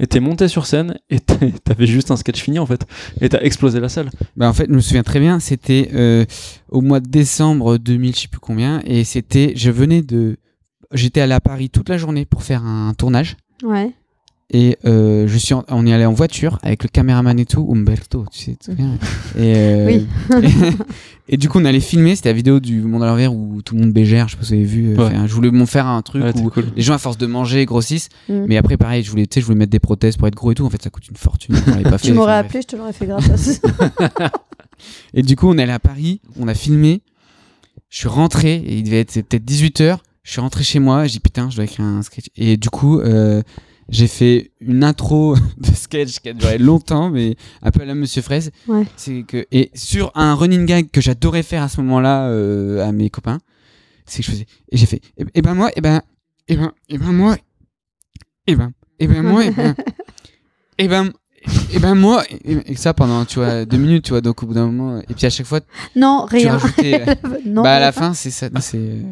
Et 0.00 0.06
t'es 0.06 0.20
monté 0.20 0.48
sur 0.48 0.66
scène 0.66 0.98
et 1.08 1.20
t'avais 1.64 1.86
juste 1.86 2.10
un 2.10 2.16
sketch 2.16 2.40
fini 2.40 2.58
en 2.58 2.66
fait. 2.66 2.84
Et 3.20 3.28
t'as 3.28 3.40
explosé 3.42 3.78
la 3.80 3.88
salle. 3.88 4.10
Bah 4.36 4.48
en 4.48 4.52
fait, 4.52 4.66
je 4.68 4.74
me 4.74 4.80
souviens 4.80 5.04
très 5.04 5.20
bien, 5.20 5.38
c'était 5.40 5.90
euh, 5.94 6.24
au 6.68 6.80
mois 6.80 7.00
de 7.00 7.08
décembre 7.08 7.78
2000, 7.78 8.14
je 8.14 8.20
sais 8.22 8.28
plus 8.28 8.40
combien, 8.40 8.82
et 8.84 9.04
c'était, 9.04 9.52
je 9.54 9.70
venais 9.70 10.02
de, 10.02 10.36
j'étais 10.92 11.20
allé 11.20 11.32
à 11.32 11.40
Paris 11.40 11.70
toute 11.70 11.88
la 11.88 11.96
journée 11.96 12.24
pour 12.24 12.42
faire 12.42 12.64
un 12.64 12.92
tournage, 12.94 13.36
Ouais. 13.62 13.92
Et 14.50 14.76
euh, 14.84 15.26
je 15.26 15.36
suis, 15.38 15.54
en- 15.54 15.64
on 15.68 15.86
est 15.86 15.92
allé 15.92 16.04
en 16.04 16.12
voiture 16.12 16.58
avec 16.62 16.82
le 16.82 16.88
caméraman 16.88 17.38
et 17.40 17.46
tout, 17.46 17.66
Umberto, 17.72 18.26
tu 18.30 18.38
sais, 18.38 18.56
très 18.56 18.74
bien. 18.74 18.90
Et, 19.36 19.54
euh, 19.56 19.86
Oui. 19.86 20.06
et, 21.28 21.36
du 21.38 21.48
coup, 21.48 21.58
on 21.58 21.64
allait 21.64 21.80
filmer, 21.80 22.14
c'était 22.14 22.28
la 22.28 22.34
vidéo 22.34 22.60
du 22.60 22.82
Monde 22.82 23.02
à 23.02 23.06
l'envers 23.06 23.32
où 23.34 23.62
tout 23.62 23.74
le 23.74 23.80
monde 23.80 23.92
bégère, 23.92 24.28
je 24.28 24.32
sais 24.32 24.38
pas 24.38 24.44
si 24.44 24.50
vous 24.52 24.58
avez 24.60 24.64
vu. 24.66 24.92
euh, 24.92 24.96
Ouais. 24.96 25.04
enfin, 25.06 25.26
je 25.26 25.32
voulais 25.34 25.50
m'en 25.50 25.66
faire 25.66 25.86
un 25.86 26.02
truc 26.02 26.22
Ouais, 26.22 26.38
où 26.38 26.50
cool. 26.50 26.66
les 26.76 26.82
gens 26.82 26.94
à 26.94 26.98
force 26.98 27.16
de 27.18 27.26
manger 27.26 27.64
grossissent, 27.64 28.10
Mm. 28.28 28.44
mais 28.46 28.56
après 28.58 28.76
pareil, 28.76 29.02
je 29.02 29.10
voulais, 29.10 29.26
tu 29.26 29.34
sais, 29.34 29.40
je 29.40 29.46
voulais 29.46 29.58
mettre 29.58 29.72
des 29.72 29.80
prothèses 29.80 30.16
pour 30.16 30.28
être 30.28 30.34
gros 30.36 30.52
et 30.52 30.54
tout. 30.54 30.64
En 30.66 30.70
fait, 30.70 30.82
ça 30.82 30.90
coûte 30.90 31.08
une 31.08 31.16
fortune. 31.16 31.56
On 31.66 31.70
l'avait 31.70 31.82
pas 31.84 31.98
fait. 31.98 32.08
Tu 32.08 32.12
m'aurais 32.12 32.34
bref. 32.42 32.46
appelé, 32.46 32.60
je 32.62 32.66
te 32.66 32.76
l'aurais 32.76 32.92
fait 32.92 33.06
gratos. 33.06 33.60
Et 35.14 35.22
du 35.22 35.36
coup, 35.36 35.48
on 35.48 35.56
est 35.58 35.62
allé 35.62 35.72
à 35.72 35.78
Paris, 35.78 36.20
on 36.38 36.48
a 36.48 36.54
filmé. 36.54 37.02
Je 37.88 37.98
suis 37.98 38.08
rentré, 38.08 38.54
et 38.56 38.78
il 38.78 38.82
devait 38.82 39.00
être 39.00 39.14
peut-être 39.22 39.44
18h. 39.44 39.98
Je 40.24 40.30
suis 40.30 40.40
rentré 40.40 40.64
chez 40.64 40.78
moi, 40.80 41.04
j'ai 41.06 41.12
dit 41.14 41.20
putain, 41.20 41.48
je 41.50 41.56
dois 41.56 41.64
écrire 41.64 41.84
un 41.86 42.02
sketch. 42.02 42.26
Et 42.36 42.56
du 42.56 42.68
coup, 42.70 42.98
euh, 42.98 43.42
j'ai 43.88 44.06
fait 44.06 44.50
une 44.60 44.82
intro 44.84 45.34
de 45.58 45.66
sketch 45.74 46.20
qui 46.20 46.28
a 46.28 46.32
duré 46.32 46.58
longtemps, 46.58 47.10
mais 47.10 47.36
un 47.62 47.70
peu 47.70 47.82
à 47.82 47.84
la 47.84 47.94
Monsieur 47.94 48.22
Fraise. 48.22 48.50
Ouais. 48.66 48.84
C'est 48.96 49.22
que 49.22 49.46
et 49.52 49.70
sur 49.74 50.10
un 50.14 50.34
running 50.34 50.66
gag 50.66 50.90
que 50.90 51.00
j'adorais 51.00 51.42
faire 51.42 51.62
à 51.62 51.68
ce 51.68 51.80
moment-là 51.82 52.28
euh, 52.28 52.86
à 52.86 52.92
mes 52.92 53.10
copains, 53.10 53.38
c'est 54.06 54.20
que 54.22 54.26
je 54.26 54.30
faisais. 54.32 54.46
Et 54.70 54.76
j'ai 54.76 54.86
fait. 54.86 55.00
Et, 55.18 55.24
et 55.34 55.42
ben 55.42 55.54
moi, 55.54 55.70
et 55.76 55.80
ben, 55.80 56.02
et 56.48 56.56
ben, 56.56 56.72
et 56.88 56.98
ben 56.98 57.12
moi, 57.12 57.36
et 58.46 58.54
ben, 58.56 58.72
et 58.98 59.06
ben 59.06 59.22
moi, 59.22 59.44
et 59.44 59.50
ben, 59.50 59.74
et 60.78 60.88
ben. 60.88 61.12
Et 61.74 61.78
ben 61.78 61.94
moi, 61.94 62.24
et, 62.30 62.72
et 62.72 62.74
ça 62.76 62.94
pendant 62.94 63.26
tu 63.26 63.38
vois 63.38 63.66
deux 63.66 63.76
minutes, 63.76 64.04
tu 64.04 64.10
vois, 64.12 64.22
donc 64.22 64.42
au 64.42 64.46
bout 64.46 64.54
d'un 64.54 64.64
moment, 64.64 65.02
et 65.06 65.12
puis 65.14 65.26
à 65.26 65.30
chaque 65.30 65.44
fois 65.44 65.60
non, 65.94 66.24
tu 66.26 66.36
rien. 66.36 66.56
rajoutais, 66.56 67.04
non, 67.44 67.62
bah 67.62 67.74
à 67.76 67.80
la 67.80 67.92
fin 67.92 68.14
c'est 68.14 68.30
ça, 68.30 68.48
c'est, 68.60 68.78
euh, 68.78 69.02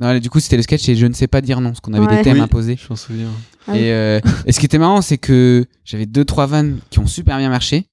non, 0.00 0.18
du 0.18 0.28
coup 0.28 0.40
c'était 0.40 0.56
le 0.56 0.64
sketch 0.64 0.88
et 0.88 0.96
je 0.96 1.06
ne 1.06 1.12
sais 1.12 1.28
pas 1.28 1.40
dire 1.40 1.60
non, 1.60 1.68
parce 1.70 1.78
qu'on 1.80 1.92
avait 1.94 2.04
Ouais. 2.06 2.16
des 2.16 2.22
thèmes 2.24 2.38
Oui. 2.38 2.42
imposés. 2.42 2.76
Je 2.76 2.88
m'en 2.90 2.96
souviens. 2.96 3.28
Ah 3.68 3.76
Et, 3.76 3.92
euh, 3.92 4.20
et 4.46 4.52
ce 4.52 4.60
qui 4.60 4.66
était 4.66 4.78
marrant, 4.78 5.02
c'est 5.02 5.18
que 5.18 5.64
j'avais 5.84 6.06
deux 6.06 6.24
trois 6.24 6.46
vannes 6.46 6.78
qui 6.90 6.98
ont 6.98 7.06
super 7.06 7.38
bien 7.38 7.48
marché. 7.48 7.86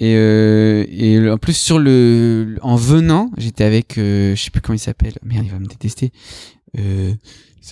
Et, 0.00 0.14
euh, 0.16 1.32
en 1.34 1.38
plus 1.38 1.56
sur 1.56 1.78
le, 1.78 2.56
en 2.62 2.76
venant, 2.76 3.30
j'étais 3.36 3.64
avec, 3.64 3.98
euh, 3.98 4.36
je 4.36 4.42
sais 4.42 4.50
plus 4.50 4.60
comment 4.60 4.76
il 4.76 4.80
s'appelle. 4.80 5.14
Merde, 5.24 5.44
il 5.44 5.50
va 5.50 5.58
me 5.58 5.66
détester. 5.66 6.12
Euh, 6.78 7.12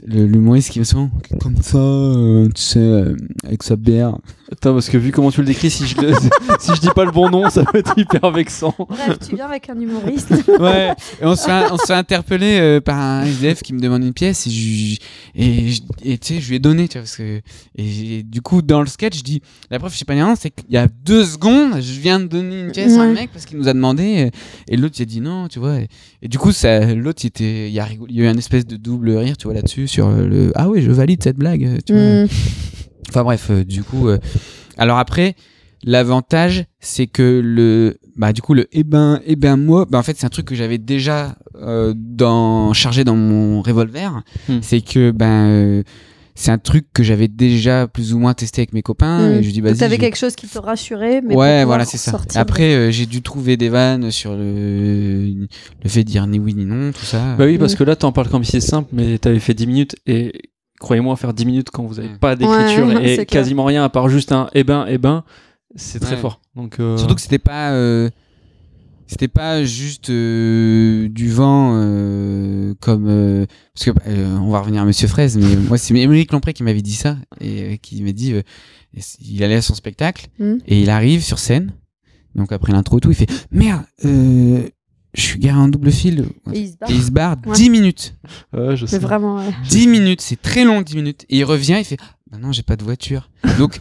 l'humoriste 0.06 0.70
qui 0.70 0.80
me 0.80 0.84
souvent 0.84 1.10
comme 1.40 1.56
ça, 1.62 1.78
euh, 1.78 2.48
tu 2.48 2.60
sais, 2.62 3.04
avec 3.44 3.62
sa 3.62 3.76
bière. 3.76 4.18
Attends, 4.52 4.74
parce 4.74 4.88
que 4.88 4.96
vu 4.96 5.10
comment 5.10 5.30
tu 5.32 5.40
le 5.40 5.46
décris, 5.46 5.70
si 5.70 5.86
je, 5.86 5.94
si 6.60 6.74
je 6.74 6.80
dis 6.80 6.88
pas 6.94 7.04
le 7.04 7.10
bon 7.10 7.28
nom, 7.30 7.50
ça 7.50 7.62
va 7.62 7.78
être 7.78 7.94
hyper 7.98 8.30
vexant. 8.30 8.74
Bref, 8.78 9.18
tu 9.28 9.34
viens 9.34 9.46
avec 9.46 9.68
un 9.68 9.78
humoriste. 9.80 10.32
Ouais. 10.60 10.92
Et 11.20 11.24
on 11.24 11.34
se 11.36 11.44
fait, 11.44 11.64
on 11.72 11.76
se 11.76 11.84
fait 11.86 11.94
interpeller 11.94 12.58
euh, 12.60 12.80
par 12.80 12.98
un 12.98 13.24
SDF 13.24 13.62
qui 13.62 13.74
me 13.74 13.80
demande 13.80 14.02
une 14.04 14.12
pièce 14.12 14.46
et 14.46 14.50
je, 14.50 14.96
et, 15.34 15.68
je- 15.70 15.82
et 16.02 16.16
tu 16.18 16.34
sais, 16.34 16.40
je 16.40 16.48
lui 16.48 16.56
ai 16.56 16.58
donné, 16.58 16.88
tu 16.88 16.94
vois, 16.98 17.02
parce 17.02 17.16
que 17.16 17.40
et, 17.76 18.22
du 18.22 18.40
coup 18.40 18.62
dans 18.62 18.80
le 18.80 18.86
sketch, 18.86 19.18
je 19.18 19.22
dis 19.22 19.42
la 19.70 19.78
preuve, 19.78 19.92
je 19.92 19.98
sais 19.98 20.04
pas 20.04 20.14
rien, 20.14 20.34
c'est 20.36 20.50
qu'il 20.50 20.70
y 20.72 20.76
a 20.76 20.86
deux 21.04 21.24
secondes, 21.24 21.80
je 21.80 22.00
viens 22.00 22.20
de 22.20 22.26
donner 22.26 22.60
une 22.60 22.72
pièce 22.72 22.96
à 22.96 23.02
un 23.02 23.12
mec 23.12 23.30
parce 23.32 23.44
qu'il 23.44 23.58
nous 23.58 23.68
a 23.68 23.72
demandé 23.74 24.26
euh, 24.26 24.30
et 24.68 24.76
l'autre 24.76 24.94
il 24.98 25.02
a 25.02 25.06
dit 25.06 25.20
non, 25.20 25.48
tu 25.48 25.58
vois. 25.58 25.76
Et, 25.80 25.88
et 26.22 26.28
du 26.28 26.38
coup, 26.38 26.52
ça, 26.52 26.94
l'autre 26.94 27.20
il 27.24 27.28
était, 27.28 27.68
il 27.68 27.74
y 27.74 27.80
a, 27.80 27.88
il 28.08 28.14
y 28.16 28.20
a 28.22 28.24
eu 28.24 28.28
un 28.28 28.36
espèce 28.38 28.66
de 28.66 28.76
double 28.76 29.10
rire, 29.10 29.36
tu 29.36 29.44
vois 29.48 29.54
là-dessus 29.54 29.88
sur 29.88 30.08
le 30.10 30.52
ah 30.54 30.68
oui, 30.68 30.80
je 30.82 30.90
valide 30.90 31.22
cette 31.22 31.36
blague, 31.36 31.80
tu 31.84 31.92
vois. 31.92 32.24
Mm. 32.24 32.28
Enfin 33.08 33.22
bref, 33.24 33.48
euh, 33.50 33.64
du 33.64 33.82
coup. 33.82 34.08
euh, 34.08 34.18
alors 34.78 34.98
après, 34.98 35.34
l'avantage, 35.84 36.64
c'est 36.80 37.06
que 37.06 37.40
le. 37.44 37.96
Bah, 38.16 38.32
du 38.32 38.40
coup, 38.42 38.54
le 38.54 38.66
eh 38.72 38.82
ben, 38.82 39.20
eh 39.26 39.36
ben 39.36 39.56
moi, 39.56 39.86
bah, 39.88 39.98
en 39.98 40.02
fait, 40.02 40.16
c'est 40.18 40.26
un 40.26 40.30
truc 40.30 40.46
que 40.46 40.54
j'avais 40.54 40.78
déjà 40.78 41.36
euh, 41.56 41.92
dans, 41.96 42.72
chargé 42.72 43.04
dans 43.04 43.16
mon 43.16 43.60
revolver. 43.62 44.22
Hmm. 44.48 44.58
C'est 44.62 44.80
que, 44.80 45.10
ben. 45.10 45.46
euh, 45.48 45.82
c'est 46.38 46.50
un 46.50 46.58
truc 46.58 46.86
que 46.92 47.02
j'avais 47.02 47.28
déjà 47.28 47.86
plus 47.88 48.12
ou 48.12 48.18
moins 48.18 48.34
testé 48.34 48.60
avec 48.60 48.74
mes 48.74 48.82
copains. 48.82 49.26
Mm. 49.30 49.32
Et 49.36 49.42
je 49.42 49.50
dis. 49.52 49.62
T'avais 49.62 49.94
je- 49.96 50.00
quelque 50.00 50.18
chose 50.18 50.36
qui 50.36 50.46
te 50.46 50.58
rassurait, 50.58 51.22
mais 51.22 51.28
pour 51.30 51.38
ouais, 51.38 51.64
voilà, 51.64 51.86
c'est 51.86 51.96
ça. 51.96 52.20
Après, 52.34 52.74
euh, 52.74 52.90
j'ai 52.90 53.06
dû 53.06 53.22
trouver 53.22 53.56
des 53.56 53.70
vannes 53.70 54.10
sur 54.10 54.34
le, 54.34 55.24
le 55.82 55.88
fait 55.88 56.04
de 56.04 56.08
dire 56.10 56.26
ni 56.26 56.38
oui 56.38 56.52
ni 56.52 56.66
non, 56.66 56.92
tout 56.92 57.06
ça. 57.06 57.36
Bah 57.36 57.46
oui, 57.46 57.56
parce 57.56 57.72
Mm. 57.72 57.76
que 57.76 57.84
là, 57.84 57.96
t'en 57.96 58.12
parles 58.12 58.28
comme 58.28 58.44
si 58.44 58.50
c'est 58.52 58.60
simple, 58.60 58.90
mais 58.92 59.16
t'avais 59.18 59.38
fait 59.38 59.54
10 59.54 59.66
minutes 59.66 59.96
et 60.06 60.32
croyez-moi, 60.86 61.16
faire 61.16 61.34
10 61.34 61.46
minutes 61.46 61.70
quand 61.72 61.84
vous 61.84 61.98
avez 61.98 62.08
Ouais. 62.08 62.18
pas 62.20 62.36
d'écriture 62.36 62.86
Ouais, 62.86 63.02
et 63.12 63.14
clair. 63.16 63.26
quasiment 63.26 63.64
rien 63.64 63.82
à 63.84 63.88
part 63.88 64.08
juste 64.08 64.30
un 64.32 64.48
eh 64.54 64.62
ben, 64.64 64.86
eh 64.88 64.98
ben, 64.98 65.24
c'est 65.74 65.98
très 66.00 66.14
Ouais. 66.14 66.20
fort. 66.20 66.40
Donc, 66.54 66.78
euh, 66.78 66.96
Surtout 66.96 67.16
que 67.16 67.20
c'était 67.20 67.38
pas 67.40 67.72
euh, 67.72 68.08
c'était 69.08 69.28
pas 69.28 69.62
juste 69.64 70.10
euh, 70.10 71.08
du 71.08 71.28
vent 71.30 71.72
euh, 71.74 72.74
comme 72.80 73.06
euh, 73.08 73.46
parce 73.74 73.84
que 73.86 73.90
euh, 74.08 74.36
on 74.38 74.50
va 74.50 74.60
revenir 74.60 74.82
à 74.82 74.84
Monsieur 74.84 75.06
Fraise 75.08 75.36
mais 75.36 75.54
moi 75.56 75.76
c'est 75.78 75.94
Émeric 75.94 76.32
Lompré 76.32 76.52
qui 76.52 76.62
m'avait 76.64 76.82
dit 76.82 76.94
ça 76.94 77.16
et 77.40 77.62
euh, 77.62 77.76
qui 77.76 78.02
m'a 78.02 78.12
dit 78.12 78.32
euh, 78.32 78.42
il 79.20 79.44
allait 79.44 79.56
à 79.56 79.62
son 79.62 79.74
spectacle 79.74 80.26
Mm. 80.38 80.54
et 80.66 80.80
il 80.80 80.90
arrive 80.90 81.22
sur 81.22 81.38
scène 81.38 81.72
donc 82.34 82.50
après 82.52 82.72
l'intro 82.72 82.98
et 82.98 83.00
tout 83.00 83.10
il 83.10 83.14
fait 83.16 83.30
merde 83.52 83.82
euh, 84.04 84.68
je 85.16 85.22
suis 85.22 85.38
garé 85.38 85.58
en 85.58 85.68
double 85.68 85.90
fil 85.90 86.26
Et 86.52 86.60
il 86.60 86.68
se 86.70 86.76
barre. 86.76 86.90
et 86.90 86.94
il 86.94 87.02
se 87.02 87.10
barre 87.10 87.36
Ouais. 87.46 87.54
10 87.54 87.70
minutes 87.70 88.14
ouais, 88.52 88.76
je 88.76 88.86
sais. 88.86 88.96
Mais 88.98 89.02
vraiment, 89.04 89.36
ouais. 89.36 89.52
10 89.68 89.88
minutes, 89.88 90.20
c'est 90.20 90.40
très 90.40 90.64
long 90.64 90.80
10 90.82 90.94
minutes. 90.96 91.24
Et 91.30 91.38
il 91.38 91.44
revient, 91.44 91.76
il 91.78 91.84
fait 91.84 91.96
Bah 92.30 92.38
non, 92.40 92.52
j'ai 92.52 92.62
pas 92.62 92.76
de 92.76 92.84
voiture. 92.84 93.30
Donc 93.58 93.78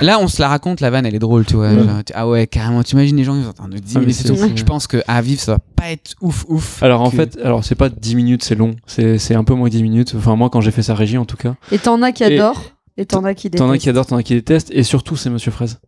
là, 0.00 0.18
on 0.20 0.26
se 0.28 0.40
la 0.40 0.48
raconte, 0.48 0.80
la 0.80 0.90
vanne, 0.90 1.06
elle 1.06 1.14
est 1.14 1.18
drôle, 1.18 1.44
tu 1.44 1.54
vois. 1.54 1.72
Genre, 1.74 2.04
tu- 2.04 2.12
ah 2.16 2.26
ouais, 2.28 2.46
carrément, 2.46 2.82
t'imagines 2.82 3.16
les 3.16 3.24
gens, 3.24 3.36
ils 3.36 3.46
entendent 3.46 3.74
10 3.74 3.92
Ah, 3.96 4.00
minutes 4.00 4.14
et 4.14 4.22
c'est- 4.22 4.28
tout. 4.28 4.56
Je 4.56 4.64
pense 4.64 4.86
que 4.86 5.02
à 5.06 5.20
vivre, 5.22 5.40
ça 5.40 5.52
va 5.52 5.58
pas 5.76 5.90
être 5.90 6.14
ouf, 6.20 6.44
ouf. 6.48 6.82
Alors 6.82 7.02
en 7.02 7.10
fait, 7.10 7.38
alors 7.44 7.64
c'est 7.64 7.74
pas 7.74 7.88
10 7.88 8.14
minutes, 8.16 8.42
c'est 8.42 8.54
long. 8.54 8.74
C'est 8.86 9.18
c'est 9.18 9.34
un 9.34 9.44
peu 9.44 9.54
moins 9.54 9.68
que 9.68 9.72
10 9.74 9.82
minutes. 9.82 10.14
Enfin, 10.16 10.34
moi, 10.36 10.50
quand 10.50 10.60
j'ai 10.60 10.70
fait 10.70 10.82
sa 10.82 10.94
régie, 10.94 11.18
en 11.18 11.24
tout 11.26 11.36
cas. 11.36 11.54
Et 11.70 11.78
t'en 11.78 12.00
as 12.02 12.12
qui 12.12 12.24
adorent, 12.24 12.62
et 12.96 13.04
t'en 13.06 13.24
as 13.24 13.34
qui 13.34 13.48
détestent. 13.50 13.64
T'en 13.66 13.70
as 13.70 13.78
qui 13.78 13.88
adorent, 13.90 14.06
t'en 14.06 14.16
as 14.16 14.22
qui 14.22 14.34
détestent. 14.34 14.70
Et 14.72 14.82
surtout, 14.82 15.16
c'est 15.16 15.30
Monsieur 15.30 15.50
Fraise. 15.52 15.78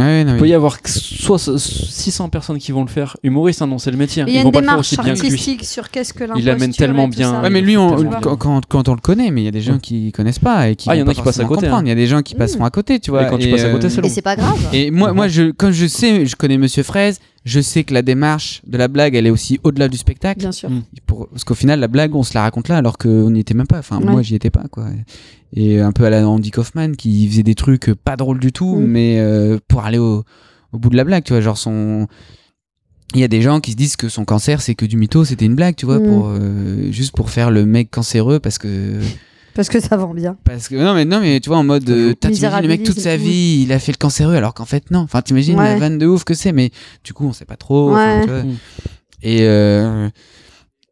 Ouais, 0.00 0.24
non, 0.24 0.34
Il 0.34 0.38
peut 0.40 0.48
y 0.48 0.54
avoir 0.54 0.78
soit 0.86 1.38
600 1.38 2.28
personnes 2.28 2.58
qui 2.58 2.72
vont 2.72 2.82
le 2.82 2.88
faire. 2.90 3.16
Humoriste, 3.22 3.62
hein, 3.62 3.68
non, 3.68 3.78
c'est 3.78 3.92
le 3.92 3.96
métier. 3.96 4.24
Et 4.24 4.26
Il 4.28 4.34
y 4.34 4.38
a 4.38 4.42
une 4.42 4.50
démarche 4.50 4.98
artistique 4.98 5.64
sur 5.64 5.88
qu'est-ce 5.88 6.12
que 6.12 6.24
Il 6.36 6.44
l'amène 6.44 6.72
tellement 6.72 7.06
bien. 7.06 7.30
ça. 7.30 7.40
Ouais, 7.42 7.50
mais 7.50 7.60
lui, 7.60 7.76
on- 7.76 7.90
Tellement 7.94 8.10
bien. 8.10 8.18
quand, 8.20 8.36
quand, 8.36 8.66
quand 8.66 8.88
on 8.88 8.94
le 8.94 9.00
connaît, 9.00 9.30
mais 9.30 9.42
il 9.42 9.44
y 9.44 9.48
a 9.48 9.52
des 9.52 9.60
gens 9.60 9.78
qui 9.78 10.10
connaissent 10.10 10.40
pas 10.40 10.68
et 10.68 10.74
qui 10.74 10.90
Ah, 10.90 10.96
il 10.96 10.98
y 10.98 11.00
vont 11.02 11.06
en 11.06 11.10
a 11.10 11.14
pas 11.14 11.20
qui 11.20 11.24
passent 11.24 11.38
à 11.38 11.44
côté, 11.44 11.60
comprendre. 11.66 11.76
hein. 11.76 11.82
Il 11.84 11.88
y 11.88 11.92
a 11.92 11.94
des 11.94 12.08
gens 12.08 12.22
qui 12.22 12.34
passeront 12.34 12.64
à 12.64 12.70
côté, 12.70 12.98
tu 12.98 13.12
vois. 13.12 13.24
Et 13.24 13.30
quand 13.30 13.38
tu 13.38 13.48
passes 13.48 13.62
à 13.64 13.70
côté, 13.70 13.88
c'est 13.88 14.00
long. 14.00 14.06
Et 14.08 14.10
c'est 14.10 14.22
pas 14.22 14.34
grave. 14.34 14.58
Et 14.72 14.90
moi, 14.90 15.12
moi 15.12 15.28
je, 15.28 15.52
quand 15.52 15.70
je 15.70 15.86
sais, 15.86 16.26
je 16.26 16.34
connais 16.34 16.58
Monsieur 16.58 16.82
Fraise, 16.82 17.20
je 17.44 17.60
sais 17.60 17.84
que 17.84 17.94
la 17.94 18.02
démarche 18.02 18.62
de 18.66 18.76
la 18.76 18.88
blague, 18.88 19.14
elle 19.14 19.28
est 19.28 19.30
aussi 19.30 19.60
au-delà 19.62 19.86
du 19.88 19.96
spectacle. 19.96 20.40
Bien 20.40 20.50
sûr. 20.52 20.70
Mm. 20.70 20.82
Pour, 21.06 21.28
parce 21.28 21.44
qu'au 21.44 21.54
final, 21.54 21.78
la 21.78 21.88
blague, 21.88 22.16
on 22.16 22.22
se 22.24 22.34
la 22.34 22.42
raconte 22.42 22.66
là, 22.68 22.78
alors 22.78 22.98
qu'on 22.98 23.30
n'y 23.30 23.38
était 23.40 23.54
même 23.54 23.66
pas. 23.68 23.78
Enfin, 23.78 23.98
Ouais. 24.00 24.10
moi, 24.10 24.22
j'y 24.22 24.34
étais 24.34 24.50
pas, 24.50 24.64
quoi. 24.72 24.86
Et 25.56 25.78
un 25.80 25.92
peu 25.92 26.04
à 26.04 26.10
la 26.10 26.26
Andy 26.28 26.50
Kaufman, 26.50 26.92
qui 26.96 27.28
faisait 27.28 27.44
des 27.44 27.54
trucs 27.54 27.92
pas 27.94 28.16
drôles 28.16 28.40
du 28.40 28.50
tout, 28.50 28.74
Mm. 28.76 28.84
mais 28.86 29.16
euh, 29.20 29.58
pour 29.84 29.88
aller 29.88 29.98
au, 29.98 30.24
au 30.72 30.78
bout 30.78 30.88
de 30.88 30.96
la 30.96 31.04
blague, 31.04 31.24
tu 31.24 31.32
vois. 31.32 31.40
Genre, 31.42 31.58
son. 31.58 32.06
Il 33.14 33.20
y 33.20 33.24
a 33.24 33.28
des 33.28 33.42
gens 33.42 33.60
qui 33.60 33.72
se 33.72 33.76
disent 33.76 33.96
que 33.96 34.08
son 34.08 34.24
cancer, 34.24 34.60
c'est 34.60 34.74
que 34.74 34.86
du 34.86 34.96
mytho, 34.96 35.24
c'était 35.24 35.44
une 35.44 35.54
blague, 35.54 35.76
tu 35.76 35.86
vois, 35.86 35.98
Mm. 36.00 36.04
pour, 36.08 36.28
euh, 36.30 36.90
juste 36.90 37.14
pour 37.14 37.30
faire 37.30 37.50
le 37.50 37.64
mec 37.66 37.90
cancéreux, 37.90 38.40
parce 38.40 38.58
que. 38.58 38.98
Parce 39.54 39.68
que 39.68 39.78
ça 39.78 39.96
vend 39.96 40.12
bien. 40.14 40.36
Parce 40.42 40.66
que 40.66 40.74
non 40.74 40.94
mais 40.94 41.04
non 41.04 41.20
mais 41.20 41.38
tu 41.38 41.48
vois 41.48 41.58
en 41.58 41.62
mode 41.62 41.88
euh, 41.88 42.12
t'imagines 42.14 42.60
le 42.62 42.66
mec 42.66 42.82
toute 42.82 42.98
sa 42.98 43.16
vie 43.16 43.62
il 43.62 43.72
a 43.72 43.78
fait 43.78 43.92
le 43.92 43.98
cancéreux 43.98 44.34
alors 44.34 44.52
qu'en 44.52 44.64
fait 44.64 44.90
non 44.90 44.98
enfin 44.98 45.22
t'imagines 45.22 45.56
la 45.56 45.74
Ouais. 45.74 45.78
vanne 45.78 45.96
de 45.96 46.06
ouf 46.08 46.24
que 46.24 46.34
c'est 46.34 46.50
mais 46.50 46.72
du 47.04 47.12
coup 47.12 47.24
on 47.24 47.32
sait 47.32 47.44
pas 47.44 47.54
trop 47.54 47.92
enfin, 47.92 48.16
Ouais. 48.18 48.24
tu 48.24 48.30
vois. 48.32 48.42
Mm. 48.42 48.56
et 49.22 49.38
euh, 49.42 50.08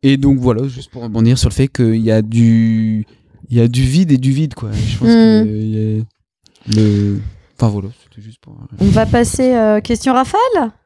et 0.04 0.16
donc 0.16 0.38
voilà 0.38 0.68
juste 0.68 0.92
pour 0.92 1.02
rebondir 1.02 1.36
sur 1.38 1.48
le 1.48 1.54
fait 1.54 1.66
qu'il 1.66 1.96
y 1.96 2.12
a 2.12 2.22
du 2.22 3.04
il 3.50 3.56
y 3.56 3.60
a 3.60 3.66
du 3.66 3.82
vide 3.82 4.12
et 4.12 4.16
du 4.16 4.30
vide 4.30 4.54
quoi 4.54 4.70
je 4.70 4.96
pense 4.96 5.08
Mm. 5.08 5.44
que 5.44 5.48
il 5.48 5.68
y 5.96 6.00
a- 6.00 6.04
Le. 6.80 7.18
Enfin 7.58 7.68
voilà, 7.68 7.88
c'était 8.14 8.22
juste 8.22 8.40
pour. 8.40 8.56
On 8.80 8.84
va 8.86 9.06
passer 9.06 9.54
euh, 9.54 9.80
question 9.80 10.12
rafale. 10.12 10.38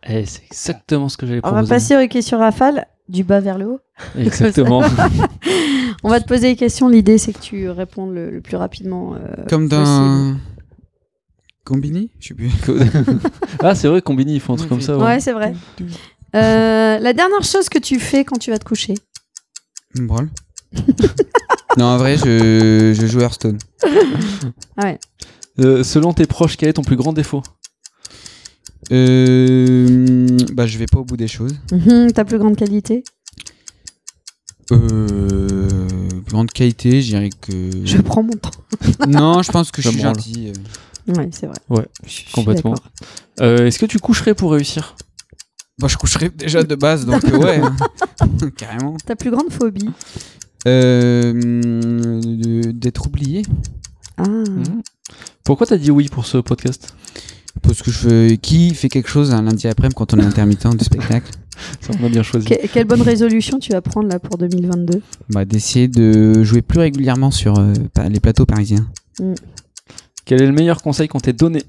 Eh, 0.09 0.25
c'est 0.27 0.45
exactement 0.47 1.09
ce 1.09 1.17
que 1.17 1.27
j'allais 1.27 1.41
On 1.43 1.49
proposer. 1.49 1.69
va 1.69 1.75
passer 1.75 1.97
aux 2.05 2.09
questions 2.09 2.39
rafale 2.39 2.87
du 3.09 3.25
bas 3.25 3.41
vers 3.41 3.59
le 3.59 3.67
haut. 3.69 3.81
Exactement. 4.19 4.83
On 6.05 6.09
va 6.11 6.21
te 6.21 6.27
poser 6.27 6.49
des 6.51 6.57
questions. 6.57 6.89
L'idée, 6.89 7.19
c'est 7.19 7.33
que 7.33 7.39
tu 7.41 7.69
répondes 7.71 8.13
le, 8.15 8.31
le 8.31 8.41
plus 8.41 8.57
rapidement. 8.57 9.15
euh, 9.15 9.45
Comme 9.49 9.69
dans. 9.69 10.35
Combini 11.65 12.11
Je 12.21 12.29
sais 12.29 12.35
plus. 12.35 12.51
ah, 13.63 13.75
c'est 13.75 13.89
vrai, 13.89 14.03
Combini, 14.03 14.35
ils 14.35 14.41
font 14.41 14.53
un 14.53 14.57
truc 14.57 14.71
Ouais, 14.71 14.77
comme 14.77 14.81
ça. 14.85 14.97
Ouais, 14.99 15.05
Ouais. 15.05 15.21
c'est 15.21 15.33
vrai. 15.33 15.55
Euh, 16.35 16.99
la 16.99 17.13
dernière 17.13 17.43
chose 17.43 17.69
que 17.69 17.79
tu 17.79 17.99
fais 17.99 18.25
quand 18.25 18.39
tu 18.39 18.51
vas 18.51 18.59
te 18.59 18.65
coucher. 18.65 18.95
Une 19.97 20.07
branle. 20.07 20.29
non, 21.79 21.87
en 21.87 21.97
vrai, 21.97 22.17
je, 22.19 22.93
je 22.95 23.07
joue 23.07 23.21
Hearthstone. 23.21 23.59
Euh, 25.61 25.83
selon 25.85 26.13
tes 26.13 26.27
proches, 26.27 26.57
quel 26.57 26.69
est 26.69 26.75
ton 26.75 26.83
plus 26.83 26.97
grand 26.97 27.13
défaut 27.13 27.43
Euh, 28.93 30.27
bah, 30.53 30.67
je 30.67 30.79
vais 30.79 30.87
pas 30.87 30.99
au 31.01 31.05
bout 31.05 31.17
des 31.17 31.29
choses. 31.29 31.55
Mhm, 31.73 32.13
ta 32.13 32.25
plus 32.25 32.39
grande 32.39 32.57
qualité 32.57 33.03
Euh, 34.73 35.69
plus 36.25 36.33
grande 36.33 36.51
qualité, 36.51 37.01
je 37.03 37.09
dirais 37.09 37.31
que. 37.41 37.71
Je 37.85 37.99
prends 37.99 38.23
mon 38.23 38.33
temps. 38.33 38.51
Non, 39.09 39.43
je 39.43 39.51
pense 39.53 39.71
que 39.71 39.81
je 39.81 39.89
Ça 39.89 39.93
suis 39.93 40.03
branle. 40.03 40.15
gentil. 40.17 40.49
euh. 41.09 41.15
Ouais, 41.15 41.29
c'est 41.31 41.47
vrai. 41.47 41.57
Ouais, 41.71 41.87
Je 42.05 42.11
suis 42.11 42.33
complètement. 42.33 42.73
d'accord. 42.73 42.91
Euh, 43.41 43.67
Est-ce 43.67 43.79
que 43.79 43.87
tu 43.87 43.99
coucherais 43.99 44.35
pour 44.35 44.53
réussir 44.53 44.97
Bah, 45.79 45.87
je 45.89 45.97
coucherai 45.97 46.31
déjà 46.31 46.63
de 46.65 46.75
base, 46.75 47.07
donc 47.07 47.25
euh, 47.25 47.39
ouais. 47.39 47.61
Carrément. 48.57 48.97
Ta 49.07 49.15
plus 49.17 49.31
grande 49.31 49.51
phobie 49.53 49.89
Euh, 50.67 51.33
de- 51.33 52.73
D'être 52.73 53.07
oublié. 53.07 53.43
Ah. 54.19 54.25
Pourquoi 55.47 55.67
t'as 55.67 55.79
dit 55.79 55.91
oui 55.91 56.09
pour 56.09 56.27
ce 56.27 56.39
podcast? 56.39 56.93
Parce 57.63 57.81
que 57.83 57.91
je 57.91 57.99
fais... 57.99 58.37
Qui 58.37 58.75
fait 58.75 58.89
quelque 58.89 59.09
chose 59.09 59.33
un 59.33 59.43
lundi 59.43 59.67
après-midi 59.69 59.95
quand 59.97 60.13
on 60.13 60.19
est 60.19 60.25
intermittent 60.25 60.67
du 60.77 60.85
spectacle 60.85 61.31
Ça, 61.81 61.93
on 61.99 62.05
a 62.05 62.09
bien 62.11 62.23
choisi. 62.23 62.47
Que- 62.49 62.67
quelle 62.67 62.85
bonne 62.85 63.01
résolution 63.01 63.59
tu 63.59 63.73
vas 63.73 63.81
prendre 63.81 64.09
là 64.09 64.19
pour 64.19 64.37
2022 64.37 65.01
bah, 65.31 65.45
D'essayer 65.47 65.89
de 65.89 66.43
jouer 66.43 66.61
plus 66.61 66.81
régulièrement 66.81 67.31
sur 67.31 67.59
euh, 67.59 67.73
pa- 67.95 68.09
les 68.11 68.21
plateaux 68.21 68.45
parisiens. 68.45 68.87
Quel 70.27 70.43
est 70.43 70.47
le 70.47 70.53
meilleur 70.53 70.83
conseil 70.83 71.09
qu'on 71.09 71.21
t'ait 71.21 71.33
donné? 71.33 71.63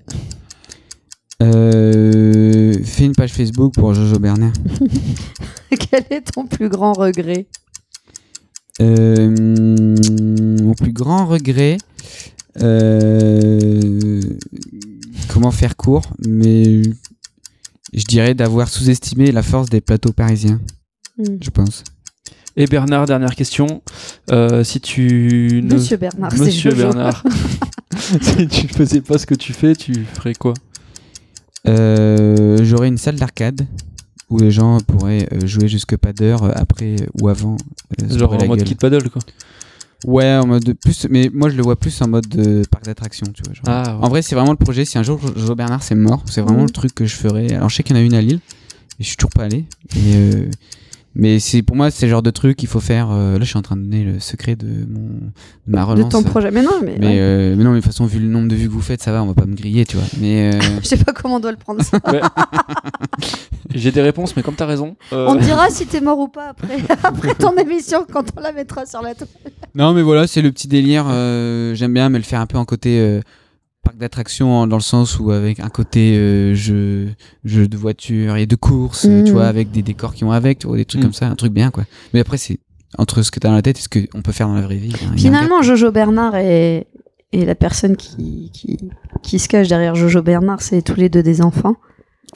Euh, 1.41 2.73
fais 2.83 3.05
une 3.05 3.13
page 3.15 3.31
Facebook 3.31 3.73
pour 3.75 3.93
Jojo 3.93 4.19
Berner. 4.19 4.51
Quel 5.69 6.03
est 6.09 6.33
ton 6.33 6.45
plus 6.47 6.67
grand 6.67 6.93
regret? 6.93 7.45
Euh, 8.81 9.29
mon 10.61 10.73
plus 10.73 10.91
grand 10.91 11.25
regret, 11.25 11.77
euh, 12.61 14.21
comment 15.29 15.51
faire 15.51 15.75
court, 15.75 16.03
mais 16.27 16.81
je 17.93 18.03
dirais 18.05 18.33
d'avoir 18.33 18.67
sous-estimé 18.69 19.31
la 19.31 19.43
force 19.43 19.69
des 19.69 19.81
plateaux 19.81 20.13
parisiens, 20.13 20.59
Hmm. 21.17 21.37
je 21.41 21.49
pense. 21.49 21.83
Et 22.55 22.67
Bernard, 22.67 23.07
dernière 23.07 23.35
question. 23.35 23.81
Euh, 24.31 24.63
si 24.63 24.79
tu 24.79 25.61
ne... 25.63 25.73
Monsieur 25.75 25.97
Bernard, 25.97 26.31
c'est 26.31 26.39
Monsieur. 26.45 26.71
Bernard. 26.73 27.23
si 28.21 28.47
tu 28.47 28.67
faisais 28.67 29.01
pas 29.01 29.17
ce 29.17 29.25
que 29.25 29.33
tu 29.33 29.53
fais, 29.53 29.75
tu 29.75 29.93
ferais 30.13 30.35
quoi? 30.35 30.53
Euh, 31.67 32.63
J'aurais 32.63 32.87
une 32.87 32.97
salle 32.99 33.15
d'arcade 33.15 33.65
où 34.29 34.39
les 34.39 34.51
gens 34.51 34.79
pourraient 34.81 35.27
jouer 35.45 35.67
jusque 35.67 35.97
pas 35.97 36.13
d'heure 36.13 36.51
après 36.55 36.97
ou 37.19 37.29
avant. 37.29 37.57
Genre 38.09 38.33
en 38.33 38.45
mode 38.45 38.59
gueule. 38.59 38.67
kit 38.67 38.75
paddle, 38.75 39.09
quoi. 39.09 39.21
Ouais, 40.05 40.35
en 40.35 40.45
mode 40.45 40.63
de 40.63 40.73
plus, 40.73 41.07
mais 41.09 41.29
moi 41.33 41.49
je 41.49 41.55
le 41.57 41.63
vois 41.63 41.75
plus 41.75 41.99
en 42.01 42.07
mode 42.07 42.27
de 42.29 42.63
parc 42.69 42.85
d'attractions, 42.85 43.31
tu 43.33 43.41
vois. 43.43 43.53
genre. 43.53 43.63
Ah, 43.67 43.97
En 44.01 44.09
vrai, 44.09 44.21
c'est 44.21 44.35
vraiment 44.35 44.51
le 44.51 44.57
projet. 44.57 44.85
Si 44.85 44.97
un 44.97 45.03
jour 45.03 45.19
Jojo 45.35 45.55
Bernard 45.55 45.81
c'est 45.83 45.95
mort, 45.95 46.23
c'est 46.27 46.41
vraiment 46.41 46.59
Mhm. 46.59 46.65
le 46.67 46.71
truc 46.71 46.93
que 46.93 47.05
je 47.05 47.15
ferais. 47.15 47.51
Alors, 47.53 47.69
je 47.69 47.75
sais 47.77 47.83
qu'il 47.83 47.95
y 47.95 47.99
en 47.99 48.01
a 48.01 48.05
une 48.05 48.13
à 48.13 48.21
Lille, 48.21 48.39
et 48.99 49.03
je 49.03 49.07
suis 49.07 49.17
toujours 49.17 49.31
pas 49.31 49.43
allé. 49.45 49.65
Et, 49.95 50.15
euh, 50.15 50.45
mais 51.15 51.39
c'est 51.39 51.63
pour 51.63 51.75
moi, 51.75 51.89
c'est 51.89 52.05
le 52.05 52.11
genre 52.11 52.21
de 52.21 52.29
truc 52.29 52.57
qu'il 52.57 52.67
faut 52.67 52.79
faire. 52.79 53.09
euh, 53.11 53.33
là, 53.33 53.39
je 53.39 53.45
suis 53.49 53.57
en 53.57 53.61
train 53.63 53.75
de 53.75 53.81
donner 53.81 54.03
le 54.03 54.19
secret 54.19 54.55
de 54.55 54.67
mon 54.67 55.09
de 55.67 55.75
ma 55.75 55.81
de 55.81 55.85
relance. 55.85 56.11
ton 56.11 56.21
projet. 56.23 56.51
Mais 56.51 56.61
non, 56.61 56.69
mais, 56.83 56.95
Mais, 56.99 57.07
ouais. 57.07 57.15
euh, 57.19 57.55
mais 57.57 57.63
non, 57.63 57.71
mais 57.71 57.77
de 57.77 57.81
toute 57.83 57.91
façon, 57.91 58.05
vu 58.05 58.19
le 58.19 58.27
nombre 58.27 58.47
de 58.47 58.55
vues 58.55 58.67
que 58.67 58.73
vous 58.73 58.81
faites, 58.81 59.01
ça 59.01 59.11
va, 59.11 59.23
on 59.23 59.27
va 59.27 59.33
pas 59.33 59.45
me 59.45 59.55
griller, 59.55 59.85
tu 59.85 59.97
vois. 59.97 60.05
Mais 60.19 60.53
euh, 60.53 60.59
je 60.81 60.87
sais 60.87 60.97
pas 60.97 61.13
comment 61.13 61.35
on 61.37 61.39
doit 61.39 61.51
le 61.51 61.57
prendre 61.57 61.81
ça. 61.83 61.97
J'ai 63.73 63.91
des 63.91 64.01
réponses, 64.01 64.35
mais 64.35 64.43
comme 64.43 64.55
t'as 64.55 64.65
raison. 64.65 64.95
euh, 65.13 65.27
On 65.29 65.35
te 65.37 65.43
dira 65.43 65.69
si 65.69 65.85
t'es 65.85 66.01
mort 66.01 66.19
ou 66.19 66.27
pas 66.27 66.49
après, 66.49 66.77
après 67.03 67.35
ton 67.35 67.55
émission 67.57 68.05
quand 68.11 68.25
on 68.37 68.41
la 68.41 68.51
mettra 68.53 68.85
sur 68.85 69.01
la 69.01 69.13
toile. 69.15 69.27
non, 69.75 69.93
mais 69.93 70.01
voilà, 70.01 70.27
c'est 70.27 70.41
le 70.41 70.51
petit 70.51 70.67
délire. 70.67 71.05
euh, 71.09 71.73
J'aime 71.75 71.93
bien, 71.93 72.09
mais 72.09 72.17
le 72.19 72.23
faire 72.23 72.39
un 72.41 72.45
peu 72.47 72.57
en 72.57 72.65
côté 72.65 72.99
euh, 72.99 73.21
parc 73.87 73.97
d'attractions, 73.97 74.67
dans 74.67 74.75
le 74.77 74.81
sens 74.81 75.19
où 75.19 75.31
avec 75.31 75.59
un 75.59 75.69
côté 75.69 76.17
euh, 76.17 76.53
jeu, 76.55 77.09
jeu 77.45 77.67
de 77.67 77.77
voiture 77.77 78.35
et 78.37 78.45
de 78.45 78.55
course, 78.55 79.05
euh, 79.05 79.23
tu 79.23 79.29
Mhm. 79.31 79.37
vois, 79.37 79.47
avec 79.47 79.71
des 79.71 79.81
décors 79.81 80.13
qui 80.13 80.23
vont 80.23 80.31
avec, 80.31 80.59
tu 80.59 80.67
vois, 80.67 80.77
des 80.77 80.85
trucs 80.85 81.01
Mhm. 81.01 81.07
comme 81.07 81.13
ça, 81.13 81.27
un 81.27 81.35
truc 81.35 81.53
bien, 81.53 81.71
quoi. 81.71 81.83
Mais 82.13 82.19
après, 82.19 82.37
c'est 82.37 82.59
entre 82.97 83.21
ce 83.21 83.31
que 83.31 83.39
t'as 83.39 83.49
dans 83.49 83.55
la 83.55 83.61
tête 83.61 83.77
et 83.77 83.81
ce 83.81 83.89
qu'on 83.89 84.21
peut 84.21 84.31
faire 84.31 84.47
dans 84.47 84.55
la 84.55 84.61
vraie 84.61 84.75
vie. 84.77 84.89
gap. 84.89 84.99
Finalement, 85.17 85.61
Jojo 85.61 85.91
Bernard 85.91 86.35
et, 86.37 86.87
et 87.33 87.45
la 87.45 87.55
personne 87.55 87.95
qui, 87.97 88.49
qui, 88.53 88.77
qui 89.23 89.39
se 89.39 89.47
cache 89.47 89.67
derrière 89.67 89.95
Jojo 89.95 90.21
Bernard, 90.21 90.61
c'est 90.61 90.81
tous 90.81 90.95
les 90.95 91.09
deux 91.09 91.23
des 91.23 91.41
enfants. 91.41 91.75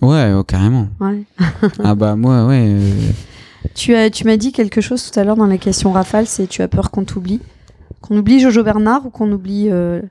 Ouais, 0.02 0.32
oh, 0.36 0.44
carrément. 0.44 0.88
Ouais. 1.00 1.24
ah 1.84 1.96
bah, 1.96 2.16
moi, 2.16 2.46
ouais. 2.48 2.66
euh, 2.68 2.92
Tu 3.76 3.94
as, 3.96 4.10
tu 4.10 4.26
m'as 4.26 4.38
dit 4.38 4.52
quelque 4.52 4.82
chose 4.82 5.10
tout 5.10 5.20
à 5.20 5.24
l'heure 5.24 5.36
dans 5.38 5.46
la 5.48 5.58
question 5.58 5.92
rafale, 5.92 6.28
c'est 6.28 6.48
tu 6.48 6.62
as 6.62 6.68
peur 6.68 6.92
qu'on 6.92 7.04
t'oublie, 7.04 7.40
qu'on 8.02 8.18
oublie 8.18 8.40
Jojo 8.40 8.64
Bernard 8.64 9.06
ou 9.06 9.10
qu'on 9.10 9.32
oublie, 9.32 9.68
euh, 9.70 10.02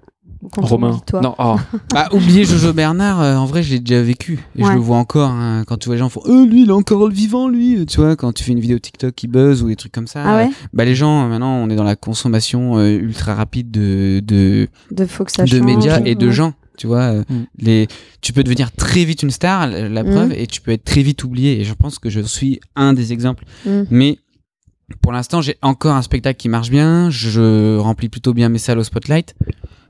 Romain. 0.59 1.01
toi. 1.07 1.20
Non, 1.20 1.34
ah. 1.38 1.57
Bah, 1.92 2.09
oublier 2.12 2.44
Jojo 2.44 2.72
Bernard, 2.72 3.20
euh, 3.20 3.36
en 3.36 3.46
vrai, 3.46 3.62
je 3.62 3.72
l'ai 3.72 3.80
déjà 3.80 4.03
vécu. 4.03 4.38
Et 4.57 4.64
je 4.64 4.70
le 4.72 4.78
vois 4.78 4.96
encore 4.98 5.30
hein, 5.30 5.64
quand 5.66 5.76
tu 5.78 5.86
vois 5.86 5.94
les 5.94 5.98
gens 6.01 6.09
font 6.09 6.22
Euh, 6.26 6.46
lui, 6.46 6.62
il 6.62 6.68
est 6.68 6.72
encore 6.72 7.07
le 7.09 7.14
vivant, 7.14 7.48
lui. 7.48 7.84
Tu 7.86 7.98
vois, 8.01 8.16
quand 8.16 8.32
tu 8.32 8.42
fais 8.44 8.53
une 8.53 8.61
vidéo 8.61 8.78
TikTok 8.78 9.14
qui 9.14 9.28
buzz 9.28 9.62
ou 9.62 9.68
des 9.68 9.76
trucs 9.76 9.92
comme 9.92 10.07
ça. 10.07 10.22
Ah 10.24 10.36
ouais. 10.36 10.51
Bah, 10.72 10.84
les 10.84 10.94
gens, 10.94 11.24
euh, 11.24 11.28
maintenant, 11.28 11.55
on 11.57 11.70
est 11.70 11.76
dans 11.76 11.84
la 11.84 11.96
consommation 11.96 12.78
euh, 12.78 12.88
ultra 12.98 13.34
rapide 13.34 13.70
de, 13.70 14.20
de, 14.24 14.68
De 14.90 15.05
faut 15.07 15.24
que 15.24 15.32
ça 15.32 15.44
de 15.44 15.48
change. 15.48 15.61
médias 15.61 16.01
et 16.05 16.14
de 16.14 16.26
Ouais. 16.26 16.32
gens. 16.32 16.55
Tu 16.78 16.86
vois, 16.86 17.01
euh, 17.12 17.24
Mm. 17.28 17.34
les, 17.59 17.88
tu 18.22 18.32
peux 18.32 18.42
devenir 18.42 18.72
très 18.72 19.05
vite 19.05 19.22
une 19.22 19.30
star, 19.30 19.66
la, 19.68 19.88
la 19.88 20.03
Mm. 20.03 20.11
preuve, 20.11 20.32
et 20.32 20.46
tu 20.46 20.62
peux 20.62 20.70
être 20.70 20.84
très 20.84 21.03
vite 21.03 21.22
oublié. 21.24 21.61
Et 21.61 21.64
je 21.64 21.74
pense 21.74 21.98
que 21.98 22.09
je 22.09 22.20
suis 22.20 22.59
un 22.74 22.94
des 22.94 23.12
exemples. 23.12 23.44
Mm. 23.66 23.82
Mais 23.90 24.18
pour 25.03 25.12
l'instant, 25.12 25.42
j'ai 25.42 25.57
encore 25.62 25.94
un 25.94 26.03
spectacle 26.03 26.38
qui 26.38 26.48
marche 26.48 26.70
bien. 26.70 27.11
Je 27.11 27.76
remplis 27.76 28.09
plutôt 28.09 28.32
bien 28.32 28.48
mes 28.48 28.59
salles 28.59 28.78
au 28.78 28.82
spotlight. 28.84 29.34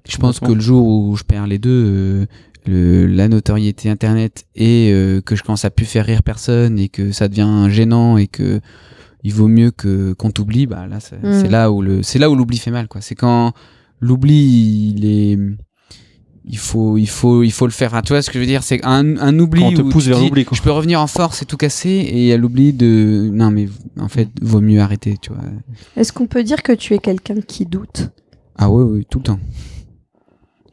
Je 0.08 0.16
pense 0.18 0.40
que 0.40 0.52
le 0.52 0.60
jour 0.60 0.86
où 0.86 1.16
je 1.16 1.24
perds 1.24 1.46
les 1.46 1.58
deux, 1.58 1.70
euh, 1.70 2.26
le, 2.66 3.06
la 3.06 3.28
notoriété 3.28 3.88
internet 3.90 4.44
et 4.54 4.90
euh, 4.92 5.20
que 5.20 5.34
je 5.36 5.42
commence 5.42 5.64
à 5.64 5.70
plus 5.70 5.86
faire 5.86 6.04
rire 6.06 6.22
personne 6.22 6.78
et 6.78 6.88
que 6.88 7.12
ça 7.12 7.28
devient 7.28 7.66
gênant 7.70 8.16
et 8.16 8.26
que 8.26 8.60
il 9.22 9.32
vaut 9.34 9.48
mieux 9.48 9.70
que 9.70 10.12
qu'on 10.14 10.30
t'oublie, 10.30 10.66
bah 10.66 10.86
là 10.86 10.98
c'est 11.00 11.16
Mm. 11.22 11.40
c'est 11.40 11.48
là 11.48 11.70
où 11.70 11.82
le 11.82 12.02
c'est 12.02 12.18
là 12.18 12.30
où 12.30 12.34
l'oubli 12.34 12.56
fait 12.58 12.70
mal 12.70 12.88
quoi. 12.88 13.00
C'est 13.00 13.14
quand 13.14 13.52
l'oubli 14.00 14.94
il 14.96 15.04
est 15.04 15.38
il 16.46 16.56
faut 16.58 16.96
il 16.96 17.08
faut 17.08 17.42
il 17.42 17.52
faut 17.52 17.66
le 17.66 17.72
faire. 17.72 17.94
Ah, 17.94 18.00
tu 18.02 18.12
vois 18.14 18.22
ce 18.22 18.28
que 18.30 18.34
je 18.34 18.40
veux 18.40 18.46
dire, 18.46 18.62
c'est 18.62 18.82
un, 18.84 19.16
un 19.18 19.38
oubli 19.38 19.60
Quand 19.60 19.68
on 19.68 19.72
te 19.74 19.82
où 19.82 19.88
pousse 19.90 20.04
tu 20.04 20.08
vers 20.10 20.18
dis, 20.18 20.24
l'oubli, 20.24 20.44
quoi. 20.46 20.56
Je 20.56 20.62
peux 20.62 20.70
revenir 20.70 21.00
en 21.00 21.06
force 21.06 21.42
et 21.42 21.44
tout 21.44 21.58
casser 21.58 21.90
et 21.90 22.16
il 22.22 22.24
y 22.26 22.32
a 22.32 22.36
l'oubli 22.38 22.72
de 22.72 23.30
non 23.32 23.50
mais 23.50 23.68
en 23.98 24.08
fait 24.08 24.28
vaut 24.40 24.60
mieux 24.62 24.80
arrêter, 24.80 25.16
tu 25.20 25.32
vois. 25.32 25.42
Est-ce 25.96 26.12
qu'on 26.14 26.26
peut 26.26 26.42
dire 26.42 26.62
que 26.62 26.72
tu 26.72 26.94
es 26.94 26.98
quelqu'un 26.98 27.40
qui 27.46 27.66
doute? 27.66 28.10
Ah 28.56 28.70
ouais, 28.70 28.82
ouais 28.84 29.04
tout 29.08 29.18
le 29.18 29.24
temps. 29.24 29.40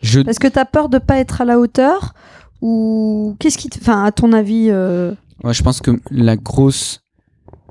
Je 0.01 0.21
Parce 0.21 0.39
que 0.39 0.47
t'as 0.47 0.65
peur 0.65 0.89
de 0.89 0.97
pas 0.97 1.17
être 1.17 1.41
à 1.41 1.45
la 1.45 1.59
hauteur 1.59 2.13
ou 2.61 3.35
qu'est-ce 3.39 3.57
qui, 3.57 3.69
te... 3.69 3.79
enfin, 3.79 4.03
à 4.03 4.11
ton 4.11 4.33
avis, 4.33 4.67
euh, 4.69 5.13
Ouais, 5.43 5.53
je 5.53 5.61
pense 5.63 5.81
que 5.81 5.91
la 6.09 6.35
grosse 6.35 7.01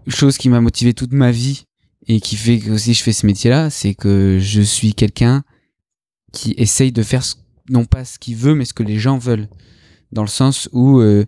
chose 0.08 0.38
qui 0.38 0.48
m'a 0.48 0.60
motivé 0.60 0.94
toute 0.94 1.12
ma 1.12 1.30
vie 1.32 1.64
et 2.06 2.20
qui 2.20 2.36
fait 2.36 2.58
que 2.60 2.70
aussi 2.70 2.94
je 2.94 3.02
fais 3.02 3.12
ce 3.12 3.26
métier-là, 3.26 3.70
c'est 3.70 3.94
que 3.94 4.38
je 4.40 4.60
suis 4.62 4.94
quelqu'un 4.94 5.42
qui 6.32 6.54
essaye 6.58 6.92
de 6.92 7.02
faire 7.02 7.24
ce- 7.24 7.34
non 7.68 7.84
pas 7.84 8.04
ce 8.04 8.18
qu'il 8.18 8.36
veut, 8.36 8.54
mais 8.54 8.64
ce 8.64 8.74
que 8.74 8.84
les 8.84 8.98
gens 8.98 9.18
veulent. 9.18 9.48
Dans 10.12 10.22
le 10.22 10.28
sens 10.28 10.68
où, 10.72 11.00
euh, 11.00 11.24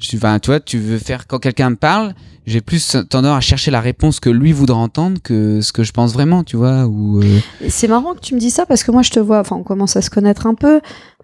je, 0.00 0.16
enfin, 0.16 0.38
tu 0.38 0.50
vois, 0.50 0.60
tu 0.60 0.78
veux 0.78 0.98
faire 0.98 1.26
quand 1.26 1.38
quelqu'un 1.38 1.70
me 1.70 1.76
parle, 1.76 2.14
j'ai 2.46 2.60
plus 2.60 2.96
tendance 3.08 3.36
à 3.36 3.40
chercher 3.40 3.70
la 3.70 3.80
réponse 3.80 4.18
que 4.18 4.30
lui 4.30 4.52
voudra 4.52 4.78
entendre 4.78 5.20
que 5.22 5.60
ce 5.60 5.72
que 5.72 5.82
je 5.84 5.92
pense 5.92 6.12
vraiment, 6.12 6.42
tu 6.42 6.56
vois. 6.56 6.86
Ou 6.86 7.20
euh, 7.22 7.38
C'est 7.68 7.86
marrant 7.88 8.14
que 8.14 8.20
tu 8.20 8.34
me 8.34 8.40
dis 8.40 8.50
ça 8.50 8.66
parce 8.66 8.82
que 8.82 8.90
moi 8.90 9.02
je 9.02 9.10
te 9.10 9.20
vois, 9.20 9.40
enfin 9.40 9.56
on 9.56 9.62
commence 9.62 9.96
à 9.96 10.02
se 10.02 10.10
connaître 10.10 10.46
un 10.46 10.54
peu. 10.54 10.80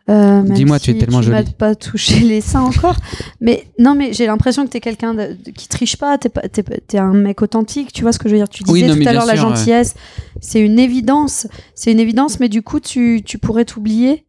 euh, 0.08 0.42
Dis-moi, 0.42 0.78
tu 0.78 0.90
es 0.92 0.94
tellement 0.98 1.20
tu 1.20 1.30
m'as 1.30 1.38
jolie. 1.42 1.52
pas 1.54 1.74
touché 1.74 2.20
les 2.20 2.40
seins 2.40 2.60
encore. 2.62 2.96
mais 3.40 3.66
non, 3.78 3.94
mais 3.96 4.12
j'ai 4.12 4.26
l'impression 4.26 4.64
que 4.64 4.70
t'es 4.70 4.80
quelqu'un 4.80 5.14
de- 5.14 5.36
de- 5.44 5.50
qui 5.50 5.66
triche 5.68 5.96
pas, 5.96 6.16
t'es 6.18 6.28
pas- 6.28 6.46
t'es 6.48 6.62
pas- 6.62 6.76
t'es 6.86 6.98
un 6.98 7.12
mec 7.12 7.42
authentique, 7.42 7.92
tu 7.92 8.02
vois 8.02 8.12
ce 8.12 8.18
que 8.20 8.28
je 8.28 8.34
veux 8.34 8.38
dire. 8.40 8.48
Tu 8.48 8.62
Oui, 8.68 8.82
disais 8.82 8.94
non, 8.94 9.02
tout 9.02 9.08
à 9.08 9.12
l'heure 9.12 9.26
la 9.26 9.34
gentillesse, 9.36 9.94
c'est 10.40 10.60
une 10.60 10.78
évidence, 10.78 11.48
c'est 11.74 11.90
une 11.90 11.98
évidence, 12.00 12.38
mais 12.40 12.48
du 12.48 12.62
coup 12.62 12.78
tu, 12.78 13.22
tu 13.24 13.38
pourrais 13.38 13.64
t'oublier. 13.64 14.24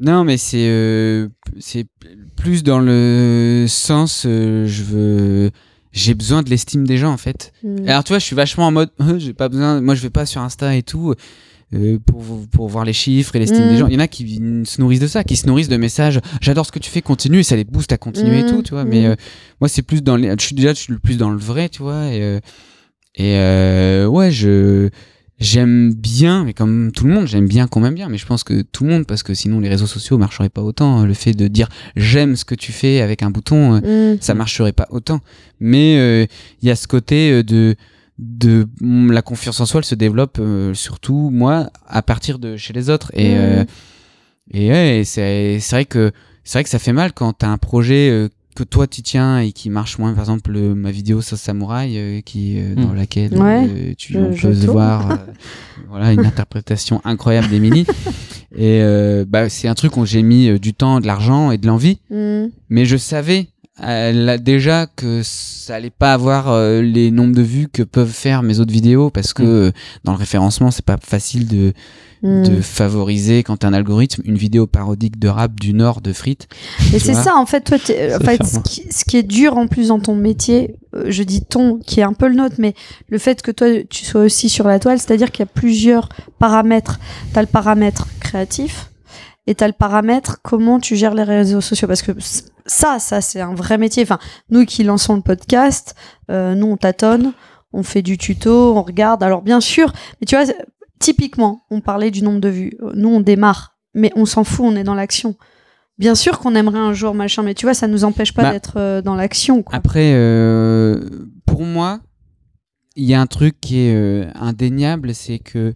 Non, 0.00 0.24
mais 0.24 0.36
c'est 0.38 0.66
euh, 0.68 1.28
c'est 1.58 1.86
plus 2.36 2.62
dans 2.62 2.80
le 2.80 3.66
sens, 3.68 4.24
euh, 4.26 4.66
je 4.66 4.82
veux 4.82 5.50
j'ai 5.92 6.14
besoin 6.14 6.42
de 6.42 6.48
l'estime 6.50 6.86
des 6.86 6.96
gens 6.96 7.12
en 7.12 7.16
fait. 7.16 7.52
Mm. 7.62 7.88
Alors 7.88 8.04
tu 8.04 8.12
vois, 8.12 8.18
je 8.18 8.24
suis 8.24 8.36
vachement 8.36 8.66
en 8.66 8.70
mode, 8.72 8.90
euh, 9.00 9.18
j'ai 9.18 9.34
pas 9.34 9.48
besoin, 9.48 9.80
moi 9.80 9.94
je 9.94 10.00
vais 10.02 10.10
pas 10.10 10.24
sur 10.26 10.40
Insta 10.40 10.74
et 10.76 10.82
tout 10.82 11.14
euh, 11.74 11.98
pour 12.06 12.22
pour 12.50 12.68
voir 12.68 12.84
les 12.84 12.92
chiffres 12.92 13.36
et 13.36 13.38
l'estime 13.40 13.66
Mm. 13.66 13.68
des 13.68 13.76
gens. 13.76 13.86
Il 13.88 13.92
y 13.94 13.96
en 13.96 14.00
a 14.00 14.08
qui 14.08 14.40
se 14.64 14.80
nourrissent 14.80 15.00
de 15.00 15.06
ça, 15.06 15.22
qui 15.22 15.36
se 15.36 15.46
nourrissent 15.46 15.68
de 15.68 15.76
messages. 15.76 16.20
J'adore 16.40 16.64
ce 16.66 16.72
que 16.72 16.78
tu 16.78 16.90
fais, 16.90 17.02
continue, 17.02 17.40
et 17.40 17.42
ça 17.42 17.56
les 17.56 17.64
booste 17.64 17.92
à 17.92 17.98
continuer 17.98 18.40
et 18.40 18.44
Mm. 18.44 18.50
tout, 18.50 18.62
tu 18.62 18.70
vois. 18.72 18.84
Mais 18.84 19.06
Mm. 19.08 19.16
moi 19.60 19.68
c'est 19.68 19.82
plus 19.82 20.02
dans 20.02 20.16
les, 20.16 20.34
je 20.38 20.44
suis 20.44 20.54
déjà 20.56 20.70
je 20.72 20.78
suis 20.80 20.92
le 20.92 20.98
plus 20.98 21.18
dans 21.18 21.30
le 21.30 21.38
vrai, 21.38 21.68
tu 21.68 21.82
vois. 21.82 22.06
Et 22.06 22.40
et 23.16 24.06
ouais, 24.06 24.30
je 24.30 24.88
j'aime 25.40 25.92
bien, 25.94 26.44
mais 26.44 26.52
comme 26.52 26.92
tout 26.92 27.06
le 27.06 27.12
monde, 27.14 27.26
j'aime 27.26 27.48
bien 27.48 27.66
qu'on 27.66 27.80
m'aime 27.80 27.94
bien. 27.94 28.08
Mais 28.08 28.18
je 28.18 28.26
pense 28.26 28.44
que 28.44 28.62
tout 28.62 28.84
le 28.84 28.90
monde, 28.90 29.06
parce 29.06 29.22
que 29.22 29.34
sinon 29.34 29.58
les 29.60 29.68
réseaux 29.68 29.86
sociaux 29.86 30.18
marcheraient 30.18 30.48
pas 30.50 30.62
autant. 30.62 31.04
Le 31.04 31.14
fait 31.14 31.32
de 31.32 31.48
dire 31.48 31.68
j'aime 31.96 32.36
ce 32.36 32.44
que 32.44 32.54
tu 32.54 32.72
fais 32.72 33.00
avec 33.00 33.22
un 33.22 33.30
bouton. 33.30 33.80
euh, 33.82 34.14
Mm. 34.14 34.18
ça 34.20 34.34
marcherait 34.34 34.72
pas 34.72 34.86
autant. 34.90 35.20
Mais 35.58 35.96
euh, 35.98 36.26
il 36.62 36.68
y 36.68 36.70
a 36.70 36.76
ce 36.76 36.86
côté 36.86 37.32
euh, 37.32 37.42
de 37.42 37.74
de 38.18 38.68
mm, 38.82 39.12
la 39.12 39.22
confiance 39.22 39.60
en 39.60 39.66
soi, 39.66 39.78
elle 39.80 39.84
se 39.86 39.94
développe 39.94 40.36
euh, 40.40 40.74
surtout 40.74 41.30
moi 41.32 41.70
à 41.86 42.02
partir 42.02 42.38
de 42.38 42.58
chez 42.58 42.74
les 42.74 42.90
autres 42.90 43.10
et 43.14 43.30
Mhm. 43.30 43.38
euh, 43.40 43.64
et, 44.52 44.68
ouais, 44.70 44.98
et 45.00 45.04
c'est 45.04 45.58
vrai 45.70 45.84
que 45.86 46.12
c'est 46.44 46.58
vrai 46.58 46.64
que 46.64 46.70
ça 46.70 46.78
fait 46.78 46.92
mal 46.92 47.12
quand 47.14 47.32
t'as 47.32 47.48
un 47.48 47.56
projet 47.56 48.10
que 48.56 48.64
toi 48.64 48.86
tu 48.86 49.02
tiens 49.02 49.38
et 49.40 49.52
qui 49.52 49.70
marche 49.70 49.98
moins. 49.98 50.12
Par 50.12 50.22
exemple 50.24 50.52
ma 50.58 50.90
vidéo 50.90 51.20
sauce 51.22 51.40
samouraï 51.40 51.96
euh, 51.98 52.20
qui 52.20 52.58
euh, 52.58 52.74
dans 52.74 52.88
Mhm. 52.88 52.96
laquelle 52.96 53.34
Ouais, 53.38 53.68
euh, 53.68 53.94
tu 53.96 54.14
je- 54.14 54.18
on 54.18 54.32
peut 54.32 54.66
voir 54.66 55.08
voilà 55.88 56.12
une 56.12 56.26
interprétation 56.26 57.00
incroyable 57.04 57.48
d'Emily 57.48 57.86
et 58.56 58.82
bah 59.28 59.48
c'est 59.48 59.68
un 59.68 59.74
truc 59.74 59.96
où 59.96 60.04
j'ai 60.04 60.22
mis 60.22 60.58
du 60.58 60.74
temps 60.74 61.00
de 61.00 61.06
l'argent 61.06 61.50
et 61.52 61.58
de 61.58 61.66
l'envie. 61.66 61.98
Mm. 62.10 62.46
mais 62.68 62.84
je 62.84 62.96
savais 62.96 63.46
euh, 63.82 64.38
déjà 64.38 64.86
que 64.86 65.20
ça 65.24 65.74
allait 65.76 65.90
pas 65.90 66.12
avoir 66.12 66.48
euh, 66.50 66.82
les 66.82 67.10
nombres 67.10 67.34
de 67.34 67.42
vues 67.42 67.68
que 67.72 67.82
peuvent 67.82 68.10
faire 68.12 68.42
mes 68.42 68.58
autres 68.60 68.72
vidéos 68.72 69.10
parce 69.10 69.32
que 69.32 69.42
Mm. 69.42 69.46
euh, 69.46 69.70
dans 70.04 70.12
le 70.12 70.18
référencement 70.18 70.70
c'est 70.70 70.84
pas 70.84 70.98
facile 71.02 71.46
de, 71.46 71.72
Mm. 72.22 72.42
de 72.42 72.60
favoriser 72.60 73.42
quand 73.42 73.56
t'as 73.56 73.68
un 73.68 73.72
algorithme 73.72 74.20
une 74.26 74.36
vidéo 74.36 74.66
parodique 74.66 75.18
de 75.18 75.26
rap 75.28 75.58
du 75.58 75.72
nord 75.72 76.02
de 76.02 76.12
frites 76.12 76.48
Et 76.92 76.98
tu 76.98 77.00
c'est 77.00 77.14
ça, 77.14 77.34
en 77.36 77.46
fait, 77.46 77.62
toi, 77.62 77.78
en 77.78 78.20
fait, 78.22 78.44
ce 78.44 78.58
qui, 78.58 78.82
ce 78.92 79.06
qui 79.06 79.16
est 79.16 79.22
dur 79.22 79.56
en 79.56 79.66
plus 79.66 79.88
dans 79.88 80.00
ton 80.00 80.14
métier, 80.14 80.74
euh, 80.94 81.06
je 81.08 81.22
dis 81.22 81.40
ton, 81.42 81.78
qui 81.78 82.00
est 82.00 82.02
un 82.02 82.12
peu 82.12 82.28
le 82.28 82.34
nôtre, 82.34 82.56
mais 82.58 82.74
le 83.08 83.16
fait 83.16 83.40
que 83.40 83.50
toi, 83.50 83.68
tu 83.88 84.04
sois 84.04 84.20
aussi 84.20 84.50
sur 84.50 84.68
la 84.68 84.78
toile, 84.78 84.98
c'est-à-dire 84.98 85.30
qu'il 85.30 85.44
y 85.46 85.48
a 85.48 85.52
plusieurs 85.54 86.10
paramètres. 86.38 87.00
Tu 87.32 87.38
as 87.38 87.40
le 87.42 87.48
paramètre 87.48 88.06
créatif 88.20 88.89
et 89.46 89.54
tu 89.54 89.64
as 89.64 89.66
le 89.66 89.72
paramètre 89.72 90.38
comment 90.42 90.78
tu 90.80 90.96
gères 90.96 91.14
les 91.14 91.22
réseaux 91.22 91.60
sociaux? 91.60 91.88
Parce 91.88 92.02
que 92.02 92.12
ça, 92.66 92.98
ça, 92.98 93.20
c'est 93.20 93.40
un 93.40 93.54
vrai 93.54 93.78
métier. 93.78 94.02
Enfin, 94.02 94.18
nous 94.50 94.64
qui 94.64 94.84
lançons 94.84 95.16
le 95.16 95.22
podcast, 95.22 95.94
euh, 96.30 96.54
nous, 96.54 96.66
on 96.68 96.76
tâtonne, 96.76 97.32
on 97.72 97.82
fait 97.82 98.02
du 98.02 98.18
tuto, 98.18 98.74
on 98.76 98.82
regarde. 98.82 99.22
Alors, 99.22 99.42
bien 99.42 99.60
sûr, 99.60 99.92
mais 100.20 100.26
tu 100.26 100.36
vois, 100.36 100.44
typiquement, 100.98 101.64
on 101.70 101.80
parlait 101.80 102.10
du 102.10 102.22
nombre 102.22 102.40
de 102.40 102.48
vues. 102.48 102.72
Euh, 102.82 102.92
Nous, 102.94 103.08
on 103.08 103.20
démarre, 103.20 103.76
mais 103.94 104.12
on 104.16 104.26
s'en 104.26 104.44
fout, 104.44 104.66
on 104.68 104.76
est 104.76 104.84
dans 104.84 104.94
l'action. 104.94 105.36
Bien 105.98 106.14
sûr 106.14 106.38
qu'on 106.38 106.54
aimerait 106.54 106.78
un 106.78 106.92
jour 106.94 107.14
machin, 107.14 107.42
mais 107.42 107.54
tu 107.54 107.66
vois, 107.66 107.74
ça 107.74 107.86
nous 107.86 108.04
empêche 108.04 108.32
pas 108.32 108.42
Bah, 108.42 108.52
d'être 108.52 108.74
euh, 108.78 109.02
dans 109.02 109.14
l'action. 109.14 109.62
après 109.70 110.12
euh, 110.14 110.98
pour 111.46 111.62
moi 111.62 112.00
il 112.96 113.04
y 113.04 113.12
a 113.14 113.20
un 113.20 113.26
truc 113.26 113.60
qui 113.60 113.78
est 113.80 114.26
indéniable 114.34 115.14
c'est 115.14 115.38
que 115.38 115.74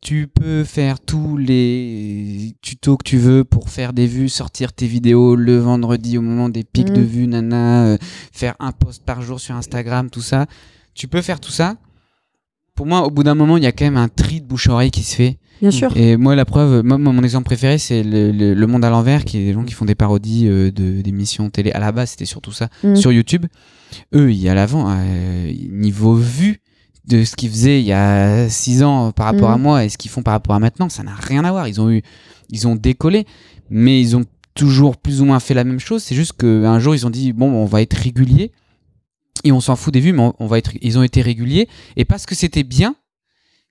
tu 0.00 0.28
peux 0.28 0.64
faire 0.64 0.98
tous 1.00 1.36
les 1.36 2.54
tutos 2.62 2.96
que 2.96 3.04
tu 3.04 3.18
veux 3.18 3.44
pour 3.44 3.68
faire 3.68 3.92
des 3.92 4.06
vues, 4.06 4.28
sortir 4.28 4.72
tes 4.72 4.86
vidéos 4.86 5.36
le 5.36 5.58
vendredi 5.58 6.16
au 6.16 6.22
moment 6.22 6.48
des 6.48 6.64
pics 6.64 6.92
de 6.92 7.02
vues, 7.02 7.26
nana, 7.26 7.84
euh, 7.84 7.98
faire 8.32 8.54
un 8.60 8.72
post 8.72 9.04
par 9.04 9.20
jour 9.22 9.38
sur 9.40 9.54
Instagram, 9.56 10.08
tout 10.10 10.22
ça. 10.22 10.46
Tu 10.94 11.06
peux 11.06 11.20
faire 11.22 11.38
tout 11.40 11.50
ça. 11.52 11.76
Pour 12.74 12.86
moi, 12.86 13.04
au 13.06 13.10
bout 13.10 13.24
d'un 13.24 13.34
moment, 13.34 13.58
il 13.58 13.62
y 13.62 13.66
a 13.66 13.72
quand 13.72 13.84
même 13.84 13.98
un 13.98 14.08
tri 14.08 14.40
de 14.40 14.46
bouche-oreille 14.46 14.90
qui 14.90 15.02
se 15.02 15.14
fait. 15.14 15.38
Bien 15.60 15.70
sûr. 15.70 15.94
Et 15.94 16.16
moi, 16.16 16.34
la 16.34 16.46
preuve, 16.46 16.82
moi, 16.82 16.96
mon 16.96 17.22
exemple 17.22 17.44
préféré, 17.44 17.76
c'est 17.76 18.02
le, 18.02 18.32
le- 18.32 18.54
Le 18.54 18.66
Monde 18.66 18.84
à 18.86 18.88
l'envers, 18.90 19.26
qui 19.26 19.36
est 19.36 19.44
des 19.44 19.52
gens 19.52 19.64
qui 19.64 19.74
font 19.74 19.84
des 19.84 19.94
parodies 19.94 20.46
euh, 20.48 20.70
de 20.70 21.02
d'émissions 21.02 21.50
télé. 21.50 21.72
À 21.72 21.78
la 21.78 21.92
base, 21.92 22.12
c'était 22.12 22.24
surtout 22.24 22.52
ça 22.52 22.70
Mm. 22.82 22.96
sur 22.96 23.12
YouTube. 23.12 23.44
Eux, 24.14 24.32
il 24.32 24.38
y 24.40 24.48
a 24.48 24.54
l'avant, 24.54 24.86
euh, 24.88 25.52
niveau 25.70 26.14
vue 26.14 26.62
de 27.10 27.24
ce 27.24 27.34
qu'ils 27.34 27.50
faisaient 27.50 27.80
il 27.80 27.86
y 27.86 27.92
a 27.92 28.48
six 28.48 28.82
ans 28.82 29.10
par 29.10 29.26
rapport 29.26 29.50
à 29.50 29.58
moi 29.58 29.84
et 29.84 29.88
ce 29.88 29.98
qu'ils 29.98 30.10
font 30.10 30.22
par 30.22 30.32
rapport 30.32 30.54
à 30.54 30.60
maintenant, 30.60 30.88
ça 30.88 31.02
n'a 31.02 31.14
rien 31.14 31.44
à 31.44 31.50
voir. 31.50 31.66
Ils 31.68 31.80
ont 31.80 31.90
eu, 31.90 32.02
ils 32.48 32.68
ont 32.68 32.76
décollé, 32.76 33.26
mais 33.68 34.00
ils 34.00 34.16
ont 34.16 34.24
toujours 34.54 34.96
plus 34.96 35.20
ou 35.20 35.24
moins 35.24 35.40
fait 35.40 35.54
la 35.54 35.64
même 35.64 35.80
chose. 35.80 36.02
C'est 36.02 36.14
juste 36.14 36.34
qu'un 36.34 36.78
jour, 36.78 36.94
ils 36.94 37.06
ont 37.06 37.10
dit 37.10 37.32
bon, 37.32 37.50
on 37.50 37.66
va 37.66 37.82
être 37.82 37.94
régulier 37.94 38.52
et 39.42 39.52
on 39.52 39.60
s'en 39.60 39.74
fout 39.76 39.92
des 39.92 40.00
vues, 40.00 40.12
mais 40.12 40.22
on, 40.22 40.34
on 40.38 40.46
va 40.46 40.58
être. 40.58 40.72
Ils 40.80 40.98
ont 40.98 41.02
été 41.02 41.20
réguliers 41.20 41.68
et 41.96 42.04
parce 42.04 42.26
que 42.26 42.34
c'était 42.34 42.62
bien, 42.62 42.94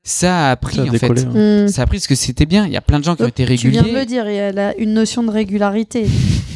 ça 0.10 0.50
a 0.52 0.56
pris 0.56 0.78
Ça 0.78 0.82
a 0.82 0.86
en 0.86 0.92
décollé, 0.92 1.22
fait. 1.22 1.66
Mm. 1.66 1.68
Ça 1.68 1.84
a 1.84 1.86
pris 1.86 1.98
parce 1.98 2.08
que 2.08 2.16
c'était 2.16 2.48
bien. 2.48 2.66
Il 2.66 2.72
y 2.72 2.78
a 2.78 2.82
plein 2.82 3.00
de 3.00 3.04
gens 3.04 3.16
qui 3.16 3.22
ont 3.22 3.26
Donc, 3.26 3.34
été 3.40 3.44
Tu 3.44 3.50
réguliers. 3.50 3.82
viens 3.84 3.94
de 3.94 3.98
le 4.00 4.06
dire, 4.06 4.28
il 4.28 4.36
y 4.36 4.40
a 4.40 4.76
une 4.78 4.94
notion 4.94 5.22
de 5.24 5.30
régularité 5.30 6.08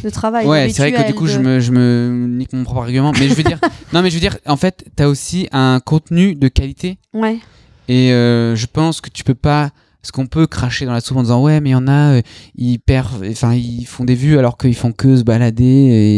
de 0.03 0.09
travail. 0.09 0.47
Ouais, 0.47 0.69
c'est 0.69 0.89
vrai 0.89 1.03
que 1.03 1.07
du 1.07 1.13
coup, 1.13 1.27
je 1.27 1.37
me, 1.39 1.59
je 1.59 1.71
me 1.71 2.27
nique 2.29 2.51
mon 2.53 2.63
propre 2.63 2.81
argument. 2.81 3.11
Mais 3.19 3.29
je 3.29 3.35
veux 3.35 3.43
dire, 3.43 3.59
non, 3.93 4.01
mais 4.01 4.09
je 4.09 4.15
veux 4.15 4.21
dire, 4.21 4.37
en 4.47 4.57
fait, 4.57 4.85
t'as 4.95 5.05
aussi 5.07 5.47
un 5.51 5.79
contenu 5.79 6.33
de 6.33 6.47
qualité. 6.47 6.97
Ouais. 7.13 7.37
Et 7.87 8.11
euh, 8.11 8.55
je 8.55 8.65
pense 8.65 9.01
que 9.01 9.09
tu 9.09 9.23
peux 9.23 9.35
pas. 9.35 9.69
Parce 10.03 10.11
qu'on 10.11 10.27
peut 10.27 10.47
cracher 10.47 10.85
dans 10.85 10.91
la 10.91 10.99
soupe 10.99 11.15
en 11.15 11.21
disant 11.23 11.41
ouais 11.41 11.61
mais 11.61 11.69
il 11.69 11.71
y 11.71 11.75
en 11.75 11.87
a 11.87 12.15
euh, 12.17 12.21
ils 12.55 12.77
perdent 12.77 13.23
enfin 13.31 13.53
ils 13.53 13.85
font 13.85 14.03
des 14.03 14.15
vues 14.15 14.37
alors 14.37 14.57
qu'ils 14.57 14.75
font 14.75 14.91
que 14.91 15.15
se 15.15 15.23
balader 15.23 15.63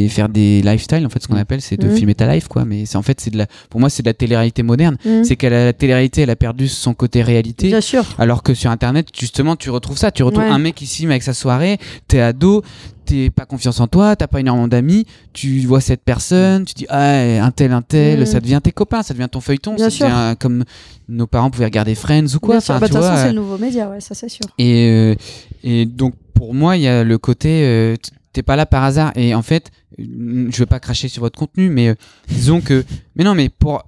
et 0.05 0.09
faire 0.09 0.27
des 0.27 0.63
lifestyle 0.63 1.05
en 1.05 1.09
fait 1.09 1.21
ce 1.21 1.27
qu'on 1.27 1.35
Mm. 1.35 1.37
appelle 1.37 1.61
c'est 1.61 1.77
de 1.77 1.87
Mm. 1.87 1.95
filmer 1.95 2.15
ta 2.15 2.33
life 2.33 2.47
quoi 2.47 2.65
mais 2.65 2.87
c'est 2.87 2.97
en 2.97 3.03
fait 3.03 3.21
c'est 3.21 3.29
de 3.29 3.37
la 3.37 3.45
pour 3.69 3.79
moi 3.79 3.91
c'est 3.91 4.01
de 4.01 4.09
la 4.09 4.15
télé-réalité 4.15 4.63
moderne 4.63 4.97
Mm. 5.05 5.23
c'est 5.23 5.35
qu'à 5.35 5.51
la 5.51 5.71
télé-réalité 5.71 6.21
elle 6.23 6.31
a 6.31 6.35
perdu 6.35 6.67
son 6.67 6.95
côté 6.95 7.21
réalité 7.21 7.67
Bien 7.67 7.79
sûr. 7.81 8.03
alors 8.17 8.41
que 8.41 8.55
sur 8.55 8.71
internet, 8.71 9.09
justement, 9.17 9.55
tu 9.55 9.69
retrouves 9.69 9.97
ça. 9.97 10.11
Tu 10.11 10.23
retrouves 10.23 10.43
Ouais. 10.45 10.49
un 10.49 10.57
mec 10.59 10.73
qui 10.75 10.87
se 10.87 10.95
filme 10.95 11.11
avec 11.11 11.21
sa 11.23 11.33
soirée, 11.35 11.77
t'es 12.07 12.19
ado, 12.21 12.63
t'es 13.05 13.29
pas 13.29 13.45
confiance 13.45 13.79
en 13.79 13.87
toi, 13.87 14.15
t'as 14.15 14.27
pas 14.27 14.39
énormément 14.41 14.67
d'amis, 14.67 15.05
tu 15.33 15.59
vois 15.61 15.79
cette 15.81 16.03
personne, 16.03 16.65
tu 16.65 16.73
dis 16.73 16.85
ah 16.89 17.43
un 17.45 17.51
tel, 17.51 17.71
un 17.71 17.81
tel, 17.81 18.21
Mm. 18.21 18.25
ça 18.25 18.39
devient 18.41 18.59
tes 18.61 18.71
copains, 18.71 19.03
ça 19.03 19.13
devient 19.13 19.29
ton 19.31 19.39
feuilleton, 19.41 19.75
Bien 19.75 19.85
ça 19.85 19.95
sûr. 19.95 20.05
devient 20.07 20.35
comme 20.39 20.63
nos 21.07 21.27
parents 21.27 21.49
pouvaient 21.51 21.65
regarder 21.65 21.95
Friends 21.95 22.35
ou 22.35 22.39
quoi. 22.39 22.57
Enfin, 22.57 22.79
Bah, 22.79 22.87
c'est 22.89 23.27
le 23.27 23.33
nouveau 23.33 23.57
média, 23.57 23.89
ouais, 23.89 24.01
ça 24.01 24.13
c'est 24.15 24.27
sûr. 24.29 24.45
et, 24.57 24.89
euh, 24.89 25.15
et 25.63 25.85
donc 25.85 26.15
pour 26.33 26.53
moi, 26.53 26.75
il 26.75 26.81
y 26.83 26.87
a 26.87 27.03
le 27.03 27.17
côté 27.17 27.63
euh, 27.63 27.95
t'es 28.33 28.43
pas 28.43 28.57
là 28.57 28.65
par 28.65 28.83
hasard. 28.83 29.13
Et 29.15 29.33
en 29.33 29.41
fait, 29.41 29.71
euh, 29.99 30.49
je 30.51 30.57
veux 30.57 30.65
pas 30.65 30.79
cracher 30.81 31.07
sur 31.07 31.21
votre 31.21 31.39
contenu, 31.39 31.69
mais 31.69 31.87
euh, 31.89 31.95
disons 32.27 32.59
que 32.59 32.83
mais 33.15 33.23
non, 33.23 33.33
mais 33.35 33.47
pour 33.47 33.85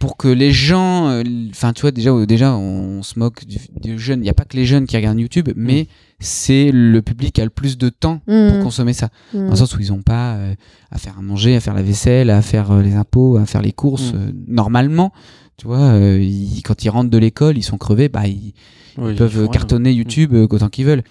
pour 0.00 0.16
que 0.16 0.26
les 0.28 0.50
gens, 0.50 1.08
euh, 1.10 1.22
enfin 1.50 1.72
tu 1.72 1.82
vois 1.82 1.92
déjà 1.92 2.10
euh, 2.10 2.26
déjà 2.26 2.56
on, 2.56 3.02
se 3.04 3.18
moque 3.18 3.44
du- 3.46 3.58
des 3.80 3.96
jeunes. 3.98 4.24
Il 4.24 4.26
y 4.26 4.30
a 4.30 4.34
pas 4.34 4.44
que 4.46 4.56
les 4.56 4.64
jeunes 4.64 4.86
qui 4.86 4.96
regardent 4.96 5.20
YouTube, 5.20 5.50
mais 5.54 5.86
c'est 6.18 6.70
le 6.72 7.00
public 7.02 7.34
qui 7.34 7.40
a 7.40 7.44
le 7.44 7.50
plus 7.50 7.78
de 7.78 7.88
temps 7.90 8.18
pour 8.26 8.34
Mm. 8.34 8.62
consommer 8.62 8.92
ça. 8.94 9.10
Mm. 9.34 9.44
Dans 9.44 9.50
le 9.50 9.56
sens 9.56 9.76
où 9.76 9.80
ils 9.80 9.92
ont 9.92 10.02
pas 10.02 10.34
euh, 10.36 10.54
à 10.90 10.98
faire 10.98 11.16
à 11.18 11.22
manger, 11.22 11.54
à 11.54 11.60
faire 11.60 11.74
la 11.74 11.82
vaisselle, 11.82 12.30
à 12.30 12.42
faire 12.42 12.72
euh, 12.72 12.82
les 12.82 12.94
impôts, 12.94 13.36
à 13.36 13.46
faire 13.46 13.62
les 13.62 13.72
courses. 13.72 14.12
Mm. 14.12 14.16
euh, 14.16 14.32
normalement, 14.48 15.12
tu 15.58 15.66
vois, 15.66 15.78
euh, 15.92 16.18
ils- 16.20 16.62
quand 16.62 16.82
ils 16.82 16.88
rentrent 16.88 17.10
de 17.10 17.18
l'école, 17.18 17.56
ils 17.58 17.62
sont 17.62 17.78
crevés, 17.78 18.08
bah 18.08 18.26
ils, 18.26 18.54
peuvent 18.96 19.38
rien. 19.42 19.48
cartonner 19.48 19.92
YouTube 19.92 20.32
autant 20.34 20.68
qu'ils 20.70 20.86
veulent. 20.86 21.04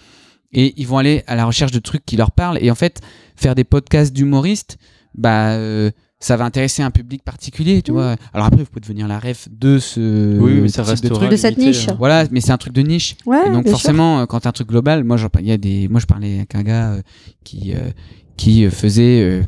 Et 0.52 0.74
ils 0.76 0.86
vont 0.88 0.98
aller 0.98 1.22
à 1.28 1.36
la 1.36 1.44
recherche 1.44 1.70
de 1.70 1.78
trucs 1.78 2.04
qui 2.04 2.16
leur 2.16 2.32
parlent. 2.32 2.58
Et 2.60 2.72
en 2.72 2.74
fait, 2.74 3.00
faire 3.36 3.54
des 3.54 3.62
podcasts 3.62 4.12
d'humoristes, 4.12 4.78
bah, 5.14 5.52
euh, 5.52 5.92
ça 6.22 6.36
va 6.36 6.44
intéresser 6.44 6.82
un 6.82 6.90
public 6.90 7.22
particulier, 7.24 7.80
tu 7.82 7.92
Mm. 7.92 7.94
vois. 7.94 8.16
Alors 8.34 8.46
après, 8.46 8.60
vous 8.60 8.66
pouvez 8.66 8.82
devenir 8.82 9.08
la 9.08 9.18
ref 9.18 9.48
de 9.50 9.78
ce 9.78 10.38
Oui, 10.38 10.60
mais 10.60 10.68
ça 10.68 10.82
type 10.82 10.90
reste 10.90 11.04
de 11.04 11.08
truc. 11.08 11.30
De 11.30 11.36
cette 11.36 11.56
niche. 11.58 11.86
Voilà, 11.98 12.24
mais 12.30 12.40
c'est 12.42 12.52
un 12.52 12.58
truc 12.58 12.74
de 12.74 12.82
niche. 12.82 13.16
Ouais, 13.26 13.38
Et 13.46 13.50
donc 13.50 13.64
bien 13.64 13.72
sûr. 13.72 13.80
forcément, 13.80 14.20
euh, 14.20 14.26
quand 14.26 14.40
t'as 14.40 14.50
un 14.50 14.52
truc 14.52 14.68
global, 14.68 15.02
moi, 15.04 15.16
j'en- 15.16 15.28
il 15.38 15.46
y 15.46 15.52
a 15.52 15.56
des, 15.56 15.88
moi, 15.88 15.98
je 15.98 16.06
parlais 16.06 16.36
avec 16.38 16.54
un 16.54 16.62
gars 16.62 16.92
euh, 16.92 17.02
qui 17.42 17.72
euh, 17.74 17.90
qui 18.36 18.68
faisait 18.70 19.20
euh, 19.22 19.42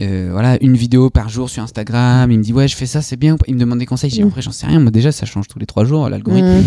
euh, 0.00 0.28
voilà 0.32 0.56
une 0.62 0.76
vidéo 0.76 1.10
par 1.10 1.28
jour 1.28 1.48
sur 1.50 1.62
Instagram. 1.62 2.30
Il 2.30 2.38
me 2.38 2.42
dit 2.44 2.52
ouais, 2.52 2.66
je 2.68 2.76
fais 2.76 2.86
ça, 2.86 3.00
c'est 3.02 3.16
bien. 3.16 3.36
Il 3.46 3.54
me 3.54 3.60
demande 3.60 3.78
des 3.78 3.86
conseils. 3.86 4.10
J'ai 4.10 4.24
Mm. 4.24 4.28
après, 4.28 4.42
j'en 4.42 4.52
sais 4.52 4.66
rien. 4.66 4.80
Moi 4.80 4.90
déjà, 4.90 5.12
ça 5.12 5.26
change 5.26 5.46
tous 5.48 5.58
les 5.60 5.66
trois 5.66 5.84
jours 5.84 6.08
l'algorithme. 6.08 6.60
Mm. 6.60 6.64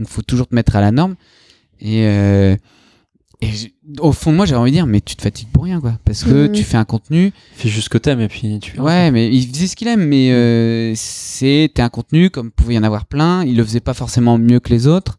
Donc 0.00 0.08
faut 0.08 0.22
toujours 0.22 0.46
te 0.48 0.54
mettre 0.54 0.74
à 0.76 0.80
la 0.80 0.90
norme. 0.90 1.14
Et 1.80 2.02
euh, 2.06 2.56
et 3.40 3.50
au 4.00 4.12
fond 4.12 4.32
de 4.32 4.36
moi, 4.36 4.46
j'avais 4.46 4.60
envie 4.60 4.70
de 4.72 4.76
dire, 4.76 4.86
mais 4.86 5.00
tu 5.00 5.14
te 5.16 5.22
fatigues 5.22 5.48
pour 5.52 5.64
rien, 5.64 5.80
quoi. 5.80 5.94
Parce 6.04 6.24
que 6.24 6.46
Mm. 6.48 6.52
tu 6.52 6.64
fais 6.64 6.76
un 6.76 6.84
contenu. 6.84 7.32
Fais 7.52 7.68
juste 7.68 7.84
ce 7.84 7.88
que 7.90 7.98
t'aimes 7.98 8.20
et 8.20 8.28
puis 8.28 8.58
tu. 8.60 8.80
Ouais, 8.80 9.10
mais 9.10 9.28
il 9.32 9.46
faisait 9.48 9.66
ce 9.68 9.76
qu'il 9.76 9.86
aime, 9.88 10.04
mais 10.04 10.30
euh, 10.32 10.92
c'était 10.96 11.82
un 11.82 11.88
contenu 11.88 12.30
comme 12.30 12.50
pouvait 12.50 12.74
y 12.74 12.78
en 12.78 12.82
avoir 12.82 13.06
plein. 13.06 13.44
Il 13.44 13.56
le 13.56 13.64
faisait 13.64 13.80
pas 13.80 13.94
forcément 13.94 14.38
mieux 14.38 14.58
que 14.60 14.70
les 14.70 14.86
autres. 14.86 15.18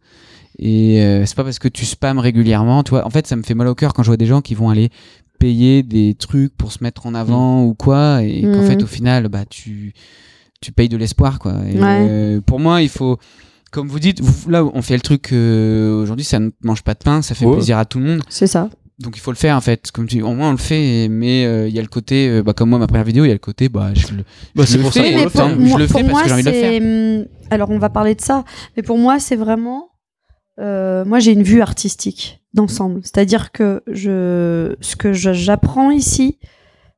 Et 0.58 1.02
euh, 1.02 1.26
c'est 1.26 1.36
pas 1.36 1.46
parce 1.46 1.60
que 1.60 1.70
tu 1.70 1.86
spams 1.86 2.20
régulièrement, 2.20 2.84
tu 2.84 2.90
vois. 2.90 3.06
En 3.08 3.10
fait, 3.10 3.26
ça 3.28 3.38
me 3.38 3.44
fait 3.44 3.54
mal 3.54 3.68
au 3.68 3.76
cœur 3.76 3.94
quand 3.94 4.04
je 4.04 4.10
vois 4.10 4.18
des 4.18 4.26
gens 4.26 4.42
qui 4.42 4.56
vont 4.56 4.70
aller 4.70 4.90
payer 5.40 5.84
des 5.84 6.16
trucs 6.16 6.54
pour 6.58 6.74
se 6.74 6.84
mettre 6.84 7.06
en 7.06 7.14
avant 7.16 7.64
ou 7.64 7.74
quoi, 7.74 8.22
et 8.24 8.42
qu'en 8.42 8.60
Mhm. 8.60 8.64
fait, 8.64 8.84
au 8.84 8.88
final, 8.88 9.30
bah 9.30 9.46
tu 9.50 9.94
tu 10.62 10.74
payes 10.74 10.90
de 10.90 10.98
l'espoir, 10.98 11.40
quoi. 11.40 11.54
Et, 11.72 11.80
Ouais. 11.80 12.08
euh, 12.10 12.42
pour 12.42 12.60
moi, 12.60 12.82
il 12.82 12.90
faut, 12.90 13.18
comme 13.72 13.88
vous 13.88 14.00
dites, 14.00 14.22
vous- 14.22 14.50
là, 14.50 14.64
on 14.66 14.82
fait 14.82 14.96
le 14.96 15.02
truc 15.02 15.32
euh, 15.32 16.02
aujourd'hui, 16.02 16.26
ça 16.26 16.40
ne 16.40 16.50
mange 16.64 16.84
pas 16.84 16.94
de 16.94 17.00
pain, 17.00 17.22
ça 17.22 17.36
fait 17.36 17.46
Ouais. 17.46 17.54
plaisir 17.54 17.78
à 17.78 17.86
tout 17.86 18.00
le 18.00 18.06
monde. 18.06 18.22
C'est 18.30 18.48
ça. 18.48 18.70
donc 19.00 19.16
il 19.16 19.22
faut 19.22 19.32
le 19.32 19.38
faire 19.38 19.56
en 19.56 19.62
fait 19.62 19.92
comme 19.92 20.08
tu 20.08 20.22
au 20.22 20.34
moins 20.34 20.50
on 20.50 20.52
le 20.52 20.58
fait 20.58 21.08
mais 21.10 21.46
euh, 21.46 21.70
il 21.70 21.74
y 21.74 21.80
a 21.80 21.82
le 21.82 21.88
côté 21.88 22.28
euh, 22.28 22.44
bah, 22.44 22.52
comme 22.52 22.70
moi 22.70 22.80
ma 22.80 22.88
première 22.88 23.06
vidéo 23.06 23.24
il 23.24 23.30
y 23.30 23.32
a 23.32 23.34
le 23.34 23.40
côté 23.40 23.70
bah 23.70 23.92
je 23.94 24.08
le, 24.14 24.24
Bah, 24.56 24.64
je 24.66 24.72
c'est 24.72 24.76
le 24.78 24.84
pour 24.84 24.92
ça 24.92 25.02
fais, 25.04 25.18
je 25.20 25.24
le 25.24 25.30
parce 25.30 25.54
moi, 26.04 26.22
que 26.24 26.28
j'ai 26.28 26.34
envie 26.34 26.44
de 26.44 26.50
le 26.50 26.54
faire 26.54 26.72
c'est- 26.82 27.20
hum, 27.22 27.26
Alors, 27.50 27.70
on 27.70 27.80
va 27.80 27.90
parler 27.90 28.14
de 28.14 28.20
ça, 28.22 28.44
mais 28.76 28.84
pour 28.84 28.98
moi, 28.98 29.18
c'est 29.20 29.38
vraiment. 29.38 29.86
euh, 30.60 31.06
moi, 31.06 31.20
j'ai 31.20 31.32
une 31.32 31.44
vue 31.44 31.62
artistique 31.62 32.42
d'ensemble. 32.54 33.00
C'est-à-dire 33.04 33.52
que 33.54 33.82
je, 33.88 34.76
ce 34.82 34.96
que 34.98 35.14
j'apprends 35.14 35.92
ici, 35.92 36.38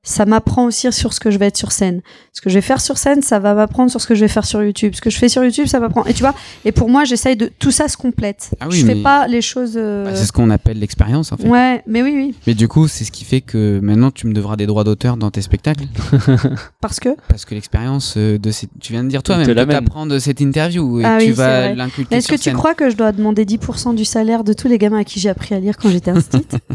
ça 0.04 0.26
m'apprend 0.26 0.66
aussi 0.66 0.92
sur 0.92 1.14
ce 1.14 1.20
que 1.20 1.30
je 1.30 1.38
vais 1.38 1.46
être 1.48 1.58
sur 1.58 1.72
scène. 1.72 2.02
Ce 2.34 2.42
que 2.42 2.50
je 2.50 2.56
vais 2.56 2.62
faire 2.62 2.82
sur 2.82 2.98
scène, 2.98 3.22
ça 3.22 3.38
va 3.38 3.54
m'apprendre 3.54 3.92
sur 3.92 4.02
ce 4.02 4.08
que 4.08 4.16
je 4.16 4.22
vais 4.22 4.28
faire 4.28 4.46
sur 4.46 4.64
YouTube. 4.64 4.94
Ce 4.96 5.02
que 5.02 5.12
je 5.12 5.18
fais 5.20 5.30
sur 5.30 5.44
YouTube, 5.44 5.68
ça 5.68 5.80
m'apprend. 5.80 6.06
Et 6.06 6.14
tu 6.16 6.22
vois, 6.22 6.34
et 6.66 6.72
pour 6.72 6.90
moi, 6.90 7.04
j'essaye 7.04 7.36
de. 7.36 7.52
Tout 7.60 7.70
ça 7.72 7.88
se 7.88 7.98
complète. 7.98 8.50
Ah 8.60 8.68
oui, 8.70 8.78
je 8.78 8.86
fais 8.86 8.96
pas 8.96 9.28
les 9.28 9.42
choses. 9.44 9.74
euh, 9.76 10.06
Bah, 10.06 10.12
c'est 10.16 10.26
ce 10.26 10.32
qu'on 10.32 10.50
appelle 10.50 10.80
l'expérience 10.80 11.32
en 11.32 11.38
fait 11.38 11.48
Ouais, 11.48 11.84
mais 11.86 12.02
oui, 12.02 12.14
oui. 12.16 12.36
mais 12.48 12.54
du 12.56 12.68
coup 12.68 12.88
c'est 12.88 13.04
ce 13.04 13.12
qui 13.12 13.26
fait 13.26 13.42
que 13.42 13.80
maintenant 13.84 14.10
tu 14.12 14.26
me 14.28 14.34
devras 14.34 14.56
des 14.56 14.66
droits 14.66 14.84
d'auteur 14.84 15.18
dans 15.18 15.30
tes 15.30 15.42
spectacles 15.42 15.86
Parce 16.82 17.00
que. 17.00 17.10
parce 17.28 17.46
que 17.46 17.54
l'expérience 17.54 18.16
euh, 18.18 18.38
de 18.40 18.50
ces... 18.52 18.68
tu 18.80 18.94
viens 18.94 19.04
de 19.04 19.10
dire 19.10 19.22
toi-même 19.24 19.46
te 19.46 19.52
de 19.52 19.56
l'amène. 19.56 19.78
t'apprendre 19.84 20.18
cette 20.20 20.42
interview 20.42 21.00
et 21.02 21.06
Ah 21.06 21.18
tu 21.20 21.28
oui, 21.28 21.32
vas 21.32 21.74
l'inculquer 21.74 22.16
Est-ce 22.16 22.28
que 22.28 22.36
tu 22.36 22.42
scène. 22.44 22.54
crois 22.56 22.74
que 22.74 22.90
je 22.90 22.96
dois 22.96 23.12
demander 23.12 23.46
10% 23.46 23.94
du 23.96 24.06
salaire 24.06 24.44
de 24.44 24.54
tous 24.54 24.68
les 24.68 24.78
gamins 24.78 25.00
à 25.00 25.04
qui 25.04 25.20
j'ai 25.20 25.30
appris 25.30 25.54
à 25.54 25.60
lire 25.60 25.78
quand 25.78 25.90
j'étais 25.90 26.12
instite? 26.12 26.58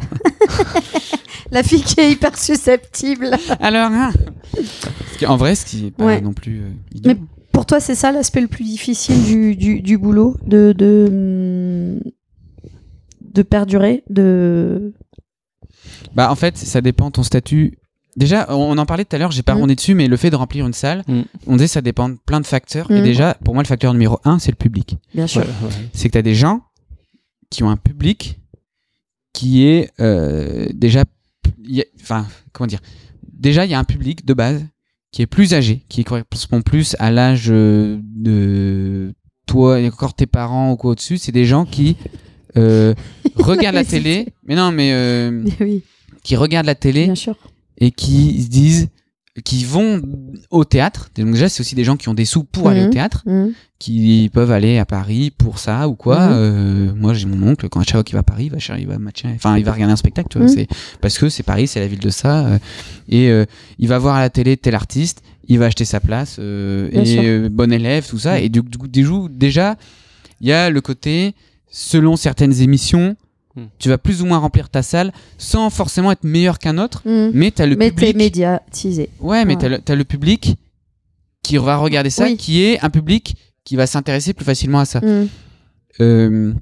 La 1.52 1.62
fille 1.62 1.82
qui 1.82 2.00
est 2.00 2.10
hyper 2.10 2.36
susceptible. 2.36 3.15
Alors 3.60 3.90
hein 3.92 4.12
Parce 4.54 5.16
qu'en 5.20 5.36
vrai 5.36 5.54
ce 5.54 5.64
qui 5.66 5.86
est 5.86 5.90
pas 5.90 6.04
Ouais. 6.04 6.20
non 6.20 6.32
plus 6.32 6.60
euh. 6.62 6.70
Mais- 7.04 7.16
Pour 7.52 7.64
toi, 7.66 7.80
c'est 7.80 7.94
ça 7.94 8.12
l'aspect 8.12 8.42
le 8.42 8.48
plus 8.48 8.64
difficile 8.64 9.22
du, 9.24 9.56
du, 9.56 9.80
du 9.80 9.96
boulot 9.98 10.36
de, 10.46 10.74
de, 10.76 11.06
hum, 11.08 12.10
de 13.22 13.42
perdurer 13.42 14.02
de... 14.10 14.92
Bah 16.14 16.30
en 16.30 16.34
fait, 16.34 16.56
ça 16.58 16.80
dépend 16.80 17.06
de 17.06 17.12
ton 17.12 17.22
statut. 17.22 17.78
Déjà, 18.16 18.46
on 18.50 18.76
en 18.78 18.86
parlait 18.86 19.04
tout 19.04 19.14
à 19.16 19.18
l'heure, 19.18 19.30
j'ai 19.30 19.42
pas 19.42 19.54
Mm. 19.54 19.58
rondé 19.58 19.74
dessus, 19.74 19.94
mais 19.94 20.06
le 20.08 20.16
fait 20.16 20.30
de 20.30 20.36
remplir 20.36 20.66
une 20.66 20.72
salle, 20.72 21.02
Mm. 21.08 21.22
on 21.46 21.56
disait 21.56 21.66
ça 21.68 21.80
dépend 21.82 22.08
de 22.08 22.16
plein 22.26 22.40
de 22.40 22.46
facteurs. 22.46 22.90
Et 22.90 23.00
Mm. 23.00 23.04
déjà, 23.04 23.34
pour 23.44 23.54
moi, 23.54 23.62
le 23.62 23.68
facteur 23.68 23.92
numéro 23.92 24.18
un, 24.24 24.38
c'est 24.38 24.50
le 24.50 24.56
public. 24.56 24.96
Bien 25.14 25.26
sûr. 25.26 25.42
Ouais, 25.42 25.46
ouais. 25.48 25.72
C'est 25.92 26.08
que 26.08 26.12
tu 26.12 26.18
as 26.18 26.22
des 26.22 26.34
gens 26.34 26.62
qui 27.50 27.62
ont 27.62 27.70
un 27.70 27.76
public 27.76 28.38
qui 29.32 29.64
est 29.66 29.90
euh, 30.00 30.66
déjà. 30.74 31.04
Enfin, 32.02 32.26
comment 32.52 32.66
dire 32.66 32.80
Déjà, 33.36 33.64
il 33.64 33.70
y 33.70 33.74
a 33.74 33.78
un 33.78 33.84
public 33.84 34.24
de 34.24 34.34
base 34.34 34.66
qui 35.12 35.22
est 35.22 35.26
plus 35.26 35.54
âgé, 35.54 35.84
qui 35.88 36.04
correspond 36.04 36.62
plus 36.62 36.96
à 36.98 37.10
l'âge 37.10 37.46
euh, 37.50 37.98
de 38.02 39.14
toi 39.46 39.80
et 39.80 39.86
encore 39.88 40.14
tes 40.14 40.26
parents 40.26 40.72
ou 40.72 40.76
quoi 40.76 40.92
au-dessus. 40.92 41.18
C'est 41.18 41.32
des 41.32 41.44
gens 41.44 41.64
qui 41.64 41.96
euh, 42.56 42.94
regardent 43.36 43.76
la 43.76 43.84
télé. 43.84 44.28
Mais 44.44 44.54
non, 44.54 44.72
mais. 44.72 44.92
euh, 44.92 45.44
oui, 45.60 45.82
qui 46.22 46.34
regardent 46.36 46.66
la 46.66 46.74
télé 46.74 47.04
bien 47.04 47.14
sûr. 47.14 47.36
et 47.78 47.92
qui 47.92 48.42
se 48.42 48.48
disent 48.48 48.88
qui 49.44 49.64
vont 49.64 50.00
au 50.50 50.64
théâtre. 50.64 51.10
Donc 51.16 51.32
déjà, 51.32 51.48
c'est 51.48 51.60
aussi 51.60 51.74
des 51.74 51.84
gens 51.84 51.96
qui 51.96 52.08
ont 52.08 52.14
des 52.14 52.24
sous 52.24 52.44
pour 52.44 52.68
aller 52.68 52.82
au 52.82 52.86
Mhm. 52.86 52.90
théâtre, 52.90 53.22
Hum, 53.26 53.52
qui 53.78 54.30
peuvent 54.32 54.50
aller 54.50 54.78
à 54.78 54.86
Paris 54.86 55.30
pour 55.30 55.58
ça 55.58 55.88
ou 55.88 55.94
quoi. 55.94 56.18
Mhm. 56.28 56.32
Euh, 56.32 56.92
moi, 56.94 57.12
j'ai 57.14 57.26
mon 57.26 57.46
oncle 57.50 57.68
quand 57.68 57.82
chaque 57.82 58.04
qu'il 58.06 58.14
va 58.14 58.20
à 58.20 58.22
Paris, 58.22 58.46
il 58.46 58.50
va, 58.52 58.58
cher- 58.58 58.78
il 58.78 58.86
va 58.86 58.98
matcher, 58.98 59.28
enfin, 59.34 59.58
il 59.58 59.64
va 59.64 59.72
regarder 59.72 59.92
un 59.92 59.96
spectacle. 59.96 60.28
Tu 60.30 60.38
vois, 60.38 60.46
Mhm. 60.46 60.54
c'est 60.54 60.68
parce 61.02 61.18
que 61.18 61.28
c'est 61.28 61.42
Paris, 61.42 61.66
c'est 61.68 61.80
la 61.80 61.86
ville 61.86 62.00
de 62.00 62.10
ça, 62.10 62.46
euh, 62.46 62.58
et 63.08 63.28
euh, 63.30 63.44
il 63.78 63.88
va 63.88 63.98
voir 63.98 64.16
à 64.16 64.20
la 64.20 64.30
télé 64.30 64.56
tel 64.56 64.74
artiste, 64.74 65.22
il 65.48 65.58
va 65.58 65.66
acheter 65.66 65.84
sa 65.84 66.00
place 66.00 66.38
et 66.38 67.48
bon 67.50 67.72
élève, 67.72 68.06
tout 68.08 68.18
ça. 68.18 68.38
Mhm. 68.38 68.44
Et 68.44 68.48
du 68.48 68.62
coup, 68.62 69.28
déjà, 69.28 69.76
il 70.40 70.48
y 70.48 70.52
a 70.52 70.70
le 70.70 70.80
côté 70.80 71.34
selon 71.70 72.16
certaines 72.16 72.60
émissions. 72.62 73.16
Mhm. 73.56 73.68
Tu 73.78 73.88
vas 73.88 73.98
plus 73.98 74.22
ou 74.22 74.26
moins 74.26 74.38
remplir 74.38 74.68
ta 74.68 74.82
salle 74.82 75.12
sans 75.38 75.70
forcément 75.70 76.12
être 76.12 76.24
meilleur 76.24 76.58
qu'un 76.58 76.76
autre, 76.78 77.02
hum. 77.06 77.30
mais 77.34 77.50
tu 77.50 77.62
as 77.62 77.66
le 77.66 77.76
Mais 77.76 77.90
public 77.90 78.16
médiatisé. 78.16 79.08
Ouais, 79.20 79.44
mais 79.44 79.56
Ouais. 79.56 79.80
le, 79.96 80.04
public 80.04 80.56
qui 81.42 81.56
va 81.56 81.76
regarder 81.76 82.10
ça, 82.10 82.24
Oui. 82.24 82.36
qui 82.36 82.62
est 82.62 82.84
un 82.84 82.90
public 82.90 83.36
qui 83.64 83.76
va 83.76 83.86
s'intéresser 83.86 84.32
plus 84.34 84.44
facilement 84.44 84.80
à 84.80 84.84
ça. 84.84 85.00
Hum, 85.02 85.28
Euh, 86.00 86.52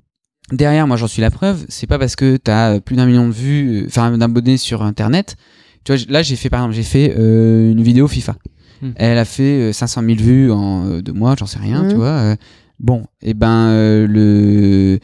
derrière, 0.53 0.87
moi 0.87 0.97
j'en 0.97 1.09
suis 1.09 1.21
la 1.21 1.33
preuve, 1.33 1.65
c'est 1.69 1.89
pas 1.89 1.99
parce 1.99 2.15
que 2.15 2.37
t'as 2.37 2.79
plus 2.79 2.95
d'un 2.95 3.07
million 3.07 3.27
de 3.27 3.33
vues, 3.33 3.83
euh, 3.83 3.87
enfin 3.89 4.17
d'abonnés 4.17 4.57
sur 4.59 4.83
internet. 4.83 5.35
Tu 5.83 5.93
vois, 5.93 6.01
là 6.09 6.23
j'ai 6.23 6.37
fait 6.37 6.49
par 6.51 6.61
exemple, 6.61 6.77
j'ai 6.77 6.83
fait 6.85 7.15
euh, 7.19 7.73
une 7.73 7.83
vidéo 7.83 8.07
FIFA. 8.07 8.37
Hmm. 8.83 8.91
Elle 8.95 9.19
a 9.19 9.25
fait 9.25 9.71
euh, 9.71 9.73
500 9.73 10.03
000 10.05 10.15
vues 10.19 10.51
en 10.53 10.87
euh, 10.87 11.03
deux 11.03 11.13
mois, 11.13 11.35
j'en 11.37 11.47
sais 11.47 11.59
rien, 11.59 11.83
Hmm. 11.83 11.89
tu 11.89 11.97
vois. 11.97 12.07
euh. 12.07 12.37
bon, 12.79 13.05
et 13.23 13.35
ben 13.35 13.67
euh, 13.71 14.07
le, 14.07 15.01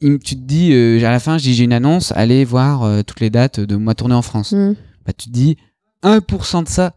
tu 0.00 0.34
te 0.36 0.40
dis, 0.40 0.72
euh, 0.72 0.98
à 1.04 1.10
la 1.10 1.20
fin, 1.20 1.38
j'ai 1.38 1.62
une 1.62 1.72
annonce, 1.72 2.12
allez 2.16 2.44
voir 2.44 2.82
euh, 2.82 3.02
toutes 3.02 3.20
les 3.20 3.30
dates 3.30 3.60
de 3.60 3.76
mois 3.76 3.94
tournés 3.94 4.14
en 4.14 4.22
France 4.22 4.52
hum, 4.52 4.74
bah, 5.06 5.12
tu 5.16 5.28
te 5.28 5.32
dis 5.32 5.56
1% 6.02 6.64
de 6.64 6.68
ça 6.68 6.94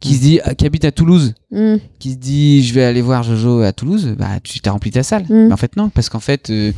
qui 0.00 0.14
se 0.16 0.20
dit 0.20 0.40
qui 0.58 0.66
habite 0.66 0.84
à 0.84 0.90
Toulouse 0.90 1.34
hum. 1.52 1.78
qui 2.00 2.10
se 2.12 2.16
dit 2.16 2.64
je 2.64 2.74
vais 2.74 2.82
aller 2.82 3.02
voir 3.02 3.22
Jojo 3.22 3.60
à 3.60 3.72
Toulouse 3.72 4.16
bah 4.18 4.40
tu 4.42 4.58
t'as 4.58 4.72
rempli 4.72 4.90
ta 4.90 5.04
salle 5.04 5.22
Mm. 5.28 5.46
mais 5.46 5.52
en 5.52 5.56
fait 5.56 5.76
non 5.76 5.90
parce 5.90 6.08
qu'en 6.08 6.18
fait 6.18 6.50
euh, 6.50 6.72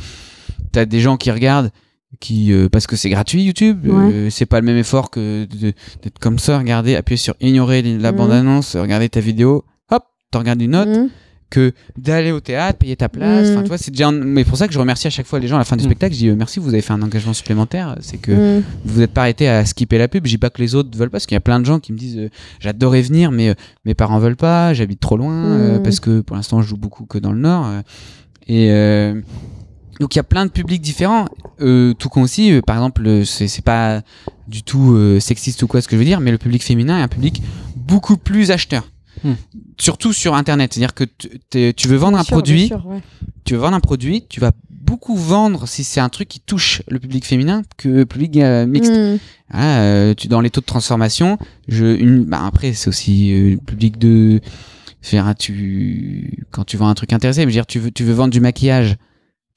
t'as 0.71 0.85
des 0.85 0.99
gens 0.99 1.17
qui 1.17 1.31
regardent 1.31 1.71
qui 2.19 2.53
euh, 2.53 2.69
parce 2.69 2.85
que 2.85 2.95
c'est 2.95 3.09
gratuit 3.09 3.41
YouTube 3.43 3.87
euh, 3.87 4.29
c'est 4.29 4.45
pas 4.45 4.59
le 4.59 4.65
même 4.67 4.77
effort 4.77 5.09
que 5.09 5.45
d'être 5.49 6.19
comme 6.19 6.37
ça 6.37 6.59
regarder 6.59 6.95
appuyer 6.95 7.17
sur 7.17 7.33
ignorer 7.41 7.81
la 7.81 8.11
Mm. 8.11 8.15
bande 8.15 8.31
annonce 8.31 8.75
regarder 8.75 9.09
ta 9.09 9.21
vidéo 9.21 9.65
hop 9.89 10.03
t'en 10.29 10.39
regardes 10.39 10.61
une 10.61 10.75
autre. 10.75 10.91
Que 11.49 11.73
d'aller 11.97 12.31
au 12.31 12.39
théâtre, 12.39 12.79
payer 12.79 12.95
ta 12.95 13.07
place. 13.07 13.47
Mm. 13.49 13.51
Enfin, 13.51 13.61
tu 13.61 13.67
vois, 13.69 13.77
c'est 13.77 13.91
déjà. 13.91 14.07
un- 14.07 14.11
Mais 14.11 14.43
pour 14.43 14.57
ça 14.57 14.67
que 14.67 14.73
je 14.73 14.79
remercie 14.79 15.07
à 15.07 15.09
chaque 15.09 15.27
fois 15.27 15.39
les 15.39 15.47
gens 15.47 15.55
à 15.55 15.59
la 15.59 15.65
fin 15.65 15.75
du 15.77 15.83
Mm. 15.83 15.87
spectacle. 15.87 16.13
Je 16.13 16.19
dis 16.19 16.27
euh, 16.29 16.35
merci, 16.35 16.59
vous 16.59 16.69
avez 16.69 16.81
fait 16.81 16.93
un 16.93 17.01
engagement 17.01 17.33
supplémentaire. 17.33 17.95
C'est 18.01 18.17
que 18.17 18.57
Hum. 18.57 18.63
vous 18.83 18.99
n'êtes 18.99 19.11
pas 19.11 19.21
arrêté 19.21 19.47
à 19.47 19.63
skipper 19.65 19.97
la 19.97 20.07
pub. 20.07 20.25
Je 20.25 20.31
dis 20.31 20.37
pas 20.37 20.49
que 20.49 20.61
les 20.61 20.75
autres 20.75 20.89
veulent 20.97 21.09
pas, 21.09 21.13
parce 21.17 21.25
qu'il 21.27 21.35
y 21.35 21.37
a 21.37 21.41
plein 21.41 21.59
de 21.59 21.65
gens 21.65 21.79
qui 21.79 21.93
me 21.93 21.97
disent 21.97 22.17
euh, 22.17 22.29
j'adorais 22.59 23.01
venir, 23.03 23.31
mais 23.31 23.49
euh, 23.49 23.53
mes 23.85 23.93
parents 23.93 24.19
veulent 24.19 24.35
pas, 24.35 24.73
j'habite 24.73 24.99
trop 24.99 25.17
loin, 25.17 25.33
euh, 25.33 25.79
Mm. 25.79 25.83
parce 25.83 25.99
que 25.99 26.21
pour 26.21 26.35
l'instant 26.35 26.61
je 26.61 26.67
joue 26.67 26.77
beaucoup 26.77 27.05
que 27.05 27.17
dans 27.17 27.31
le 27.31 27.39
nord. 27.39 27.67
et 28.47 28.69
donc 29.99 30.13
il 30.13 30.17
y 30.17 30.19
a 30.19 30.23
plein 30.23 30.45
de 30.45 30.51
publics 30.51 30.81
différents. 30.81 31.25
Tout 31.59 32.09
con 32.09 32.21
aussi, 32.21 32.59
par 32.67 32.75
exemple, 32.75 33.23
c'est 33.25 33.63
pas 33.63 34.01
du 34.47 34.61
tout 34.63 34.97
sexiste 35.19 35.63
ou 35.63 35.67
quoi 35.67 35.81
ce 35.81 35.87
que 35.87 35.95
je 35.95 35.99
veux 35.99 36.05
dire, 36.05 36.19
mais 36.19 36.31
le 36.31 36.37
public 36.37 36.63
féminin 36.63 36.99
est 36.99 37.03
un 37.03 37.07
public 37.07 37.41
beaucoup 37.75 38.17
plus 38.17 38.51
acheteur. 38.51 38.87
Mm. 39.23 39.33
Surtout 39.79 40.13
sur 40.13 40.35
internet, 40.35 40.73
c'est-à-dire 40.73 40.93
que 40.93 41.03
tu- 41.73 41.87
veux 41.87 41.95
vendre 41.97 42.13
Bien 42.13 42.21
un 42.21 42.23
sûr, 42.23 42.35
produit, 42.35 42.67
bien 42.67 42.77
sûr, 42.79 42.85
ouais. 42.87 43.01
tu 43.43 43.53
veux 43.53 43.59
vendre 43.59 43.75
un 43.75 43.79
produit, 43.79 44.25
tu 44.29 44.39
vas 44.39 44.51
beaucoup 44.69 45.15
vendre 45.15 45.67
si 45.67 45.83
c'est 45.83 45.99
un 45.99 46.09
truc 46.09 46.27
qui 46.27 46.39
touche 46.39 46.81
le 46.89 46.99
public 46.99 47.25
féminin 47.25 47.63
que 47.77 47.89
le 47.89 48.05
public 48.05 48.37
euh, 48.37 48.65
mixte. 48.67 48.91
Hum. 48.91 49.17
Ah, 49.49 49.79
euh, 49.79 50.13
tu 50.15 50.27
dans 50.27 50.41
les 50.41 50.49
taux 50.49 50.61
de 50.61 50.65
transformation, 50.65 51.37
je 51.67 51.85
une 51.85 52.23
bah 52.25 52.45
après 52.45 52.73
c'est 52.73 52.87
aussi 52.87 53.31
euh, 53.33 53.51
le 53.51 53.57
public 53.57 53.97
de 53.97 54.41
faire 55.01 55.33
tu 55.37 56.45
quand 56.51 56.63
tu 56.65 56.77
vends 56.77 56.87
un 56.87 56.93
truc 56.95 57.13
intéressé, 57.13 57.41
je 57.41 57.45
veux 57.45 57.51
dire 57.51 57.65
tu 57.65 57.79
veux 57.79 57.91
tu 57.91 58.03
veux 58.03 58.13
vendre 58.13 58.31
du 58.31 58.39
maquillage, 58.39 58.95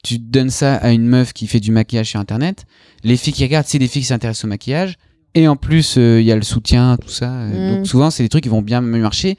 tu 0.03 0.17
donnes 0.19 0.49
ça 0.51 0.75
à 0.75 0.91
une 0.91 1.05
meuf 1.07 1.33
qui 1.33 1.47
fait 1.47 1.59
du 1.59 1.71
maquillage 1.71 2.07
sur 2.09 2.19
internet, 2.19 2.65
les 3.03 3.17
filles 3.17 3.33
qui 3.33 3.43
regardent 3.43 3.65
c'est 3.67 3.79
des 3.79 3.87
filles 3.87 4.01
qui 4.03 4.07
s'intéressent 4.07 4.45
au 4.45 4.47
maquillage 4.47 4.95
et 5.35 5.47
en 5.47 5.55
plus 5.55 5.95
euh, 5.97 6.19
il 6.21 6.25
y 6.25 6.31
a 6.31 6.35
le 6.35 6.41
soutien 6.41 6.97
tout 6.97 7.09
ça. 7.09 7.31
euh, 7.31 7.73
Mm. 7.73 7.77
Donc 7.77 7.87
souvent 7.87 8.09
c'est 8.11 8.23
des 8.23 8.29
trucs 8.29 8.43
qui 8.43 8.49
vont 8.49 8.61
bien 8.61 8.81
mieux 8.81 9.01
marcher 9.01 9.37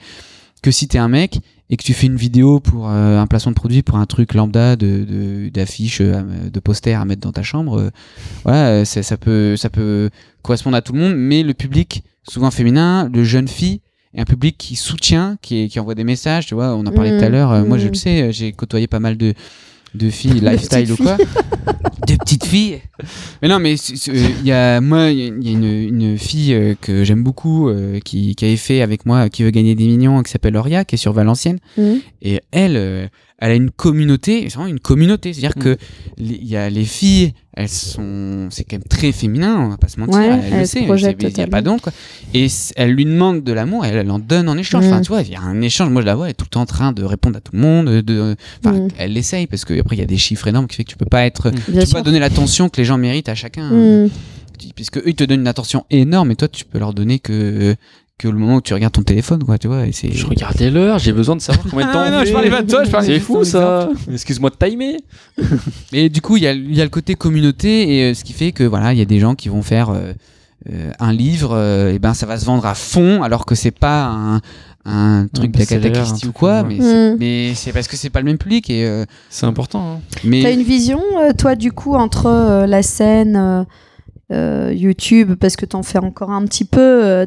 que 0.63 0.71
si 0.71 0.87
t'es 0.89 0.99
un 0.99 1.09
mec 1.09 1.39
et 1.73 1.77
que 1.77 1.83
tu 1.85 1.95
fais 1.95 2.07
une 2.09 2.17
vidéo 2.17 2.59
pour 2.61 2.91
euh, 2.91 3.19
un 3.19 3.27
placement 3.27 3.53
de 3.53 3.57
produit 3.57 3.83
pour 3.83 3.97
un 3.97 4.07
truc 4.07 4.35
lambda 4.35 4.77
de 4.77 5.05
de- 5.05 5.49
d'affiches 5.51 6.01
euh, 6.01 6.23
de 6.53 6.61
posters 6.61 7.01
à 7.01 7.05
mettre 7.05 7.21
dans 7.23 7.33
ta 7.33 7.43
chambre 7.43 7.79
euh, 7.79 7.91
voilà 8.45 8.85
ça 8.85 9.17
peut 9.17 9.57
ça 9.57 9.71
peut 9.71 10.11
correspondre 10.43 10.77
à 10.77 10.83
tout 10.83 10.93
le 10.93 10.99
monde 11.01 11.15
mais 11.17 11.43
le 11.43 11.55
public 11.55 12.03
souvent 12.29 12.51
féminin 12.51 13.09
de 13.09 13.23
jeunes 13.23 13.49
filles 13.49 13.81
et 14.15 14.21
un 14.21 14.25
public 14.25 14.57
qui 14.59 14.75
soutient 14.77 15.37
qui, 15.41 15.69
qui 15.69 15.79
envoie 15.81 15.95
des 15.95 16.05
messages 16.05 16.47
tu 16.47 16.55
vois 16.55 16.75
on 16.75 16.85
en 16.87 16.93
parlait 16.93 17.17
tout 17.19 17.25
à 17.25 17.29
l'heure 17.29 17.53
euh, 17.53 17.65
moi 17.65 17.79
je 17.79 17.85
Mhm. 17.85 17.91
le 17.91 17.97
sais 17.97 18.33
j'ai 18.33 18.53
côtoyé 18.53 18.87
pas 18.89 18.99
mal 19.01 19.17
de 19.17 19.35
de 19.95 20.09
filles 20.11 20.41
lifestyle 20.41 20.93
ou 20.93 20.97
quoi. 20.97 21.17
de 22.07 22.15
petites 22.17 22.45
filles. 22.47 22.81
Mais 23.43 23.49
non 23.49 23.59
mais 23.59 23.77
c'est- 23.77 24.11
euh, 24.11 24.29
il 24.41 24.47
y 24.47 24.53
a 24.53 24.81
moi 24.81 25.11
il 25.11 25.19
y 25.19 25.23
a- 25.23 25.27
il 25.27 25.49
une, 25.49 25.65
une 25.65 26.19
fille 26.19 26.55
euh, 26.55 26.75
que 26.81 27.05
j'aime 27.05 27.23
beaucoup 27.23 27.69
euh, 27.69 27.99
qui, 28.01 28.35
qui 28.35 28.45
avait 28.45 28.57
fait 28.57 28.83
avec 28.83 29.05
moi 29.07 29.29
qui 29.29 29.43
veut 29.43 29.51
gagner 29.51 29.75
des 29.75 29.87
millions 29.87 30.23
qui 30.23 30.31
s'appelle 30.31 30.57
Auria 30.57 30.85
qui 30.85 30.95
est 30.95 30.99
sur 30.99 31.13
Valenciennes. 31.13 31.59
Hum. 31.79 32.01
et 32.23 32.41
elle, 32.53 33.11
elle 33.41 33.51
a 33.53 33.55
une 33.55 33.71
communauté, 33.71 34.43
c'est 34.49 34.55
vraiment 34.55 34.69
une 34.69 34.81
communauté. 34.81 35.33
C'est-à-dire 35.33 35.57
Mm. 35.57 35.63
que 35.63 35.77
il 36.19 36.45
y 36.47 36.57
a 36.57 36.69
les 36.71 36.85
filles, 36.85 37.33
elles 37.55 37.69
sont, 37.69 38.49
c'est 38.51 38.65
quand 38.65 38.77
même 38.77 38.85
très 38.89 39.13
féminin, 39.13 39.59
on 39.61 39.69
va 39.71 39.77
pas 39.77 39.89
se 39.89 39.99
mentir. 39.99 40.19
Ouais, 40.19 40.27
elle, 40.29 40.53
elle 40.53 40.61
le 40.61 40.65
sait, 40.67 40.83
il 40.83 40.89
y 40.89 41.41
a 41.41 41.47
pas 41.47 41.63
quoi. 41.63 41.93
Et 42.35 42.47
elle 42.77 42.93
lui 42.93 43.05
demande 43.05 43.43
de 43.43 43.53
l'amour, 43.53 43.85
elle, 43.85 43.97
elle 43.97 44.11
en 44.11 44.19
donne 44.19 44.49
en 44.49 44.57
échange. 44.57 44.85
Mm. 44.85 44.89
Enfin, 44.89 45.01
tu 45.01 45.09
vois, 45.09 45.23
il 45.23 45.31
y 45.31 45.35
a 45.37 45.41
un 45.41 45.61
échange. 45.63 45.91
Moi, 45.91 46.03
je 46.03 46.07
la 46.07 46.15
vois, 46.15 46.27
elle 46.27 46.31
est 46.33 46.35
tout 46.35 46.45
le 46.45 46.51
temps 46.51 46.61
en 46.63 46.67
train 46.67 46.93
de 46.93 47.03
répondre 47.03 47.37
à 47.37 47.41
tout 47.41 47.53
le 47.55 47.61
monde. 47.61 47.87
De, 48.03 48.37
enfin, 48.65 48.77
Mm. 48.79 48.89
elle 48.99 49.13
l'essaye 49.15 49.47
parce 49.47 49.65
que 49.65 49.79
après 49.81 49.97
il 49.97 50.01
y 50.01 50.03
a 50.03 50.07
des 50.07 50.19
chiffres 50.19 50.47
énormes 50.47 50.67
qui 50.69 50.77
fait 50.77 50.85
que 50.85 50.91
tu 50.91 50.97
peux 50.97 51.07
pas 51.07 51.25
être, 51.25 51.51
Mm. 51.51 51.55
tu 51.67 51.73
peux 51.73 51.87
pas 51.93 52.03
donner 52.03 52.19
l'attention 52.21 52.69
que 52.69 52.77
les 52.77 52.85
gens 52.85 52.99
méritent 52.99 53.29
à 53.29 53.35
chacun. 53.35 54.09
Puisque 54.77 54.99
eux, 54.99 55.03
ils 55.07 55.15
te 55.15 55.25
donnent 55.25 55.41
une 55.41 55.49
attention 55.49 55.85
énorme, 55.91 56.31
et 56.33 56.37
toi, 56.37 56.47
tu 56.47 56.67
peux 56.67 56.79
leur 56.79 56.93
donner 56.93 57.19
que 57.19 57.75
que 58.21 58.29
le 58.29 58.37
moment 58.39 58.57
où 58.57 58.61
tu 58.61 58.75
regardes 58.75 58.93
ton 58.93 59.03
téléphone, 59.03 59.43
quoi, 59.45 59.57
tu 59.59 59.67
vois. 59.67 59.87
Et 59.87 59.93
c'est... 59.93 60.13
Je 60.13 60.27
regardais 60.27 60.71
l'heure, 60.71 60.99
j'ai 60.99 61.13
besoin 61.13 61.37
de 61.37 61.41
savoir 61.41 61.65
combien 61.71 61.87
de 61.87 61.93
temps. 61.93 62.01
Ah, 62.05 62.09
on 62.13 62.19
non, 62.19 62.25
je 62.25 62.33
parlais 62.33 62.51
pas 62.51 62.63
de 62.63 62.71
toi, 62.71 62.85
je 62.85 62.91
parlais 62.91 63.07
C'est 63.07 63.21
fou 63.21 63.45
ça. 63.45 63.89
Excuse-moi 64.13 64.51
de 64.51 64.57
timer. 64.67 64.97
Et 65.93 66.09
du 66.09 66.21
coup, 66.21 66.37
il 66.37 66.43
y 66.43 66.47
a, 66.47 66.53
y 66.53 66.81
a 66.81 66.85
le 66.85 66.91
côté 66.91 67.15
communauté, 67.15 67.97
et 67.97 68.11
euh, 68.11 68.15
ce 68.15 68.23
qui 68.25 68.33
fait 68.33 68.53
que 68.53 68.65
voilà, 68.65 68.93
il 68.93 68.99
y 68.99 69.03
a 69.03 69.07
des 69.07 69.19
gens 69.21 69.35
qui 69.35 69.49
vont 69.49 69.63
faire 69.63 69.91
euh, 69.91 70.13
euh, 70.71 70.93
un 71.01 71.13
livre, 71.13 71.53
euh, 71.55 71.93
et 71.95 71.99
ben 71.99 72.13
ça 72.15 72.27
va 72.27 72.39
se 72.39 72.45
vendre 72.45 72.67
à 72.67 72.75
fond, 72.75 73.23
alors 73.23 73.47
que 73.47 73.55
c'est 73.55 73.71
pas 73.71 74.05
un, 74.07 74.41
un 74.85 75.27
truc 75.33 75.51
d'Agatha 75.53 75.89
Christie 75.91 76.27
ou 76.27 76.33
quoi, 76.33 76.63
ouais. 76.63 76.69
mais 76.69 76.77
c'est, 76.81 77.11
Mm. 77.13 77.17
mais 77.19 77.55
c'est 77.55 77.73
parce 77.73 77.89
que 77.89 77.97
c'est 77.97 78.11
pas 78.11 78.21
le 78.21 78.27
même 78.27 78.39
public. 78.39 78.69
Et, 78.71 78.85
euh, 78.87 79.05
C'est 79.31 79.47
important. 79.47 79.97
hein. 79.97 80.01
mais 80.25 80.43
T'as 80.43 80.53
une 80.53 80.63
vision, 80.63 81.01
euh, 81.23 81.33
toi, 81.33 81.55
du 81.55 81.73
coup, 81.73 81.95
entre 81.95 82.27
euh, 82.27 82.67
la 82.67 82.83
scène 82.83 83.67
euh, 84.33 84.73
YouTube, 84.73 85.35
parce 85.35 85.57
que 85.57 85.67
t'en 85.67 85.83
fais 85.83 85.99
encore 85.99 86.31
un 86.31 86.45
petit 86.45 86.65
peu, 86.65 86.81
euh, 87.05 87.27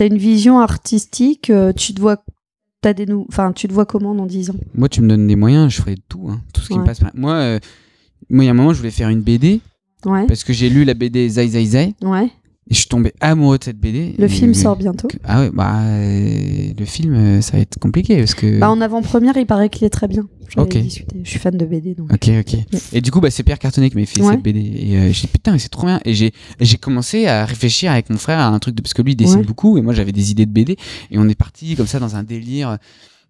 une 0.00 0.18
vision 0.18 0.60
artistique, 0.60 1.50
euh, 1.50 1.72
tu 1.72 1.94
te 1.94 2.00
vois. 2.00 2.22
T'as 2.80 2.92
des 2.92 3.06
nou- 3.06 3.26
enfin, 3.28 3.52
tu 3.52 3.68
te 3.68 3.72
vois 3.72 3.86
comment 3.86 4.14
dans 4.14 4.26
10 4.26 4.50
ans? 4.50 4.56
Moi, 4.74 4.88
tu 4.88 5.02
me 5.02 5.08
donnes 5.08 5.26
des 5.28 5.36
moyens, 5.36 5.72
je 5.72 5.80
ferai 5.80 5.96
tout, 6.08 6.26
hein, 6.28 6.40
tout 6.52 6.60
ce 6.62 6.68
qui 6.68 6.78
me 6.78 6.84
passe. 6.84 7.00
Moi, 7.14 7.32
euh, 7.34 7.58
moi, 8.28 8.44
il 8.44 8.46
y 8.46 8.48
a 8.48 8.52
un 8.52 8.54
moment, 8.54 8.72
je 8.72 8.78
voulais 8.78 8.90
faire 8.90 9.08
une 9.08 9.22
BD 9.22 9.60
Ouais, 10.04 10.26
parce 10.26 10.42
que 10.42 10.52
j'ai 10.52 10.68
lu 10.68 10.84
la 10.84 10.94
BD 10.94 11.28
Zai 11.28 11.46
Zai 11.46 11.64
Zai 11.64 11.94
ouais. 12.02 12.28
Et 12.72 12.74
je 12.74 12.78
suis 12.78 12.88
tombé 12.88 13.12
amoureux 13.20 13.58
de 13.58 13.64
cette 13.64 13.78
BD. 13.78 14.14
Le 14.18 14.28
film 14.28 14.54
sort 14.54 14.76
bientôt. 14.76 15.06
Ah 15.24 15.42
ouais, 15.42 15.50
bah 15.52 15.74
euh, 15.82 16.72
le 16.78 16.84
film, 16.86 17.12
euh, 17.14 17.40
ça 17.42 17.52
va 17.52 17.58
être 17.58 17.78
compliqué 17.78 18.16
parce 18.16 18.34
que. 18.34 18.58
Bah, 18.58 18.70
en 18.70 18.80
avant-première, 18.80 19.36
il 19.36 19.44
paraît 19.44 19.68
qu'il 19.68 19.84
est 19.84 19.90
très 19.90 20.08
bien. 20.08 20.26
Ok. 20.56 20.78
discuté. 20.78 21.20
Je 21.22 21.28
suis 21.28 21.38
fan 21.38 21.54
de 21.54 21.66
BD, 21.66 21.94
donc. 21.94 22.10
Ok, 22.10 22.30
ok. 22.40 22.56
Et 22.94 23.02
du 23.02 23.10
coup, 23.10 23.20
bah, 23.20 23.30
c'est 23.30 23.42
Pierre 23.42 23.58
Cartonnet 23.58 23.90
qui 23.90 23.96
m'a 23.98 24.06
fait 24.06 24.22
Ouais. 24.22 24.32
cette 24.32 24.42
BD. 24.42 24.60
Et 24.60 24.96
euh, 24.96 25.12
j'ai 25.12 25.22
dit, 25.22 25.26
putain, 25.26 25.52
mais 25.52 25.58
c'est 25.58 25.68
trop 25.68 25.86
bien. 25.86 26.00
Et 26.06 26.14
j'ai, 26.14 26.32
j'ai 26.60 26.78
commencé 26.78 27.26
à 27.26 27.44
réfléchir 27.44 27.92
avec 27.92 28.08
mon 28.08 28.16
frère 28.16 28.38
à 28.38 28.46
un 28.46 28.58
truc 28.58 28.74
de, 28.74 28.80
parce 28.80 28.94
que 28.94 29.02
lui, 29.02 29.12
il 29.12 29.16
dessine 29.16 29.40
Ouais. 29.40 29.44
beaucoup 29.44 29.76
et 29.76 29.82
moi, 29.82 29.92
j'avais 29.92 30.12
des 30.12 30.30
idées 30.30 30.46
de 30.46 30.50
BD. 30.52 30.76
Et 31.10 31.18
on 31.18 31.28
est 31.28 31.34
parti 31.34 31.74
comme 31.76 31.86
ça 31.86 31.98
dans 32.00 32.16
un 32.16 32.22
délire. 32.22 32.78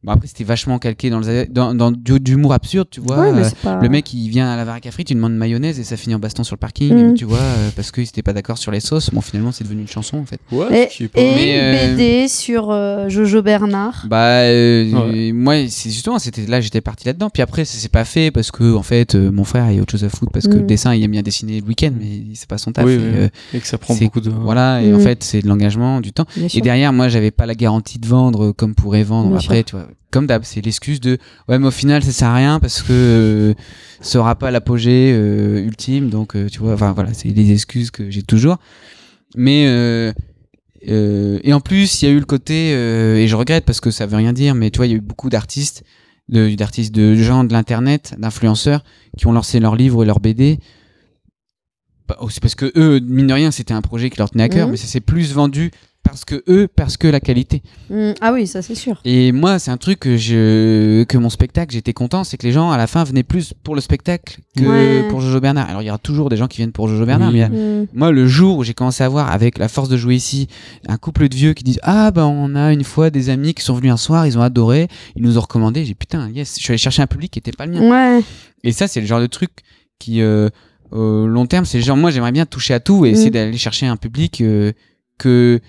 Bon, 0.04 0.10
après, 0.12 0.26
c'était 0.26 0.42
vachement 0.42 0.80
calqué 0.80 1.10
dans, 1.10 1.20
le, 1.20 1.46
dans, 1.48 1.74
dans 1.76 1.92
du, 1.92 2.18
de 2.18 2.30
l'humour 2.30 2.52
absurde, 2.52 2.88
tu 2.90 3.00
vois. 3.00 3.20
ouais, 3.20 3.32
mais 3.32 3.42
Euh, 3.42 3.48
c'est 3.48 3.58
pas. 3.58 3.78
le 3.80 3.88
mec, 3.88 4.12
il 4.12 4.28
vient 4.30 4.50
à 4.50 4.56
la 4.56 4.64
baraque 4.64 4.84
à 4.86 4.90
frites, 4.90 5.10
il 5.10 5.14
demande 5.14 5.34
mayonnaise 5.36 5.78
et 5.78 5.84
ça 5.84 5.96
finit 5.96 6.16
en 6.16 6.18
baston 6.18 6.42
sur 6.42 6.56
le 6.56 6.58
parking, 6.58 6.92
Mhm. 6.92 7.14
tu 7.14 7.24
vois, 7.24 7.38
euh, 7.38 7.70
parce 7.76 7.92
qu'ils 7.92 8.02
n'étaient 8.02 8.22
pas 8.22 8.32
d'accord 8.32 8.58
sur 8.58 8.72
les 8.72 8.80
sauces. 8.80 9.10
Bon, 9.12 9.20
finalement, 9.20 9.52
c'est 9.52 9.62
devenu 9.62 9.82
une 9.82 9.86
chanson, 9.88 10.16
en 10.18 10.24
fait. 10.24 10.40
Ouais, 10.50 10.86
Et, 10.86 10.88
je 10.90 10.96
sais 11.04 11.08
pas. 11.08 11.20
et 11.20 11.34
Mais, 11.36 11.60
euh, 11.60 11.90
une 11.90 11.96
BD 11.96 12.26
sur 12.28 12.70
euh, 12.72 13.08
Jojo 13.08 13.42
Bernard. 13.42 14.06
Bah, 14.08 14.40
euh, 14.40 14.90
Ouais. 14.92 15.30
moi, 15.32 15.54
c'est 15.68 15.90
justement, 15.90 16.18
c'était 16.18 16.46
là, 16.46 16.60
j'étais 16.60 16.80
parti 16.80 17.06
là-dedans. 17.06 17.30
Puis 17.30 17.42
après, 17.42 17.64
ça 17.64 17.78
s'est 17.78 17.88
pas 17.88 18.04
fait 18.04 18.32
parce 18.32 18.50
que, 18.50 18.74
en 18.74 18.82
fait, 18.82 19.14
euh, 19.14 19.30
mon 19.30 19.44
frère, 19.44 19.70
il 19.70 19.76
y 19.76 19.78
a 19.78 19.82
autre 19.82 19.92
chose 19.92 20.02
à 20.04 20.08
foutre 20.08 20.32
parce 20.32 20.48
que 20.48 20.54
le 20.56 20.62
dessin, 20.62 20.94
il 20.96 21.04
aime 21.04 21.12
bien 21.12 21.22
dessiner 21.22 21.60
le 21.60 21.66
week-end, 21.68 21.92
mais 21.96 22.22
c'est 22.34 22.48
pas 22.48 22.58
son 22.58 22.72
taf. 22.72 22.84
Oui, 22.86 22.94
et, 22.94 22.98
oui, 22.98 23.04
euh, 23.14 23.28
Et 23.54 23.60
que 23.60 23.66
ça 23.68 23.78
prend 23.78 23.94
beaucoup 23.94 24.20
de. 24.20 24.30
Voilà, 24.30 24.82
et 24.82 24.92
en 24.92 24.98
fait, 24.98 25.22
c'est 25.22 25.42
de 25.42 25.46
l'engagement, 25.48 26.00
du 26.00 26.12
temps. 26.12 26.26
bien 26.36 26.46
Et 26.46 26.48
sûr. 26.48 26.60
derrière, 26.62 26.92
moi, 26.92 27.06
j'avais 27.08 27.30
pas 27.30 27.46
la 27.46 27.54
garantie 27.54 28.00
de 28.00 28.06
vendre 28.08 28.46
euh, 28.46 28.52
comme 28.52 28.74
pourrait 28.74 29.04
vendre 29.04 29.28
Bien 29.28 29.38
après, 29.38 29.62
tu 29.62 29.76
vois. 29.76 29.86
Comme 30.10 30.26
d'hab, 30.26 30.42
c'est 30.44 30.60
l'excuse 30.60 31.00
de 31.00 31.16
ouais, 31.48 31.58
mais 31.58 31.66
au 31.68 31.70
final, 31.70 32.02
ça 32.02 32.12
sert 32.12 32.28
à 32.28 32.34
rien 32.34 32.60
parce 32.60 32.82
que 32.82 32.92
euh, 32.92 33.54
ça 34.00 34.18
aura 34.18 34.34
pas 34.34 34.50
l'apogée 34.50 35.12
euh, 35.14 35.64
ultime, 35.64 36.10
donc 36.10 36.36
euh, 36.36 36.48
tu 36.50 36.58
vois, 36.58 36.74
enfin 36.74 36.92
voilà, 36.92 37.14
c'est 37.14 37.28
les 37.28 37.50
excuses 37.52 37.90
que 37.90 38.10
j'ai 38.10 38.22
toujours. 38.22 38.58
Mais 39.36 39.64
euh, 39.68 40.12
et 41.42 41.52
en 41.54 41.60
plus, 41.60 42.02
il 42.02 42.06
y 42.06 42.08
a 42.08 42.12
eu 42.12 42.18
le 42.18 42.26
côté 42.26 42.72
euh, 42.74 43.16
et 43.16 43.26
je 43.28 43.36
regrette 43.36 43.64
parce 43.64 43.80
que 43.80 43.90
ça 43.90 44.04
veut 44.04 44.16
rien 44.16 44.32
dire, 44.32 44.54
mais 44.54 44.70
tu 44.70 44.78
vois, 44.78 44.86
il 44.86 44.90
y 44.90 44.94
a 44.94 44.96
eu 44.98 45.00
beaucoup 45.00 45.30
d'artistes, 45.30 45.82
d'artistes, 46.28 46.94
de 46.94 47.14
gens 47.14 47.44
de 47.44 47.52
l'internet, 47.52 48.14
d'influenceurs 48.18 48.82
qui 49.16 49.26
ont 49.26 49.32
lancé 49.32 49.60
leurs 49.60 49.76
livres 49.76 50.02
et 50.02 50.06
leurs 50.06 50.20
BD. 50.20 50.58
Bah, 52.08 52.16
oh, 52.20 52.28
C'est 52.30 52.40
parce 52.42 52.54
que 52.56 52.70
eux, 52.76 53.00
mine 53.00 53.28
de 53.28 53.32
rien, 53.32 53.50
c'était 53.50 53.74
un 53.74 53.80
projet 53.80 54.10
qui 54.10 54.18
leur 54.18 54.30
tenait 54.30 54.42
à 54.44 54.48
cœur, 54.48 54.66
Mhm. 54.66 54.72
mais 54.72 54.76
ça 54.76 54.86
s'est 54.86 55.00
plus 55.00 55.32
vendu 55.32 55.70
parce 56.04 56.24
que 56.24 56.42
eux, 56.48 56.68
parce 56.68 56.96
que 56.96 57.06
la 57.08 57.20
qualité. 57.20 57.62
Mm, 57.90 58.12
Ah 58.20 58.32
oui, 58.32 58.46
ça 58.46 58.60
c'est 58.60 58.74
sûr. 58.74 59.00
Et 59.04 59.30
moi, 59.32 59.58
c'est 59.58 59.70
un 59.70 59.76
truc 59.76 60.00
que 60.00 60.16
je, 60.16 61.04
que 61.04 61.16
mon 61.16 61.30
spectacle, 61.30 61.72
j'étais 61.72 61.92
content, 61.92 62.24
c'est 62.24 62.36
que 62.36 62.46
les 62.46 62.52
gens 62.52 62.70
à 62.70 62.76
la 62.76 62.86
fin 62.86 63.04
venaient 63.04 63.22
plus 63.22 63.54
pour 63.62 63.74
le 63.74 63.80
spectacle 63.80 64.38
que 64.56 64.62
Ouais. 64.64 65.08
pour 65.08 65.20
Jojo 65.20 65.40
Bernard. 65.40 65.68
Alors 65.68 65.80
il 65.82 65.86
y 65.86 65.88
aura 65.90 65.98
toujours 65.98 66.28
des 66.28 66.36
gens 66.36 66.48
qui 66.48 66.56
viennent 66.58 66.72
pour 66.72 66.88
Jojo 66.88 67.06
Bernard, 67.06 67.30
Oui. 67.32 67.38
mais 67.38 67.48
euh, 67.50 67.82
Mm. 67.82 67.86
moi, 67.94 68.10
le 68.10 68.26
jour 68.26 68.58
où 68.58 68.64
j'ai 68.64 68.74
commencé 68.74 69.04
à 69.04 69.08
voir, 69.08 69.30
avec 69.30 69.58
la 69.58 69.68
force 69.68 69.88
de 69.88 69.96
jouer 69.96 70.16
ici, 70.16 70.48
un 70.88 70.96
couple 70.96 71.28
de 71.28 71.34
vieux 71.34 71.52
qui 71.54 71.62
disent 71.64 71.80
Ah, 71.82 72.10
bah, 72.10 72.26
on 72.26 72.54
a 72.56 72.72
une 72.72 72.84
fois 72.84 73.10
des 73.10 73.30
amis 73.30 73.54
qui 73.54 73.62
sont 73.62 73.74
venus 73.74 73.92
un 73.92 73.96
soir, 73.96 74.26
ils 74.26 74.36
ont 74.36 74.42
adoré, 74.42 74.88
ils 75.16 75.22
nous 75.22 75.38
ont 75.38 75.42
recommandé. 75.42 75.84
J'ai 75.84 75.94
putain, 75.94 76.28
yes, 76.30 76.56
je 76.58 76.62
suis 76.62 76.72
allé 76.72 76.78
chercher 76.78 77.02
un 77.02 77.06
public 77.06 77.30
qui 77.30 77.38
était 77.38 77.52
pas 77.52 77.66
le 77.66 77.72
mien. 77.72 77.90
Ouais. 78.18 78.24
Et 78.64 78.72
ça, 78.72 78.88
c'est 78.88 79.00
le 79.00 79.06
genre 79.06 79.20
de 79.20 79.26
truc 79.26 79.50
qui, 79.98 80.20
euh, 80.20 80.48
au 80.90 81.26
long 81.26 81.46
terme, 81.46 81.64
c'est 81.64 81.78
le 81.78 81.84
genre, 81.84 81.96
moi, 81.96 82.10
j'aimerais 82.10 82.32
bien 82.32 82.44
toucher 82.44 82.74
à 82.74 82.80
tout 82.80 83.06
et 83.06 83.10
essayer 83.10 83.30
Mm. 83.30 83.34
d'aller 83.34 83.56
chercher 83.56 83.86
un 83.86 83.96
public 83.96 84.40
euh, 84.40 84.72
que, 85.18 85.60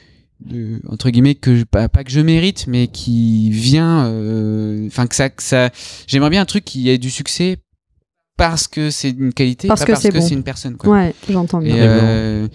de- 0.45 0.79
entre 0.89 1.09
guillemets, 1.09 1.35
que 1.35 1.55
je- 1.55 1.63
pas, 1.63 1.89
pas 1.89 2.03
que 2.03 2.11
je 2.11 2.19
mérite, 2.19 2.65
mais 2.67 2.87
qui 2.87 3.49
vient, 3.49 4.05
euh, 4.07 4.87
enfin, 4.87 5.07
que 5.07 5.15
ça, 5.15 5.29
que 5.29 5.41
ça, 5.43 5.69
j'aimerais 6.07 6.29
bien 6.29 6.41
un 6.41 6.45
truc 6.45 6.65
qui 6.65 6.89
ait 6.89 6.97
du 6.97 7.09
succès 7.09 7.57
parce 8.37 8.67
que 8.67 8.89
c'est 8.89 9.11
une 9.11 9.31
qualité, 9.33 9.67
Parce 9.67 9.81
pas 9.81 9.85
que 9.85 9.91
parce 9.91 10.03
que 10.03 10.09
bon. 10.17 10.21
c'est 10.21 10.33
une 10.33 10.43
personne, 10.43 10.75
quoi. 10.75 10.91
Ouais, 10.91 11.13
j'entends 11.29 11.61
Et, 11.61 11.65
bien. 11.65 11.75
euh, 11.87 12.47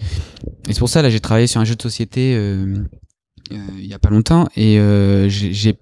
et 0.67 0.73
c'est 0.73 0.79
pour 0.79 0.89
ça, 0.89 1.01
là, 1.01 1.09
j'ai 1.09 1.19
travaillé 1.21 1.47
sur 1.47 1.61
un 1.61 1.65
jeu 1.65 1.75
de 1.75 1.81
société 1.81 2.33
euh, 2.35 2.75
euh, 3.51 3.55
il 3.79 3.85
y 3.87 3.93
a 3.93 3.99
pas 3.99 4.09
longtemps 4.09 4.47
et 4.55 4.77
euh, 4.79 5.27
j'ai. 5.29 5.75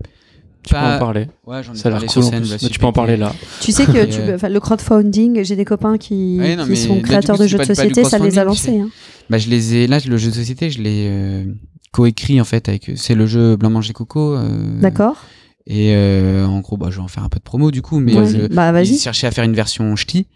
Tu 0.63 0.73
peux 0.73 0.79
en 0.81 0.99
parler. 0.99 1.27
Ouais, 1.45 1.63
j'en 1.63 1.73
ai 1.73 1.77
Ça 1.77 1.87
a 1.87 1.91
l'air 1.91 1.99
parlé 1.99 2.07
cool 2.07 2.23
sur 2.23 2.27
en 2.27 2.29
scène. 2.43 2.45
bah, 2.61 2.69
tu 2.69 2.77
peux 2.79 2.85
en 2.85 2.91
parler 2.91 3.15
là. 3.15 3.33
Tu 3.61 3.71
sais 3.71 3.85
que 3.85 3.97
Et, 3.99 4.09
tu, 4.09 4.19
euh, 4.19 4.35
enfin, 4.35 4.49
le 4.49 4.59
crowdfunding, 4.59 5.41
j'ai 5.43 5.55
des 5.55 5.63
copains 5.63 5.97
qui, 5.97 6.37
Ouais, 6.39 6.57
non, 6.57 6.63
qui 6.65 6.71
mais 6.71 6.75
sont 6.75 6.95
là, 6.95 6.99
du 6.99 7.01
créateurs 7.03 7.37
coup, 7.37 7.43
de 7.43 7.47
jeux 7.47 7.57
de 7.57 7.63
société, 7.63 8.03
ça 8.03 8.19
les 8.19 8.37
a 8.37 8.43
lancés. 8.43 8.77
hein. 8.79 8.89
Bah, 9.29 9.37
je 9.37 9.49
les 9.49 9.75
ai. 9.75 9.87
Là, 9.87 9.99
le 10.05 10.17
jeu 10.17 10.29
de 10.29 10.35
société, 10.35 10.69
je 10.69 10.81
l'ai 10.81 11.07
euh, 11.09 11.45
coécrit 11.97 12.39
en 12.39 12.45
fait 12.45 12.69
avec. 12.69 12.91
C'est 12.95 13.15
le 13.15 13.25
jeu 13.25 13.55
Blanc 13.55 13.71
Manger 13.71 13.93
Coco. 13.93 14.35
euh, 14.35 14.79
D'accord 14.79 15.17
Et 15.65 15.93
euh, 15.95 16.45
en 16.45 16.59
gros, 16.59 16.77
bah, 16.77 16.87
je 16.91 16.97
vais 16.97 17.01
en 17.01 17.07
faire 17.07 17.23
un 17.23 17.29
peu 17.29 17.39
de 17.39 17.43
promo 17.43 17.71
du 17.71 17.81
coup, 17.81 17.99
mais 17.99 18.15
Ouais. 18.15 18.27
je- 18.27 18.47
Bah 18.47 18.69
ils 18.69 18.73
vas-y. 18.73 18.97
cherchaient 18.99 19.27
à 19.27 19.31
faire 19.31 19.43
une 19.43 19.55
version 19.55 19.95
ch'ti. 19.95 20.27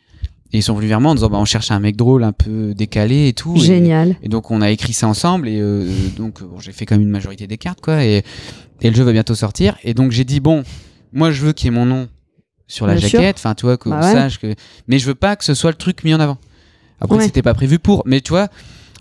Et 0.53 0.57
ils 0.57 0.63
sont 0.63 0.73
venus 0.75 0.89
vers 0.89 0.99
moi 0.99 1.11
en 1.11 1.15
disant 1.15 1.29
bah, 1.29 1.37
on 1.39 1.45
cherche 1.45 1.71
un 1.71 1.79
mec 1.79 1.95
drôle, 1.95 2.23
un 2.25 2.33
peu 2.33 2.73
décalé 2.73 3.27
et 3.29 3.33
tout. 3.33 3.55
Génial. 3.57 4.15
Et, 4.23 4.27
donc 4.27 4.51
on 4.51 4.61
a 4.61 4.69
écrit 4.71 4.91
ça 4.93 5.07
ensemble 5.07 5.47
et 5.47 5.59
euh, 5.61 5.87
donc 6.17 6.43
bon, 6.43 6.59
j'ai 6.59 6.71
fait 6.73 6.85
quand 6.85 6.95
même 6.95 7.03
une 7.03 7.09
majorité 7.11 7.47
des 7.47 7.57
cartes 7.57 7.79
quoi. 7.79 8.03
Et, 8.03 8.23
et 8.81 8.89
le 8.89 8.95
jeu 8.95 9.03
va 9.03 9.13
bientôt 9.13 9.35
sortir. 9.35 9.77
Et 9.83 9.93
donc 9.93 10.11
j'ai 10.11 10.25
dit 10.25 10.39
bon, 10.41 10.63
moi 11.13 11.31
je 11.31 11.45
veux 11.45 11.53
qu'il 11.53 11.67
y 11.67 11.73
ait 11.73 11.77
mon 11.79 11.85
nom 11.85 12.09
sur 12.67 12.85
la 12.87 12.95
Bien 12.95 13.07
jaquette, 13.07 13.37
enfin 13.37 13.53
tu 13.55 13.65
vois 13.65 13.77
qu'on 13.77 13.91
Bah 13.91 14.01
ouais. 14.01 14.11
sache 14.13 14.39
que. 14.39 14.53
Mais 14.87 14.99
je 14.99 15.05
veux 15.05 15.15
pas 15.15 15.35
que 15.37 15.45
ce 15.45 15.53
soit 15.53 15.71
le 15.71 15.77
truc 15.77 16.03
mis 16.03 16.13
en 16.13 16.19
avant. 16.19 16.37
Après 16.99 17.17
Ouais. 17.17 17.23
c'était 17.23 17.41
pas 17.41 17.53
prévu 17.53 17.79
pour, 17.79 18.03
mais 18.05 18.19
tu 18.19 18.31
vois. 18.31 18.49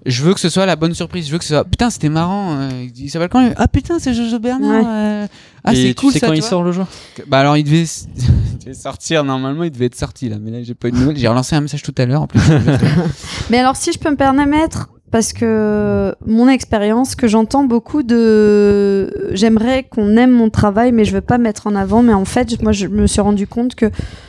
Je 0.07 0.23
veux 0.23 0.33
que 0.35 0.41
ce 0.41 0.49
soit 0.49 0.65
la 0.67 0.77
bonne 0.77 0.95
surprise. 0.95 1.27
Je 1.27 1.33
veux 1.33 1.39
que 1.39 1.45
ce 1.45 1.55
soit 1.55 1.65
putain, 1.65 1.91
c'était 1.91 2.09
marrant. 2.09 2.57
euh, 2.59 2.87
il 2.97 3.11
s'appelle 3.11 3.29
quand 3.29 3.43
même 3.43 3.55
Ah 3.57 3.69
putain, 3.69 3.99
c'est 3.99 4.15
Jojo 4.15 4.39
Bernard. 4.39 4.71
Ouais. 4.83 4.89
euh, 4.89 5.27
Ah, 5.65 5.75
c'est 5.75 5.89
tu 5.89 5.95
cool 5.95 6.13
sais 6.13 6.19
ça. 6.21 6.27
quand 6.29 6.33
tu 6.33 6.39
il 6.39 6.43
sort 6.43 6.63
le 6.63 6.73
jeu 6.73 6.83
Bah 7.27 7.41
alors 7.41 7.57
il 7.57 7.65
devait, 7.65 7.85
il 8.17 8.59
devait 8.59 8.75
sortir 8.75 9.25
normalement, 9.25 9.65
il 9.65 9.71
devait 9.71 9.87
être 9.87 9.95
sorti 9.99 10.29
là, 10.29 10.37
mais 10.41 10.51
là 10.51 10.63
j'ai 10.63 10.75
pas 10.75 10.89
eu 10.89 10.93
de 10.93 10.97
nouvelles. 10.97 11.17
J'ai 11.19 11.29
relancé 11.29 11.55
un 11.57 11.61
message 11.61 11.83
tout 11.83 11.95
à 11.99 12.07
l'heure 12.07 12.23
en 12.23 12.27
plus. 12.27 12.41
Mais 13.51 13.59
alors, 13.59 13.77
si 13.77 13.93
je 13.93 13.99
peux 13.99 14.11
me 14.11 14.17
permettre, 14.17 14.89
parce 15.11 15.33
que 15.33 16.15
mon 16.27 16.49
expérience, 16.49 17.15
que 17.15 17.27
j'entends 17.27 17.65
beaucoup 17.65 18.03
de. 18.03 19.31
J'aimerais 19.33 19.85
qu'on 19.85 20.17
aime 20.17 20.31
mon 20.31 20.51
travail, 20.51 20.93
mais 20.93 21.05
je 21.05 21.13
veux 21.13 21.21
pas 21.21 21.39
mettre 21.39 21.67
en 21.67 21.75
avant. 21.75 22.03
Mais 22.03 22.13
en 22.13 22.25
fait, 22.25 22.63
moi, 22.63 22.73
je 22.73 22.87
me 22.87 23.07
suis 23.07 23.21
rendu 23.21 23.47
compte 23.47 23.75
que, 23.75 23.87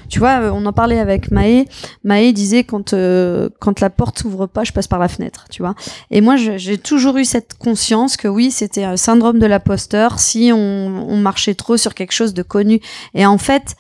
tu 0.10 0.20
vois, 0.20 0.52
on 0.54 0.66
en 0.66 0.74
parlait 0.74 1.00
avec 1.00 1.32
Maë. 1.32 1.66
Maë 2.04 2.34
disait 2.34 2.64
quand, 2.64 2.94
euh, 2.94 3.50
quand 3.60 3.80
la 3.80 3.90
porte 3.90 4.20
s'ouvre 4.20 4.48
pas, 4.48 4.64
je 4.64 4.72
passe 4.72 4.88
par 4.88 5.00
la 5.00 5.08
fenêtre, 5.08 5.46
tu 5.50 5.62
vois. 5.62 5.76
Et 6.10 6.22
moi, 6.22 6.36
j'ai 6.36 6.78
toujours 6.78 7.18
eu 7.18 7.26
cette 7.26 7.54
conscience 7.58 8.18
que 8.18 8.28
oui, 8.28 8.52
c'était 8.52 8.84
un 8.84 8.98
syndrome 8.98 9.40
de 9.40 9.46
l'imposteur 9.46 10.20
si 10.20 10.52
on, 10.54 11.06
on 11.08 11.18
marchait 11.18 11.56
trop 11.56 11.78
sur 11.78 11.94
quelque 11.94 12.14
chose 12.14 12.34
de 12.34 12.42
connu. 12.44 12.80
Et 13.14 13.26
en 13.26 13.38
fait, 13.38 13.76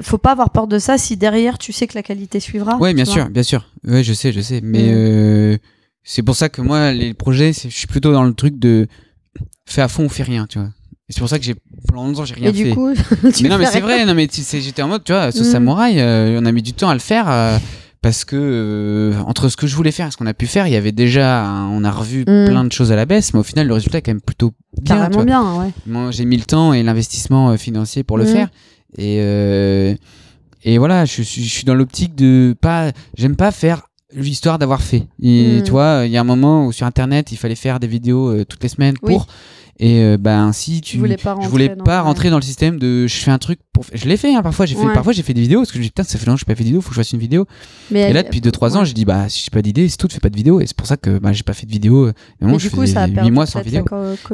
faut 0.00 0.16
pas 0.18 0.30
avoir 0.32 0.48
peur 0.50 0.66
de 0.66 0.78
ça 0.78 0.96
si 0.96 1.18
derrière 1.18 1.58
tu 1.58 1.72
sais 1.74 1.86
que 1.86 1.94
la 1.94 2.02
qualité 2.02 2.40
suivra. 2.40 2.78
Tu 2.80 2.94
bien 2.94 3.04
sûr, 3.04 3.28
bien 3.28 3.42
sûr. 3.42 3.66
Ouais, 3.86 4.02
je 4.02 4.14
sais, 4.14 4.32
je 4.32 4.40
sais. 4.40 4.60
Mais 4.62 4.84
Mm. 4.84 4.94
euh, 4.94 5.58
c'est 6.04 6.22
pour 6.22 6.36
ça 6.36 6.48
que 6.48 6.60
moi, 6.62 6.92
les 6.92 7.14
projets, 7.14 7.52
je 7.52 7.68
suis 7.68 7.86
plutôt 7.86 8.12
dans 8.12 8.24
le 8.24 8.34
truc 8.34 8.58
de 8.58 8.86
fais 9.66 9.82
à 9.82 9.88
fond 9.88 10.04
ou 10.04 10.08
fais 10.08 10.22
rien, 10.24 10.46
tu 10.46 10.58
vois. 10.58 10.68
Et 11.08 11.12
c'est 11.12 11.20
pour 11.20 11.28
ça 11.28 11.38
que 11.38 11.44
j'ai 11.44 11.54
pendant 11.88 12.06
longtemps 12.06 12.24
j'ai 12.24 12.34
rien 12.34 12.50
Et 12.50 12.52
fait. 12.52 12.64
du 12.70 12.74
coup, 12.74 12.90
tu 13.34 13.42
mais 13.42 13.48
non, 13.48 13.58
mais 13.58 13.66
c'est 13.66 13.80
vrai. 13.80 14.04
Non, 14.06 14.14
mais 14.14 14.28
j'étais 14.32 14.82
en 14.82 14.88
mode, 14.88 15.04
tu 15.04 15.12
vois, 15.12 15.30
ce 15.32 15.40
Mm. 15.42 15.44
samouraï, 15.44 16.00
euh, 16.00 16.38
on 16.40 16.46
a 16.46 16.52
mis 16.52 16.62
du 16.62 16.72
temps 16.72 16.88
à 16.88 16.94
le 16.94 17.00
faire. 17.00 17.30
euh, 17.30 17.58
parce 18.00 18.24
que 18.24 18.34
euh, 18.36 19.14
entre 19.28 19.48
ce 19.48 19.56
que 19.56 19.68
je 19.68 19.76
voulais 19.76 19.92
faire 19.92 20.08
et 20.08 20.10
ce 20.10 20.16
qu'on 20.16 20.26
a 20.26 20.34
pu 20.34 20.48
faire, 20.48 20.66
il 20.66 20.72
y 20.72 20.76
avait 20.76 20.90
déjà, 20.90 21.44
on 21.70 21.84
a 21.84 21.90
revu 21.92 22.22
Mm. 22.22 22.46
plein 22.48 22.64
de 22.64 22.72
choses 22.72 22.90
à 22.90 22.96
la 22.96 23.04
baisse, 23.06 23.32
mais 23.32 23.38
au 23.38 23.44
final 23.44 23.68
le 23.68 23.74
résultat 23.74 23.98
est 23.98 24.02
quand 24.02 24.10
même 24.10 24.20
plutôt 24.20 24.52
bien. 24.80 24.96
Carrément 24.96 25.22
bien, 25.24 25.60
ouais. 25.60 25.70
Moi, 25.86 26.10
j'ai 26.10 26.24
mis 26.24 26.36
le 26.36 26.42
temps 26.44 26.72
et 26.72 26.82
l'investissement 26.82 27.56
financier 27.56 28.02
pour 28.02 28.18
le 28.18 28.24
Mhm. 28.24 28.30
faire. 28.30 28.48
Et, 28.98 29.18
et 30.64 30.78
voilà, 30.78 31.04
je 31.04 31.22
je 31.22 31.22
suis 31.22 31.64
dans 31.64 31.74
l'optique 31.74 32.14
de 32.16 32.56
pas. 32.60 32.90
J'aime 33.16 33.36
pas 33.36 33.50
faire 33.52 33.82
l'histoire 34.14 34.58
d'avoir 34.58 34.82
fait. 34.82 35.06
Et 35.22 35.56
Mhm. 35.58 35.62
tu 35.64 35.70
vois, 35.70 36.02
il 36.04 36.10
y 36.12 36.16
a 36.16 36.20
un 36.20 36.24
moment 36.24 36.66
où 36.66 36.72
sur 36.72 36.86
internet, 36.86 37.32
il 37.32 37.36
fallait 37.36 37.54
faire 37.54 37.80
des 37.80 37.86
vidéos 37.86 38.30
euh, 38.30 38.44
toutes 38.44 38.62
les 38.62 38.68
semaines 38.68 38.96
Oui. 39.02 39.16
Et 39.78 40.00
euh, 40.02 40.16
bah 40.18 40.38
ainsi, 40.40 40.80
tu, 40.80 40.92
Tu 40.92 40.98
voulais 40.98 41.16
pas 41.16 41.30
je 41.30 41.36
rentrer 41.36 41.48
voulais 41.48 41.68
dans- 41.70 41.82
pas 41.84 41.96
ouais. 41.96 42.00
rentrer 42.02 42.30
dans 42.30 42.36
le 42.36 42.42
système 42.42 42.78
de 42.78 43.06
je 43.06 43.16
fais 43.16 43.30
un 43.30 43.38
truc 43.38 43.58
pour. 43.72 43.84
Je 43.92 44.06
l'ai 44.06 44.16
fait 44.16 44.32
hein, 44.34 44.42
parfois. 44.42 44.66
J'ai 44.66 44.74
fait 44.76 44.84
Ouais. 44.84 44.92
parfois 44.92 45.12
j'ai 45.12 45.22
fait 45.22 45.34
des 45.34 45.40
vidéos 45.40 45.60
parce 45.60 45.70
que 45.70 45.74
je 45.74 45.78
me 45.80 45.84
dis 45.84 45.90
putain 45.90 46.04
ça 46.04 46.18
fait 46.18 46.26
longtemps 46.26 46.34
que 46.36 46.40
j'ai 46.40 46.44
pas 46.46 46.54
fait 46.54 46.62
de 46.62 46.68
vidéo, 46.68 46.80
faut 46.82 46.90
que 46.90 46.94
je 46.94 47.00
fasse 47.00 47.12
une 47.12 47.18
vidéo. 47.18 47.46
Mais 47.90 48.10
Et 48.10 48.12
là 48.12 48.22
depuis 48.22 48.40
2-3 48.40 48.76
ans 48.76 48.80
ouais. 48.80 48.84
j'ai 48.86 48.92
dit 48.92 49.04
bah 49.04 49.28
si 49.28 49.42
j'ai 49.44 49.50
pas 49.50 49.62
d'idée 49.62 49.88
c'est 49.88 49.96
tout, 49.96 50.08
fais 50.10 50.20
pas 50.20 50.28
de 50.28 50.36
vidéo 50.36 50.60
et 50.60 50.66
c'est 50.66 50.76
pour 50.76 50.86
ça 50.86 50.96
que 50.96 51.18
bah, 51.18 51.32
j'ai 51.32 51.42
pas 51.42 51.54
fait 51.54 51.66
de 51.66 51.72
vidéo. 51.72 52.08
Et 52.08 52.12
Mais 52.42 52.48
moi 52.48 52.58
du 52.58 52.64
je 52.64 52.70
coup, 52.70 52.82
a 52.82 52.84
8 53.06 53.14
perdu 53.14 53.30
mois 53.32 53.46
sans 53.46 53.60
vidéo. 53.62 53.84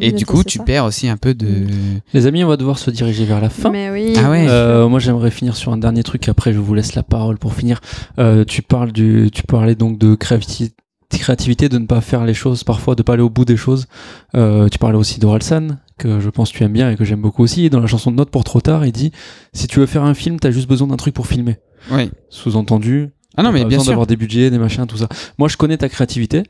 Et 0.01 0.13
du 0.13 0.27
coup 0.27 0.43
tu 0.45 0.59
ça 0.59 0.65
perds 0.65 0.85
aussi 0.85 1.09
un 1.09 1.17
peu 1.17 1.35
de. 1.35 1.67
Les 2.13 2.27
amis, 2.27 2.43
on 2.45 2.49
va 2.49 2.57
devoir 2.57 2.79
se 2.79 2.91
diriger 2.91 3.25
vers 3.25 3.41
la 3.41 3.49
fin. 3.49 3.71
Mais 3.71 3.91
oui. 3.91 4.15
Ah 4.19 4.31
ouais. 4.31 4.47
Euh, 4.49 4.89
moi, 4.89 4.99
j'aimerais 4.99 5.31
finir 5.31 5.57
sur 5.57 5.73
un 5.73 5.79
dernier 5.79 6.03
truc. 6.03 6.29
Après, 6.29 6.53
je 6.53 6.59
vous 6.59 6.75
laisse 6.75 6.95
la 6.95 7.03
parole 7.03 7.39
pour 7.39 7.55
finir. 7.55 7.81
Euh, 8.19 8.45
tu 8.45 8.63
parles 8.63 8.93
du, 8.93 9.31
tu 9.33 9.43
parlais 9.45 9.75
donc 9.75 9.99
de 9.99 10.15
créativité, 10.15 10.75
créativité, 11.17 11.69
de 11.71 11.79
ne 11.79 11.87
pas 11.87 12.03
faire 12.03 12.25
les 12.25 12.35
choses 12.35 12.65
parfois, 12.65 12.95
de 12.95 13.03
pas 13.03 13.15
aller 13.15 13.23
au 13.23 13.31
bout 13.31 13.47
des 13.47 13.57
choses. 13.57 13.87
Euh, 14.35 14.69
tu 14.69 14.79
parlais 14.79 14.99
aussi 14.99 15.19
d'Oralsan, 15.21 15.79
que 15.97 16.21
je 16.21 16.29
pense 16.29 16.53
que 16.53 16.59
tu 16.59 16.65
aimes 16.65 16.73
bien 16.73 16.91
et 16.91 16.97
que 16.97 17.05
j'aime 17.05 17.23
beaucoup 17.23 17.43
aussi. 17.43 17.65
Et 17.65 17.71
dans 17.71 17.81
la 17.81 17.87
chanson 17.87 18.11
de 18.11 18.17
Note 18.17 18.31
pour 18.31 18.45
trop 18.45 18.61
tard, 18.61 18.85
il 18.85 18.93
dit 18.93 19.13
si 19.55 19.67
tu 19.67 19.81
veux 19.81 19.87
faire 19.87 20.05
un 20.05 20.15
film, 20.15 20.39
t'as 20.39 20.51
juste 20.51 20.69
besoin 20.69 20.89
d'un 20.89 20.97
truc 20.97 21.15
pour 21.15 21.27
filmer. 21.27 21.57
Oui. 21.91 22.11
Sous-entendu. 22.29 23.11
Ah 23.37 23.43
non 23.45 23.53
mais 23.53 23.61
bien 23.61 23.69
besoin 23.69 23.85
sûr. 23.85 23.91
d'avoir 23.93 24.07
des 24.09 24.17
budgets, 24.17 24.51
des 24.51 24.59
machins, 24.59 24.85
tout 24.87 24.97
ça. 24.97 25.09
Moi, 25.39 25.49
je 25.49 25.57
connais 25.57 25.77
ta 25.77 25.89
créativité. 25.89 26.43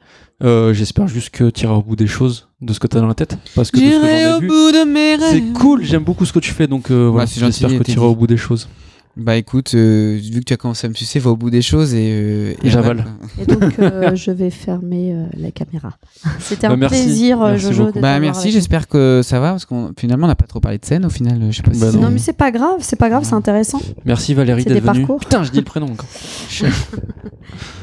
Euh, 0.42 0.72
J'espère 0.72 1.06
juste 1.06 1.30
que 1.30 1.50
tu 1.50 1.64
iras 1.64 1.74
au 1.74 1.82
bout 1.82 1.96
des 1.96 2.06
choses, 2.06 2.48
de 2.62 2.72
ce 2.72 2.80
que 2.80 2.86
t'as 2.86 3.00
dans 3.00 3.06
la 3.06 3.14
tête, 3.14 3.36
parce 3.54 3.70
que 3.70 3.76
de 3.76 3.82
ce 3.82 3.90
j'en 3.90 4.38
ai 4.38 4.40
vu, 4.40 5.20
c'est 5.20 5.52
cool. 5.52 5.84
J'aime 5.84 6.04
beaucoup 6.04 6.24
ce 6.24 6.32
que 6.32 6.38
tu 6.38 6.50
fais, 6.50 6.66
donc 6.66 6.90
euh, 6.90 7.08
voilà. 7.08 7.26
gentil, 7.26 7.40
J'espère 7.60 7.78
que 7.78 7.84
tu 7.84 7.92
iras 7.92 8.06
au 8.06 8.14
bout 8.14 8.26
des 8.26 8.38
choses. 8.38 8.68
Bah 9.18 9.36
écoute, 9.36 9.72
euh, 9.74 10.16
vu 10.22 10.38
que 10.38 10.44
tu 10.44 10.52
as 10.52 10.56
commencé 10.56 10.86
à 10.86 10.90
me 10.90 10.94
sucer, 10.94 11.18
va 11.18 11.30
au 11.30 11.36
bout 11.36 11.50
des 11.50 11.60
choses 11.60 11.92
et. 11.92 12.08
euh, 12.12 12.54
et 12.62 12.70
J'avale. 12.70 13.04
Et 13.40 13.46
donc, 13.46 13.76
euh, 13.80 14.12
je 14.14 14.30
vais 14.30 14.48
fermer 14.50 15.12
euh, 15.12 15.26
la 15.36 15.50
caméra. 15.50 15.94
C'était 16.38 16.68
Bah, 16.68 16.74
un 16.74 16.76
merci. 16.76 17.02
plaisir, 17.02 17.38
Merci 17.40 17.66
Jojo. 17.72 17.90
Bah 18.00 18.20
merci, 18.20 18.42
avec 18.42 18.52
j'espère 18.52 18.86
que 18.86 19.20
ça 19.24 19.40
va 19.40 19.50
parce 19.50 19.64
qu'on 19.64 19.90
finalement 19.98 20.26
on 20.26 20.28
n'a 20.28 20.36
pas 20.36 20.46
trop 20.46 20.60
parlé 20.60 20.78
de 20.78 20.84
scène 20.84 21.04
au 21.04 21.10
final. 21.10 21.40
Je 21.50 21.56
sais 21.56 21.62
pas 21.62 21.74
si 21.74 21.80
Bah 21.80 21.86
nous. 21.86 21.92
c'est- 21.92 21.98
Non, 21.98 22.10
mais 22.10 22.18
c'est 22.18 22.32
pas 22.32 22.52
grave, 22.52 22.76
c'est 22.78 22.94
pas 22.96 23.08
grave, 23.10 23.24
c'est 23.24 23.34
intéressant. 23.34 23.80
Merci 24.04 24.34
Valérie 24.34 24.62
C'est 24.62 24.68
d'être 24.68 24.84
des 24.84 24.88
venue. 24.92 25.00
parcours. 25.06 25.18
Putain, 25.20 25.42
je 25.42 25.50
dis 25.50 25.58
le 25.58 25.64
prénom 25.64 25.86
encore. 25.86 26.06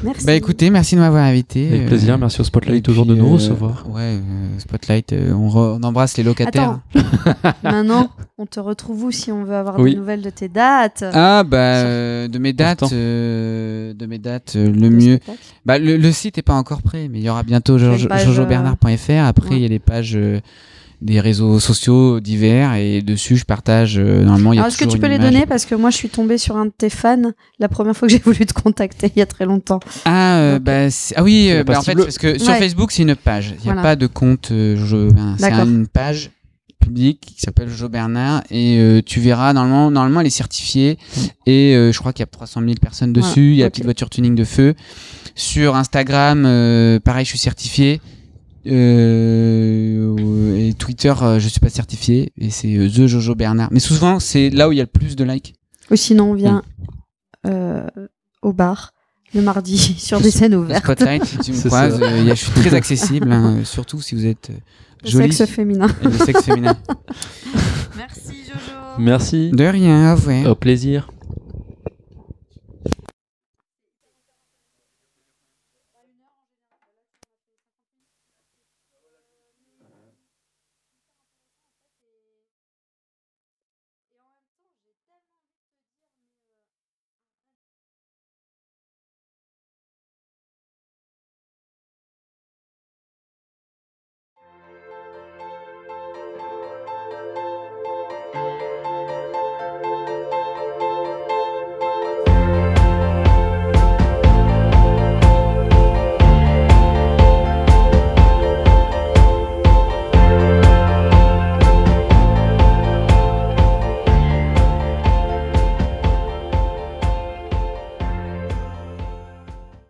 Merci. 0.04 0.24
Bah 0.24 0.34
écoutez, 0.34 0.70
merci 0.70 0.94
de 0.94 1.00
m'avoir 1.00 1.24
invité. 1.24 1.66
Avec 1.68 1.82
euh, 1.82 1.86
plaisir, 1.88 2.16
merci 2.18 2.40
au 2.40 2.44
Spotlight 2.44 2.82
toujours 2.84 3.04
de 3.04 3.14
nous 3.14 3.26
euh, 3.26 3.32
recevoir. 3.34 3.84
Ouais, 3.90 4.00
euh, 4.02 4.58
Spotlight, 4.58 5.12
euh, 5.12 5.32
on, 5.32 5.48
re- 5.48 5.78
on 5.78 5.82
embrasse 5.82 6.16
les 6.16 6.22
locataires. 6.22 6.78
Attends, 6.94 7.58
maintenant, 7.62 8.08
on 8.38 8.44
te 8.46 8.60
retrouve 8.60 9.04
où 9.04 9.10
si 9.10 9.32
on 9.32 9.44
veut 9.44 9.54
avoir 9.54 9.78
Oui. 9.78 9.92
des 9.92 9.96
nouvelles 9.96 10.20
de 10.22 10.28
tes 10.30 10.48
dates? 10.48 11.02
Ah 11.14 11.42
bah 11.42 11.56
euh, 11.56 12.28
de 12.28 12.38
mes 12.38 12.52
dates, 12.52 12.82
euh, 12.92 13.94
de 13.94 14.06
mes 14.06 14.18
dates, 14.18 14.54
euh, 14.56 14.66
le 14.70 14.80
de 14.82 14.88
mieux. 14.90 15.18
Bah 15.64 15.78
le, 15.78 15.96
le 15.96 16.12
site 16.12 16.36
est 16.36 16.42
pas 16.42 16.52
encore 16.54 16.82
prêt, 16.82 17.08
mais 17.10 17.18
il 17.18 17.24
y 17.24 17.30
aura 17.30 17.42
bientôt 17.42 17.78
jojobernard.fr. 17.78 19.24
Après 19.24 19.50
ouais. 19.50 19.56
il 19.56 19.62
y 19.62 19.64
a 19.64 19.68
les 19.68 19.78
pages 19.78 20.16
euh, 20.16 20.40
des 21.02 21.20
réseaux 21.20 21.60
sociaux 21.60 22.20
divers 22.20 22.74
et 22.74 23.00
dessus 23.02 23.36
je 23.36 23.44
partage 23.44 23.98
euh, 23.98 24.22
normalement 24.22 24.52
il 24.52 24.56
y 24.56 24.58
a 24.58 24.62
Alors, 24.62 24.72
est-ce 24.72 24.82
que 24.84 24.90
tu 24.90 24.98
peux 24.98 25.08
les 25.08 25.18
donner? 25.18 25.46
Parce 25.46 25.64
que 25.64 25.74
moi, 25.74 25.88
je 25.90 25.96
suis 25.96 26.08
tombée 26.10 26.36
sur 26.38 26.56
un 26.58 26.66
de 26.66 26.72
tes 26.76 26.90
fans 26.90 27.32
la 27.58 27.68
première 27.68 27.96
fois 27.96 28.06
que 28.08 28.12
j'ai 28.12 28.20
voulu 28.24 28.44
te 28.44 28.52
contacter 28.52 29.10
il 29.16 29.18
y 29.18 29.22
a 29.22 29.26
très 29.26 29.46
longtemps. 29.46 29.80
Ah, 30.04 30.36
euh, 30.36 30.58
bah, 30.58 30.88
ah 31.16 31.22
oui, 31.22 31.52
bah, 31.66 31.78
en 31.78 31.82
fait, 31.82 31.94
parce 31.94 32.18
que 32.18 32.38
sur 32.38 32.52
Ouais. 32.52 32.58
Facebook, 32.58 32.92
c'est 32.92 33.02
une 33.02 33.16
page. 33.16 33.54
Il 33.60 33.64
n'y 33.64 33.70
a 33.70 33.72
Voilà. 33.74 33.82
pas 33.82 33.96
de 33.96 34.06
compte 34.06 34.50
euh. 34.52 35.10
C'est 35.38 35.50
une 35.52 35.86
page 35.86 36.30
publique 36.80 37.20
qui 37.36 37.40
s'appelle 37.40 37.68
Jojo 37.68 37.88
Bernard 37.88 38.42
et 38.50 38.78
euh, 38.78 39.02
tu 39.04 39.20
verras, 39.20 39.52
normalement, 39.52 39.90
normalement, 39.90 40.20
elle 40.20 40.26
est 40.26 40.30
certifiée 40.30 40.98
et 41.46 41.74
euh, 41.74 41.92
je 41.92 41.98
crois 41.98 42.12
qu'il 42.12 42.22
y 42.22 42.24
a 42.24 42.26
300 42.26 42.60
000 42.60 42.74
personnes 42.80 43.12
dessus. 43.12 43.26
Voilà, 43.40 43.52
Il 43.52 43.56
y 43.56 43.62
a 43.62 43.66
la 43.66 43.70
petite 43.70 43.84
voiture 43.84 44.10
tuning 44.10 44.34
de 44.34 44.44
feu. 44.44 44.74
Sur 45.34 45.76
Instagram, 45.76 46.44
euh, 46.46 47.00
pareil, 47.00 47.24
je 47.24 47.30
suis 47.30 47.38
certifié. 47.38 48.00
Euh, 48.66 50.56
et 50.56 50.74
Twitter, 50.74 51.14
euh, 51.22 51.38
je 51.38 51.48
suis 51.48 51.60
pas 51.60 51.68
certifié 51.68 52.32
et 52.38 52.50
c'est 52.50 52.74
euh, 52.76 52.88
The 52.88 53.06
Jojo 53.06 53.34
Bernard. 53.34 53.68
Mais 53.70 53.80
souvent, 53.80 54.18
c'est 54.20 54.50
là 54.50 54.68
où 54.68 54.72
il 54.72 54.78
y 54.78 54.80
a 54.80 54.84
le 54.84 54.88
plus 54.88 55.16
de 55.16 55.24
likes. 55.24 55.54
Ou 55.90 55.96
sinon, 55.96 56.30
on 56.30 56.34
vient 56.34 56.62
euh, 57.46 57.86
au 58.42 58.52
bar 58.52 58.92
le 59.34 59.42
mardi 59.42 59.78
sur 59.98 60.20
des 60.20 60.30
scènes 60.30 60.54
ouvertes. 60.54 60.84
Spotlight, 60.84 61.24
si 61.24 61.38
tu 61.38 61.52
me 61.52 61.62
croises, 61.66 62.00
euh, 62.02 62.28
je 62.28 62.34
suis 62.34 62.50
très 62.52 62.74
accessible, 62.80 63.30
hein, 63.30 63.60
surtout 63.64 64.00
si 64.00 64.14
vous 64.14 64.26
êtes 64.26 64.50
euh, 64.50 64.58
Le 65.04 65.10
jolie 65.10 65.32
sexe 65.32 65.50
féminin. 65.52 65.86
et 66.02 66.04
le 66.04 66.12
sexe 66.12 66.42
féminin. 66.44 66.76
Merci 67.96 68.34
Jojo. 68.46 68.76
Merci. 68.98 69.50
De 69.52 69.64
rien, 69.64 70.12
au 70.12 70.16
revoir. 70.16 70.46
Au 70.50 70.54
plaisir. 70.54 71.08